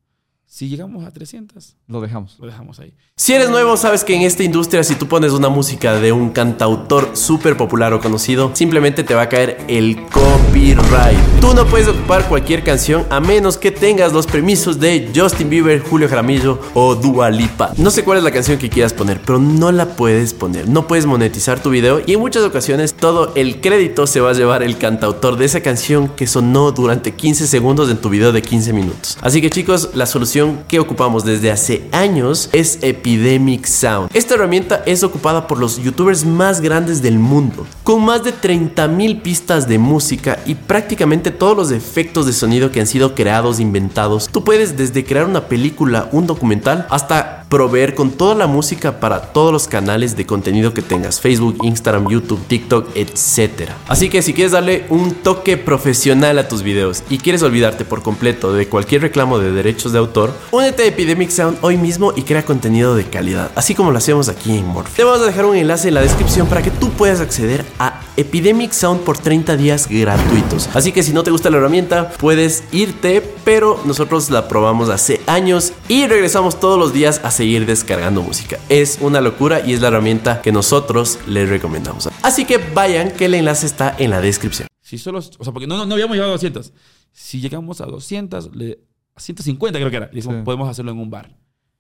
Si 0.50 0.66
llegamos 0.70 1.04
a 1.04 1.10
300, 1.10 1.76
Lo 1.88 2.00
dejamos. 2.00 2.36
lo 2.38 2.46
dejamos 2.46 2.80
ahí. 2.80 2.94
Si 3.16 3.34
eres 3.34 3.50
nuevo, 3.50 3.76
sabes 3.76 4.02
que 4.02 4.14
en 4.14 4.22
esta 4.22 4.44
industria 4.44 4.82
si 4.82 4.94
tú 4.94 5.06
pones 5.06 5.32
una 5.32 5.50
música 5.50 6.00
de 6.00 6.10
un 6.10 6.30
cantautor 6.30 7.10
súper 7.16 7.56
popular 7.58 7.92
o 7.92 8.00
conocido, 8.00 8.50
simplemente 8.54 9.04
te 9.04 9.14
va 9.14 9.22
a 9.22 9.28
caer 9.28 9.58
el 9.68 9.96
copyright. 10.06 11.18
Tú 11.42 11.52
no 11.52 11.66
puedes 11.66 11.86
ocupar 11.88 12.26
cualquier 12.28 12.64
canción 12.64 13.04
a 13.10 13.20
menos 13.20 13.58
que 13.58 13.70
tengas 13.70 14.14
los 14.14 14.26
permisos 14.26 14.80
de 14.80 15.10
Justin 15.14 15.50
Bieber, 15.50 15.80
Julio 15.80 16.08
Jaramillo 16.08 16.58
o 16.72 16.94
Dua 16.94 17.28
Lipa. 17.28 17.74
No 17.76 17.90
sé 17.90 18.02
cuál 18.02 18.16
es 18.18 18.24
la 18.24 18.30
canción 18.30 18.56
que 18.56 18.70
quieras 18.70 18.94
poner, 18.94 19.20
pero 19.20 19.38
no 19.38 19.70
la 19.70 19.96
puedes 19.96 20.32
poner. 20.32 20.66
No 20.66 20.86
puedes 20.86 21.04
monetizar 21.04 21.62
tu 21.62 21.68
video 21.68 22.00
y 22.06 22.14
en 22.14 22.20
muchas 22.20 22.42
ocasiones 22.44 22.94
todo 22.94 23.32
el 23.34 23.60
crédito 23.60 24.06
se 24.06 24.20
va 24.20 24.30
a 24.30 24.34
llevar 24.34 24.62
el 24.62 24.78
cantautor 24.78 25.36
de 25.36 25.44
esa 25.44 25.60
canción 25.60 26.08
que 26.08 26.26
sonó 26.26 26.72
durante 26.72 27.12
15 27.12 27.46
segundos 27.46 27.90
en 27.90 27.98
tu 27.98 28.08
video 28.08 28.32
de 28.32 28.40
15 28.40 28.72
minutos. 28.72 29.18
Así 29.20 29.42
que 29.42 29.50
chicos, 29.50 29.90
la 29.94 30.06
solución 30.06 30.37
que 30.68 30.78
ocupamos 30.78 31.24
desde 31.24 31.50
hace 31.50 31.88
años 31.92 32.48
es 32.52 32.78
Epidemic 32.82 33.66
Sound. 33.66 34.10
Esta 34.14 34.34
herramienta 34.34 34.82
es 34.86 35.02
ocupada 35.02 35.46
por 35.46 35.58
los 35.58 35.78
youtubers 35.82 36.24
más 36.24 36.60
grandes 36.60 37.02
del 37.02 37.18
mundo, 37.18 37.66
con 37.82 38.04
más 38.04 38.22
de 38.24 38.32
30.000 38.32 39.22
pistas 39.22 39.68
de 39.68 39.78
música 39.78 40.38
y 40.46 40.54
prácticamente 40.54 41.30
todos 41.30 41.56
los 41.56 41.70
efectos 41.70 42.26
de 42.26 42.32
sonido 42.32 42.70
que 42.70 42.80
han 42.80 42.86
sido 42.86 43.14
creados, 43.14 43.60
inventados. 43.60 44.28
Tú 44.28 44.44
puedes 44.44 44.76
desde 44.76 45.04
crear 45.04 45.26
una 45.26 45.48
película, 45.48 46.08
un 46.12 46.26
documental, 46.26 46.86
hasta 46.90 47.44
proveer 47.48 47.94
con 47.94 48.10
toda 48.10 48.34
la 48.34 48.46
música 48.46 49.00
para 49.00 49.32
todos 49.32 49.52
los 49.52 49.68
canales 49.68 50.16
de 50.16 50.26
contenido 50.26 50.74
que 50.74 50.82
tengas, 50.82 51.20
Facebook, 51.20 51.58
Instagram, 51.62 52.08
YouTube, 52.08 52.44
TikTok, 52.46 52.90
etc. 52.94 53.70
Así 53.88 54.08
que 54.08 54.22
si 54.22 54.34
quieres 54.34 54.52
darle 54.52 54.84
un 54.88 55.14
toque 55.14 55.56
profesional 55.56 56.38
a 56.38 56.48
tus 56.48 56.62
videos 56.62 57.02
y 57.08 57.18
quieres 57.18 57.42
olvidarte 57.42 57.84
por 57.84 58.02
completo 58.02 58.52
de 58.52 58.68
cualquier 58.68 59.02
reclamo 59.02 59.38
de 59.38 59.52
derechos 59.52 59.92
de 59.92 59.98
autor, 59.98 60.32
únete 60.50 60.82
a 60.82 60.86
Epidemic 60.86 61.30
Sound 61.30 61.58
hoy 61.62 61.76
mismo 61.76 62.12
y 62.14 62.22
crea 62.22 62.44
contenido 62.44 62.94
de 62.94 63.04
calidad, 63.04 63.50
así 63.54 63.74
como 63.74 63.90
lo 63.90 63.98
hacemos 63.98 64.28
aquí 64.28 64.56
en 64.56 64.66
Morphe. 64.66 64.96
Te 64.96 65.04
vamos 65.04 65.22
a 65.22 65.26
dejar 65.26 65.46
un 65.46 65.56
enlace 65.56 65.88
en 65.88 65.94
la 65.94 66.02
descripción 66.02 66.46
para 66.48 66.62
que 66.62 66.70
tú 66.70 66.90
puedas 66.90 67.20
acceder 67.20 67.64
a 67.78 68.00
Epidemic 68.16 68.72
Sound 68.72 69.02
por 69.02 69.16
30 69.16 69.56
días 69.56 69.88
gratuitos. 69.88 70.68
Así 70.74 70.92
que 70.92 71.02
si 71.02 71.12
no 71.12 71.22
te 71.22 71.30
gusta 71.30 71.50
la 71.50 71.58
herramienta, 71.58 72.10
puedes 72.10 72.64
irte, 72.72 73.22
pero 73.44 73.80
nosotros 73.84 74.28
la 74.30 74.48
probamos 74.48 74.88
hace 74.88 75.20
años 75.26 75.72
y 75.88 76.06
regresamos 76.06 76.58
todos 76.58 76.78
los 76.78 76.92
días 76.92 77.20
a 77.22 77.30
seguir 77.38 77.64
descargando 77.66 78.22
música. 78.22 78.58
Es 78.68 78.98
una 79.00 79.20
locura 79.20 79.66
y 79.66 79.72
es 79.72 79.80
la 79.80 79.88
herramienta 79.88 80.42
que 80.42 80.52
nosotros 80.52 81.18
les 81.26 81.48
recomendamos. 81.48 82.08
Así 82.22 82.44
que 82.44 82.58
vayan, 82.58 83.12
que 83.12 83.24
el 83.26 83.34
enlace 83.34 83.64
está 83.66 83.94
en 83.98 84.10
la 84.10 84.20
descripción. 84.20 84.68
Si 84.82 84.98
solo, 84.98 85.18
o 85.18 85.22
sea, 85.22 85.52
porque 85.52 85.66
no, 85.66 85.76
no, 85.76 85.86
no 85.86 85.94
habíamos 85.94 86.14
llegado 86.14 86.30
a 86.32 86.34
200. 86.34 86.72
Si 87.12 87.40
llegamos 87.40 87.80
a 87.80 87.86
200, 87.86 88.54
le, 88.54 88.80
a 89.14 89.20
150 89.20 89.78
creo 89.78 89.90
que 89.90 89.96
era, 89.96 90.06
le 90.08 90.14
decimos, 90.16 90.36
Sí. 90.38 90.42
podemos 90.44 90.68
hacerlo 90.68 90.90
en 90.92 90.98
un 90.98 91.10
bar. 91.10 91.36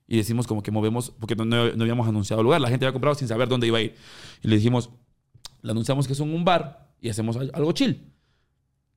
Y 0.06 0.16
decimos 0.16 0.46
como 0.46 0.62
que 0.62 0.70
movemos, 0.70 1.10
porque 1.18 1.36
no, 1.36 1.44
no- 1.44 1.70
no 1.72 1.82
habíamos 1.82 2.08
anunciado 2.08 2.42
lugar. 2.42 2.60
La 2.60 2.68
gente 2.68 2.86
había 2.86 2.92
comprado 2.94 3.14
sin 3.14 3.28
saber 3.28 3.48
dónde 3.48 3.66
iba 3.66 3.78
a 3.78 3.82
ir. 3.82 3.94
Y 4.42 4.48
le 4.48 4.56
dijimos, 4.56 4.90
le 5.62 5.70
anunciamos 5.72 6.06
que 6.06 6.12
es 6.14 6.20
un 6.20 6.44
bar 6.44 6.92
y 7.00 7.08
hacemos 7.10 7.36
al- 7.36 7.50
algo 7.54 7.72
chill. 7.72 8.10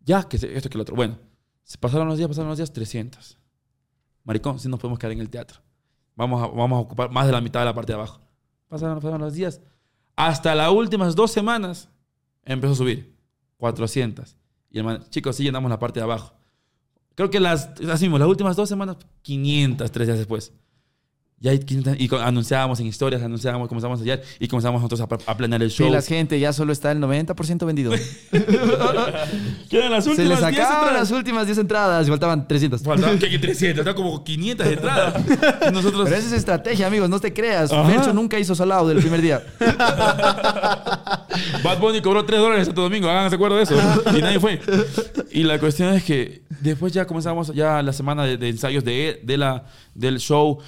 Ya, 0.05 0.23
que 0.23 0.37
esto 0.37 0.69
que 0.69 0.77
lo 0.77 0.83
otro. 0.83 0.95
Bueno, 0.95 1.17
se 1.63 1.77
pasaron 1.77 2.07
los 2.07 2.17
días, 2.17 2.27
pasaron 2.29 2.49
los 2.49 2.57
días, 2.57 2.71
300. 2.71 3.37
Maricón, 4.23 4.59
si 4.59 4.69
nos 4.69 4.79
podemos 4.79 4.99
quedar 4.99 5.11
en 5.13 5.19
el 5.19 5.29
teatro. 5.29 5.59
Vamos 6.15 6.43
a, 6.43 6.47
vamos 6.47 6.77
a 6.77 6.81
ocupar 6.81 7.09
más 7.11 7.25
de 7.25 7.31
la 7.31 7.41
mitad 7.41 7.61
de 7.61 7.65
la 7.65 7.73
parte 7.73 7.93
de 7.93 7.97
abajo. 7.97 8.19
Pasaron, 8.67 8.97
pasaron 8.99 9.21
los 9.21 9.33
días. 9.33 9.61
Hasta 10.15 10.55
las 10.55 10.71
últimas 10.71 11.15
dos 11.15 11.31
semanas 11.31 11.89
empezó 12.43 12.73
a 12.73 12.75
subir. 12.75 13.15
400. 13.57 14.37
Y 14.71 14.79
el 14.79 14.83
man, 14.83 15.03
chicos, 15.09 15.35
sí 15.35 15.43
llenamos 15.43 15.69
la 15.69 15.77
parte 15.79 15.99
de 15.99 16.03
abajo. 16.03 16.33
Creo 17.15 17.29
que 17.29 17.39
las, 17.39 17.69
así 17.91 18.05
mismo, 18.05 18.17
las 18.17 18.27
últimas 18.27 18.55
dos 18.55 18.67
semanas, 18.67 18.97
500, 19.21 19.91
tres 19.91 20.07
días 20.07 20.17
después. 20.17 20.53
Y, 21.43 21.47
hay 21.49 21.57
500 21.57 21.95
y 21.97 22.07
co- 22.07 22.19
anunciábamos 22.19 22.79
en 22.79 22.85
historias, 22.85 23.23
anunciábamos, 23.23 23.67
comenzamos 23.67 23.99
a 23.99 24.03
hallar 24.03 24.21
y 24.39 24.47
comenzamos 24.47 24.79
nosotros 24.79 25.01
a, 25.25 25.37
planear 25.37 25.63
el 25.63 25.71
show. 25.71 25.87
Sí, 25.87 25.91
la 25.91 26.03
gente 26.03 26.39
ya 26.39 26.53
solo 26.53 26.71
está 26.71 26.91
el 26.91 26.99
90% 26.99 27.65
vendido. 27.65 27.91
Quedan 29.69 29.91
las 29.91 30.03
Se 30.03 30.11
últimas 30.11 30.29
les 30.29 30.39
10 30.39 30.43
acaban 30.43 30.73
entradas. 30.83 30.93
las 30.99 31.11
últimas 31.11 31.45
10 31.47 31.57
entradas 31.57 32.07
y 32.07 32.09
faltaban 32.11 32.47
300. 32.47 32.83
Faltaban 32.83 33.17
que 33.17 33.39
300, 33.39 33.79
está 33.79 33.95
como 33.95 34.23
500 34.23 34.67
de 34.67 34.73
entrada. 34.73 35.13
Y 35.67 35.71
nosotros, 35.71 36.03
Pero 36.05 36.15
esa 36.15 36.27
es 36.27 36.33
estrategia, 36.33 36.85
amigos, 36.85 37.09
no 37.09 37.19
te 37.19 37.33
creas. 37.33 37.71
Fercho 37.71 38.13
nunca 38.13 38.37
hizo 38.37 38.53
solado 38.53 38.87
del 38.89 38.99
primer 38.99 39.21
día. 39.21 39.41
Bad 41.63 41.79
Bunny 41.79 42.01
cobró 42.01 42.25
3 42.25 42.39
dólares 42.39 42.65
Santo 42.67 42.81
Domingo, 42.81 43.09
háganse 43.09 43.35
acuerdo 43.35 43.57
de 43.57 43.63
eso. 43.63 43.75
Y 44.15 44.21
nadie 44.21 44.39
fue. 44.39 44.61
Y 45.31 45.43
la 45.43 45.59
cuestión 45.59 45.93
es 45.93 46.03
que 46.03 46.43
después 46.59 46.93
ya 46.93 47.05
comenzamos 47.07 47.53
ya 47.53 47.81
la 47.81 47.93
semana 47.93 48.25
de, 48.25 48.37
de 48.37 48.49
ensayos 48.49 48.83
de, 48.83 49.21
de 49.23 49.37
la, 49.37 49.63
del 49.95 50.19
show. 50.19 50.59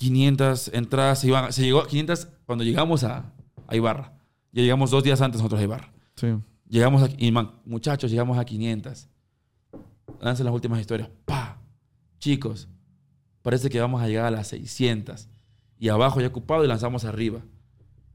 500 0.00 0.70
entradas, 0.72 1.18
se, 1.18 1.26
iban, 1.26 1.52
se 1.52 1.62
llegó 1.62 1.80
a 1.80 1.86
500 1.86 2.26
cuando 2.46 2.64
llegamos 2.64 3.04
a, 3.04 3.34
a 3.66 3.76
Ibarra. 3.76 4.14
Ya 4.50 4.62
llegamos 4.62 4.90
dos 4.90 5.04
días 5.04 5.20
antes 5.20 5.42
nosotros 5.42 5.60
a 5.60 5.64
Ibarra. 5.64 5.92
Sí. 6.16 6.28
Llegamos 6.66 7.02
a, 7.02 7.10
y 7.18 7.30
man, 7.30 7.50
muchachos, 7.66 8.10
llegamos 8.10 8.38
a 8.38 8.46
500. 8.46 9.08
Lancen 10.22 10.46
las 10.46 10.54
últimas 10.54 10.80
historias. 10.80 11.10
¡Pa! 11.26 11.58
Chicos, 12.18 12.66
parece 13.42 13.68
que 13.68 13.78
vamos 13.78 14.00
a 14.00 14.08
llegar 14.08 14.24
a 14.24 14.30
las 14.30 14.48
600. 14.48 15.28
Y 15.78 15.90
abajo 15.90 16.22
ya 16.22 16.28
ocupado 16.28 16.64
y 16.64 16.68
lanzamos 16.68 17.04
arriba. 17.04 17.42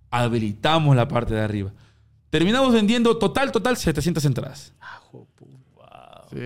Habilitamos 0.10 0.96
la 0.96 1.08
parte 1.08 1.36
de 1.36 1.42
arriba. 1.42 1.72
Terminamos 2.32 2.74
vendiendo 2.74 3.16
total, 3.20 3.52
total 3.52 3.78
700 3.78 4.26
entradas. 4.26 4.74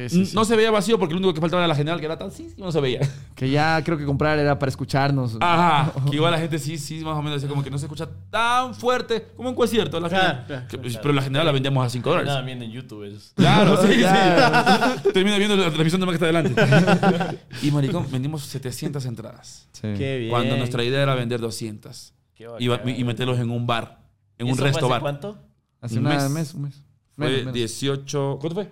Sí, 0.10 0.32
No 0.36 0.46
se 0.46 0.56
veía 0.56 0.70
vacío 0.72 1.00
porque 1.00 1.14
lo 1.14 1.20
único 1.20 1.34
que 1.34 1.42
faltaba 1.42 1.62
era 1.64 1.68
la 1.68 1.76
general, 1.76 2.00
que 2.00 2.06
era 2.06 2.18
tan 2.18 2.32
sí, 2.32 2.50
sí, 2.50 2.62
no 2.62 2.72
se 2.72 2.80
veía. 2.80 3.00
Que 3.36 3.50
ya 3.50 3.82
creo 3.84 3.98
que 3.98 4.06
comprar 4.06 4.38
era 4.38 4.60
para 4.60 4.70
escucharnos. 4.70 5.38
Ajá. 5.40 5.92
Que 6.10 6.16
igual 6.18 6.32
la 6.32 6.38
gente 6.40 6.60
sí, 6.60 6.78
sí, 6.78 7.00
más 7.04 7.16
o 7.18 7.22
menos 7.22 7.42
decía 7.42 7.50
como 7.50 7.64
que 7.64 7.72
no 7.72 7.78
se 7.78 7.86
escucha 7.86 8.08
tan 8.30 8.76
fuerte 8.76 9.28
como 9.36 9.50
un 9.50 9.56
concierto. 9.56 10.00
La 10.00 10.10
Claro, 10.10 10.26
general. 10.46 10.46
claro, 10.68 10.68
Que- 10.68 11.00
Pero 11.00 11.14
la 11.14 11.22
general 11.22 11.46
la 11.46 11.52
vendíamos 11.52 11.86
a 11.86 11.90
5 11.90 12.10
dólares. 12.10 12.28
Nada, 12.28 12.42
viendo 12.42 12.66
en 12.66 12.72
YouTube. 12.72 13.18
Claro, 13.36 13.82
sí, 13.88 13.98
Claro. 13.98 14.96
sí. 15.04 15.10
Termina 15.14 15.38
viendo 15.38 15.56
la 15.56 15.72
televisión 15.72 16.00
de 16.02 16.06
más 16.08 16.18
que 16.18 16.26
está 16.26 16.38
adelante. 16.40 17.40
y 17.64 17.72
maricón, 17.72 18.06
vendimos 18.12 18.44
700 18.44 19.06
entradas. 19.06 19.68
Sí. 19.74 19.88
Qué 19.98 20.18
bien. 20.20 20.30
Cuando 20.32 20.58
nuestra 20.58 20.84
idea 20.84 21.02
era 21.04 21.16
vender 21.16 21.40
200. 21.40 22.14
Qué 22.36 22.48
bacán. 22.48 22.90
y 22.90 23.04
meterlos 23.04 23.40
en 23.40 23.50
un 23.50 23.66
bar. 23.68 24.00
En 24.38 24.48
¿Y 24.48 24.50
un 24.52 24.54
eso 24.56 24.60
fue 24.64 24.68
resto 24.72 24.86
hace 24.86 24.92
bar. 24.92 25.02
¿Cuánto? 25.02 25.38
Hace 25.82 25.98
Un 26.00 26.06
un 26.08 26.14
mes. 26.14 26.30
mes. 26.30 26.54
un 26.54 26.62
mes. 26.64 26.84
Fue 27.16 27.26
Menos, 27.26 27.40
menos. 27.40 27.54
18. 27.54 28.38
¿Cuánto 28.40 28.56
fue? 28.56 28.70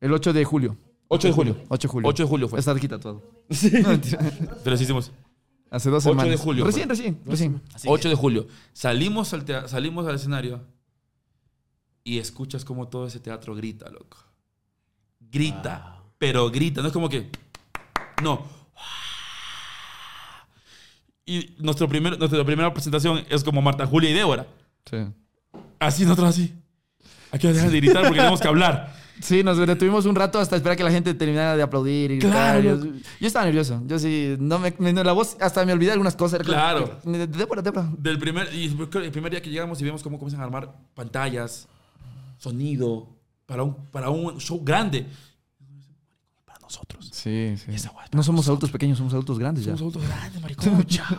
El 0.00 0.12
8 0.12 0.32
de 0.32 0.44
julio. 0.44 0.76
8 1.08 1.28
de 1.28 1.32
julio. 1.34 1.56
8 1.68 1.88
de 1.88 1.92
julio. 1.92 2.08
8 2.08 2.22
de 2.22 2.28
julio 2.28 2.48
fue. 2.48 2.58
Está 2.58 2.72
cerquita 2.72 2.98
todo. 3.00 3.22
No, 3.82 3.88
mentira. 3.88 4.18
Pero 4.64 4.76
sí 4.76 4.84
hicimos. 4.84 5.10
Hace 5.70 5.90
dos 5.90 6.04
8 6.06 6.10
semanas. 6.12 6.30
de 6.30 6.36
julio 6.44 6.64
Recién, 6.64 6.86
fue. 6.88 6.96
recién, 6.96 7.20
recién. 7.26 7.62
Así 7.74 7.88
8 7.90 8.08
de 8.08 8.14
julio. 8.14 8.46
Salimos 8.72 9.32
al, 9.34 9.44
tea- 9.44 9.68
salimos 9.68 10.06
al 10.06 10.14
escenario. 10.14 10.64
y 12.04 12.18
escuchas 12.18 12.64
como 12.64 12.88
todo 12.88 13.06
ese 13.06 13.20
teatro 13.20 13.54
grita, 13.54 13.90
loco. 13.90 14.16
Grita, 15.20 16.00
pero 16.16 16.50
grita, 16.50 16.80
no 16.80 16.86
es 16.86 16.92
como 16.92 17.08
que... 17.10 17.28
No. 18.22 18.46
Y 21.26 21.54
nuestro 21.58 21.86
primer, 21.88 22.18
nuestra 22.18 22.42
primera 22.44 22.72
presentación 22.72 23.22
es 23.28 23.44
como 23.44 23.60
Marta 23.60 23.86
Julia 23.86 24.08
y 24.10 24.14
Débora. 24.14 24.46
Sí. 24.90 24.96
Así 25.78 26.04
nosotros 26.04 26.30
así. 26.30 26.54
Aquí 27.30 27.46
nos 27.46 27.56
dejan 27.56 27.70
de 27.70 27.76
gritar 27.80 28.02
porque 28.04 28.16
tenemos 28.18 28.40
que 28.40 28.48
hablar. 28.48 28.96
Sí, 29.20 29.42
nos 29.42 29.58
detuvimos 29.58 30.06
un 30.06 30.14
rato 30.14 30.38
hasta 30.38 30.56
esperar 30.56 30.76
que 30.76 30.84
la 30.84 30.90
gente 30.90 31.12
terminara 31.14 31.56
de 31.56 31.62
aplaudir. 31.62 32.12
Y 32.12 32.18
Claro. 32.18 32.60
Yo, 32.62 32.76
yo 33.20 33.26
estaba 33.26 33.44
nervioso. 33.44 33.82
Yo 33.86 33.98
sí, 33.98 34.36
no 34.38 34.58
me, 34.58 34.72
me- 34.78 34.92
no, 34.92 35.02
la 35.04 35.12
voz, 35.12 35.36
hasta 35.40 35.64
me 35.64 35.72
olvidé 35.72 35.92
algunas 35.92 36.16
cosas. 36.16 36.40
Claro. 36.40 36.98
De, 37.04 37.26
Débora, 37.26 37.62
Débora. 37.62 37.88
Del 37.98 38.18
primer, 38.18 38.48
y 38.54 38.64
el 38.66 39.10
primer 39.10 39.30
día 39.30 39.42
que 39.42 39.50
llegamos 39.50 39.80
y 39.80 39.84
vemos 39.84 40.02
cómo 40.02 40.18
comienzan 40.18 40.40
a 40.40 40.44
armar 40.44 40.72
pantallas, 40.94 41.68
sonido, 42.38 43.08
para 43.46 43.62
un, 43.62 43.74
para 43.90 44.10
un 44.10 44.38
show 44.38 44.60
grande. 44.62 45.06
Nosotros. 46.68 47.08
Sí, 47.12 47.54
sí. 47.56 47.64
Esa 47.72 47.90
guay 47.90 48.04
es 48.06 48.12
No 48.14 48.22
somos 48.22 48.46
adultos 48.46 48.70
pequeños, 48.70 48.98
somos 48.98 49.12
adultos 49.14 49.38
grandes 49.38 49.64
ya. 49.64 49.76
Somos 49.76 49.94
adultos 49.96 50.06
grandes, 50.16 50.42
maricón. 50.42 50.84
Chao. 50.86 51.18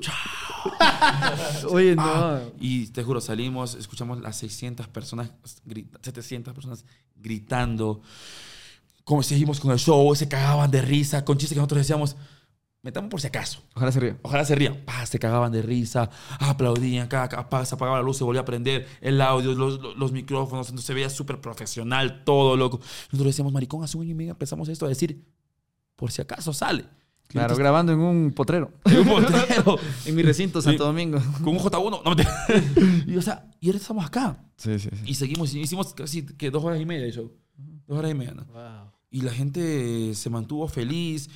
Chao. 0.00 1.70
Oye, 1.70 1.94
no. 1.94 2.02
Ah, 2.04 2.40
y 2.58 2.86
te 2.86 3.02
juro, 3.02 3.20
salimos, 3.20 3.74
escuchamos 3.74 4.20
las 4.20 4.36
600 4.36 4.88
personas, 4.88 5.30
grita- 5.64 5.98
700 6.02 6.54
personas 6.54 6.84
gritando. 7.16 8.00
Como 9.04 9.22
seguimos 9.22 9.60
con 9.60 9.70
el 9.72 9.78
show, 9.78 10.14
se 10.14 10.28
cagaban 10.28 10.70
de 10.70 10.82
risa, 10.82 11.24
con 11.24 11.36
chistes 11.38 11.54
que 11.54 11.60
nosotros 11.60 11.78
decíamos, 11.78 12.16
metamos 12.88 13.10
por 13.10 13.20
si 13.20 13.26
acaso. 13.26 13.62
Ojalá 13.74 13.92
se 13.92 14.00
ría. 14.00 14.18
Ojalá 14.22 14.44
se 14.44 14.54
rían. 14.54 14.76
Pa, 14.84 15.04
se 15.06 15.18
cagaban 15.18 15.52
de 15.52 15.62
risa, 15.62 16.10
aplaudían, 16.40 17.06
cada, 17.08 17.28
cada- 17.28 17.48
pa, 17.48 17.64
se 17.64 17.74
apagaba 17.74 17.98
la 17.98 18.02
luz, 18.02 18.16
se 18.18 18.24
volvía 18.24 18.40
a 18.42 18.44
prender 18.44 18.86
el 19.00 19.20
audio, 19.20 19.54
los, 19.54 19.80
los- 19.80 19.96
los 19.96 20.12
micrófonos, 20.12 20.68
entonces 20.68 20.86
se 20.86 20.94
veía 20.94 21.10
súper 21.10 21.40
profesional, 21.40 22.22
todo 22.24 22.56
loco. 22.56 22.78
Nosotros 23.12 23.26
decíamos, 23.26 23.52
maricón, 23.52 23.84
hace 23.84 23.96
un 23.96 24.02
año 24.04 24.12
y 24.12 24.14
medio 24.14 24.30
empezamos 24.32 24.68
esto 24.68 24.86
a 24.86 24.88
decir, 24.88 25.24
por 25.96 26.10
si 26.12 26.22
acaso 26.22 26.52
sale. 26.52 26.84
Claro, 27.28 27.44
Entonces, 27.48 27.58
grabando 27.62 27.92
en 27.92 28.00
un 28.00 28.32
potrero. 28.32 28.72
en 28.86 28.98
un 29.00 29.06
potrero, 29.08 29.78
En 30.06 30.14
mi 30.14 30.22
recinto, 30.22 30.62
Santo 30.62 30.84
Domingo. 30.86 31.18
con 31.44 31.48
un 31.48 31.58
J1. 31.58 32.02
No, 32.02 32.14
mentira. 32.14 32.34
y, 33.06 33.16
o 33.18 33.20
sea, 33.22 33.44
y 33.60 33.66
ahora 33.68 33.78
estamos 33.78 34.06
acá. 34.06 34.38
Sí, 34.56 34.78
sí, 34.78 34.88
sí. 34.90 35.02
Y 35.04 35.14
seguimos, 35.14 35.52
hicimos 35.54 35.92
casi 35.92 36.24
que 36.24 36.50
dos 36.50 36.64
horas 36.64 36.80
y 36.80 36.86
media 36.86 37.04
de 37.04 37.12
show. 37.12 37.30
Dos 37.86 37.98
horas 37.98 38.10
y 38.12 38.14
media, 38.14 38.32
¿no? 38.32 38.44
Wow. 38.46 38.92
Y 39.10 39.22
la 39.22 39.32
gente 39.32 40.14
se 40.14 40.28
mantuvo 40.28 40.68
feliz. 40.68 41.30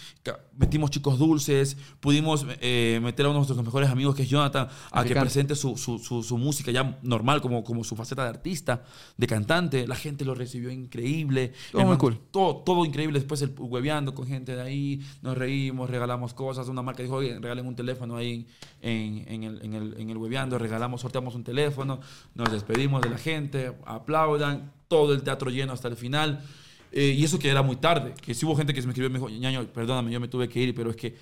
Metimos 0.59 0.91
chicos 0.91 1.19
dulces. 1.19 1.79
Pudimos 2.01 2.45
eh, 2.61 3.01
meter 3.03 3.25
a 3.25 3.31
uno 3.31 3.37
de 3.39 3.47
nuestros 3.47 3.65
mejores 3.65 3.89
amigos, 3.89 4.15
que 4.15 4.25
es 4.25 4.29
Jonathan, 4.29 4.69
a 4.91 5.05
que 5.05 5.15
presente 5.15 5.55
su, 5.57 5.79
su, 5.79 5.99
su, 5.99 6.23
su 6.23 6.37
música 6.37 6.71
ya 6.71 6.99
normal, 7.03 7.41
como, 7.41 7.65
como 7.65 7.83
su 7.83 7.97
faceta 7.97 8.25
de 8.25 8.29
artista, 8.29 8.85
de 9.17 9.27
cantante. 9.27 9.87
La 9.89 9.97
gente 9.97 10.27
lo 10.27 10.35
recibió 10.35 10.71
increíble. 10.71 11.55
Todo 11.71 11.81
El 11.81 11.87
muy 11.87 11.93
man- 11.95 11.99
cool. 12.01 12.19
Todo, 12.31 12.57
todo 12.57 12.85
increíble. 12.85 13.19
Después 13.19 13.41
el 13.41 13.55
hueveando 13.59 14.15
con 14.15 14.27
gente 14.27 14.55
de 14.55 14.61
ahí. 14.61 15.01
Nos 15.23 15.39
reímos, 15.39 15.89
regalamos 15.89 16.35
cosas. 16.35 16.69
Una 16.69 16.83
marca 16.83 17.03
dijo, 17.03 17.15
oye, 17.17 17.39
regalen 17.41 17.67
un 17.67 17.75
teléfono 17.75 18.17
ahí 18.17 18.47
en, 18.83 19.25
en, 19.27 19.45
el, 19.45 19.65
en, 19.65 19.73
el, 19.73 19.95
en 19.99 20.11
el 20.11 20.19
hueveando. 20.19 20.59
Regalamos, 20.59 21.01
sorteamos 21.01 21.35
un 21.35 21.43
teléfono. 21.45 22.01
Nos 22.35 22.53
despedimos 22.53 23.01
de 23.01 23.09
la 23.09 23.17
gente. 23.17 23.73
Aplaudan. 23.87 24.75
Todo 24.89 25.15
el 25.15 25.23
teatro 25.23 25.49
lleno 25.49 25.73
hasta 25.73 25.89
el 25.89 25.97
final. 25.97 26.45
Eh, 26.93 27.15
y 27.19 27.25
eso 27.25 27.39
que 27.39 27.49
era 27.49 27.63
muy 27.63 27.77
tarde. 27.77 28.15
Que 28.21 28.35
si 28.35 28.45
hubo 28.47 28.55
gente 28.57 28.75
que 28.75 28.81
se 28.81 28.87
me 28.87 28.93
escribió 28.93 29.09
y 29.09 29.13
me 29.13 29.19
dijo, 29.19 29.29
ñaño, 29.31 29.65
perdóname, 29.73 30.11
yo 30.13 30.21
me 30.21 30.29
tuve 30.29 30.49
que 30.49 30.61
ir, 30.61 30.75
pero 30.75 30.91
es 30.91 30.97
que 30.97 31.17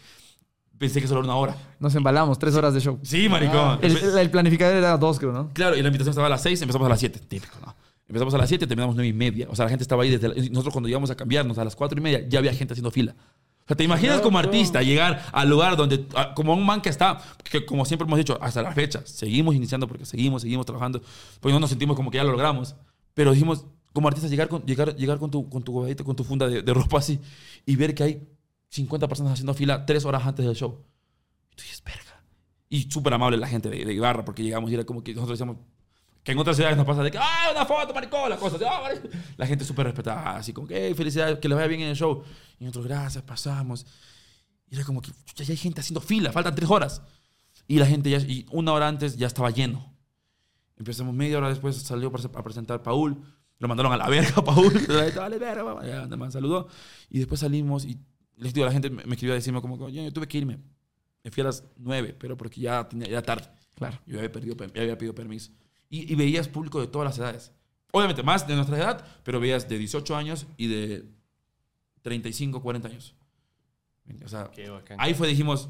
pensé 0.78 1.00
que 1.00 1.06
solo 1.06 1.20
era 1.20 1.26
una 1.28 1.36
hora. 1.36 1.56
Nos 1.78 1.94
embalamos, 1.94 2.38
tres 2.38 2.54
horas 2.54 2.74
de 2.74 2.80
show. 2.80 2.98
Sí, 3.02 3.28
maricón. 3.28 3.78
El, 3.82 3.96
el- 3.96 4.18
el 4.18 4.30
planificador 4.30 4.76
era 4.76 4.96
dos, 4.96 5.18
creo, 5.18 5.32
¿no? 5.32 5.50
Claro, 5.52 5.76
y 5.76 5.82
la 5.82 5.88
invitación 5.88 6.10
estaba 6.10 6.26
a 6.26 6.30
las 6.30 6.42
6, 6.42 6.60
empezamos 6.62 6.86
a 6.86 6.88
las 6.88 6.98
7. 7.00 7.20
Típico, 7.28 7.56
¿no? 7.64 7.74
Empezamos 8.08 8.34
a 8.34 8.38
las 8.38 8.48
7, 8.48 8.66
terminamos 8.66 8.96
9 8.96 9.06
y 9.08 9.12
media. 9.12 9.46
O 9.50 9.54
sea, 9.54 9.66
la 9.66 9.68
gente 9.68 9.84
estaba 9.84 10.02
ahí 10.02 10.10
desde... 10.10 10.28
la- 10.28 10.34
nosotros 10.50 10.72
cuando 10.72 10.88
íbamos 10.88 11.10
a 11.10 11.14
cambiarnos 11.16 11.58
a 11.58 11.64
las 11.64 11.76
4 11.76 11.98
y 11.98 12.02
media, 12.02 12.26
ya 12.28 12.38
había 12.40 12.52
gente 12.54 12.72
haciendo 12.72 12.90
fila. 12.90 13.14
O 13.62 13.66
sea, 13.68 13.76
¿te 13.76 13.84
imaginas 13.84 14.20
como 14.20 14.36
artista 14.38 14.82
llegar 14.82 15.22
al 15.30 15.48
lugar 15.48 15.76
donde... 15.76 16.06
a- 16.16 16.34
como 16.34 16.54
un 16.54 16.66
man 16.66 16.80
que 16.80 16.88
está... 16.88 17.20
Que 17.44 17.64
como 17.64 17.84
siempre 17.84 18.06
hemos 18.06 18.16
dicho, 18.18 18.36
hasta 18.42 18.62
la 18.62 18.72
fecha, 18.72 19.02
seguimos 19.04 19.54
iniciando 19.54 19.86
porque 19.86 20.04
seguimos, 20.06 20.42
seguimos 20.42 20.66
trabajando. 20.66 21.00
Pues 21.38 21.52
no 21.52 21.60
nos 21.60 21.70
sentimos 21.70 21.94
como 21.94 22.10
que 22.10 22.16
ya 22.16 22.24
lo 22.24 22.32
logramos. 22.32 22.74
Pero 23.14 23.32
dijimos, 23.32 23.66
como 23.92 24.08
artista, 24.08 24.28
llegar 24.28 24.48
con, 24.48 24.62
llegar, 24.64 24.94
llegar 24.96 25.18
con 25.18 25.30
tu, 25.30 25.48
con 25.48 25.62
tu 25.62 25.86
con 26.04 26.16
tu 26.16 26.24
funda 26.24 26.48
de, 26.48 26.62
de 26.62 26.74
ropa 26.74 26.98
así 26.98 27.20
y 27.66 27.76
ver 27.76 27.94
que 27.94 28.02
hay 28.02 28.28
50 28.68 29.08
personas 29.08 29.32
haciendo 29.32 29.52
fila 29.54 29.84
3 29.84 30.04
horas 30.04 30.24
antes 30.24 30.46
del 30.46 30.54
show. 30.54 30.84
Y 31.52 31.56
tú 31.56 31.62
dices, 31.62 31.82
verga. 31.84 32.22
Y 32.68 32.90
súper 32.90 33.14
amable 33.14 33.36
la 33.36 33.48
gente 33.48 33.68
de, 33.68 33.84
de 33.84 33.92
Ibarra, 33.92 34.24
porque 34.24 34.42
llegamos 34.42 34.70
y 34.70 34.74
era 34.74 34.84
como 34.84 35.02
que 35.02 35.12
nosotros 35.12 35.38
decíamos, 35.38 35.56
que 36.22 36.32
en 36.32 36.38
otras 36.38 36.54
ciudades 36.54 36.76
nos 36.76 36.86
pasa 36.86 37.02
de 37.02 37.10
que, 37.10 37.18
¡ah, 37.18 37.48
una 37.52 37.66
foto, 37.66 37.92
maricón! 37.94 38.30
La 38.30 38.36
cosa, 38.36 38.58
de, 38.58 38.68
"Ah, 38.68 38.80
maricón". 38.82 39.10
La 39.36 39.46
gente 39.46 39.64
súper 39.64 39.86
respetada, 39.86 40.36
así 40.36 40.52
como 40.52 40.68
que, 40.68 40.86
"Hey, 40.86 40.94
felicidades, 40.94 41.38
que 41.38 41.48
les 41.48 41.56
vaya 41.56 41.66
bien 41.66 41.80
en 41.80 41.88
el 41.88 41.96
show. 41.96 42.22
Y 42.60 42.64
nosotros, 42.64 42.86
gracias, 42.86 43.24
pasamos. 43.24 43.86
Y 44.68 44.76
era 44.76 44.84
como 44.84 45.00
que, 45.02 45.10
"Chucha, 45.24 45.42
ya 45.44 45.52
hay 45.52 45.56
gente 45.56 45.80
haciendo 45.80 46.00
fila, 46.00 46.30
faltan 46.30 46.54
tres 46.54 46.70
horas. 46.70 47.02
Y 47.66 47.78
la 47.78 47.86
gente 47.86 48.10
ya, 48.10 48.18
y 48.18 48.46
una 48.52 48.72
hora 48.72 48.86
antes 48.86 49.16
ya 49.16 49.26
estaba 49.26 49.50
lleno. 49.50 49.92
Empezamos 50.76 51.14
media 51.14 51.38
hora 51.38 51.48
después, 51.48 51.76
salió 51.76 52.12
a 52.34 52.42
presentar 52.44 52.82
Paul. 52.82 53.20
Lo 53.60 53.68
mandaron 53.68 53.92
a 53.92 53.96
la 53.96 54.08
verga, 54.08 54.42
Paul. 54.44 54.72
Dale, 54.86 55.38
verga, 55.38 55.62
mamá. 55.62 55.86
Ya, 55.86 56.06
más 56.16 56.32
saludó. 56.32 56.66
Y 57.08 57.18
después 57.18 57.40
salimos 57.40 57.84
y 57.84 57.98
les 58.36 58.52
digo, 58.52 58.66
la 58.66 58.72
gente 58.72 58.90
me 58.90 59.04
me 59.04 59.12
escribió 59.14 59.34
a 59.34 59.36
decirme 59.36 59.60
como, 59.60 59.88
yo, 59.88 60.02
yo 60.02 60.12
tuve 60.12 60.26
que 60.26 60.38
irme. 60.38 60.58
Me 61.22 61.30
fui 61.30 61.42
a 61.42 61.44
las 61.44 61.62
nueve, 61.76 62.16
pero 62.18 62.36
porque 62.36 62.60
ya 62.60 62.88
tenía, 62.88 63.06
ya 63.06 63.12
era 63.12 63.22
tarde. 63.22 63.48
Claro. 63.74 63.98
Yo 64.06 64.16
había, 64.18 64.32
perdido, 64.32 64.56
ya 64.74 64.82
había 64.82 64.96
pedido 64.98 65.14
permiso. 65.14 65.52
Y, 65.90 66.10
y 66.10 66.16
veías 66.16 66.48
público 66.48 66.80
de 66.80 66.86
todas 66.86 67.06
las 67.06 67.18
edades. 67.18 67.52
Obviamente 67.92 68.22
más 68.22 68.46
de 68.46 68.54
nuestra 68.54 68.78
edad, 68.78 69.06
pero 69.24 69.40
veías 69.40 69.68
de 69.68 69.76
18 69.76 70.16
años 70.16 70.46
y 70.56 70.68
de 70.68 71.04
35, 72.02 72.62
40 72.62 72.88
años. 72.88 73.14
O 74.24 74.28
sea, 74.28 74.50
Qué 74.52 74.68
bacán. 74.70 74.96
ahí 75.00 75.14
fue, 75.14 75.28
dijimos, 75.28 75.68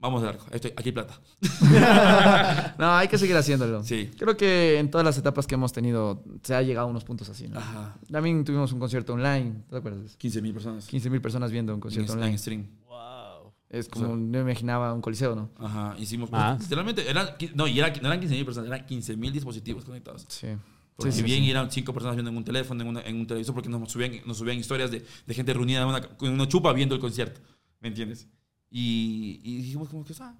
vamos 0.00 0.22
a 0.22 0.26
dar, 0.26 0.38
esto- 0.50 0.68
aquí 0.76 0.88
hay 0.88 0.92
plata. 0.92 1.20
No, 2.78 2.92
hay 2.94 3.08
que 3.08 3.18
seguir 3.18 3.36
haciéndolo. 3.36 3.82
Sí. 3.84 4.10
Creo 4.18 4.36
que 4.36 4.78
en 4.78 4.90
todas 4.90 5.04
las 5.04 5.18
etapas 5.18 5.46
que 5.46 5.54
hemos 5.54 5.72
tenido 5.72 6.22
se 6.42 6.54
ha 6.54 6.62
llegado 6.62 6.86
a 6.86 6.90
unos 6.90 7.04
puntos 7.04 7.28
así, 7.28 7.48
¿no? 7.48 7.58
Ajá. 7.58 7.96
También 8.10 8.44
tuvimos 8.44 8.72
un 8.72 8.78
concierto 8.80 9.12
online, 9.12 9.62
¿te 9.68 9.76
acuerdas? 9.76 10.16
15 10.16 10.42
mil 10.42 10.52
personas. 10.52 10.86
15 10.86 11.10
mil 11.10 11.20
personas 11.20 11.50
viendo 11.52 11.72
un 11.72 11.76
en, 11.76 11.80
concierto 11.80 12.12
en 12.14 12.18
online. 12.18 12.38
stream. 12.38 12.66
Wow. 12.88 13.52
Es 13.68 13.88
como, 13.88 14.08
no 14.08 14.16
me 14.16 14.40
imaginaba 14.40 14.92
un 14.94 15.00
coliseo, 15.00 15.34
¿no? 15.36 15.50
Ajá, 15.58 15.94
hicimos. 15.98 16.30
Ah. 16.32 16.56
Literalmente, 16.58 17.08
eran, 17.08 17.28
no, 17.54 17.66
y 17.68 17.78
era- 17.78 17.90
no 18.00 18.08
eran 18.08 18.20
15 18.20 18.34
mil 18.34 18.44
personas, 18.44 18.68
eran 18.68 18.86
15 18.86 19.16
mil 19.16 19.32
dispositivos 19.32 19.84
conectados. 19.84 20.24
Sí. 20.28 20.48
Porque 20.96 21.12
Sí, 21.12 21.18
si 21.18 21.22
sí, 21.22 21.30
bien 21.30 21.44
sí. 21.44 21.50
eran 21.50 21.70
cinco 21.70 21.92
personas 21.94 22.16
viendo 22.16 22.30
en 22.30 22.36
un 22.36 22.44
teléfono, 22.44 22.82
en, 22.82 22.88
una- 22.88 23.02
en 23.02 23.16
un 23.16 23.26
televisor, 23.26 23.54
porque 23.54 23.68
nos 23.68 23.90
subían, 23.90 24.12
nos 24.26 24.38
subían 24.38 24.58
historias 24.58 24.90
de, 24.90 25.04
de 25.26 25.34
gente 25.34 25.52
reunida 25.54 25.82
en 25.82 25.88
una, 25.88 26.00
con 26.02 26.28
una 26.30 26.46
chupa 26.48 26.72
viendo 26.72 26.94
el 26.94 27.00
concierto. 27.00 27.40
¿Me 27.80 27.88
entiendes? 27.88 28.28
Y, 28.70 29.40
y 29.42 29.56
dijimos 29.58 29.88
como 29.88 30.04
que, 30.04 30.14
ah, 30.20 30.38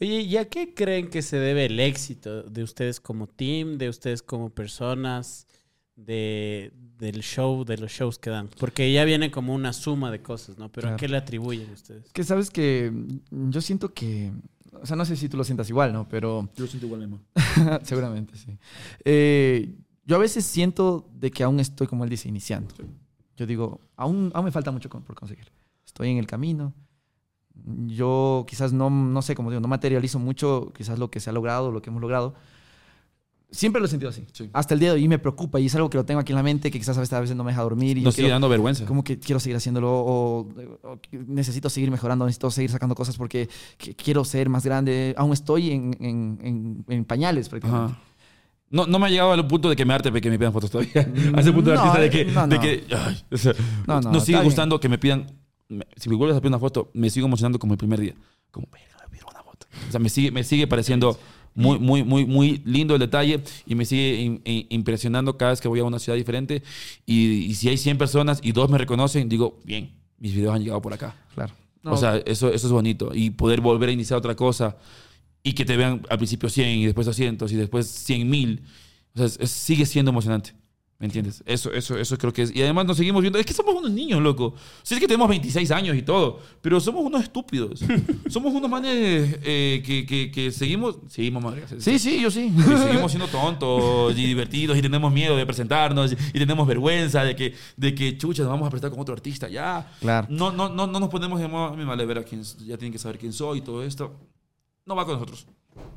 Oye, 0.00 0.20
¿y 0.22 0.36
a 0.38 0.48
qué 0.48 0.72
creen 0.72 1.10
que 1.10 1.20
se 1.20 1.36
debe 1.38 1.66
el 1.66 1.78
éxito 1.78 2.42
de 2.44 2.62
ustedes 2.62 2.98
como 3.00 3.26
team, 3.26 3.76
de 3.76 3.90
ustedes 3.90 4.22
como 4.22 4.48
personas, 4.48 5.46
de, 5.96 6.72
del 6.98 7.20
show, 7.22 7.64
de 7.66 7.76
los 7.76 7.90
shows 7.92 8.18
que 8.18 8.30
dan? 8.30 8.48
Porque 8.58 8.90
ya 8.90 9.04
viene 9.04 9.30
como 9.30 9.54
una 9.54 9.74
suma 9.74 10.10
de 10.10 10.22
cosas, 10.22 10.56
¿no? 10.56 10.72
Pero 10.72 10.86
¿a 10.86 10.90
Claro. 10.92 10.96
qué 11.00 11.08
le 11.08 11.16
atribuyen 11.18 11.70
ustedes? 11.72 12.10
Que 12.12 12.24
sabes 12.24 12.48
que 12.50 12.90
yo 13.30 13.60
siento 13.60 13.92
que, 13.92 14.32
o 14.72 14.86
sea, 14.86 14.96
no 14.96 15.04
sé 15.04 15.16
si 15.16 15.28
tú 15.28 15.36
lo 15.36 15.44
sientas 15.44 15.68
igual, 15.68 15.92
¿no? 15.92 16.08
Pero 16.08 16.48
yo 16.56 16.64
lo 16.64 16.70
siento 16.70 16.86
igual 16.86 17.02
mismo. 17.02 17.20
seguramente 17.82 18.36
sí. 18.38 18.56
Eh, 19.04 19.74
yo 20.06 20.16
a 20.16 20.18
veces 20.18 20.46
siento 20.46 21.06
de 21.12 21.30
que 21.30 21.42
aún 21.42 21.60
estoy, 21.60 21.86
como 21.86 22.04
él 22.04 22.10
dice, 22.10 22.28
iniciando. 22.30 22.74
Yo 23.36 23.44
digo, 23.46 23.80
aún, 23.96 24.30
aún 24.34 24.44
me 24.46 24.50
falta 24.52 24.70
mucho 24.70 24.88
con- 24.88 25.02
por 25.02 25.14
conseguir. 25.14 25.52
Estoy 25.84 26.08
en 26.10 26.16
el 26.16 26.26
camino. 26.26 26.72
Yo 27.86 28.44
quizás 28.48 28.72
no, 28.72 28.88
no 28.90 29.22
sé, 29.22 29.34
como 29.34 29.50
digo, 29.50 29.60
no 29.60 29.68
materializo 29.68 30.18
mucho 30.18 30.72
quizás 30.76 30.98
lo 30.98 31.10
que 31.10 31.20
se 31.20 31.30
ha 31.30 31.32
logrado, 31.32 31.70
lo 31.70 31.82
que 31.82 31.90
hemos 31.90 32.00
logrado. 32.00 32.34
Siempre 33.52 33.80
lo 33.80 33.86
he 33.86 33.90
sentido 33.90 34.10
así. 34.10 34.24
Sí. 34.32 34.48
Hasta 34.52 34.74
el 34.74 34.80
día 34.80 34.90
de 34.90 34.94
hoy 34.94 35.08
me 35.08 35.18
preocupa 35.18 35.58
y 35.58 35.66
es 35.66 35.74
algo 35.74 35.90
que 35.90 35.98
lo 35.98 36.04
tengo 36.04 36.20
aquí 36.20 36.30
en 36.30 36.36
la 36.36 36.42
mente 36.44 36.70
que 36.70 36.78
quizás 36.78 36.96
a 36.96 37.00
veces, 37.00 37.12
a 37.14 37.20
veces 37.20 37.34
no 37.36 37.42
me 37.42 37.50
deja 37.50 37.62
dormir. 37.62 37.98
Y 37.98 38.02
sigue 38.02 38.12
quiero- 38.14 38.30
dando 38.30 38.48
vergüenza. 38.48 38.84
como 38.86 39.02
que 39.02 39.18
quiero 39.18 39.40
seguir 39.40 39.56
haciéndolo 39.56 39.90
o, 39.92 40.40
o 40.84 40.98
necesito 41.26 41.68
seguir 41.68 41.90
mejorando, 41.90 42.24
necesito 42.26 42.48
seguir 42.52 42.70
sacando 42.70 42.94
cosas 42.94 43.16
porque 43.16 43.48
que- 43.76 43.94
quiero 43.96 44.24
ser 44.24 44.48
más 44.48 44.64
grande. 44.64 45.14
Aún 45.18 45.32
estoy 45.32 45.72
en, 45.72 45.96
en- 46.00 46.38
en- 46.42 46.84
en 46.88 47.04
pañales 47.04 47.48
prácticamente. 47.48 47.94
Ajá. 47.94 48.02
No, 48.70 48.86
no 48.86 49.00
me 49.00 49.06
ha 49.06 49.10
llegado 49.10 49.32
al 49.32 49.44
punto 49.48 49.68
de 49.68 49.74
que 49.74 49.84
me 49.84 49.94
arte 49.94 50.12
que 50.12 50.30
me 50.30 50.38
pidan 50.38 50.52
fotos 50.52 50.70
todavía. 50.70 51.02
A 51.34 51.40
ese 51.40 51.52
punto 51.52 51.70
de 51.70 51.76
No, 51.76 51.82
artista 51.82 52.00
de 52.02 52.10
que, 52.10 52.24
no, 52.26 52.46
de 52.46 52.54
no. 52.54 52.62
que 52.62 52.84
ay, 52.96 53.24
o 53.32 53.36
sea, 53.36 53.52
No, 53.84 54.00
no, 54.00 54.20
sigue 54.20 54.40
gustando 54.44 54.78
que 54.78 54.88
me 54.88 54.96
pidan. 54.98 55.26
Me- 55.70 55.86
si 55.96 56.08
me 56.10 56.16
vuelves 56.16 56.36
a 56.36 56.40
pedir 56.40 56.50
una 56.50 56.58
foto, 56.58 56.90
me 56.92 57.08
sigo 57.10 57.26
emocionando 57.26 57.58
como 57.58 57.72
el 57.74 57.78
primer 57.78 57.98
día. 58.00 58.14
Como, 58.50 58.68
verga, 58.70 58.96
me 59.04 59.08
pidieron 59.08 59.30
una 59.32 59.42
foto. 59.42 59.66
O 59.88 59.90
sea, 59.90 60.00
me 60.00 60.08
sigue, 60.10 60.30
me 60.30 60.44
sigue 60.44 60.66
pareciendo 60.66 61.18
muy, 61.54 61.78
muy, 61.78 62.04
muy, 62.04 62.26
muy 62.26 62.62
lindo 62.64 62.94
el 62.94 63.00
detalle 63.00 63.40
y 63.66 63.74
me 63.74 63.84
sigue 63.84 64.22
im- 64.24 64.42
im- 64.44 64.66
impresionando 64.68 65.36
cada 65.36 65.52
vez 65.52 65.60
que 65.60 65.68
voy 65.68 65.80
a 65.80 65.84
una 65.84 65.98
ciudad 65.98 66.16
diferente. 66.18 66.62
Y, 67.06 67.44
y 67.46 67.54
si 67.54 67.68
hay 67.68 67.76
100 67.78 67.96
personas 67.98 68.40
y 68.42 68.52
dos 68.52 68.68
me 68.70 68.78
reconocen, 68.78 69.28
digo, 69.28 69.58
bien, 69.64 69.92
mis 70.18 70.34
videos 70.34 70.54
han 70.54 70.62
llegado 70.62 70.82
por 70.82 70.92
acá. 70.92 71.16
Claro. 71.34 71.54
O 71.84 71.96
sea, 71.96 72.16
eso, 72.18 72.48
eso 72.52 72.66
es 72.66 72.72
bonito. 72.72 73.10
Y 73.14 73.30
poder 73.30 73.60
volver 73.62 73.88
a 73.88 73.92
iniciar 73.92 74.18
otra 74.18 74.36
cosa 74.36 74.76
y 75.42 75.54
que 75.54 75.64
te 75.64 75.76
vean 75.76 76.02
al 76.10 76.18
principio 76.18 76.48
100 76.50 76.78
y 76.78 76.84
después 76.84 77.06
200 77.06 77.50
y 77.52 77.56
después 77.56 77.86
100 77.86 78.28
mil. 78.28 78.62
O 79.14 79.18
sea, 79.18 79.26
es- 79.26 79.38
es- 79.40 79.50
sigue 79.50 79.86
siendo 79.86 80.10
emocionante. 80.10 80.52
¿Me 81.00 81.06
entiendes? 81.06 81.42
Eso, 81.46 81.72
eso, 81.72 81.96
eso 81.96 82.18
creo 82.18 82.30
que 82.30 82.42
es. 82.42 82.54
Y 82.54 82.60
además 82.60 82.84
nos 82.84 82.98
seguimos 82.98 83.22
viendo. 83.22 83.38
Es 83.38 83.46
que 83.46 83.54
somos 83.54 83.74
unos 83.74 83.90
niños, 83.90 84.20
loco. 84.20 84.54
Sí, 84.82 84.92
es 84.92 85.00
que 85.00 85.06
tenemos 85.06 85.30
26 85.30 85.70
años 85.70 85.96
y 85.96 86.02
todo. 86.02 86.40
Pero 86.60 86.78
somos 86.78 87.02
unos 87.02 87.22
estúpidos. 87.22 87.80
somos 88.28 88.52
unos 88.52 88.68
manes 88.68 89.38
eh, 89.42 89.82
que, 89.84 90.04
que, 90.04 90.30
que 90.30 90.52
seguimos. 90.52 90.98
Seguimos, 91.08 91.42
madre. 91.42 91.64
Sí, 91.78 91.98
sí, 91.98 92.20
yo 92.20 92.30
sí. 92.30 92.52
Y 92.54 92.62
seguimos 92.62 93.10
siendo 93.12 93.28
tontos 93.28 94.12
y 94.12 94.26
divertidos 94.26 94.76
y 94.76 94.82
tenemos 94.82 95.10
miedo 95.10 95.38
de 95.38 95.46
presentarnos 95.46 96.12
y 96.12 96.38
tenemos 96.38 96.68
vergüenza 96.68 97.24
de 97.24 97.34
que, 97.34 97.54
de 97.78 97.94
que 97.94 98.18
chucha, 98.18 98.42
nos 98.42 98.52
vamos 98.52 98.66
a 98.66 98.70
presentar 98.70 98.90
con 98.90 99.00
otro 99.00 99.14
artista. 99.14 99.48
Ya. 99.48 99.90
Claro. 100.00 100.26
No, 100.28 100.52
no, 100.52 100.68
no, 100.68 100.86
no 100.86 101.00
nos 101.00 101.08
ponemos 101.08 101.40
de 101.40 101.48
modo, 101.48 101.74
vale 101.86 102.04
ver 102.04 102.18
a 102.18 102.24
quién, 102.24 102.42
ya 102.42 102.76
tienen 102.76 102.92
que 102.92 102.98
saber 102.98 103.18
quién 103.18 103.32
soy 103.32 103.60
y 103.60 103.62
todo 103.62 103.82
esto. 103.82 104.14
No 104.84 104.94
va 104.94 105.06
con 105.06 105.14
nosotros. 105.14 105.46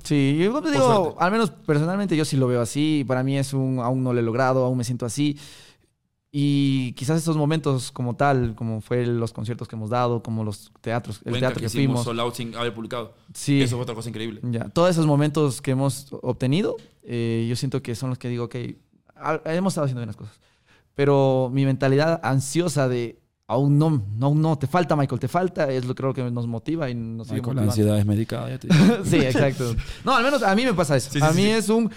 Sí, 0.03 0.38
yo 0.38 0.61
te 0.61 0.71
digo, 0.71 1.15
al 1.17 1.32
menos 1.32 1.49
personalmente 1.49 2.17
yo 2.17 2.26
sí 2.26 2.36
lo 2.36 2.47
veo 2.47 2.61
así. 2.61 3.05
Para 3.07 3.24
mí 3.24 3.38
es 3.38 3.53
un, 3.53 3.80
aún 3.80 4.03
no 4.03 4.13
lo 4.13 4.19
he 4.19 4.24
logrado, 4.24 4.65
aún 4.65 4.78
me 4.78 4.84
siento 4.84 5.05
así. 5.05 5.38
Y 6.36 6.93
quizás 6.93 7.19
estos 7.19 7.38
momentos 7.38 7.91
como 7.91 8.15
tal, 8.15 8.55
como 8.55 8.82
fue 8.82 9.05
los 9.05 9.32
conciertos 9.32 9.67
que 9.67 9.76
hemos 9.76 9.91
dado, 9.91 10.24
como 10.24 10.43
los 10.43 10.71
teatros, 10.82 11.17
el 11.17 11.34
Cuenca 11.34 11.39
teatro 11.39 11.59
que, 11.59 11.67
hicimos 11.67 11.86
fuimos. 11.86 12.03
Sold 12.05 12.19
Out 12.19 12.34
sin 12.34 12.55
haber 12.55 12.74
publicado. 12.74 13.13
Sí, 13.34 13.61
Eso 13.61 13.76
fue 13.76 13.84
otra 13.84 13.93
cosa 13.93 14.09
increíble. 14.09 14.41
ya. 14.43 14.67
Todos 14.69 14.89
esos 14.89 15.05
momentos 15.05 15.61
que 15.61 15.71
hemos 15.71 16.07
obtenido, 16.24 16.76
eh, 17.03 17.45
yo 17.47 17.55
siento 17.55 17.84
que 17.84 17.93
son 17.93 18.09
los 18.09 18.17
que 18.17 18.30
digo, 18.30 18.45
ok, 18.45 18.55
hemos 19.45 19.74
estado 19.74 19.86
haciendo 19.86 19.99
bien 19.99 20.07
las 20.07 20.15
cosas. 20.15 20.39
Pero 20.95 21.51
mi 21.53 21.65
mentalidad 21.65 22.19
ansiosa 22.24 22.88
de 22.88 23.22
aún 23.54 23.78
no, 23.78 24.04
no, 24.18 24.26
aún 24.28 24.41
no, 24.41 24.58
te 24.58 24.68
falta, 24.68 24.95
Michael, 24.95 25.20
te 25.20 25.28
falta, 25.28 25.72
es 25.72 25.86
lo 25.86 25.95
creo 25.95 26.14
que 26.14 26.24
nos 26.30 26.45
motiva 26.47 26.89
y 26.89 26.95
nos 26.95 27.28
sigue 27.28 27.39
Michael, 27.41 27.56
la 27.58 27.62
ansiedad 27.64 27.97
es 27.99 28.06
medicada, 28.06 28.49
ya 28.49 28.60
te 28.60 28.68
digo. 28.72 29.06
Sí, 29.06 29.18
exacto. 29.18 29.76
No, 30.04 30.16
al 30.16 30.24
menos 30.24 30.43
a 30.43 30.56
mí 30.56 30.64
me 30.66 30.74
pasa 30.74 30.95
eso. 30.97 31.10
Sí, 31.12 31.20
sí, 31.20 31.26
a 31.26 31.32
mí 31.32 31.43
sí. 31.43 31.49
es 31.49 31.70
un. 31.70 31.89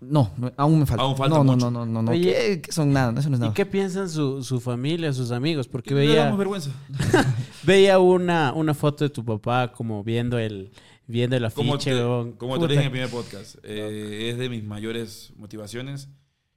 No, 0.00 0.32
aún 0.56 0.80
me 0.80 0.86
falta. 0.86 1.04
Aún 1.04 1.16
falta 1.16 1.36
no, 1.38 1.44
no, 1.44 1.52
mucho. 1.52 1.70
no, 1.70 1.86
no, 1.86 1.92
no, 1.92 2.02
no. 2.02 2.10
Oye, 2.10 2.32
¿Qué, 2.32 2.60
qué 2.62 2.72
son 2.72 2.92
nada? 2.92 3.12
Eso 3.20 3.28
no 3.30 3.36
es 3.36 3.40
¿Y 3.40 3.42
nada. 3.42 3.54
qué 3.54 3.64
piensan 3.66 4.10
su, 4.10 4.42
su 4.42 4.60
familia, 4.60 5.12
sus 5.12 5.30
amigos? 5.30 5.68
Porque 5.68 5.94
No 5.94 6.00
le 6.00 6.06
veía, 6.08 6.24
damos 6.24 6.38
vergüenza. 6.38 6.70
veía 7.62 7.98
una, 8.00 8.52
una 8.52 8.74
foto 8.74 9.04
de 9.04 9.10
tu 9.10 9.24
papá 9.24 9.70
como 9.72 10.02
viendo 10.02 10.38
el, 10.40 10.72
viendo 11.06 11.36
el 11.36 11.48
Como 11.52 11.74
afiche. 11.74 11.92
te, 11.92 11.96
weón. 12.04 12.32
como 12.32 12.58
te 12.58 12.66
dije 12.66 12.80
en 12.80 12.86
el 12.86 12.90
primer 12.90 13.10
podcast, 13.10 13.56
eh, 13.62 14.30
es 14.32 14.38
de 14.38 14.48
mis 14.48 14.64
mayores 14.64 15.32
motivaciones 15.36 16.08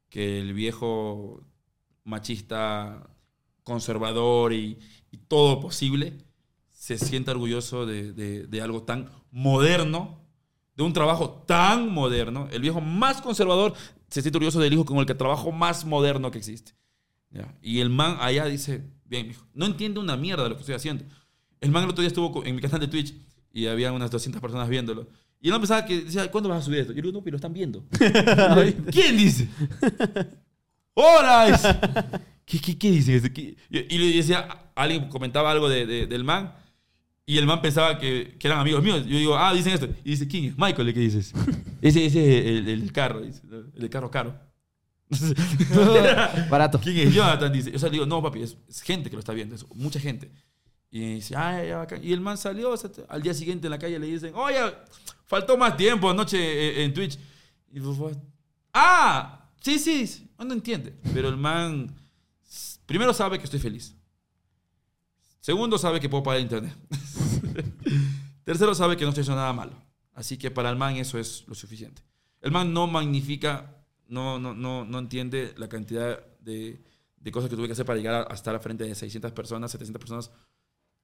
que 0.10 0.39
el 0.39 0.54
viejo 0.54 1.43
machista, 2.04 3.08
conservador 3.66 4.53
y, 4.53 4.80
y 5.11 5.18
todo 5.18 5.59
posible 5.59 6.13
se 6.72 6.97
sienta 6.97 7.32
orgulloso 7.32 7.86
de, 7.86 8.13
de- 8.13 8.47
de 8.47 8.61
algo 8.61 8.84
tan 8.84 9.09
moderno, 9.32 10.22
de 10.78 10.84
un 10.84 10.93
trabajo 10.93 11.43
tan 11.45 11.89
moderno. 11.89 12.47
El 12.51 12.61
viejo 12.61 12.80
más 12.80 13.22
conservador 13.22 13.74
se 14.07 14.22
siente 14.22 14.38
orgulloso 14.38 14.59
del 14.61 14.72
hijo 14.74 14.86
con 14.86 14.99
el 14.99 15.05
que 15.05 15.16
trabajo 15.16 15.51
más 15.51 15.84
moderno 15.84 16.32
que 16.32 16.38
existe. 16.38 16.74
¿ya? 17.32 17.53
Y 17.61 17.80
el 17.82 17.89
man 17.89 18.18
allá 18.22 18.45
dice, 18.45 18.84
bien, 19.05 19.28
mijo, 19.28 19.45
no 19.53 19.66
entiende 19.66 19.99
una 19.99 20.16
mierda 20.16 20.43
de 20.43 20.49
lo 20.49 20.55
que 20.55 20.61
estoy 20.61 20.76
haciendo. 20.76 21.03
El 21.59 21.72
man 21.72 21.84
el 21.84 21.89
otro 21.89 22.01
día 22.01 22.07
estuvo 22.09 22.45
en 22.45 22.55
mi 22.55 22.61
canal 22.61 22.80
de 22.80 22.88
Twitch 22.88 23.13
y 23.51 23.66
había 23.68 23.91
unas 23.91 24.11
200 24.11 24.41
personas 24.41 24.70
viéndolo. 24.70 25.07
Y 25.41 25.47
él 25.47 25.53
no 25.53 25.59
pensaba 25.59 25.86
que 25.86 26.01
decía, 26.01 26.30
¿cuándo 26.32 26.49
vas 26.49 26.59
a 26.59 26.66
subir 26.66 26.80
esto? 26.80 26.91
Yo 26.93 26.97
le 26.97 27.07
digo, 27.07 27.18
no, 27.20 27.24
pero 27.24 27.34
lo 27.34 27.38
están 27.38 27.53
viendo. 27.53 27.84
¿Quién 28.91 29.18
dice? 29.18 29.49
¡Hola! 30.93 32.22
¿Qué, 32.46 32.60
qué, 32.60 32.78
qué 32.78 32.91
dice? 32.91 33.16
ese? 33.16 33.34
¿Qué? 33.34 33.56
Y, 33.70 33.98
le 33.98 34.16
decía, 34.18 34.48
alguien 34.76 35.10
comentaba 35.10 35.52
algo 35.52 35.68
de- 35.68 35.86
de- 35.86 36.08
del 36.08 36.24
man 36.24 36.54
y 37.26 37.38
el 37.39 37.46
man 37.48 37.62
pensaba 37.62 37.98
que, 37.98 38.36
que 38.39 38.48
eran 38.48 38.60
amigos 38.60 38.84
míos. 38.84 39.04
Yo 39.06 39.18
digo, 39.18 39.36
ah, 39.38 39.54
dicen 39.54 39.74
esto. 39.74 39.88
Y 40.04 40.12
dice, 40.12 40.28
¿quién 40.28 40.46
es? 40.46 40.58
Michael, 40.58 40.93
¿qué 40.93 41.00
dices? 41.00 41.34
Ese, 41.82 42.06
ese 42.06 42.39
es 42.39 42.46
el, 42.60 42.70
el 42.70 42.91
carro, 42.91 43.22
dice, 43.22 43.41
el 43.76 43.89
carro 43.89 44.10
caro. 44.12 44.39
Barato. 46.50 46.80
¿Quién 46.80 46.98
es 47.08 47.14
Jonathan? 47.14 47.52
Dice. 47.52 47.72
O 47.76 47.80
sea, 47.80 47.89
le 47.89 47.93
digo, 47.93 48.06
no, 48.06 48.22
papi, 48.22 48.41
es, 48.41 48.58
es 48.68 48.82
gente 48.82 49.10
que 49.10 49.16
lo 49.16 49.20
está 49.20 49.34
viendo, 49.34 49.56
es 49.56 49.66
mucha 49.76 50.00
gente. 50.00 50.32
Y 50.91 51.16
dice, 51.16 51.36
ah, 51.36 51.64
ya, 51.64 51.78
bacán". 51.78 52.04
Y 52.04 52.14
el 52.14 52.22
man 52.22 52.38
salió, 52.38 52.72
o 52.72 52.78
sea, 52.78 52.89
al 53.10 53.22
día 53.22 53.34
siguiente 53.34 53.68
en 53.68 53.72
la 53.72 53.80
calle 53.80 54.00
le 54.00 54.08
dicen, 54.08 54.34
oye, 54.36 54.58
faltó 55.26 55.58
más 55.58 55.76
tiempo 55.78 56.10
anoche 56.10 56.38
eh, 56.39 56.84
en 56.84 56.93
Twitch. 56.93 57.18
Y 57.72 57.80
fue, 57.80 58.14
ah, 58.74 59.50
sí, 59.62 59.78
sí, 59.80 60.30
no 60.39 60.54
entiende. 60.54 60.93
Pero 61.14 61.28
el 61.30 61.38
man, 61.38 61.93
primero 62.86 63.14
sabe 63.14 63.38
que 63.38 63.46
estoy 63.46 63.60
feliz. 63.60 63.96
Segundo, 65.40 65.78
sabe 65.78 66.00
que 66.00 66.10
puedo 66.10 66.24
pagar 66.24 66.42
internet. 66.42 66.76
Tercero, 68.44 68.74
sabe 68.74 68.98
que 68.98 69.04
no 69.04 69.10
estoy 69.10 69.22
haciendo 69.22 69.42
nada 69.42 69.54
malo. 69.54 69.82
Así 70.14 70.38
que 70.38 70.50
para 70.50 70.70
el 70.70 70.76
man 70.76 70.96
eso 70.96 71.20
es 71.20 71.44
lo 71.48 71.56
suficiente. 71.56 72.02
El 72.42 72.52
man 72.52 72.74
no 72.74 72.88
magnifica, 72.88 73.86
no, 74.08 74.40
no, 74.40 74.54
no, 74.54 74.86
no 74.86 75.00
entiende 75.00 75.54
la 75.58 75.68
cantidad 75.68 76.26
de, 76.40 76.84
de 77.18 77.32
cosas 77.32 77.50
que 77.50 77.56
tuve 77.56 77.68
que 77.68 77.74
hacer 77.74 77.86
para 77.86 77.98
llegar 77.98 78.14
a, 78.16 78.32
a 78.32 78.36
estar 78.36 78.60
frente 78.60 78.84
de 78.84 78.96
600 78.96 79.32
personas, 79.34 79.72
700 79.72 80.00
personas 80.00 80.32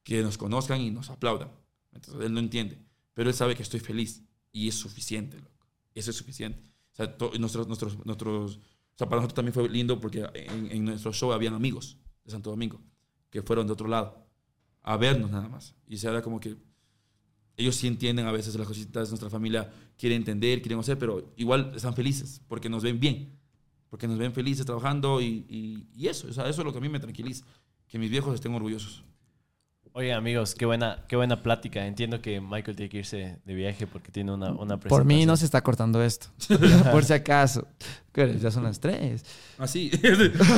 que 0.03 0.21
nos 0.21 0.37
conozcan 0.37 0.81
y 0.81 0.91
nos 0.91 1.09
aplaudan. 1.09 1.51
Entonces 1.91 2.23
él 2.23 2.33
no 2.33 2.39
entiende. 2.39 2.77
Pero 3.13 3.29
él 3.29 3.35
sabe 3.35 3.55
que 3.55 3.63
estoy 3.63 3.79
feliz 3.79 4.23
y 4.51 4.67
es 4.67 4.75
suficiente, 4.75 5.37
loco. 5.37 5.67
Eso 5.93 6.11
es 6.11 6.17
suficiente. 6.17 6.59
O 6.93 6.95
sea, 6.95 7.15
nuestros, 7.39 7.67
nuestros, 7.67 8.05
nuestros, 8.05 8.59
o 8.95 8.97
sea, 8.97 9.07
para 9.07 9.21
nosotros 9.21 9.35
también 9.35 9.53
fue 9.53 9.67
lindo 9.69 9.99
porque 9.99 10.25
en, 10.33 10.71
en 10.71 10.85
nuestro 10.85 11.11
show 11.13 11.31
habían 11.33 11.53
amigos 11.53 11.97
de 12.23 12.31
Santo 12.31 12.49
Domingo 12.51 12.81
que 13.29 13.41
fueron 13.41 13.65
de 13.67 13.73
otro 13.73 13.87
lado 13.87 14.27
a 14.83 14.97
vernos 14.97 15.31
nada 15.31 15.47
más. 15.49 15.75
Y 15.87 15.97
se 15.97 16.07
habla 16.07 16.21
como 16.21 16.39
que 16.39 16.57
ellos 17.57 17.75
sí 17.75 17.87
entienden 17.87 18.25
a 18.25 18.31
veces 18.31 18.55
las 18.55 18.67
cositas, 18.67 19.09
nuestra 19.09 19.29
familia 19.29 19.71
quiere 19.97 20.15
entender, 20.15 20.61
quieren 20.61 20.79
hacer, 20.79 20.97
pero 20.97 21.33
igual 21.37 21.71
están 21.75 21.93
felices 21.93 22.41
porque 22.47 22.69
nos 22.69 22.83
ven 22.83 22.99
bien, 22.99 23.37
porque 23.89 24.07
nos 24.07 24.17
ven 24.17 24.33
felices 24.33 24.65
trabajando 24.65 25.21
y, 25.21 25.45
y- 25.49 25.87
y 25.93 26.07
eso, 26.07 26.27
o 26.27 26.33
sea, 26.33 26.47
eso 26.49 26.61
es 26.61 26.65
lo 26.65 26.71
que 26.71 26.79
a 26.79 26.81
mí 26.81 26.89
me 26.89 26.99
tranquiliza, 26.99 27.45
que 27.87 27.99
mis 27.99 28.09
viejos 28.09 28.33
estén 28.35 28.53
orgullosos. 28.53 29.03
Oye, 29.93 30.13
amigos, 30.13 30.55
qué 30.55 30.65
buena, 30.65 31.03
qué 31.09 31.17
buena 31.17 31.43
plática. 31.43 31.85
Entiendo 31.85 32.21
que 32.21 32.39
Michael 32.39 32.77
tiene 32.77 32.89
que 32.89 32.99
irse 32.99 33.39
de 33.43 33.53
viaje 33.53 33.87
porque 33.87 34.09
tiene 34.09 34.31
una, 34.31 34.51
una 34.51 34.77
Por 34.79 35.03
mí 35.03 35.25
no 35.25 35.33
presentación. 35.33 35.37
se 35.37 35.45
está 35.45 35.61
cortando 35.61 36.01
esto. 36.01 36.27
Por 36.91 37.03
si 37.03 37.11
acaso. 37.13 37.67
¿Qué 38.13 38.21
hora 38.23 38.31
es? 38.31 38.41
Ya 38.41 38.51
son 38.51 38.63
las 38.63 38.79
tres. 38.79 39.25
Así, 39.57 39.91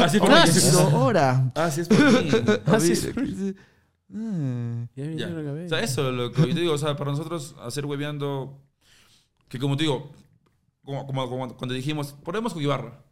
así 0.03 0.19
por 0.19 0.31
¡Ah, 0.31 0.45
mí. 0.45 0.51
sí, 0.51 0.69
no, 0.73 1.03
hora! 1.03 1.51
Así 1.55 1.81
es 1.81 1.87
por 1.89 2.23
mí. 2.23 2.29
Así 2.67 2.91
es. 2.93 3.11
Ah. 3.15 4.85
Ya 4.95 5.03
Ya. 5.03 5.09
vinieron 5.09 5.47
a 5.47 5.51
ver. 5.53 5.65
O 5.65 5.69
sea, 5.69 5.79
eso, 5.81 6.11
lo 6.11 6.31
que 6.31 6.41
yo 6.47 6.53
te 6.53 6.59
digo, 6.61 6.73
o 6.73 6.77
sea, 6.77 6.95
para 6.95 7.09
nosotros 7.11 7.55
hacer 7.61 7.85
hueveando, 7.87 8.61
que 9.49 9.57
como 9.57 9.75
te 9.75 9.83
digo, 9.85 10.11
como, 10.83 11.07
como- 11.07 11.27
como 11.29 11.57
cuando 11.57 11.73
dijimos, 11.73 12.13
ponemos 12.23 12.53
con 12.53 12.61
Ibarra. 12.61 13.03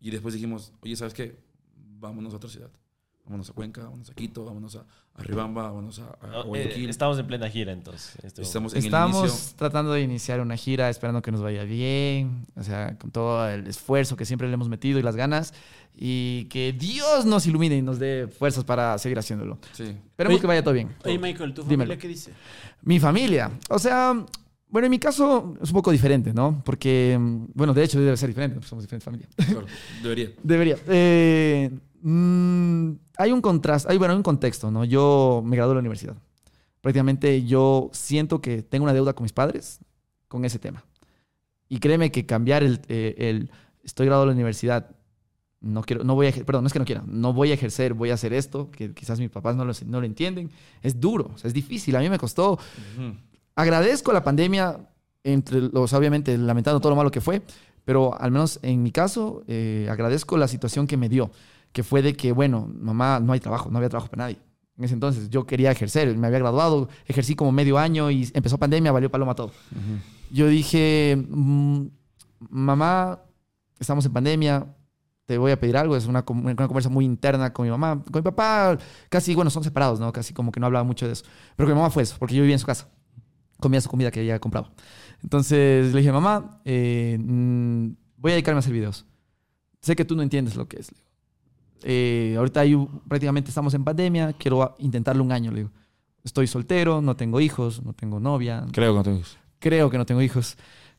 Y 0.00 0.10
después 0.10 0.34
dijimos, 0.34 0.72
oye, 0.82 0.96
¿sabes 0.96 1.14
qué? 1.14 1.38
Vámonos 1.76 2.32
a 2.34 2.36
otra 2.36 2.50
ciudad. 2.50 2.70
Vámonos 3.24 3.50
a 3.50 3.52
Cuenca, 3.52 3.84
vámonos 3.84 4.10
a 4.10 4.14
Quito, 4.14 4.44
vámonos 4.44 4.74
a, 4.76 4.80
a 5.14 5.22
Ribamba, 5.22 5.62
vámonos 5.62 6.00
a, 6.00 6.04
a 6.20 6.40
eh, 6.40 6.42
Guayaquil. 6.44 6.90
estamos 6.90 7.18
en 7.18 7.26
plena 7.28 7.48
gira 7.48 7.70
entonces. 7.72 8.16
en 8.22 8.26
Estamos 8.42 8.72
en 8.72 8.78
el 8.80 8.84
Estamos 8.86 9.28
inicio. 9.30 9.54
tratando 9.56 9.92
de 9.92 10.00
iniciar 10.02 10.40
una 10.40 10.56
gira, 10.56 10.90
esperando 10.90 11.22
que 11.22 11.30
nos 11.30 11.40
vaya 11.40 11.62
bien, 11.62 12.46
o 12.56 12.62
sea, 12.64 12.98
con 12.98 13.10
todo 13.12 13.48
el 13.48 13.66
esfuerzo 13.68 14.16
que 14.16 14.24
siempre 14.24 14.48
le 14.48 14.54
hemos 14.54 14.68
metido 14.68 14.98
y 14.98 15.02
las 15.02 15.14
ganas, 15.14 15.54
y 15.94 16.46
que 16.46 16.72
Dios 16.72 17.24
nos 17.24 17.46
ilumine 17.46 17.76
y 17.76 17.82
nos 17.82 17.98
dé 18.00 18.26
fuerzas 18.26 18.64
para 18.64 18.98
seguir 18.98 19.18
haciéndolo. 19.18 19.58
Sí. 19.72 19.84
Esperemos 19.84 20.34
Oye, 20.34 20.40
que 20.40 20.46
vaya 20.48 20.62
todo 20.64 20.74
bien. 20.74 20.94
Oye, 21.04 21.18
Michael, 21.18 21.54
¿tu 21.54 21.62
familia 21.62 21.84
Dímelo. 21.84 22.00
qué 22.00 22.08
dice? 22.08 22.32
Mi 22.82 22.98
familia, 22.98 23.52
o 23.70 23.78
sea, 23.78 24.14
bueno, 24.72 24.86
en 24.86 24.90
mi 24.90 24.98
caso 24.98 25.54
es 25.60 25.68
un 25.68 25.74
poco 25.74 25.92
diferente, 25.92 26.32
¿no? 26.32 26.62
Porque, 26.64 27.18
mm, 27.20 27.44
bueno, 27.52 27.74
de 27.74 27.84
hecho 27.84 28.00
debe 28.00 28.16
ser 28.16 28.30
diferente, 28.30 28.54
porque 28.54 28.68
somos 28.68 28.82
diferente 28.82 29.04
familia. 29.04 29.28
Claro, 29.36 29.66
debería. 30.02 30.30
Debería. 30.42 30.78
Eh, 30.88 31.70
mm, 32.00 32.92
hay 33.18 33.32
un 33.32 33.42
contraste, 33.42 33.92
hay, 33.92 33.98
bueno, 33.98 34.12
hay 34.12 34.16
un 34.16 34.22
contexto, 34.22 34.70
¿no? 34.70 34.86
Yo 34.86 35.42
me 35.44 35.56
gradué 35.56 35.72
de 35.72 35.74
la 35.74 35.80
universidad. 35.80 36.16
Prácticamente 36.80 37.44
yo 37.44 37.90
siento 37.92 38.40
que 38.40 38.62
tengo 38.62 38.84
una 38.84 38.94
deuda 38.94 39.12
con 39.12 39.24
mis 39.24 39.34
padres 39.34 39.78
con 40.26 40.46
ese 40.46 40.58
tema. 40.58 40.82
Y 41.68 41.78
créeme 41.78 42.10
que 42.10 42.24
cambiar 42.24 42.62
el, 42.62 42.80
eh, 42.88 43.14
el 43.18 43.50
estoy 43.84 44.06
graduado 44.06 44.24
de 44.24 44.28
la 44.28 44.36
universidad, 44.36 44.96
no 45.60 45.82
quiero, 45.82 46.02
no 46.02 46.14
voy 46.14 46.28
a, 46.28 46.32
perdón, 46.32 46.64
no 46.64 46.68
es 46.68 46.72
que 46.72 46.78
no 46.78 46.86
quiera, 46.86 47.04
no 47.06 47.34
voy 47.34 47.50
a 47.50 47.54
ejercer, 47.54 47.92
voy 47.92 48.08
a 48.08 48.14
hacer 48.14 48.32
esto, 48.32 48.70
que 48.70 48.94
quizás 48.94 49.20
mis 49.20 49.28
papás 49.28 49.54
no 49.54 49.66
lo, 49.66 49.74
no 49.84 50.00
lo 50.00 50.06
entienden. 50.06 50.50
Es 50.80 50.98
duro, 50.98 51.30
o 51.34 51.36
sea, 51.36 51.48
es 51.48 51.54
difícil. 51.54 51.94
A 51.94 52.00
mí 52.00 52.08
me 52.08 52.18
costó 52.18 52.52
Ujú. 52.52 53.16
Agradezco 53.54 54.12
la 54.12 54.24
pandemia, 54.24 54.88
entre 55.24 55.60
los, 55.60 55.92
obviamente, 55.92 56.36
lamentando 56.36 56.80
todo 56.80 56.90
lo 56.90 56.96
malo 56.96 57.10
que 57.10 57.20
fue, 57.20 57.42
pero 57.84 58.18
al 58.20 58.30
menos 58.30 58.58
en 58.62 58.82
mi 58.82 58.92
caso, 58.92 59.42
eh, 59.46 59.88
agradezco 59.90 60.36
la 60.36 60.48
situación 60.48 60.86
que 60.86 60.96
me 60.96 61.08
dio, 61.08 61.30
que 61.72 61.82
fue 61.82 62.02
de 62.02 62.14
que, 62.14 62.32
bueno, 62.32 62.70
mamá, 62.72 63.20
no 63.20 63.32
hay 63.32 63.40
trabajo, 63.40 63.70
no 63.70 63.78
había 63.78 63.88
trabajo 63.88 64.10
para 64.10 64.24
nadie. 64.24 64.38
En 64.76 64.84
ese 64.84 64.94
entonces 64.94 65.28
yo 65.30 65.46
quería 65.46 65.70
ejercer, 65.70 66.16
me 66.16 66.26
había 66.26 66.38
graduado, 66.38 66.88
ejercí 67.06 67.34
como 67.34 67.52
medio 67.52 67.78
año 67.78 68.10
y 68.10 68.30
empezó 68.34 68.58
pandemia, 68.58 68.90
valió 68.90 69.10
paloma 69.10 69.34
todo. 69.34 69.52
Yo 70.30 70.48
dije, 70.48 71.22
mm, 71.28 71.86
mamá, 72.50 73.20
estamos 73.78 74.06
en 74.06 74.12
pandemia, 74.12 74.66
te 75.26 75.36
voy 75.38 75.52
a 75.52 75.60
pedir 75.60 75.76
algo, 75.76 75.94
es 75.94 76.06
una, 76.06 76.24
una 76.26 76.56
conversa 76.56 76.88
muy 76.88 77.04
interna 77.04 77.52
con 77.52 77.64
mi 77.64 77.70
mamá. 77.70 78.02
Con 78.02 78.20
mi 78.20 78.22
papá, 78.22 78.78
casi, 79.08 79.34
bueno, 79.34 79.50
son 79.50 79.62
separados, 79.62 80.00
¿no? 80.00 80.10
Casi 80.12 80.32
como 80.32 80.50
que 80.50 80.58
no 80.58 80.66
hablaba 80.66 80.84
mucho 80.84 81.06
de 81.06 81.12
eso. 81.12 81.24
Pero 81.54 81.68
con 81.68 81.74
mi 81.74 81.80
mamá 81.80 81.90
fue 81.90 82.02
eso, 82.02 82.16
porque 82.18 82.34
yo 82.34 82.42
vivía 82.42 82.54
en 82.54 82.58
su 82.58 82.66
casa 82.66 82.88
comía 83.62 83.80
su 83.80 83.88
comida 83.88 84.10
que 84.10 84.20
ella 84.20 84.38
compraba. 84.38 84.70
Entonces 85.22 85.94
le 85.94 86.00
dije, 86.00 86.12
mamá, 86.12 86.60
eh, 86.66 87.16
mm, 87.18 87.86
voy 88.18 88.32
a 88.32 88.34
dedicarme 88.34 88.58
a 88.58 88.60
hacer 88.60 88.72
videos. 88.72 89.06
Sé 89.80 89.96
que 89.96 90.04
tú 90.04 90.14
no 90.14 90.22
entiendes 90.22 90.56
lo 90.56 90.68
que 90.68 90.80
es. 90.80 90.92
Eh, 91.84 92.34
ahorita 92.36 92.60
hay 92.60 92.76
prácticamente 93.08 93.48
estamos 93.50 93.72
en 93.74 93.84
pandemia, 93.84 94.34
quiero 94.34 94.74
intentarlo 94.78 95.24
un 95.24 95.32
año, 95.32 95.50
le 95.50 95.58
digo. 95.58 95.70
Estoy 96.22 96.46
soltero, 96.46 97.00
no 97.00 97.16
tengo 97.16 97.40
hijos, 97.40 97.82
no 97.82 97.94
tengo 97.94 98.20
novia, 98.20 98.64
Creo 98.72 98.92
que 98.92 98.98
no 98.98 99.02
tengo. 99.02 99.20
creo 99.58 99.90
que 99.90 99.98
no 99.98 100.06
tengo 100.06 100.22
hijos. 100.22 100.56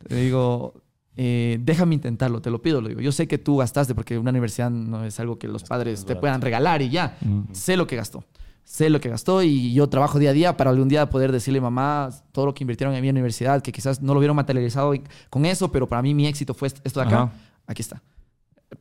Le 0.09 0.17
digo, 0.17 0.73
eh, 1.15 1.59
déjame 1.61 1.95
intentarlo, 1.95 2.41
te 2.41 2.49
lo 2.49 2.61
pido, 2.61 2.81
le 2.81 2.89
digo. 2.89 3.01
Yo 3.01 3.11
sé 3.13 3.27
que 3.27 3.37
tú 3.37 3.57
gastaste 3.57 3.95
porque 3.95 4.17
una 4.17 4.31
universidad 4.31 4.69
no 4.69 5.05
es 5.05 5.19
algo 5.19 5.37
que 5.37 5.47
los 5.47 5.63
padres 5.63 6.05
te 6.05 6.15
puedan 6.15 6.41
regalar 6.41 6.81
y 6.81 6.89
ya. 6.89 7.17
Mm. 7.21 7.53
Sé 7.53 7.77
lo 7.77 7.87
que 7.87 7.95
gastó. 7.95 8.25
Sé 8.63 8.89
lo 8.89 8.99
que 8.99 9.09
gastó 9.09 9.43
y 9.43 9.73
yo 9.73 9.87
trabajo 9.87 10.19
día 10.19 10.31
a 10.31 10.33
día 10.33 10.57
para 10.57 10.69
algún 10.69 10.87
día 10.87 11.09
poder 11.09 11.31
decirle 11.31 11.59
mamá 11.61 12.09
todo 12.31 12.47
lo 12.47 12.53
que 12.53 12.63
invirtieron 12.63 12.95
en 12.95 13.01
mi 13.01 13.09
universidad, 13.09 13.61
que 13.61 13.71
quizás 13.71 14.01
no 14.01 14.13
lo 14.13 14.19
vieron 14.19 14.35
materializado 14.35 14.93
con 15.29 15.45
eso, 15.45 15.71
pero 15.71 15.87
para 15.87 16.01
mí 16.01 16.13
mi 16.13 16.27
éxito 16.27 16.53
fue 16.53 16.69
esto 16.69 16.99
de 16.99 17.05
acá. 17.05 17.23
Ajá. 17.23 17.31
Aquí 17.67 17.81
está. 17.81 18.01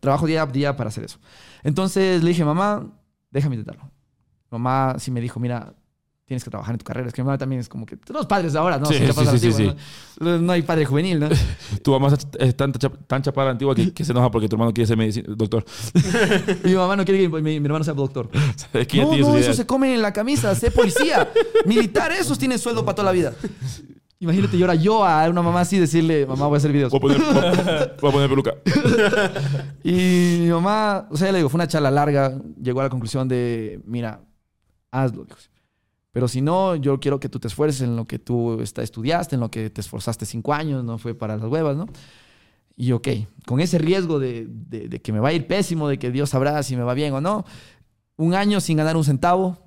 Trabajo 0.01 0.27
día 0.27 0.43
a 0.43 0.47
día 0.47 0.77
para 0.77 0.89
hacer 0.89 1.05
eso. 1.05 1.19
Entonces 1.63 2.23
le 2.23 2.29
dije, 2.31 2.45
mamá, 2.45 2.87
déjame 3.31 3.57
intentarlo. 3.57 3.91
Mamá 4.51 4.97
sí 4.99 5.11
me 5.11 5.21
dijo, 5.21 5.41
mira, 5.41 5.75
tienes 6.33 6.45
que 6.45 6.51
trabajar 6.51 6.75
en 6.75 6.79
tu 6.79 6.85
carrera. 6.85 7.07
Es 7.09 7.13
que 7.15 7.23
mi 7.23 7.27
mamá 7.27 7.39
también 7.39 7.61
es 7.61 7.69
como 7.69 7.85
que 7.87 7.97
los 8.09 8.27
padres 8.27 8.53
de 8.55 8.59
ahora, 8.59 8.79
¿no? 8.79 8.87
Sí, 8.87 8.95
sí, 8.95 9.01
sí, 9.13 9.21
antiguas, 9.21 9.57
sí, 9.57 9.73
¿no? 10.21 10.39
No 10.39 10.53
hay 10.53 10.63
padre 10.63 10.85
juvenil, 10.85 11.21
¿no? 11.21 11.29
Tu 11.83 11.91
mamá 11.91 12.09
es 12.39 12.57
tan, 12.57 12.73
tan 12.73 13.23
chapada 13.23 13.51
antigua 13.51 13.75
que, 13.75 13.93
que 13.93 14.05
se 14.05 14.13
enoja 14.13 14.31
porque 14.31 14.49
tu 14.49 14.57
hermano 14.57 14.73
quiere 14.73 14.87
ser 14.89 14.97
medici- 14.97 15.25
doctor. 15.25 15.65
mi 16.65 16.75
mamá 16.75 16.97
no 16.97 17.05
quiere 17.05 17.21
que 17.21 17.29
mi, 17.29 17.61
mi 17.61 17.67
hermano 17.67 17.85
sea 17.85 17.95
doctor. 17.95 18.31
Es 18.73 18.87
que 18.87 19.03
No, 19.03 19.17
no, 19.17 19.37
eso 19.37 19.53
se 19.53 19.67
come 19.67 19.95
en 19.95 20.01
la 20.03 20.13
camisa, 20.13 20.55
sé 20.55 20.71
policía. 20.71 21.31
Militar, 21.67 22.13
esos 22.13 22.39
tienen 22.39 22.59
sueldo 22.59 22.85
para 22.85 22.95
toda 22.97 23.07
la 23.07 23.13
vida. 23.13 23.35
Imagínate, 24.21 24.57
y 24.57 24.63
ahora 24.63 24.77
yo 24.77 25.05
a 25.05 25.29
una 25.29 25.43
mamá 25.43 25.63
así 25.63 25.79
decirle, 25.81 26.25
mamá, 26.27 26.47
voy 26.47 26.55
a 26.55 26.59
hacer 26.59 26.71
videos. 26.73 26.93
Voy 26.93 26.99
a 26.99 27.01
poner, 27.01 27.19
voy 27.21 27.37
a- 27.45 27.97
voy 28.01 28.09
a 28.09 28.13
poner 28.13 28.29
peluca. 28.31 28.55
Y 29.85 30.39
mi 30.43 30.49
mamá, 30.51 31.09
o 31.11 31.17
sea, 31.17 31.27
ya 31.29 31.33
le 31.33 31.39
digo, 31.39 31.49
fue 31.49 31.59
una 31.59 31.67
charla 31.69 31.91
larga, 31.91 32.33
llegó 32.63 32.81
a 32.81 32.85
la 32.85 32.91
conclusión 32.91 33.27
de, 33.29 33.81
mira, 33.85 34.21
hazlo. 34.93 35.27
Pero 36.13 36.29
si 36.29 36.41
no, 36.43 36.77
yo 36.77 37.01
quiero 37.01 37.19
que 37.19 37.29
tú 37.29 37.39
te 37.41 37.49
esfuerces 37.49 37.81
en 37.83 37.97
lo 37.97 38.05
que 38.05 38.19
tú 38.19 38.61
estudiaste, 38.61 39.35
en 39.37 39.41
lo 39.41 39.51
que 39.51 39.71
te 39.71 39.81
esforzaste 39.81 40.27
cinco 40.27 40.53
años, 40.53 40.85
no 40.85 40.99
fue 40.99 41.15
para 41.15 41.37
las 41.37 41.47
huevas, 41.51 41.77
¿no? 41.77 41.87
Y 42.77 42.93
ok, 42.93 43.09
con 43.47 43.61
ese 43.61 43.79
riesgo 43.79 44.19
de, 44.19 44.47
de- 44.49 45.01
que 45.01 45.13
me 45.13 45.21
va 45.21 45.29
a 45.31 45.33
ir 45.33 45.47
pésimo, 45.47 45.89
de 45.89 45.99
que 45.99 46.11
Dios 46.11 46.31
sabrá 46.31 46.63
si 46.63 46.77
me 46.77 46.83
va 46.83 46.95
bien 46.95 47.13
o 47.15 47.21
no, 47.21 47.45
un 48.17 48.35
año 48.35 48.61
sin 48.61 48.77
ganar 48.77 48.97
un 48.97 49.05
centavo 49.05 49.59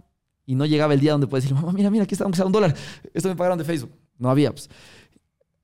y 0.45 0.55
no 0.55 0.65
llegaba 0.65 0.93
el 0.93 0.99
día 0.99 1.11
donde 1.13 1.27
puedes 1.27 1.43
decir, 1.45 1.55
mamá, 1.59 1.71
mira, 1.73 1.89
mira, 1.89 2.03
aquí 2.03 2.13
está, 2.13 2.23
aunque 2.25 2.37
sea 2.37 2.45
un 2.45 2.51
dólar, 2.51 2.75
esto 3.13 3.27
me 3.29 3.35
pagaron 3.35 3.57
de 3.57 3.63
Facebook. 3.63 3.91
No 4.17 4.29
había, 4.29 4.51
pues. 4.51 4.69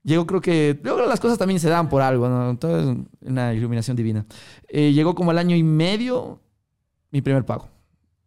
Llegó, 0.04 0.26
creo 0.26 0.42
que, 0.42 0.74
yo 0.84 0.96
creo 0.96 1.04
que 1.04 1.10
las 1.10 1.20
cosas 1.20 1.38
también 1.38 1.60
se 1.60 1.70
dan 1.70 1.88
por 1.88 2.02
algo, 2.02 2.28
¿no? 2.28 2.58
Todo 2.58 2.80
es 2.80 2.98
una 3.22 3.54
iluminación 3.54 3.96
divina. 3.96 4.26
Eh, 4.68 4.92
llegó 4.94 5.14
como 5.14 5.30
al 5.30 5.38
año 5.38 5.56
y 5.56 5.62
medio 5.64 6.40
mi 7.12 7.22
primer 7.22 7.46
pago. 7.46 7.68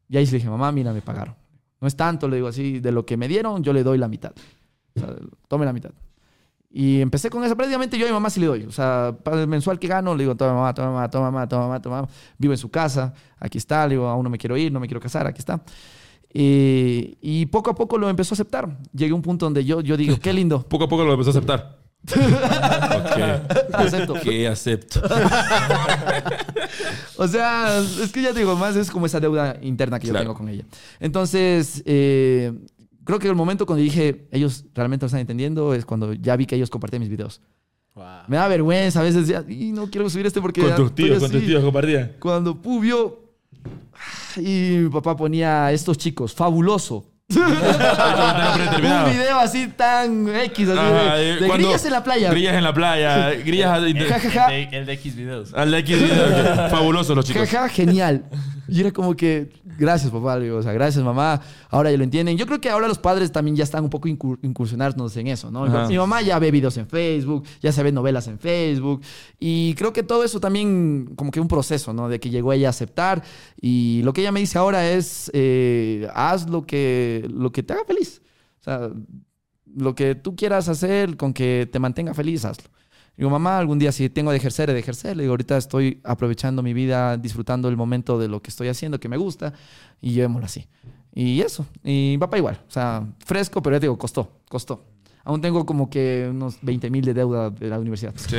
Y 0.09 0.17
ahí 0.17 0.25
sí 0.27 0.37
dije, 0.37 0.49
mamá, 0.49 0.71
mira, 0.71 0.93
me 0.93 1.03
pagaron. 1.03 1.35
No 1.85 1.89
es 1.89 1.97
tanto, 1.97 2.29
le 2.29 2.37
digo 2.37 2.49
así, 2.49 2.81
de 2.81 2.93
lo 2.93 3.05
que 3.05 3.19
me 3.19 3.29
dieron, 3.29 3.63
yo 3.63 3.75
le 3.75 3.83
doy 3.83 3.99
la 3.99 4.09
mitad. 4.09 4.33
O 4.97 5.01
sea, 5.01 5.15
tome 5.49 5.67
la 5.67 5.75
mitad. 5.75 5.91
Y 6.71 7.03
empecé 7.03 7.29
con 7.29 7.45
eso. 7.45 7.55
Prácticamente 7.55 7.99
yo 7.99 8.07
a 8.07 8.09
mi 8.09 8.15
mamá 8.15 8.31
sí 8.31 8.41
le 8.41 8.47
doy. 8.47 8.63
O 8.63 8.73
sea, 8.73 9.15
el 9.33 9.47
mensual 9.47 9.79
que 9.79 9.87
gano, 9.87 10.15
le 10.15 10.23
digo, 10.23 10.35
toma 10.35 10.55
mamá, 10.55 10.73
toma 10.73 10.93
mamá, 10.93 11.11
toma 11.11 11.31
mamá, 11.31 11.47
toma 11.47 11.63
mamá, 11.65 11.83
toma 11.83 11.97
mamá. 11.97 12.09
Vivo 12.39 12.55
en 12.55 12.59
su 12.59 12.71
casa, 12.71 13.13
aquí 13.39 13.59
está. 13.59 13.87
Le 13.87 13.97
digo, 13.97 14.09
aún 14.09 14.25
no 14.25 14.31
me 14.31 14.39
quiero 14.39 14.57
ir, 14.57 14.73
no 14.73 14.81
me 14.81 14.87
quiero 14.87 14.99
casar, 14.99 15.27
aquí 15.27 15.41
está. 15.41 15.63
Eh, 16.33 17.19
y 17.21 17.45
poco 17.45 17.69
a 17.69 17.75
poco 17.75 17.99
lo 17.99 18.09
empezó 18.09 18.33
a 18.33 18.37
aceptar. 18.37 18.79
Llegué 18.95 19.13
a 19.13 19.15
un 19.15 19.21
punto 19.21 19.45
donde 19.45 19.63
yo, 19.63 19.83
yo 19.83 19.99
digo, 19.99 20.17
qué 20.19 20.33
lindo. 20.33 20.63
Poco 20.69 20.85
a 20.85 20.89
poco 20.89 21.05
lo 21.05 21.13
empezó 21.13 21.29
a 21.29 21.33
aceptar. 21.33 21.84
Ok. 22.13 23.75
Acepto. 23.75 24.15
Que 24.15 24.49
acepto. 24.49 25.01
O 27.17 27.29
sea, 27.29 27.79
es 27.79 28.11
que 28.13 28.23
ya 28.23 28.33
te 28.33 28.41
digo, 28.41 28.57
más 28.57 28.75
es 28.77 28.91
como 28.91 29.07
esa 29.07 29.21
deuda 29.21 29.57
interna 29.63 29.99
que 30.01 30.07
yo 30.09 30.13
Claro. 30.13 30.25
tengo 30.25 30.35
con 30.37 30.49
ella. 30.49 30.65
Entonces, 30.99 31.83
eh, 31.87 32.53
creo 33.05 33.19
que 33.19 33.29
el 33.29 33.35
momento 33.37 33.67
cuando 33.67 33.83
dije, 33.83 34.27
ellos 34.33 34.65
realmente 34.75 35.05
lo 35.05 35.07
están 35.07 35.21
entendiendo, 35.21 35.75
es 35.75 35.85
cuando 35.85 36.13
ya 36.13 36.35
vi 36.37 36.47
que 36.47 36.57
ellos 36.57 36.71
compartían 36.71 37.01
mis 37.01 37.09
videos. 37.11 37.41
Wow. 37.95 38.05
Me 38.27 38.37
da 38.37 38.49
vergüenza 38.49 39.01
a 39.01 39.05
veces, 39.05 39.29
ya, 39.29 39.45
y 39.49 39.71
no 39.73 39.89
quiero 39.89 40.11
subir 40.11 40.27
este 40.27 40.41
porque... 40.41 40.61
Con 40.63 40.75
tus 40.75 40.95
tíos, 40.95 41.21
con 41.21 41.31
tus 41.31 41.39
así". 41.39 41.47
tíos 41.47 41.63
compartían. 41.63 42.13
Cuando 42.19 42.61
Pu 42.61 42.81
vio, 42.81 43.21
y 44.37 44.79
mi 44.83 44.89
papá 44.91 45.17
ponía 45.17 45.71
estos 45.71 45.97
chicos, 45.97 46.35
fabuloso. 46.35 47.07
Un 47.37 49.11
video 49.11 49.39
así 49.39 49.69
tan 49.69 50.29
X, 50.29 50.69
así 50.69 50.81
de, 50.81 51.33
eh, 51.33 51.49
grillas 51.55 51.85
en 51.85 51.93
la 51.93 52.05
playa. 52.05 52.31
Grillas 52.31 52.55
en 52.55 52.65
la 52.65 52.75
playa. 52.75 53.31
Grillas. 53.45 53.81
Ja, 54.09 54.31
ja. 54.31 54.55
El 54.55 54.71
de, 54.71 54.79
el 54.79 54.87
de 54.87 54.93
X 54.95 55.17
videos. 55.17 55.55
Al 55.55 55.71
de 55.71 55.79
X 55.79 56.03
video. 56.03 56.69
Fabulosos 56.71 57.17
los 57.17 57.25
chicos. 57.25 57.49
Jaja, 57.49 57.69
genial. 57.69 58.25
Y 58.67 58.81
era 58.81 58.93
como 58.93 59.15
que, 59.15 59.51
gracias 59.79 60.11
papá, 60.11 60.37
o 60.37 60.63
sea, 60.63 60.73
gracias 60.73 61.05
mamá, 61.05 61.39
ahora 61.69 61.91
ya 61.91 61.99
lo 61.99 62.05
entienden. 62.05 62.39
Yo 62.39 62.47
creo 62.47 62.63
que 62.63 62.71
ahora 62.71 62.89
los 62.89 62.99
padres 62.99 63.31
también 63.31 63.55
ya 63.55 63.63
están 63.63 63.85
un 63.85 63.91
poco 63.91 64.09
incur- 64.09 64.39
incursionarnos 64.43 65.15
en 65.19 65.27
eso, 65.27 65.51
¿no? 65.51 65.67
Mi 65.87 65.99
mamá 65.99 66.23
ya 66.23 66.39
ve 66.39 66.51
videos 66.51 66.75
en 66.79 66.89
Facebook, 66.89 67.45
ya 67.61 67.73
se 67.73 67.83
ve 67.83 67.93
novelas 67.93 68.27
en 68.27 68.39
Facebook, 68.39 69.03
y 69.39 69.75
creo 69.75 69.93
que 69.93 70.03
todo 70.03 70.25
eso 70.25 70.41
también 70.41 71.11
como 71.15 71.31
que 71.31 71.41
un 71.41 71.49
proceso, 71.49 71.93
¿no? 71.93 72.09
De 72.09 72.19
que 72.19 72.31
llegó 72.31 72.55
ella 72.55 72.69
a 72.69 72.71
aceptar, 72.71 73.23
y 73.61 74.01
lo 74.03 74.15
que 74.15 74.23
ella 74.23 74.33
me 74.33 74.41
dice 74.41 74.57
ahora 74.57 74.89
es, 74.89 75.31
eh, 75.35 76.09
haz 76.15 76.49
lo 76.49 76.65
que, 76.65 77.24
lo 77.29 77.53
que 77.53 77.63
te 77.63 77.73
haga 77.73 77.85
feliz. 77.85 78.23
O 78.61 78.65
sea, 78.65 78.91
lo 79.75 79.95
que 79.95 80.15
tú 80.15 80.37
quieras 80.37 80.69
hacer 80.69 81.17
con 81.17 81.33
que 81.33 81.69
te 81.71 81.79
mantenga 81.79 82.15
feliz, 82.15 82.45
hazlo. 82.45 82.71
Digo, 83.17 83.31
mamá, 83.31 83.59
algún 83.59 83.79
día 83.79 83.93
si 83.93 84.09
tengo 84.11 84.33
de 84.33 84.39
ejercer, 84.39 84.73
de 84.73 84.79
ejercer. 84.79 85.17
Le 85.17 85.23
digo, 85.23 85.33
ahorita 85.33 85.57
estoy 85.57 86.01
aprovechando 86.03 86.63
mi 86.63 86.73
vida, 86.75 87.17
disfrutando 87.17 87.69
el 87.69 87.77
momento 87.77 88.19
de 88.19 88.29
lo 88.29 88.43
que 88.43 88.51
estoy 88.51 88.69
haciendo, 88.69 88.99
que 88.99 89.09
me 89.09 89.17
gusta, 89.17 89.53
y 90.01 90.13
llevémoslo 90.13 90.47
así. 90.47 90.67
Y 91.15 91.41
eso. 91.41 91.65
Y 91.85 92.19
papá 92.19 92.39
igual. 92.39 92.61
O 92.67 92.71
sea, 92.71 93.07
fresco, 93.25 93.63
pero 93.63 93.77
ya 93.77 93.81
te 93.81 93.87
digo, 93.87 93.99
costó, 93.99 94.41
costó. 94.49 94.85
Aún 95.27 95.41
tengo 95.41 95.65
como 95.65 95.89
que 95.89 96.27
unos 96.31 96.59
20 96.61 96.91
mil 96.91 97.03
de 97.03 97.15
deuda 97.15 97.49
de 97.49 97.69
la 97.69 97.79
universidad. 97.81 98.13
Sí. 98.17 98.37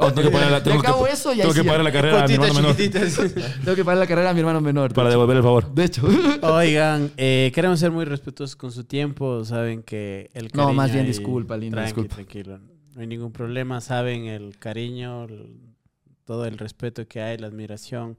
Oh, 0.00 0.12
tengo 0.12 0.28
que 0.28 0.34
pagar 0.34 0.50
la, 0.50 0.58
Y 0.60 0.62
tengo 0.62 0.80
acabo 0.80 1.04
que, 1.04 1.12
eso 1.12 1.28
y 1.32 1.34
ahí 1.34 1.40
tengo 1.42 1.54
que 1.54 1.60
sí 1.60 1.64
ya. 1.64 1.70
pagar 1.70 1.84
la 1.84 1.92
carrera 1.92 2.24
a 2.24 2.26
mi 2.26 2.34
hermano 2.34 2.54
menor. 2.54 2.76
Tengo 3.64 3.76
que 3.76 3.84
pagar 3.84 3.98
la 3.98 4.06
carrera 4.08 4.30
a 4.30 4.34
mi 4.34 4.40
hermano 4.40 4.60
menor. 4.60 4.92
Para 4.94 5.10
devolver 5.10 5.36
el 5.36 5.42
favor. 5.44 5.72
De 5.72 5.84
hecho. 5.84 6.02
Oigan, 6.42 7.12
eh, 7.16 7.52
queremos 7.54 7.78
ser 7.78 7.92
muy 7.92 8.04
respetuosos 8.04 8.56
con 8.56 8.72
su 8.72 8.82
tiempo. 8.82 9.44
Saben 9.44 9.84
que 9.84 10.28
el 10.34 10.46
No, 10.46 10.64
cariño 10.64 10.72
más 10.74 10.92
bien 10.92 11.06
disculpa, 11.06 11.56
lindo, 11.56 11.76
tranqui, 11.76 11.88
disculpa. 11.90 12.14
Tranquilo, 12.16 12.58
no 12.96 13.00
hay 13.00 13.06
ningún 13.06 13.30
problema. 13.30 13.80
Saben 13.80 14.24
el 14.24 14.58
cariño, 14.58 15.24
el- 15.26 15.56
todo 16.24 16.46
el 16.46 16.58
respeto 16.58 17.06
que 17.06 17.20
hay, 17.22 17.38
la 17.38 17.46
admiración 17.46 18.16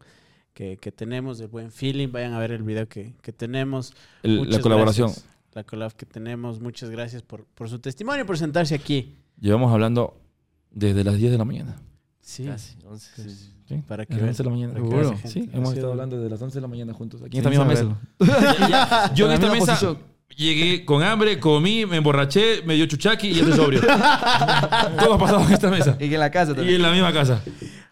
que, 0.54 0.78
que 0.78 0.92
tenemos, 0.94 1.38
el 1.42 1.48
buen 1.48 1.70
feeling. 1.72 2.10
Vayan 2.14 2.32
a 2.34 2.40
ver 2.40 2.52
el 2.52 2.64
video 2.64 2.88
que, 2.88 3.14
que 3.22 3.34
tenemos. 3.34 3.94
El- 4.24 4.50
la 4.50 4.60
colaboración. 4.62 5.08
gracias. 5.10 5.33
La 5.54 5.64
collab 5.64 5.93
que 5.93 6.06
tenemos. 6.06 6.60
Muchas 6.60 6.89
gracias 6.89 7.22
por, 7.22 7.45
por 7.45 7.70
su 7.70 7.80
testimonio 7.80 8.24
y 8.24 8.28
por 8.28 8.38
sentarse 8.38 8.74
aquí. 8.76 9.16
Llevamos 9.39 9.72
hablando 9.72 10.20
desde 10.72 11.04
las 11.04 11.18
10 11.18 11.32
de 11.32 11.38
la 11.38 11.45
mañana. 11.45 11.76
Sí, 12.22 12.45
Casi, 12.45 12.76
11. 12.86 13.12
Pues, 13.16 13.51
¿Sí? 13.68 13.76
Para 13.88 14.06
que 14.06 14.14
Desde 14.16 14.26
las 14.28 14.39
11 14.39 14.43
de 14.43 14.49
la 14.49 14.56
mañana. 14.56 14.74
Seguro. 14.74 15.16
Sí, 15.26 15.49
hemos 15.54 15.74
estado 15.74 15.91
hablando 15.91 16.18
desde 16.18 16.30
las 16.30 16.41
11 16.41 16.56
de 16.56 16.62
la 16.62 16.68
mañana 16.68 16.93
juntos. 16.93 17.22
Aquí 17.22 17.38
en 17.38 17.43
Sí, 17.43 17.49
esta 17.49 17.66
misma 17.66 17.66
mesa. 17.66 19.12
Yo 19.14 19.28
en 19.28 19.32
esta 19.34 19.51
mesa 19.51 19.66
posición. 19.74 19.99
llegué 20.36 20.86
con 20.86 21.04
hambre, 21.04 21.39
comí, 21.39 21.86
me 21.86 21.97
emborraché, 21.97 22.62
me 22.66 22.74
dio 22.76 22.86
chuchaqui 22.88 23.28
y 23.30 23.34
ya 23.36 23.41
estoy 23.41 23.54
sobrio. 23.58 23.82
Todo 24.99 25.14
ha 25.14 25.18
pasado 25.18 25.45
en 25.45 25.54
esta 25.54 25.70
mesa. 25.70 25.97
Y 25.99 26.14
en 26.14 26.20
la 26.20 26.32
casa 26.32 26.51
Y 26.54 26.56
también. 26.56 26.76
en 26.78 26.82
la 26.82 26.91
misma 26.91 27.14
casa. 27.14 27.41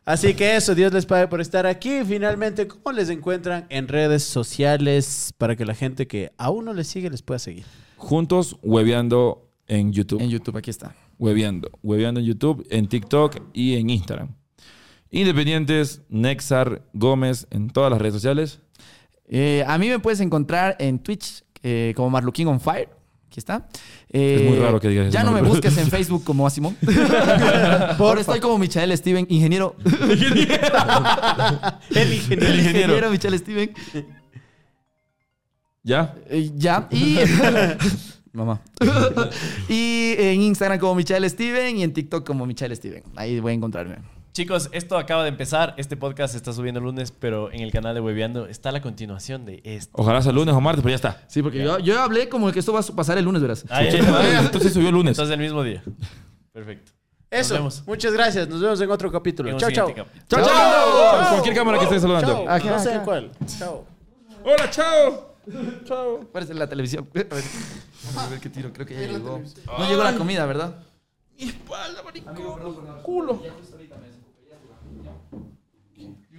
Así 0.03 0.33
que 0.33 0.55
eso, 0.55 0.73
Dios 0.73 0.91
les 0.91 1.05
pague 1.05 1.27
por 1.27 1.41
estar 1.41 1.67
aquí. 1.67 2.03
Finalmente, 2.03 2.67
¿cómo 2.67 2.91
les 2.91 3.09
encuentran 3.09 3.67
en 3.69 3.87
redes 3.87 4.23
sociales 4.23 5.31
para 5.37 5.55
que 5.55 5.63
la 5.63 5.75
gente 5.75 6.07
que 6.07 6.31
aún 6.37 6.65
no 6.65 6.73
les 6.73 6.87
sigue 6.87 7.09
les 7.09 7.21
pueda 7.21 7.37
seguir? 7.37 7.65
Juntos, 7.97 8.57
hueveando 8.63 9.47
en 9.67 9.93
YouTube. 9.93 10.19
En 10.21 10.29
YouTube, 10.29 10.57
aquí 10.57 10.71
está. 10.71 10.95
Hueveando. 11.19 11.69
Hueveando 11.83 12.19
en 12.19 12.25
YouTube, 12.25 12.65
en 12.71 12.87
TikTok 12.87 13.37
y 13.53 13.75
en 13.75 13.91
Instagram. 13.91 14.35
Independientes, 15.11 16.01
Nexar 16.09 16.83
Gómez 16.93 17.45
en 17.51 17.69
todas 17.69 17.91
las 17.91 18.01
redes 18.01 18.15
sociales. 18.15 18.59
Eh, 19.27 19.63
a 19.67 19.77
mí 19.77 19.87
me 19.87 19.99
puedes 19.99 20.19
encontrar 20.19 20.75
en 20.79 20.97
Twitch 20.97 21.43
eh, 21.61 21.93
como 21.95 22.09
Marluquín 22.09 22.47
on 22.47 22.59
Fire. 22.59 22.89
Aquí 23.27 23.39
está. 23.39 23.69
Eh, 24.13 24.35
Es 24.41 24.49
muy 24.49 24.59
raro 24.59 24.79
que 24.79 24.89
digas 24.89 25.07
eso, 25.07 25.13
Ya 25.13 25.23
no 25.23 25.31
me 25.31 25.41
busques 25.41 25.77
en 25.77 25.87
Facebook 25.91 26.23
como 26.23 26.45
Asimón. 26.45 26.75
Ahora 27.97 28.21
estoy 28.21 28.39
como 28.39 28.57
Michael 28.57 28.95
Steven, 28.97 29.25
ingeniero. 29.29 29.75
El 29.85 30.23
ingeniero. 32.13 32.47
El 32.47 32.59
ingeniero 32.59 33.09
Michael 33.09 33.39
Steven. 33.39 33.73
¿Ya? 35.83 36.13
Eh, 36.29 36.51
ya. 36.55 36.87
Y. 36.91 37.17
Mamá. 38.33 38.61
y 39.67 40.15
en 40.17 40.41
Instagram 40.41 40.79
como 40.79 40.95
Michael 40.95 41.29
Steven 41.29 41.77
y 41.77 41.83
en 41.83 41.93
TikTok 41.93 42.25
como 42.25 42.45
Michael 42.45 42.75
Steven. 42.75 43.03
Ahí 43.15 43.39
voy 43.39 43.51
a 43.51 43.55
encontrarme. 43.55 43.97
Chicos, 44.33 44.69
esto 44.71 44.97
acaba 44.97 45.23
de 45.23 45.29
empezar. 45.29 45.73
Este 45.77 45.97
podcast 45.97 46.31
se 46.31 46.37
está 46.37 46.53
subiendo 46.53 46.79
el 46.79 46.85
lunes, 46.85 47.11
pero 47.11 47.51
en 47.51 47.59
el 47.61 47.71
canal 47.71 47.93
de 47.93 47.99
Webeando 47.99 48.47
está 48.47 48.71
la 48.71 48.81
continuación 48.81 49.45
de 49.45 49.61
esto. 49.65 49.91
Ojalá 49.93 50.21
sea 50.21 50.29
el 50.29 50.37
lunes 50.37 50.55
o 50.55 50.61
martes, 50.61 50.81
pero 50.81 50.91
ya 50.91 50.95
está. 50.95 51.23
Sí, 51.27 51.41
porque 51.43 51.61
yo, 51.61 51.79
yo 51.79 51.99
hablé 51.99 52.29
como 52.29 52.49
que 52.51 52.59
esto 52.59 52.71
va 52.71 52.79
a 52.79 52.83
pasar 52.95 53.17
el 53.17 53.25
lunes, 53.25 53.41
verás. 53.41 53.65
Ahí 53.69 53.91
Sí. 53.91 53.97
Entonces 54.39 54.71
subió 54.73 54.87
el 54.87 54.95
lunes. 54.95 55.11
Entonces 55.17 55.33
el 55.33 55.39
mismo 55.41 55.63
día. 55.63 55.83
Perfecto. 56.53 56.93
Eso. 57.29 57.55
vemos. 57.55 57.83
Muchas 57.85 58.13
gracias. 58.13 58.47
Nos 58.47 58.61
vemos 58.61 58.79
en 58.79 58.89
otro 58.89 59.11
capítulo. 59.11 59.51
Un 59.51 59.57
Chao, 59.57 59.69
chao. 59.71 59.87
siguiente 59.87 60.09
capítulo. 60.09 60.43
¡Chao, 60.45 60.55
chao! 60.55 61.29
Cualquier 61.31 61.55
cámara 61.55 61.77
que 61.79 61.83
esté 61.85 61.99
saludando. 61.99 62.27
Chao. 62.33 62.49
Ajá, 62.49 62.69
No 62.71 62.79
sé 62.79 62.93
ajá. 62.93 63.03
cuál. 63.03 63.31
Chao. 63.59 63.85
¡Hola, 64.45 64.69
chao! 64.69 65.35
Chao. 65.83 66.19
Parece 66.31 66.53
la 66.53 66.67
televisión. 66.67 67.07
A 67.13 67.13
ver, 67.13 67.27
a 68.17 68.27
ver 68.27 68.39
qué 68.39 68.49
tiro. 68.49 68.71
Creo 68.73 68.85
que 68.85 68.93
ya 68.95 69.01
llegó. 69.01 69.41
No 69.77 69.89
llegó 69.89 70.03
la 70.03 70.15
comida, 70.15 70.45
¿verdad? 70.45 70.75
Mi 71.37 71.49
espalda, 71.49 72.01
maricón. 72.03 72.35
Culo. 73.03 73.41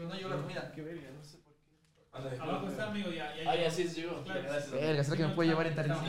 No 0.08 0.14
llegó 0.14 0.28
la 0.30 0.36
comida. 0.36 0.72
Qué 0.74 0.82
verga, 0.82 1.10
no 1.16 1.24
sé 1.24 1.38
por 1.38 1.54
qué. 1.54 2.40
Abajo 2.40 2.68
está, 2.68 2.88
amigo, 2.88 3.10
ya, 3.10 3.34
ya. 3.36 3.50
Verga, 4.72 5.04
¿será 5.04 5.16
que 5.16 5.26
me 5.26 5.34
puede 5.34 5.48
llevar 5.50 5.66
en 5.66 5.74
tardísimo? 5.74 6.06